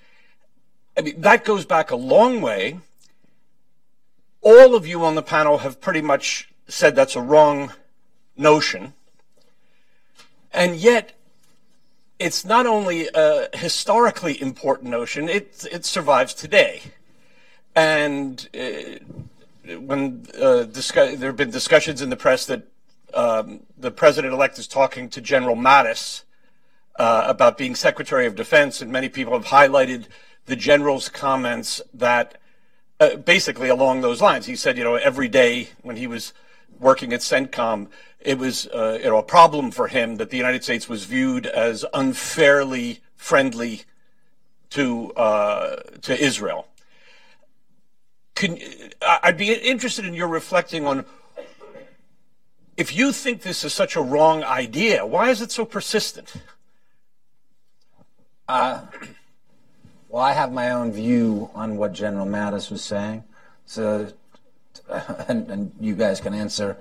I 0.97 1.01
mean, 1.01 1.22
that 1.22 1.45
goes 1.45 1.64
back 1.64 1.91
a 1.91 1.95
long 1.95 2.41
way. 2.41 2.80
All 4.41 4.76
of 4.76 4.88
you 4.88 5.05
on 5.05 5.14
the 5.15 5.22
panel 5.22 5.59
have 5.59 5.80
pretty 5.80 6.01
much 6.01 6.49
said 6.68 6.95
that's 6.95 7.15
a 7.15 7.22
wrong 7.22 7.72
notion. 8.35 8.93
And 10.51 10.76
yet, 10.76 11.14
it's 12.18 12.43
not 12.43 12.65
only 12.65 13.07
a 13.14 13.47
historically 13.53 14.41
important 14.41 14.89
notion, 14.89 15.30
it, 15.30 15.68
it 15.72 15.85
survives 15.85 16.34
today. 16.34 16.81
And 17.76 18.49
uh, 18.55 19.76
when 19.76 20.26
uh, 20.41 20.64
discuss- 20.64 21.18
there 21.18 21.30
have 21.30 21.38
been 21.38 21.51
discussions 21.51 22.01
in 22.01 22.09
the 22.09 22.15
press 22.15 22.47
that 22.47 22.64
um, 23.13 23.61
the 23.77 23.91
president 23.91 24.34
elect 24.34 24.59
is 24.59 24.67
talking 24.67 25.09
to 25.09 25.21
General 25.21 25.55
Mattis 25.55 26.23
uh, 26.97 27.25
about 27.27 27.57
being 27.57 27.75
Secretary 27.75 28.25
of 28.25 28.35
Defense, 28.35 28.81
and 28.81 28.91
many 28.91 29.09
people 29.09 29.34
have 29.34 29.45
highlighted 29.45 30.05
the 30.45 30.55
general's 30.55 31.09
comments 31.09 31.81
that 31.93 32.39
uh, 32.99 33.15
basically 33.17 33.69
along 33.69 34.01
those 34.01 34.21
lines. 34.21 34.45
He 34.45 34.55
said, 34.55 34.77
you 34.77 34.84
know, 34.84 34.95
every 34.95 35.27
day 35.27 35.69
when 35.81 35.97
he 35.97 36.07
was 36.07 36.34
working 36.79 37.13
at 37.13 37.19
CENTCOM, 37.19 37.88
it 38.19 38.38
was 38.38 38.67
uh, 38.67 38.99
you 39.01 39.09
know 39.09 39.17
a 39.17 39.23
problem 39.23 39.71
for 39.71 39.88
him 39.88 40.15
that 40.17 40.29
the 40.29 40.38
United 40.38 40.63
States 40.63 40.89
was 40.89 41.05
viewed 41.05 41.45
as 41.45 41.85
unfairly 41.93 43.01
friendly 43.15 43.84
to 44.71 45.13
uh, 45.13 45.77
to 46.01 46.19
Israel. 46.19 46.67
Can, 48.35 48.59
I'd 49.01 49.38
be 49.38 49.51
interested 49.53 50.05
in 50.05 50.13
your 50.13 50.27
reflecting 50.27 50.85
on 50.85 51.05
if 52.78 52.95
you 52.95 53.12
think 53.12 53.41
this 53.41 53.64
is 53.64 53.74
such 53.74 53.95
a 53.95 54.02
wrong 54.02 54.44
idea. 54.44 55.06
Why 55.06 55.30
is 55.30 55.41
it 55.41 55.52
so 55.52 55.66
persistent? 55.66 56.34
Uh, 58.48 58.82
well, 60.10 60.24
I 60.24 60.34
have 60.34 60.54
my 60.54 60.70
own 60.72 60.91
view 60.91 61.49
on 61.54 61.76
what 61.78 61.91
General 61.91 62.28
Mattis 62.28 62.72
was 62.72 62.84
saying. 62.84 63.24
So, 63.66 64.14
and, 65.28 65.49
and 65.49 65.72
you 65.82 65.95
guys 65.95 66.22
can 66.22 66.34
answer. 66.34 66.78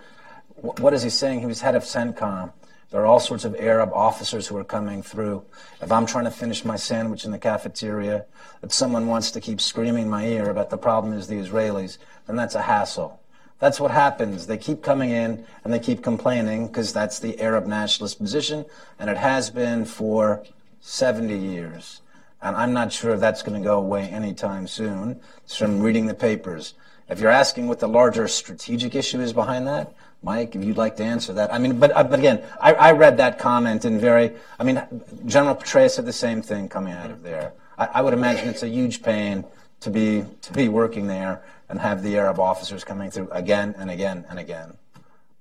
What 0.56 0.92
is 0.92 1.02
he 1.02 1.10
saying? 1.10 1.40
He 1.40 1.46
was 1.46 1.62
head 1.62 1.74
of 1.74 1.82
CENTCOM. 1.82 2.52
There 2.90 3.00
are 3.00 3.06
all 3.06 3.18
sorts 3.18 3.44
of 3.44 3.56
Arab 3.56 3.92
officers 3.92 4.46
who 4.46 4.56
are 4.56 4.64
coming 4.64 5.02
through. 5.02 5.44
If 5.82 5.90
I'm 5.90 6.06
trying 6.06 6.24
to 6.24 6.30
finish 6.30 6.64
my 6.64 6.76
sandwich 6.76 7.24
in 7.24 7.32
the 7.32 7.38
cafeteria, 7.38 8.26
that 8.60 8.72
someone 8.72 9.08
wants 9.08 9.32
to 9.32 9.40
keep 9.40 9.60
screaming 9.60 10.04
in 10.04 10.10
my 10.10 10.24
ear 10.24 10.50
about 10.50 10.70
the 10.70 10.78
problem 10.78 11.12
is 11.12 11.26
the 11.26 11.34
Israelis, 11.34 11.98
then 12.26 12.36
that's 12.36 12.54
a 12.54 12.62
hassle. 12.62 13.20
That's 13.58 13.80
what 13.80 13.90
happens. 13.90 14.46
They 14.46 14.58
keep 14.58 14.82
coming 14.82 15.10
in 15.10 15.44
and 15.64 15.72
they 15.72 15.78
keep 15.78 16.02
complaining 16.02 16.66
because 16.66 16.92
that's 16.92 17.18
the 17.18 17.40
Arab 17.40 17.66
nationalist 17.66 18.18
position, 18.18 18.66
and 18.98 19.08
it 19.08 19.16
has 19.16 19.50
been 19.50 19.84
for 19.84 20.44
70 20.80 21.36
years. 21.36 22.02
And 22.42 22.54
I'm 22.54 22.72
not 22.72 22.92
sure 22.92 23.14
if 23.14 23.20
that's 23.20 23.42
going 23.42 23.60
to 23.60 23.66
go 23.66 23.78
away 23.78 24.04
anytime 24.04 24.66
soon. 24.66 25.20
It's 25.44 25.56
from 25.56 25.80
reading 25.80 26.06
the 26.06 26.14
papers. 26.14 26.74
If 27.08 27.18
you're 27.18 27.30
asking 27.30 27.66
what 27.66 27.80
the 27.80 27.88
larger 27.88 28.28
strategic 28.28 28.94
issue 28.94 29.20
is 29.20 29.32
behind 29.32 29.66
that, 29.68 29.92
Mike, 30.22 30.54
if 30.54 30.64
you'd 30.64 30.76
like 30.76 30.96
to 30.96 31.04
answer 31.04 31.32
that. 31.34 31.52
I 31.52 31.58
mean, 31.58 31.78
but, 31.78 31.96
uh, 31.96 32.02
but 32.02 32.18
again, 32.18 32.42
I, 32.60 32.74
I 32.74 32.92
read 32.92 33.16
that 33.18 33.38
comment 33.38 33.84
in 33.84 33.98
very, 33.98 34.32
I 34.58 34.64
mean, 34.64 34.82
General 35.24 35.54
Petraeus 35.54 35.90
said 35.94 36.04
the 36.04 36.12
same 36.12 36.42
thing 36.42 36.68
coming 36.68 36.92
out 36.92 37.10
of 37.10 37.22
there. 37.22 37.52
I, 37.78 37.86
I 37.94 38.02
would 38.02 38.12
imagine 38.12 38.48
it's 38.48 38.62
a 38.62 38.68
huge 38.68 39.02
pain 39.02 39.44
to 39.80 39.90
be, 39.90 40.24
to 40.42 40.52
be 40.52 40.68
working 40.68 41.06
there 41.06 41.42
and 41.68 41.80
have 41.80 42.02
the 42.02 42.16
Arab 42.16 42.38
officers 42.38 42.84
coming 42.84 43.10
through 43.10 43.28
again 43.30 43.74
and 43.78 43.90
again 43.90 44.24
and 44.28 44.38
again. 44.38 44.76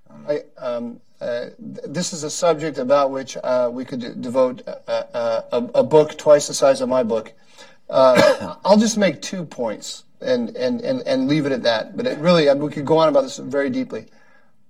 Um, 0.10 0.26
I, 0.28 0.42
um, 0.58 1.02
uh, 1.22 1.48
this 1.60 2.14
is 2.14 2.24
a 2.24 2.30
subject 2.30 2.78
about 2.78 3.12
which 3.12 3.38
uh, 3.38 3.70
we 3.72 3.86
could 3.86 4.22
devote 4.22 4.62
a, 4.68 5.46
a, 5.52 5.70
a, 5.76 5.84
book 5.84 6.18
twice 6.18 6.48
the 6.48 6.54
size 6.54 6.82
of 6.82 6.90
my 6.90 7.04
book. 7.04 7.32
Uh, 7.90 8.56
I'll 8.66 8.78
just 8.78 8.98
make 8.98 9.22
two 9.22 9.46
points 9.46 10.04
and, 10.22 10.56
and, 10.58 10.82
and, 10.82 11.02
and 11.08 11.28
leave 11.28 11.46
it 11.46 11.52
at 11.52 11.64
that. 11.64 11.96
But 11.96 12.06
it 12.06 12.18
really, 12.20 12.54
we 12.56 12.70
could 12.70 12.86
go 12.86 12.98
on 12.98 13.10
about 13.10 13.22
this 13.22 13.38
very 13.38 13.70
deeply. 13.70 14.08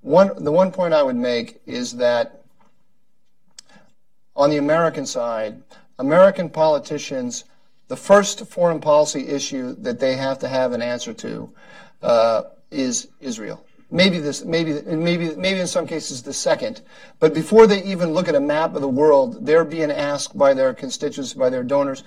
One, 0.01 0.31
the 0.43 0.51
one 0.51 0.71
point 0.71 0.93
I 0.93 1.01
would 1.01 1.15
make 1.15 1.61
is 1.65 1.93
that 1.93 2.43
on 4.35 4.49
the 4.49 4.57
American 4.57 5.05
side, 5.05 5.63
American 5.97 6.49
politicians, 6.49 7.45
the 7.87 7.97
first 7.97 8.45
foreign 8.47 8.79
policy 8.79 9.27
issue 9.27 9.75
that 9.79 9.99
they 9.99 10.15
have 10.15 10.39
to 10.39 10.47
have 10.47 10.71
an 10.71 10.81
answer 10.81 11.13
to 11.13 11.51
uh, 12.01 12.43
is 12.71 13.07
Israel 13.19 13.65
maybe 13.91 14.19
this, 14.19 14.43
maybe, 14.43 14.81
maybe, 14.81 15.35
maybe 15.35 15.59
in 15.59 15.67
some 15.67 15.87
cases 15.87 16.23
the 16.23 16.33
second. 16.33 16.81
But 17.19 17.33
before 17.33 17.67
they 17.67 17.83
even 17.83 18.11
look 18.11 18.27
at 18.27 18.35
a 18.35 18.39
map 18.39 18.75
of 18.75 18.81
the 18.81 18.87
world, 18.87 19.45
they're 19.45 19.65
being 19.65 19.91
asked 19.91 20.37
by 20.37 20.53
their 20.53 20.73
constituents, 20.73 21.33
by 21.33 21.49
their 21.49 21.63
donors, 21.63 22.03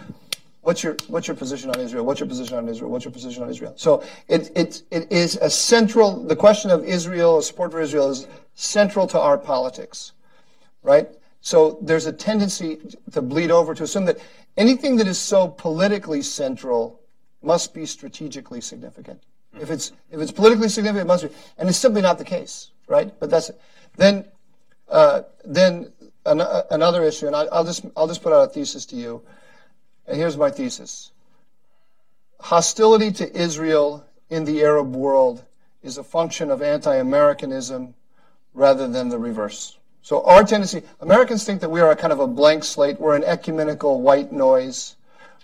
what's 0.62 0.82
your, 0.82 0.96
what's 1.08 1.26
your 1.26 1.36
position 1.36 1.70
on 1.70 1.80
Israel? 1.80 2.04
What's 2.04 2.20
your 2.20 2.28
position 2.28 2.56
on 2.58 2.68
Israel? 2.68 2.90
What's 2.90 3.04
your 3.04 3.12
position 3.12 3.42
on 3.42 3.50
Israel? 3.50 3.74
So 3.76 4.04
it, 4.28 4.50
it, 4.56 4.82
it 4.90 5.10
is 5.10 5.36
a 5.36 5.50
central, 5.50 6.22
the 6.24 6.36
question 6.36 6.70
of 6.70 6.84
Israel, 6.84 7.40
support 7.42 7.72
for 7.72 7.80
Israel 7.80 8.10
is 8.10 8.26
central 8.54 9.06
to 9.08 9.18
our 9.18 9.38
politics, 9.38 10.12
right? 10.82 11.08
So 11.48 11.78
there's 11.80 12.04
a 12.04 12.12
tendency 12.12 12.76
to 13.12 13.22
bleed 13.22 13.50
over 13.50 13.74
to 13.74 13.84
assume 13.84 14.04
that 14.04 14.18
anything 14.58 14.96
that 14.96 15.06
is 15.06 15.18
so 15.18 15.48
politically 15.48 16.20
central 16.20 17.00
must 17.40 17.72
be 17.72 17.86
strategically 17.86 18.60
significant. 18.60 19.22
If 19.58 19.70
it's 19.70 19.92
if 20.10 20.20
it's 20.20 20.30
politically 20.30 20.68
significant, 20.68 21.06
it 21.06 21.08
must 21.08 21.22
be, 21.24 21.30
and 21.56 21.70
it's 21.70 21.78
simply 21.78 22.02
not 22.02 22.18
the 22.18 22.24
case, 22.26 22.70
right? 22.86 23.18
But 23.18 23.30
that's 23.30 23.48
it. 23.48 23.58
Then 23.96 24.26
uh, 24.90 25.22
then 25.42 25.90
an, 26.26 26.42
uh, 26.42 26.64
another 26.70 27.02
issue, 27.02 27.28
and 27.28 27.34
I, 27.34 27.44
I'll 27.44 27.64
just 27.64 27.86
I'll 27.96 28.08
just 28.08 28.22
put 28.22 28.34
out 28.34 28.42
a 28.42 28.52
thesis 28.52 28.84
to 28.84 28.96
you. 28.96 29.22
And 30.06 30.18
here's 30.18 30.36
my 30.36 30.50
thesis: 30.50 31.12
hostility 32.40 33.10
to 33.12 33.24
Israel 33.34 34.04
in 34.28 34.44
the 34.44 34.60
Arab 34.60 34.94
world 34.94 35.42
is 35.82 35.96
a 35.96 36.04
function 36.04 36.50
of 36.50 36.60
anti-Americanism 36.60 37.94
rather 38.52 38.86
than 38.86 39.08
the 39.08 39.18
reverse. 39.18 39.77
So 40.08 40.24
our 40.24 40.42
tendency, 40.42 40.84
Americans 41.00 41.44
think 41.44 41.60
that 41.60 41.68
we 41.68 41.82
are 41.82 41.90
a 41.90 41.94
kind 41.94 42.14
of 42.14 42.20
a 42.20 42.26
blank 42.26 42.64
slate. 42.64 42.98
We're 42.98 43.14
an 43.14 43.24
ecumenical 43.24 44.00
white 44.00 44.32
noise, 44.32 44.96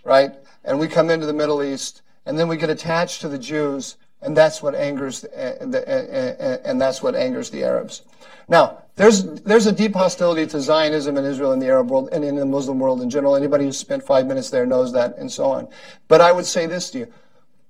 right? 0.05 0.33
And 0.65 0.79
we 0.79 0.89
come 0.89 1.11
into 1.11 1.27
the 1.27 1.35
Middle 1.35 1.63
East, 1.63 2.01
and 2.25 2.39
then 2.39 2.49
we 2.49 2.57
get 2.57 2.71
attached 2.71 3.21
to 3.21 3.29
the 3.29 3.39
Jews, 3.39 3.99
and 4.23 4.35
that's 4.35 4.63
what 4.63 4.75
angers, 4.75 5.25
and, 5.25 5.75
and 5.75 6.81
that's 6.81 7.03
what 7.03 7.15
angers 7.15 7.51
the 7.51 7.63
Arabs. 7.63 8.05
Now, 8.49 8.79
there's 8.97 9.25
there's 9.43 9.67
a 9.67 9.73
deep 9.73 9.93
hostility 9.93 10.47
to 10.47 10.63
Zionism 10.63 11.19
in 11.19 11.27
Israel 11.27 11.53
and 11.53 11.61
the 11.61 11.67
Arab 11.67 11.91
world 11.91 12.09
and 12.11 12.25
in 12.25 12.37
the 12.37 12.47
Muslim 12.47 12.79
world 12.79 13.03
in 13.03 13.11
general. 13.11 13.37
Anybody 13.37 13.67
who's 13.67 13.77
spent 13.77 14.03
five 14.03 14.27
minutes 14.27 14.49
there 14.49 14.65
knows 14.65 14.95
that, 14.95 15.19
and 15.19 15.31
so 15.31 15.45
on. 15.51 15.69
But 16.09 16.23
I 16.23 16.33
would 16.33 16.47
say 16.47 16.65
this 16.65 16.89
to 16.93 17.01
you: 17.01 17.13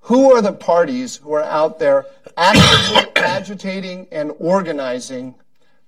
Who 0.03 0.31
are 0.31 0.41
the 0.41 0.53
parties 0.53 1.17
who 1.17 1.33
are 1.33 1.43
out 1.43 1.81
there 1.81 2.07
actively 2.37 3.11
agitating 3.17 4.07
and 4.13 4.31
organizing 4.39 5.35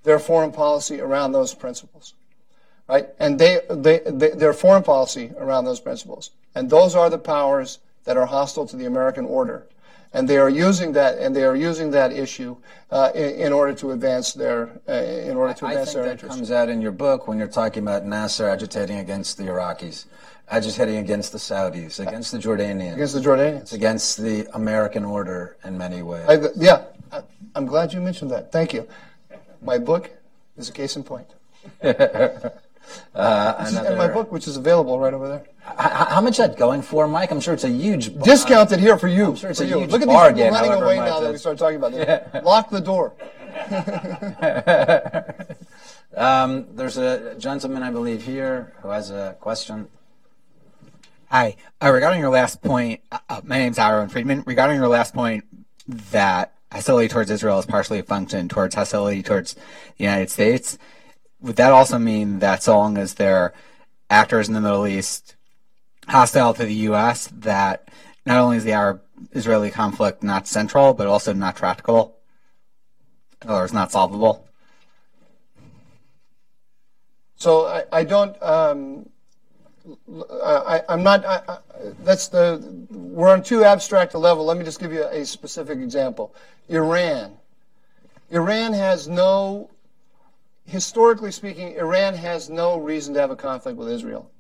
their 0.07 0.19
foreign 0.19 0.53
policy 0.53 1.01
around 1.01 1.33
those 1.33 1.53
principles? 1.53 2.15
Right, 2.89 3.09
and 3.19 3.39
they, 3.39 3.61
they, 3.69 3.99
they 4.07 4.31
their 4.31 4.53
foreign 4.53 4.85
policy 4.85 5.33
around 5.37 5.65
those 5.65 5.81
principles, 5.81 6.31
and 6.55 6.71
those 6.71 6.95
are 6.95 7.11
the 7.11 7.19
powers 7.19 7.81
that 8.05 8.17
are 8.17 8.27
hostile 8.27 8.67
to 8.69 8.77
the 8.77 8.87
American 8.87 9.25
order 9.25 9.67
and 10.17 10.27
they 10.27 10.39
are 10.39 10.49
using 10.49 10.93
that 10.93 11.19
and 11.19 11.37
they 11.37 11.45
are 11.45 11.57
using 11.57 11.91
that 11.91 12.11
issue 12.13 12.57
uh, 12.91 13.11
in, 13.15 13.47
in, 13.47 13.53
order 13.53 13.75
to 13.75 13.91
advance 13.91 14.33
their 14.33 14.71
uh, 14.89 14.93
in 14.93 15.37
order 15.37 15.53
to 15.53 15.67
advance 15.67 15.91
I 15.91 15.93
think 15.93 15.95
their 15.95 16.05
that 16.05 16.11
interests. 16.13 16.37
comes 16.37 16.51
out 16.51 16.69
in 16.69 16.81
your 16.81 16.93
book 16.93 17.29
when 17.29 17.39
you're 17.39 17.49
talking 17.49 17.83
about 17.83 18.07
Nasser 18.07 18.49
agitating 18.49 18.99
against 18.99 19.37
the 19.37 19.45
Iraqis, 19.45 20.07
agitating 20.49 20.97
against 20.97 21.33
the 21.33 21.39
Saudis, 21.39 22.01
against 22.01 22.33
the 22.33 22.39
Jordanians, 22.39 22.95
against 22.95 23.15
the 23.15 23.21
Jordanians, 23.21 23.73
against 23.73 24.17
the 24.17 24.49
American 24.55 25.05
order 25.05 25.57
in 25.65 25.77
many 25.77 26.03
ways. 26.03 26.27
I, 26.29 26.39
yeah, 26.57 26.85
I, 27.13 27.23
I'm 27.55 27.67
glad 27.67 27.93
you 27.93 28.01
mentioned 28.01 28.31
that. 28.31 28.53
Thank 28.53 28.73
you. 28.73 28.89
My 29.67 29.79
book 29.79 30.11
is 30.57 30.69
a 30.69 30.73
case 30.73 30.97
in 30.97 31.05
point. 31.05 31.29
Uh, 33.17 33.55
and 33.59 33.99
my 33.99 34.07
book, 34.07 34.31
which 34.31 34.47
is 34.47 34.57
available 34.57 34.99
right 35.01 35.13
over 35.13 35.27
there. 35.27 35.45
How, 35.61 36.05
how 36.05 36.21
much 36.21 36.37
that 36.37 36.57
going 36.57 36.83
for, 36.83 37.09
Mike? 37.09 37.33
I'm 37.33 37.41
sure 37.41 37.53
it's 37.53 37.65
a 37.65 37.69
huge 37.69 38.17
discounted 38.21 38.79
here 38.79 38.97
for 38.97 39.09
you. 39.09 39.27
I'm 39.27 39.35
sure 39.35 39.51
it's 39.51 39.61
a 39.61 39.67
you. 39.67 39.81
huge 39.81 39.91
Look 39.91 40.03
at 40.03 40.09
these 40.09 40.17
people 40.17 40.51
running 40.51 40.73
away 40.73 40.97
now 40.99 41.19
that 41.19 41.33
we 41.33 41.37
start 41.39 41.59
talking 41.59 41.79
about 41.79 41.93
this. 41.93 42.07
Yeah. 42.07 42.41
Lock 42.45 42.71
the 42.71 42.81
door. 42.81 43.15
um, 46.17 46.67
there's 46.77 46.97
a 46.97 47.35
gentleman, 47.39 47.83
I 47.83 47.91
believe, 47.91 48.23
here 48.23 48.75
who 48.83 48.91
has 48.91 49.11
a 49.11 49.37
question. 49.41 49.89
Hi. 51.31 51.57
Uh, 51.83 51.91
regarding 51.91 52.21
your 52.21 52.31
last 52.31 52.63
point, 52.63 53.01
uh, 53.11 53.19
uh 53.29 53.41
my 53.45 53.59
name's 53.59 53.81
Aaron 53.81 54.09
Friedman. 54.09 54.45
Regarding 54.47 54.77
your 54.77 54.89
last 54.89 55.13
point 55.13 55.45
that 56.13 56.56
hostility 56.77 57.09
towards 57.09 57.31
Israel 57.31 57.59
is 57.59 57.67
partially 57.67 57.99
a 57.99 58.03
function 58.03 58.49
towards 58.49 58.75
hostility 58.75 59.23
towards 59.23 59.55
the 59.55 60.05
United 60.05 60.31
States, 60.31 60.79
would 61.41 61.57
that 61.57 61.73
also 61.73 61.99
mean 61.99 62.39
that 62.41 62.63
so 62.63 62.77
long 62.77 62.99
as 62.99 63.15
there 63.15 63.37
are 63.39 63.55
actors 64.11 64.47
in 64.47 64.55
the 64.55 64.61
Middle 64.61 64.87
East 64.87 65.37
hostile 66.07 66.53
to 66.55 66.65
the 66.65 66.75
U.S., 66.91 67.29
that 67.29 67.89
not 68.27 68.39
only 68.39 68.59
is 68.59 68.65
the 68.65 68.73
Arab 68.73 69.01
Israeli 69.33 69.71
conflict 69.71 70.23
not 70.23 70.47
central, 70.47 70.93
but 70.93 71.07
also 71.07 71.33
not 71.33 71.57
tractable, 71.57 72.17
or 73.49 73.65
is 73.65 73.73
not 73.73 73.91
solvable? 73.91 74.47
So 77.37 77.67
I, 77.67 77.85
I 77.93 78.05
don't. 78.05 78.41
Um, 78.43 79.09
I, 80.43 80.83
am 80.89 81.03
not. 81.03 81.25
I, 81.25 81.59
that's 82.03 82.29
the. 82.29 82.87
We're 82.91 83.31
on 83.31 83.43
too 83.43 83.65
abstract 83.65 84.15
a 84.15 84.19
level. 84.19 84.45
Let 84.45 84.57
me 84.57 84.65
just 84.65 84.81
give 84.81 84.93
you 84.93 85.05
a 85.07 85.25
specific 85.25 85.79
example. 85.79 86.35
Iran. 86.69 87.33
Iran 88.31 88.73
has 88.73 89.07
no 89.07 89.71
historically 90.67 91.33
speaking, 91.33 91.77
Iran 91.77 92.15
has 92.15 92.51
no 92.51 92.79
reason 92.79 93.15
to 93.15 93.21
have 93.21 93.31
a 93.31 93.37
conflict 93.37 93.79
with 93.79 93.89
Israel. 93.89 94.31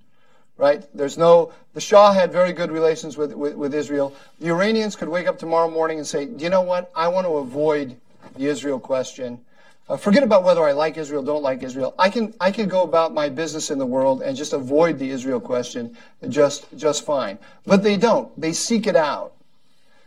Right? 0.59 0.87
There's 0.95 1.19
no, 1.19 1.53
the 1.75 1.83
Shah 1.83 2.13
had 2.13 2.33
very 2.33 2.53
good 2.53 2.71
relations 2.71 3.19
with, 3.19 3.35
with, 3.35 3.55
with 3.55 3.75
Israel. 3.75 4.15
The 4.41 4.49
Iranians 4.49 4.97
could 4.97 5.09
wake 5.09 5.27
up 5.27 5.39
tomorrow 5.39 5.71
morning 5.71 5.99
and 5.99 6.07
say, 6.07 6.25
"Do 6.25 6.43
you 6.43 6.49
know 6.49 6.63
what? 6.63 6.91
I 6.95 7.09
want 7.09 7.27
to 7.27 7.37
avoid 7.37 7.97
the 8.37 8.47
Israel 8.47 8.81
question. 8.81 9.45
Uh, 9.89 9.97
forget 9.97 10.25
about 10.25 10.43
whether 10.43 10.65
I 10.65 10.73
like 10.73 10.97
Israel, 10.97 11.23
don't 11.23 11.43
like 11.43 11.63
Israel. 11.63 11.95
I 11.97 12.11
can 12.11 12.35
I 12.41 12.51
can 12.51 12.69
go 12.69 12.83
about 12.83 13.15
my 13.15 13.29
business 13.29 13.71
in 13.71 13.79
the 13.79 13.87
world 13.87 14.21
and 14.21 14.37
just 14.37 14.53
avoid 14.53 14.99
the 14.99 15.11
Israel 15.11 15.39
question 15.39 15.97
just 16.29 16.67
just 16.77 17.05
fine. 17.05 17.39
But 17.65 17.85
they 17.85 17.97
don't. 17.97 18.29
They 18.41 18.53
seek 18.53 18.89
it 18.89 18.97
out. 18.97 19.35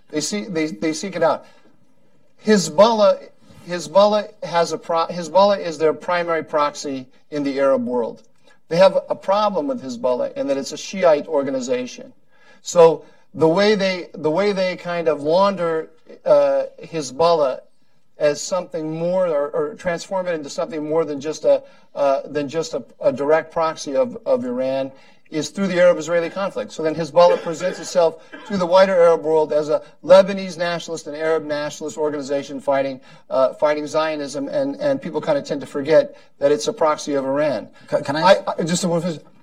They 0.09 0.19
see 0.19 0.45
they, 0.45 0.67
they 0.67 0.91
seek 0.91 1.15
it 1.15 1.23
out. 1.23 1.45
Hezbollah 2.45 3.29
Hezbollah 3.67 4.43
has 4.43 4.73
a 4.73 4.77
pro- 4.77 5.07
Hezbollah 5.07 5.59
is 5.59 5.77
their 5.77 5.93
primary 5.93 6.43
proxy 6.43 7.07
in 7.31 7.43
the 7.43 7.57
Arab 7.59 7.85
world. 7.85 8.23
They 8.67 8.77
have 8.77 8.97
a 9.09 9.15
problem 9.15 9.67
with 9.67 9.81
Hezbollah 9.81 10.33
in 10.33 10.47
that 10.47 10.57
it's 10.57 10.73
a 10.73 10.77
Shiite 10.77 11.27
organization. 11.27 12.11
So 12.61 13.05
the 13.33 13.47
way 13.47 13.75
they 13.75 14.09
the 14.13 14.31
way 14.31 14.51
they 14.51 14.75
kind 14.75 15.07
of 15.07 15.21
launder 15.21 15.89
uh, 16.25 16.63
Hezbollah 16.83 17.61
as 18.19 18.41
something 18.41 18.99
more 18.99 19.27
or, 19.27 19.49
or, 19.49 19.75
transform 19.75 20.27
it 20.27 20.33
into 20.33 20.49
something 20.49 20.87
more 20.87 21.05
than 21.05 21.21
just 21.21 21.45
a 21.45 21.63
uh, 21.95 22.21
than 22.27 22.49
just 22.49 22.73
a, 22.73 22.83
a 22.99 23.11
direct 23.11 23.51
proxy 23.51 23.95
of, 23.95 24.17
of 24.25 24.45
Iran 24.45 24.91
is 25.29 25.49
through 25.49 25.67
the 25.67 25.79
Arab-Israeli 25.79 26.29
conflict. 26.29 26.71
So 26.71 26.81
then 26.81 26.95
Hezbollah 26.95 27.41
presents 27.43 27.79
itself 27.79 28.23
to 28.47 28.57
the 28.57 28.65
wider 28.65 28.93
Arab 28.93 29.23
world 29.23 29.53
as 29.53 29.69
a 29.69 29.83
Lebanese 30.03 30.57
nationalist 30.57 31.05
and 31.07 31.15
Arab 31.15 31.45
nationalist 31.45 31.97
organization 31.97 32.59
fighting 32.59 32.99
uh, 33.29 33.53
fighting 33.53 33.85
Zionism, 33.85 34.47
and, 34.47 34.75
and 34.77 35.01
people 35.01 35.21
kind 35.21 35.37
of 35.37 35.45
tend 35.45 35.61
to 35.61 35.67
forget 35.67 36.17
that 36.39 36.51
it's 36.51 36.67
a 36.67 36.73
proxy 36.73 37.13
of 37.13 37.25
Iran. 37.25 37.69
Can, 37.87 38.03
can 38.03 38.15
I, 38.15 38.43
I, 38.57 38.63
just 38.63 38.85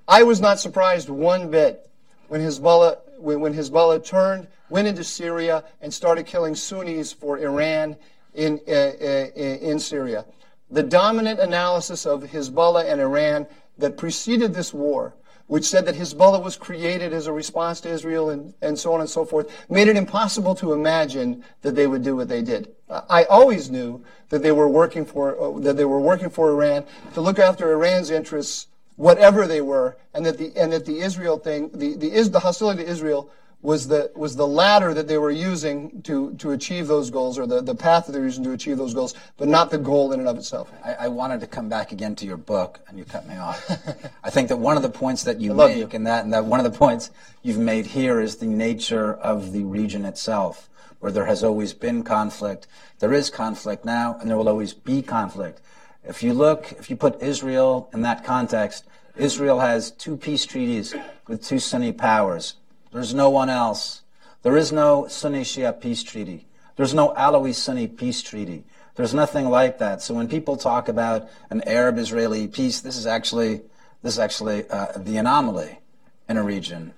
I 0.09 0.23
was 0.23 0.41
not 0.41 0.61
surprised 0.61 1.09
one 1.09 1.51
bit 1.51 1.89
when 2.29 2.41
Hezbollah 2.41 2.99
when, 3.19 3.41
when 3.41 3.55
Hezbollah 3.55 4.05
turned 4.05 4.49
went 4.69 4.89
into 4.89 5.05
Syria 5.05 5.65
and 5.81 5.95
started 5.95 6.27
killing 6.27 6.55
Sunnis 6.55 7.13
for 7.13 7.39
Iran 7.39 7.97
in 8.37 8.61
uh, 8.69 8.71
uh, 8.71 9.41
in 9.71 9.79
Syria. 9.79 10.25
The 10.71 10.83
dominant 10.83 11.41
analysis 11.41 12.07
of 12.07 12.23
Hezbollah 12.25 12.91
and 12.91 13.01
Iran 13.01 13.47
that 13.79 13.97
preceded 13.97 14.55
this 14.55 14.73
war 14.73 15.15
which 15.47 15.65
said 15.65 15.87
that 15.87 15.95
Hezbollah 15.95 16.43
was 16.43 16.57
created 16.57 17.13
as 17.13 17.27
a 17.27 17.33
response 17.33 17.81
to 17.83 17.89
Israel 17.89 18.31
and, 18.31 18.53
and 18.63 18.79
so 18.79 18.93
on 18.93 19.01
and 19.01 19.09
so 19.09 19.25
forth, 19.25 19.51
made 19.71 19.89
it 19.89 19.97
impossible 19.97 20.55
to 20.57 20.73
imagine 20.73 21.45
that 21.63 21.75
they 21.75 21.87
would 21.87 22.03
do 22.03 22.17
what 22.17 22.29
they 22.29 22.43
did. 22.43 22.75
I 22.89 23.25
always 23.25 23.71
knew 23.71 24.05
that 24.29 24.43
they 24.43 24.53
were 24.53 24.69
working 24.69 25.05
for 25.05 25.41
uh, 25.41 25.59
that 25.61 25.77
they 25.77 25.85
were 25.85 26.01
working 26.01 26.31
for 26.31 26.51
Iran 26.51 26.85
to 27.15 27.21
look 27.21 27.39
after 27.39 27.73
Iran's 27.73 28.11
interests, 28.11 28.69
whatever 28.97 29.47
they 29.47 29.61
were, 29.61 29.97
and 30.15 30.25
that 30.27 30.39
the 30.39 30.53
and 30.57 30.73
that 30.73 30.87
the 30.87 31.01
Israel 31.01 31.39
thing, 31.39 31.71
the 31.73 31.97
the, 31.97 32.23
the 32.29 32.41
hostility 32.41 32.85
to 32.85 32.89
Israel 32.89 33.31
was 33.63 33.89
the 33.89 34.13
was 34.15 34.37
the 34.37 34.47
ladder 34.47 34.95
that 34.95 35.09
they 35.09 35.19
were 35.19 35.31
using 35.31 36.03
to 36.03 36.35
to 36.35 36.53
achieve 36.53 36.87
those 36.87 37.11
goals, 37.11 37.39
or 37.39 37.47
the, 37.47 37.61
the 37.61 37.75
path 37.75 38.07
that 38.07 38.13
they 38.13 38.19
were 38.19 38.27
using 38.27 38.45
to 38.45 38.53
achieve 38.53 38.77
those 38.77 38.95
goals, 38.95 39.15
but 39.37 39.49
not 39.49 39.71
the 39.71 39.79
goal 39.79 40.13
in 40.13 40.21
and 40.21 40.29
of 40.29 40.37
itself. 40.37 40.71
I, 40.85 40.95
I 40.95 41.09
wanted 41.09 41.41
to 41.41 41.47
come 41.47 41.69
back 41.69 41.91
again 41.91 42.15
to 42.17 42.27
your 42.27 42.37
book, 42.37 42.81
and 42.87 42.99
you 42.99 43.05
cut 43.05 43.27
me 43.27 43.37
off. 43.37 43.69
I 44.25 44.31
think 44.31 44.49
that 44.51 44.59
one 44.59 44.77
of 44.77 44.83
the 44.83 44.91
points 44.91 45.25
that 45.25 45.41
you 45.41 45.55
make, 45.55 45.77
you. 45.77 45.89
and 45.93 46.07
that 46.07 46.25
and 46.25 46.33
that 46.33 46.45
one 46.45 46.61
of 46.65 46.71
the 46.71 46.79
points 46.79 47.11
you've 47.43 47.59
made 47.59 47.87
here 47.87 48.21
is 48.21 48.37
the 48.37 48.47
nature 48.47 49.15
of 49.15 49.53
the 49.53 49.65
region 49.65 50.05
itself, 50.05 50.69
where 51.01 51.11
there 51.11 51.27
has 51.27 51.43
always 51.43 51.73
been 51.73 52.05
conflict. 52.05 52.67
There 52.99 53.13
is 53.13 53.31
conflict 53.31 53.85
now, 53.85 54.17
and 54.21 54.31
there 54.31 54.37
will 54.37 54.49
always 54.49 54.75
be 54.75 55.03
conflict. 55.03 55.61
If 56.05 56.23
you 56.23 56.35
look, 56.35 56.73
if 56.73 56.89
you 56.89 56.97
put 56.97 57.21
Israel 57.21 57.91
in 57.93 58.03
that 58.03 58.23
context, 58.23 58.85
Israel 59.17 59.61
has 59.61 59.91
two 59.91 60.17
peace 60.17 60.47
treaties 60.47 60.95
with 61.27 61.45
two 61.45 61.59
Sunni 61.59 61.91
powers 61.91 62.55
there's 62.97 63.13
no 63.13 63.29
one 63.29 63.51
else. 63.51 64.01
There 64.43 64.57
is 64.57 64.73
no 64.73 65.07
Sunni 65.07 65.43
Shia 65.43 65.79
peace 65.79 66.03
treaty. 66.03 66.47
There's 66.77 66.95
no 66.95 67.11
Alawi 67.11 67.55
Sunni 67.55 67.89
peace 67.89 68.23
treaty. 68.23 68.65
There's 68.95 69.13
nothing 69.13 69.51
like 69.51 69.79
that. 69.79 70.01
So 70.01 70.15
when 70.15 70.29
people 70.29 70.57
talk 70.57 70.89
about 70.89 71.29
an 71.51 71.63
Arab 71.67 71.99
Israeli 71.99 72.49
peace, 72.49 72.81
this 72.81 72.97
is 72.97 73.07
actually 73.07 73.61
this 74.03 74.15
is 74.15 74.19
actually 74.19 74.65
uh, 74.71 74.93
the 74.97 75.19
anomaly 75.19 75.79
in 76.27 76.39
a 76.39 76.43
region. 76.43 76.95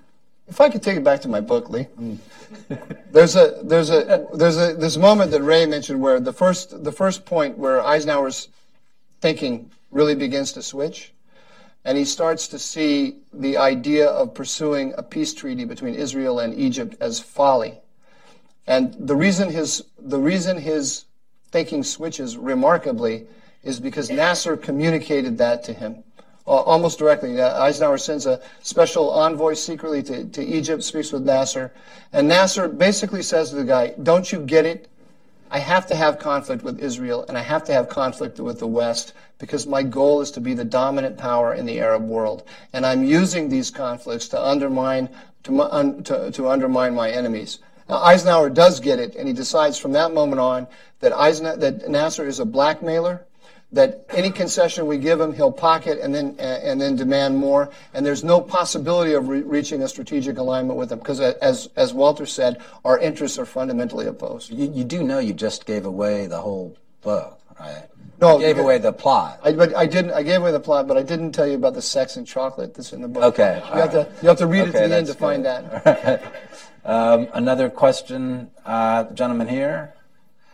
If 0.47 0.61
I 0.61 0.71
could 0.71 0.85
take 0.85 0.97
it 0.97 1.03
back 1.03 1.21
to 1.23 1.29
my 1.29 1.41
book, 1.41 1.69
Lee, 1.69 1.89
there's 3.11 3.35
a 3.35 3.59
there's 3.65 3.91
a 3.91 4.29
there's 4.33 4.57
a 4.57 4.75
this 4.75 4.97
moment 4.97 5.33
that 5.33 5.43
Ray 5.43 5.67
mentioned 5.67 6.01
where 6.01 6.21
the 6.21 6.33
first 6.33 6.85
the 6.85 6.93
first 6.93 7.27
point 7.27 7.59
where 7.59 7.85
Eisenhower's 7.85 8.49
thinking 9.21 9.73
really 9.91 10.15
begins 10.15 10.53
to 10.53 10.63
switch 10.63 11.13
and 11.85 11.97
he 11.97 12.05
starts 12.05 12.49
to 12.49 12.59
see 12.59 13.17
the 13.33 13.57
idea 13.57 14.09
of 14.09 14.35
pursuing 14.35 14.95
a 14.99 15.03
peace 15.03 15.33
treaty 15.33 15.65
between 15.65 15.95
Israel 15.95 16.41
and 16.41 16.55
Egypt 16.55 16.97
as 17.01 17.21
folly. 17.21 17.81
And 18.67 18.95
the 18.99 19.17
reason 19.17 19.51
his 19.51 19.85
the 19.99 20.19
reason 20.19 20.59
his 20.59 21.07
thinking 21.51 21.83
switches 21.83 22.37
remarkably 22.37 23.27
is 23.63 23.81
because 23.81 24.11
Nasser 24.11 24.57
communicated 24.57 25.39
that 25.39 25.65
to 25.65 25.73
him 25.73 26.05
uh, 26.47 26.51
almost 26.51 26.99
directly. 26.99 27.41
Uh, 27.41 27.63
Eisenhower 27.63 27.99
sends 27.99 28.27
a 28.27 28.41
special 28.63 29.11
envoy 29.11 29.55
secretly 29.55 30.03
to, 30.05 30.25
to 30.27 30.45
Egypt, 30.45 30.83
speaks 30.83 31.13
with 31.13 31.23
Nasser, 31.23 31.73
and 32.13 32.29
Nasser 32.29 32.69
basically 32.69 33.23
says 33.23 33.51
to 33.51 33.57
the 33.57 33.65
guy, 33.65 33.95
"Don't 34.03 34.31
you 34.31 34.41
get 34.41 34.67
it? 34.67 34.89
I 35.51 35.59
have 35.61 35.87
to 35.87 35.97
have 35.97 36.19
conflict 36.19 36.63
with 36.63 36.81
Israel 36.81 37.25
and 37.29 37.39
I 37.39 37.43
have 37.43 37.65
to 37.65 37.73
have 37.73 37.89
conflict 37.89 38.39
with 38.39 38.59
the 38.59 38.67
West 38.67 39.15
because 39.39 39.67
my 39.67 39.83
goal 39.83 40.21
is 40.21 40.31
to 40.33 40.41
be 40.41 40.55
the 40.55 40.65
dominant 40.65 41.17
power 41.17 41.55
in 41.55 41.65
the 41.65 41.81
Arab 41.81 42.03
world. 42.03 42.43
And 42.73 42.85
I'm 42.85 43.05
using 43.05 43.49
these 43.49 43.71
conflicts 43.71 44.29
to 44.29 44.43
undermine, 44.43 45.09
to, 45.45 46.03
to, 46.05 46.31
to 46.33 46.49
undermine 46.49 46.95
my 46.95 47.11
enemies. 47.11 47.59
Now, 47.89 48.03
Eisenhower 48.03 48.51
does 48.51 48.81
get 48.81 48.99
it, 48.99 49.15
and 49.17 49.27
he 49.27 49.33
decides 49.33 49.79
from 49.79 49.93
that 49.93 50.13
moment 50.13 50.41
on 50.41 50.67
that, 51.01 51.13
Eisenhower, 51.13 51.57
that 51.57 51.89
Nasser 51.89 52.27
is 52.27 52.39
a 52.39 52.45
blackmailer 52.45 53.25
that 53.73 54.07
any 54.11 54.31
concession 54.31 54.87
we 54.87 54.97
give 54.97 55.21
him, 55.21 55.33
he'll 55.33 55.53
pocket 55.53 55.99
and 56.01 56.15
then 56.15 56.37
uh, 56.39 56.43
and 56.43 56.81
then 56.81 56.97
demand 56.97 57.37
more. 57.37 57.71
And 57.93 58.05
there's 58.05 58.25
no 58.25 58.41
possibility 58.41 59.13
of 59.13 59.29
re- 59.29 59.43
reaching 59.43 59.83
a 59.83 59.89
strategic 59.89 60.39
alignment 60.39 60.79
with 60.79 60.91
him 60.91 60.99
because, 60.99 61.21
as 61.21 61.69
as 61.77 61.93
Walter 61.93 62.27
said, 62.27 62.63
our 62.85 62.99
interests 62.99 63.39
are 63.39 63.47
fundamentally 63.47 64.07
opposed. 64.07 64.51
You, 64.51 64.71
you 64.73 64.85
do 64.85 65.03
know 65.03 65.19
you 65.19 65.35
just 65.35 65.67
gave 65.67 65.85
away 65.85 66.27
the 66.27 66.41
whole 66.41 66.77
book, 67.03 67.41
right? 67.61 67.85
No, 68.21 68.39
you 68.39 68.47
gave 68.47 68.59
away 68.59 68.79
the 68.79 68.93
plot. 68.93 69.41
I, 69.45 69.53
but 69.53 69.77
I 69.77 69.87
didn't. 69.87 70.13
I 70.13 70.23
gave 70.23 70.41
away 70.41 70.51
the 70.51 70.61
plot, 70.61 70.89
but 70.89 70.97
I 70.97 71.03
didn't 71.03 71.33
tell 71.33 71.47
you 71.47 71.55
about 71.55 71.75
the 71.75 71.83
sex 71.83 72.17
and 72.17 72.27
chocolate 72.27 72.75
that's 72.75 72.93
in 72.93 73.03
the 73.03 73.09
book. 73.09 73.23
Okay, 73.23 73.63
you 73.67 73.81
have 73.81 73.95
right. 73.95 74.17
to 74.17 74.23
you 74.23 74.29
have 74.29 74.39
to 74.39 74.47
read 74.47 74.69
okay, 74.69 74.79
it 74.79 74.83
to 74.83 74.89
the 74.89 74.97
end 74.97 75.07
to 75.09 75.13
good. 75.13 75.19
find 75.19 75.45
that. 75.45 76.23
um, 76.85 77.29
another 77.35 77.69
question, 77.69 78.51
uh, 78.65 79.05
gentleman 79.13 79.47
here, 79.47 79.95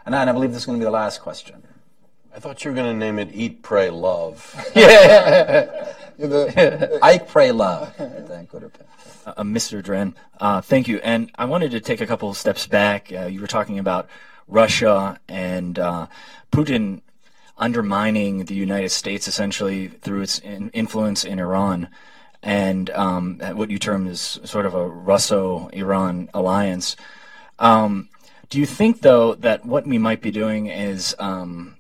and 0.04 0.16
I 0.16 0.30
believe 0.32 0.50
this 0.50 0.62
is 0.62 0.66
going 0.66 0.78
to 0.78 0.82
be 0.82 0.84
the 0.84 0.90
last 0.90 1.20
question. 1.22 1.63
I 2.34 2.40
thought 2.40 2.64
you 2.64 2.72
were 2.72 2.74
going 2.74 2.92
to 2.92 2.98
name 2.98 3.20
it 3.20 3.30
Eat, 3.32 3.62
Pray, 3.62 3.90
Love. 3.90 4.52
yeah. 4.74 5.94
Ike, 7.02 7.28
Pray, 7.28 7.52
Love. 7.52 7.94
Uh, 8.00 9.42
Mr. 9.44 9.80
Doran, 9.80 10.16
uh, 10.40 10.60
thank 10.60 10.88
you. 10.88 10.98
And 10.98 11.30
I 11.36 11.44
wanted 11.44 11.70
to 11.70 11.80
take 11.80 12.00
a 12.00 12.06
couple 12.06 12.28
of 12.28 12.36
steps 12.36 12.66
back. 12.66 13.12
Uh, 13.12 13.26
you 13.26 13.40
were 13.40 13.46
talking 13.46 13.78
about 13.78 14.08
Russia 14.48 15.20
and 15.28 15.78
uh, 15.78 16.08
Putin 16.50 17.02
undermining 17.56 18.46
the 18.46 18.54
United 18.54 18.90
States 18.90 19.28
essentially 19.28 19.86
through 19.86 20.22
its 20.22 20.40
in- 20.40 20.70
influence 20.70 21.24
in 21.24 21.38
Iran 21.38 21.88
and 22.42 22.90
um, 22.90 23.38
what 23.52 23.70
you 23.70 23.78
term 23.78 24.08
as 24.08 24.40
sort 24.42 24.66
of 24.66 24.74
a 24.74 24.88
Russo-Iran 24.88 26.30
alliance. 26.34 26.96
Um, 27.60 28.08
do 28.50 28.58
you 28.58 28.66
think, 28.66 29.02
though, 29.02 29.36
that 29.36 29.64
what 29.64 29.86
we 29.86 29.98
might 29.98 30.20
be 30.20 30.32
doing 30.32 30.66
is 30.66 31.14
um, 31.20 31.76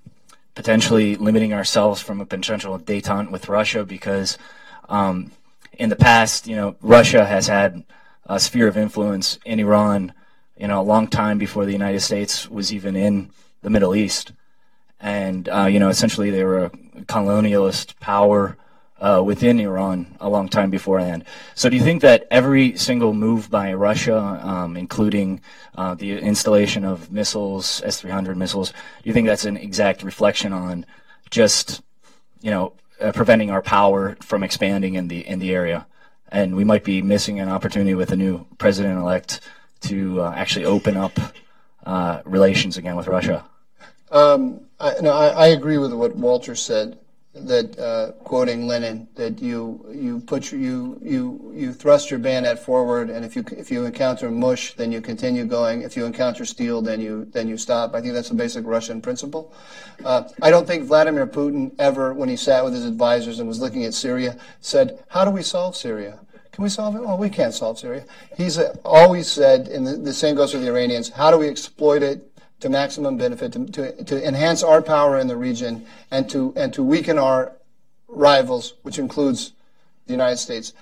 potentially 0.54 1.16
limiting 1.16 1.52
ourselves 1.52 2.00
from 2.00 2.20
a 2.20 2.26
potential 2.26 2.78
detente 2.78 3.30
with 3.30 3.48
Russia 3.48 3.84
because 3.84 4.38
um, 4.88 5.32
in 5.72 5.88
the 5.88 5.96
past, 5.96 6.46
you 6.46 6.56
know, 6.56 6.76
Russia 6.80 7.24
has 7.24 7.46
had 7.46 7.84
a 8.26 8.38
sphere 8.38 8.68
of 8.68 8.76
influence 8.76 9.38
in 9.44 9.60
Iran, 9.60 10.12
you 10.56 10.68
know, 10.68 10.80
a 10.80 10.82
long 10.82 11.08
time 11.08 11.38
before 11.38 11.64
the 11.64 11.72
United 11.72 12.00
States 12.00 12.48
was 12.48 12.72
even 12.72 12.96
in 12.96 13.30
the 13.62 13.70
Middle 13.70 13.94
East. 13.94 14.32
And, 15.00 15.48
uh, 15.48 15.66
you 15.66 15.78
know, 15.78 15.88
essentially 15.88 16.30
they 16.30 16.44
were 16.44 16.64
a 16.64 16.70
colonialist 17.02 17.98
power 18.00 18.56
uh, 19.04 19.22
within 19.22 19.60
Iran 19.60 20.16
a 20.18 20.30
long 20.30 20.48
time 20.48 20.70
beforehand. 20.70 21.24
So, 21.54 21.68
do 21.68 21.76
you 21.76 21.82
think 21.82 22.00
that 22.00 22.26
every 22.30 22.76
single 22.78 23.12
move 23.12 23.50
by 23.50 23.74
Russia, 23.74 24.18
um, 24.42 24.78
including 24.78 25.42
uh, 25.74 25.94
the 25.94 26.18
installation 26.18 26.86
of 26.86 27.12
missiles, 27.12 27.82
S 27.84 28.00
300 28.00 28.34
missiles, 28.34 28.70
do 28.70 28.76
you 29.04 29.12
think 29.12 29.26
that's 29.26 29.44
an 29.44 29.58
exact 29.58 30.02
reflection 30.02 30.54
on 30.54 30.86
just, 31.28 31.82
you 32.40 32.50
know, 32.50 32.72
uh, 32.98 33.12
preventing 33.12 33.50
our 33.50 33.60
power 33.60 34.16
from 34.22 34.42
expanding 34.42 34.94
in 34.94 35.08
the 35.08 35.20
in 35.28 35.38
the 35.38 35.54
area? 35.54 35.86
And 36.28 36.56
we 36.56 36.64
might 36.64 36.82
be 36.82 37.02
missing 37.02 37.38
an 37.40 37.50
opportunity 37.50 37.94
with 37.94 38.10
a 38.10 38.16
new 38.16 38.46
president 38.56 38.98
elect 38.98 39.40
to 39.82 40.22
uh, 40.22 40.32
actually 40.34 40.64
open 40.64 40.96
up 40.96 41.20
uh, 41.84 42.22
relations 42.24 42.78
again 42.78 42.96
with 42.96 43.06
Russia. 43.06 43.44
Um, 44.10 44.62
I, 44.80 44.94
no, 45.02 45.12
I, 45.12 45.26
I 45.28 45.46
agree 45.48 45.76
with 45.76 45.92
what 45.92 46.16
Walter 46.16 46.54
said 46.54 46.98
that 47.34 47.78
uh, 47.78 48.12
quoting 48.22 48.66
Lenin 48.66 49.08
that 49.16 49.42
you 49.42 49.84
you 49.92 50.20
put 50.20 50.52
your, 50.52 50.60
you 50.60 51.00
you 51.02 51.52
you 51.54 51.72
thrust 51.72 52.10
your 52.10 52.20
bayonet 52.20 52.58
forward 52.58 53.10
and 53.10 53.24
if 53.24 53.34
you 53.34 53.44
if 53.56 53.70
you 53.70 53.84
encounter 53.84 54.30
mush 54.30 54.74
then 54.74 54.92
you 54.92 55.00
continue 55.00 55.44
going 55.44 55.82
if 55.82 55.96
you 55.96 56.04
encounter 56.04 56.44
steel 56.44 56.80
then 56.80 57.00
you 57.00 57.24
then 57.32 57.48
you 57.48 57.56
stop 57.56 57.94
I 57.94 58.00
think 58.00 58.14
that's 58.14 58.30
a 58.30 58.34
basic 58.34 58.64
Russian 58.64 59.00
principle 59.00 59.52
uh, 60.04 60.28
I 60.42 60.50
don't 60.50 60.66
think 60.66 60.84
Vladimir 60.84 61.26
Putin 61.26 61.74
ever 61.78 62.14
when 62.14 62.28
he 62.28 62.36
sat 62.36 62.64
with 62.64 62.72
his 62.72 62.84
advisors 62.84 63.40
and 63.40 63.48
was 63.48 63.60
looking 63.60 63.84
at 63.84 63.94
Syria 63.94 64.38
said 64.60 65.02
how 65.08 65.24
do 65.24 65.30
we 65.30 65.42
solve 65.42 65.76
Syria 65.76 66.20
can 66.52 66.62
we 66.62 66.70
solve 66.70 66.94
it? 66.94 67.02
Well, 67.02 67.18
we 67.18 67.30
can't 67.30 67.52
solve 67.52 67.80
Syria. 67.80 68.04
He's 68.36 68.58
uh, 68.58 68.76
always 68.84 69.28
said, 69.28 69.66
and 69.66 69.84
the, 69.84 69.96
the 69.96 70.12
same 70.12 70.36
goes 70.36 70.52
for 70.52 70.58
the 70.58 70.68
Iranians, 70.68 71.08
how 71.08 71.32
do 71.32 71.38
we 71.38 71.48
exploit 71.48 72.00
it 72.00 72.30
to 72.64 72.70
maximum 72.70 73.18
benefit, 73.18 73.52
to, 73.52 73.66
to, 73.66 74.04
to 74.04 74.26
enhance 74.26 74.62
our 74.62 74.80
power 74.80 75.18
in 75.18 75.28
the 75.28 75.36
region, 75.36 75.84
and 76.10 76.30
to, 76.30 76.50
and 76.56 76.72
to 76.72 76.82
weaken 76.82 77.18
our 77.18 77.52
rivals, 78.08 78.72
which 78.80 78.98
includes 78.98 79.52
the 80.06 80.14
United 80.14 80.38
States. 80.38 80.72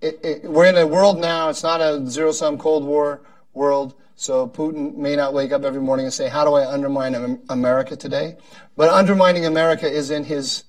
It, 0.00 0.18
it, 0.24 0.42
we're 0.42 0.66
in 0.66 0.76
a 0.76 0.84
world 0.84 1.20
now, 1.20 1.48
it's 1.48 1.62
not 1.62 1.80
a 1.80 2.04
zero 2.10 2.32
sum 2.32 2.58
Cold 2.58 2.84
War 2.84 3.20
world. 3.54 3.94
So 4.16 4.48
Putin 4.48 4.96
may 4.96 5.14
not 5.14 5.32
wake 5.32 5.52
up 5.52 5.62
every 5.62 5.80
morning 5.80 6.06
and 6.06 6.12
say, 6.12 6.28
"How 6.28 6.44
do 6.44 6.54
I 6.54 6.68
undermine 6.68 7.40
America 7.48 7.94
today?" 7.94 8.36
But 8.76 8.88
undermining 8.88 9.46
America 9.46 9.88
is 9.88 10.10
in 10.10 10.24
his 10.24 10.64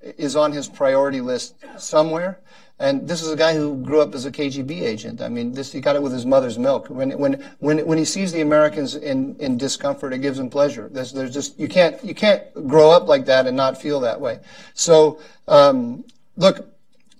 is 0.00 0.36
on 0.36 0.52
his 0.52 0.68
priority 0.68 1.20
list 1.20 1.54
somewhere. 1.76 2.40
And 2.80 3.08
this 3.08 3.22
is 3.22 3.30
a 3.32 3.36
guy 3.36 3.54
who 3.54 3.76
grew 3.82 4.00
up 4.00 4.14
as 4.14 4.24
a 4.24 4.30
KGB 4.30 4.82
agent. 4.82 5.20
I 5.20 5.28
mean, 5.28 5.52
this 5.52 5.72
he 5.72 5.80
got 5.80 5.96
it 5.96 6.02
with 6.02 6.12
his 6.12 6.24
mother's 6.24 6.58
milk. 6.58 6.88
When 6.88 7.10
when 7.18 7.44
when 7.58 7.84
when 7.84 7.98
he 7.98 8.04
sees 8.04 8.30
the 8.30 8.40
Americans 8.40 8.94
in, 8.94 9.34
in 9.40 9.58
discomfort, 9.58 10.12
it 10.12 10.18
gives 10.18 10.38
him 10.38 10.48
pleasure. 10.48 10.88
There's, 10.88 11.12
there's 11.12 11.34
just 11.34 11.58
you 11.58 11.66
can't 11.66 12.02
you 12.04 12.14
can't 12.14 12.42
grow 12.68 12.90
up 12.92 13.08
like 13.08 13.26
that 13.26 13.48
and 13.48 13.56
not 13.56 13.80
feel 13.80 13.98
that 14.00 14.20
way. 14.20 14.38
So 14.74 15.20
um, 15.48 16.04
look, 16.36 16.72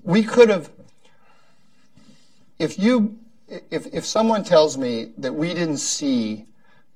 we 0.04 0.22
could 0.22 0.48
have. 0.48 0.70
If 2.60 2.78
you 2.78 3.18
if 3.48 3.92
if 3.92 4.06
someone 4.06 4.44
tells 4.44 4.78
me 4.78 5.12
that 5.18 5.34
we 5.34 5.54
didn't 5.54 5.78
see 5.78 6.46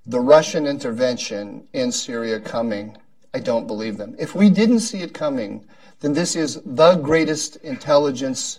the 0.06 0.20
Russian 0.20 0.68
intervention 0.68 1.66
in 1.72 1.90
Syria 1.90 2.39
coming, 2.39 2.97
I 3.34 3.40
don't 3.40 3.66
believe 3.66 3.97
them. 3.97 4.14
If 4.20 4.36
we 4.36 4.51
didn't 4.51 4.80
see 4.80 5.02
it 5.02 5.14
coming 5.14 5.64
then 6.03 6.12
this 6.12 6.35
is 6.35 6.61
the 6.66 6.97
greatest 6.97 7.57
intelligence 7.57 8.59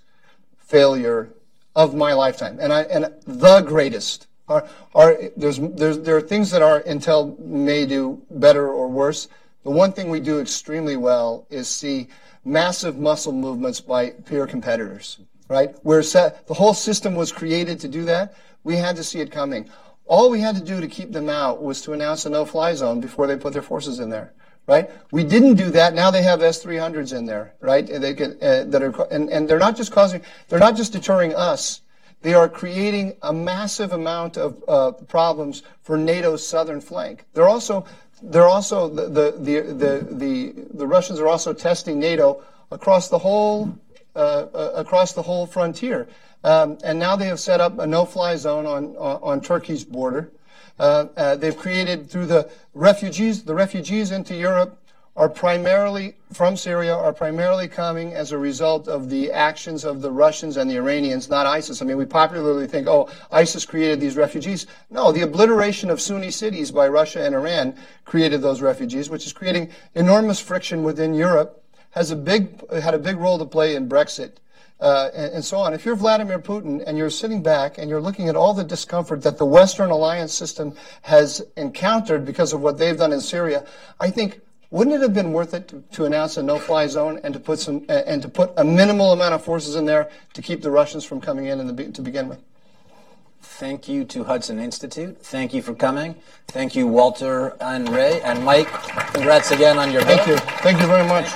failure 0.57 1.29
of 1.75 1.93
my 1.93 2.13
lifetime, 2.13 2.57
and 2.59 2.71
I 2.71 2.83
and 2.83 3.13
the 3.27 3.61
greatest. 3.61 4.27
Are, 4.47 4.67
are 4.95 5.17
there's, 5.37 5.59
there's 5.59 5.99
there 5.99 6.17
are 6.17 6.21
things 6.21 6.51
that 6.51 6.61
our 6.61 6.81
intel 6.81 7.37
may 7.39 7.85
do 7.85 8.21
better 8.31 8.67
or 8.69 8.87
worse. 8.87 9.27
The 9.63 9.71
one 9.71 9.91
thing 9.91 10.09
we 10.09 10.19
do 10.19 10.39
extremely 10.39 10.95
well 10.95 11.45
is 11.49 11.67
see 11.67 12.07
massive 12.45 12.97
muscle 12.97 13.33
movements 13.33 13.81
by 13.81 14.11
peer 14.11 14.47
competitors. 14.47 15.19
Right, 15.49 15.75
where 15.83 16.01
set, 16.01 16.47
the 16.47 16.53
whole 16.53 16.73
system 16.73 17.13
was 17.13 17.33
created 17.33 17.79
to 17.81 17.89
do 17.89 18.05
that. 18.05 18.35
We 18.63 18.77
had 18.77 18.95
to 18.95 19.03
see 19.03 19.19
it 19.19 19.29
coming. 19.29 19.69
All 20.05 20.29
we 20.29 20.39
had 20.39 20.55
to 20.55 20.63
do 20.63 20.79
to 20.79 20.87
keep 20.87 21.11
them 21.11 21.29
out 21.29 21.61
was 21.61 21.81
to 21.81 21.93
announce 21.93 22.25
a 22.25 22.29
no-fly 22.29 22.73
zone 22.75 23.01
before 23.01 23.27
they 23.27 23.35
put 23.35 23.51
their 23.51 23.61
forces 23.61 23.99
in 23.99 24.09
there 24.09 24.33
right? 24.67 24.89
We 25.11 25.23
didn't 25.23 25.55
do 25.55 25.69
that. 25.71 25.93
Now 25.93 26.11
they 26.11 26.23
have 26.23 26.39
S300s 26.39 27.15
in 27.15 27.25
there, 27.25 27.53
right? 27.59 27.87
And 27.89 28.03
they 28.03 28.13
could, 28.13 28.41
uh, 28.41 28.63
that 28.65 28.81
are, 28.81 29.07
and, 29.11 29.29
and 29.29 29.49
they're 29.49 29.59
not 29.59 29.75
just 29.75 29.91
causing, 29.91 30.21
they're 30.47 30.59
not 30.59 30.75
just 30.75 30.93
deterring 30.93 31.35
us. 31.35 31.81
They 32.21 32.33
are 32.33 32.47
creating 32.47 33.17
a 33.21 33.33
massive 33.33 33.91
amount 33.91 34.37
of 34.37 34.63
uh, 34.67 34.91
problems 34.93 35.63
for 35.81 35.97
NATO's 35.97 36.47
southern 36.47 36.79
flank. 36.79 37.25
They're 37.33 37.49
also, 37.49 37.85
they're 38.21 38.47
also 38.47 38.87
the, 38.87 39.09
the, 39.09 39.31
the, 39.37 39.61
the, 39.73 40.07
the, 40.09 40.53
the 40.73 40.87
Russians 40.87 41.19
are 41.19 41.27
also 41.27 41.51
testing 41.51 41.99
NATO 41.99 42.41
across 42.71 43.09
the 43.09 43.19
whole, 43.19 43.77
uh, 44.15 44.45
uh 44.53 44.71
across 44.75 45.11
the 45.13 45.21
whole 45.21 45.45
frontier. 45.45 46.07
Um, 46.45 46.77
and 46.83 46.97
now 46.97 47.17
they 47.17 47.25
have 47.25 47.39
set 47.39 47.59
up 47.59 47.79
a 47.79 47.87
no-fly 47.87 48.35
zone 48.37 48.65
on, 48.65 48.95
on, 48.95 49.19
on 49.21 49.41
Turkey's 49.41 49.83
border. 49.83 50.31
Uh, 50.79 51.05
uh, 51.15 51.35
they've 51.35 51.57
created 51.57 52.09
through 52.09 52.25
the 52.25 52.49
refugees, 52.73 53.43
the 53.43 53.53
refugees 53.53 54.11
into 54.11 54.35
Europe 54.35 54.79
are 55.15 55.29
primarily 55.29 56.15
from 56.31 56.57
Syria 56.57 56.95
are 56.95 57.13
primarily 57.13 57.67
coming 57.67 58.13
as 58.13 58.31
a 58.31 58.37
result 58.37 58.87
of 58.87 59.09
the 59.09 59.31
actions 59.31 59.85
of 59.85 60.01
the 60.01 60.11
Russians 60.11 60.57
and 60.57 60.69
the 60.69 60.77
Iranians, 60.77 61.29
not 61.29 61.45
ISIS. 61.45 61.81
I 61.81 61.85
mean, 61.85 61.97
we 61.97 62.05
popularly 62.05 62.65
think, 62.65 62.87
oh, 62.87 63.09
ISIS 63.31 63.63
created 63.63 63.99
these 63.99 64.15
refugees. 64.15 64.65
No, 64.89 65.11
the 65.11 65.21
obliteration 65.21 65.91
of 65.91 66.01
Sunni 66.01 66.31
cities 66.31 66.71
by 66.71 66.87
Russia 66.87 67.23
and 67.23 67.35
Iran 67.35 67.75
created 68.05 68.41
those 68.41 68.61
refugees, 68.61 69.11
which 69.11 69.27
is 69.27 69.33
creating 69.33 69.69
enormous 69.93 70.39
friction 70.39 70.81
within 70.81 71.13
Europe 71.13 71.63
has 71.91 72.09
a 72.09 72.15
big 72.15 72.67
had 72.81 72.95
a 72.95 72.99
big 72.99 73.17
role 73.17 73.37
to 73.37 73.45
play 73.45 73.75
in 73.75 73.87
Brexit. 73.87 74.37
Uh, 74.79 75.09
and, 75.13 75.35
and, 75.35 75.45
so 75.45 75.57
on. 75.57 75.73
If 75.73 75.85
you're 75.85 75.95
Vladimir 75.95 76.39
Putin 76.39 76.83
and 76.85 76.97
you're 76.97 77.09
sitting 77.09 77.41
back 77.41 77.77
and 77.77 77.89
you're 77.89 78.01
looking 78.01 78.27
at 78.27 78.35
all 78.35 78.53
the 78.53 78.65
discomfort 78.65 79.21
that 79.21 79.37
the 79.37 79.45
Western 79.45 79.91
alliance 79.91 80.33
system 80.33 80.75
has 81.03 81.41
encountered 81.55 82.25
because 82.25 82.51
of 82.51 82.59
what 82.59 82.77
they've 82.77 82.97
done 82.97 83.13
in 83.13 83.21
Syria, 83.21 83.65
I 84.01 84.09
think 84.09 84.41
wouldn't 84.71 84.95
it 84.95 85.01
have 85.01 85.13
been 85.13 85.31
worth 85.31 85.53
it 85.53 85.67
to, 85.69 85.83
to 85.91 86.05
announce 86.05 86.35
a 86.35 86.43
no-fly 86.43 86.87
zone 86.87 87.19
and 87.23 87.33
to 87.35 87.39
put 87.39 87.59
some 87.59 87.85
uh, 87.87 88.01
and 88.07 88.23
to 88.23 88.27
put 88.27 88.51
a 88.57 88.63
minimal 88.63 89.13
amount 89.13 89.35
of 89.35 89.45
forces 89.45 89.75
in 89.75 89.85
there 89.85 90.09
to 90.33 90.41
keep 90.41 90.63
the 90.63 90.71
Russians 90.71 91.05
from 91.05 91.21
coming 91.21 91.45
in, 91.45 91.59
in 91.59 91.73
the, 91.73 91.91
to 91.91 92.01
begin 92.01 92.27
with? 92.27 92.41
Thank 93.43 93.87
you 93.87 94.03
to 94.05 94.23
Hudson 94.23 94.59
Institute. 94.59 95.21
Thank 95.21 95.53
you 95.53 95.61
for 95.61 95.75
coming. 95.75 96.15
Thank 96.47 96.75
you, 96.75 96.87
Walter 96.87 97.55
and 97.61 97.87
Ray 97.87 98.19
and 98.21 98.43
Mike. 98.43 98.67
Congrats 99.13 99.51
again 99.51 99.77
on 99.77 99.91
your 99.91 100.01
Thank 100.01 100.27
you. 100.27 100.37
Thank 100.37 100.81
you 100.81 100.87
very 100.87 101.07
much. 101.07 101.27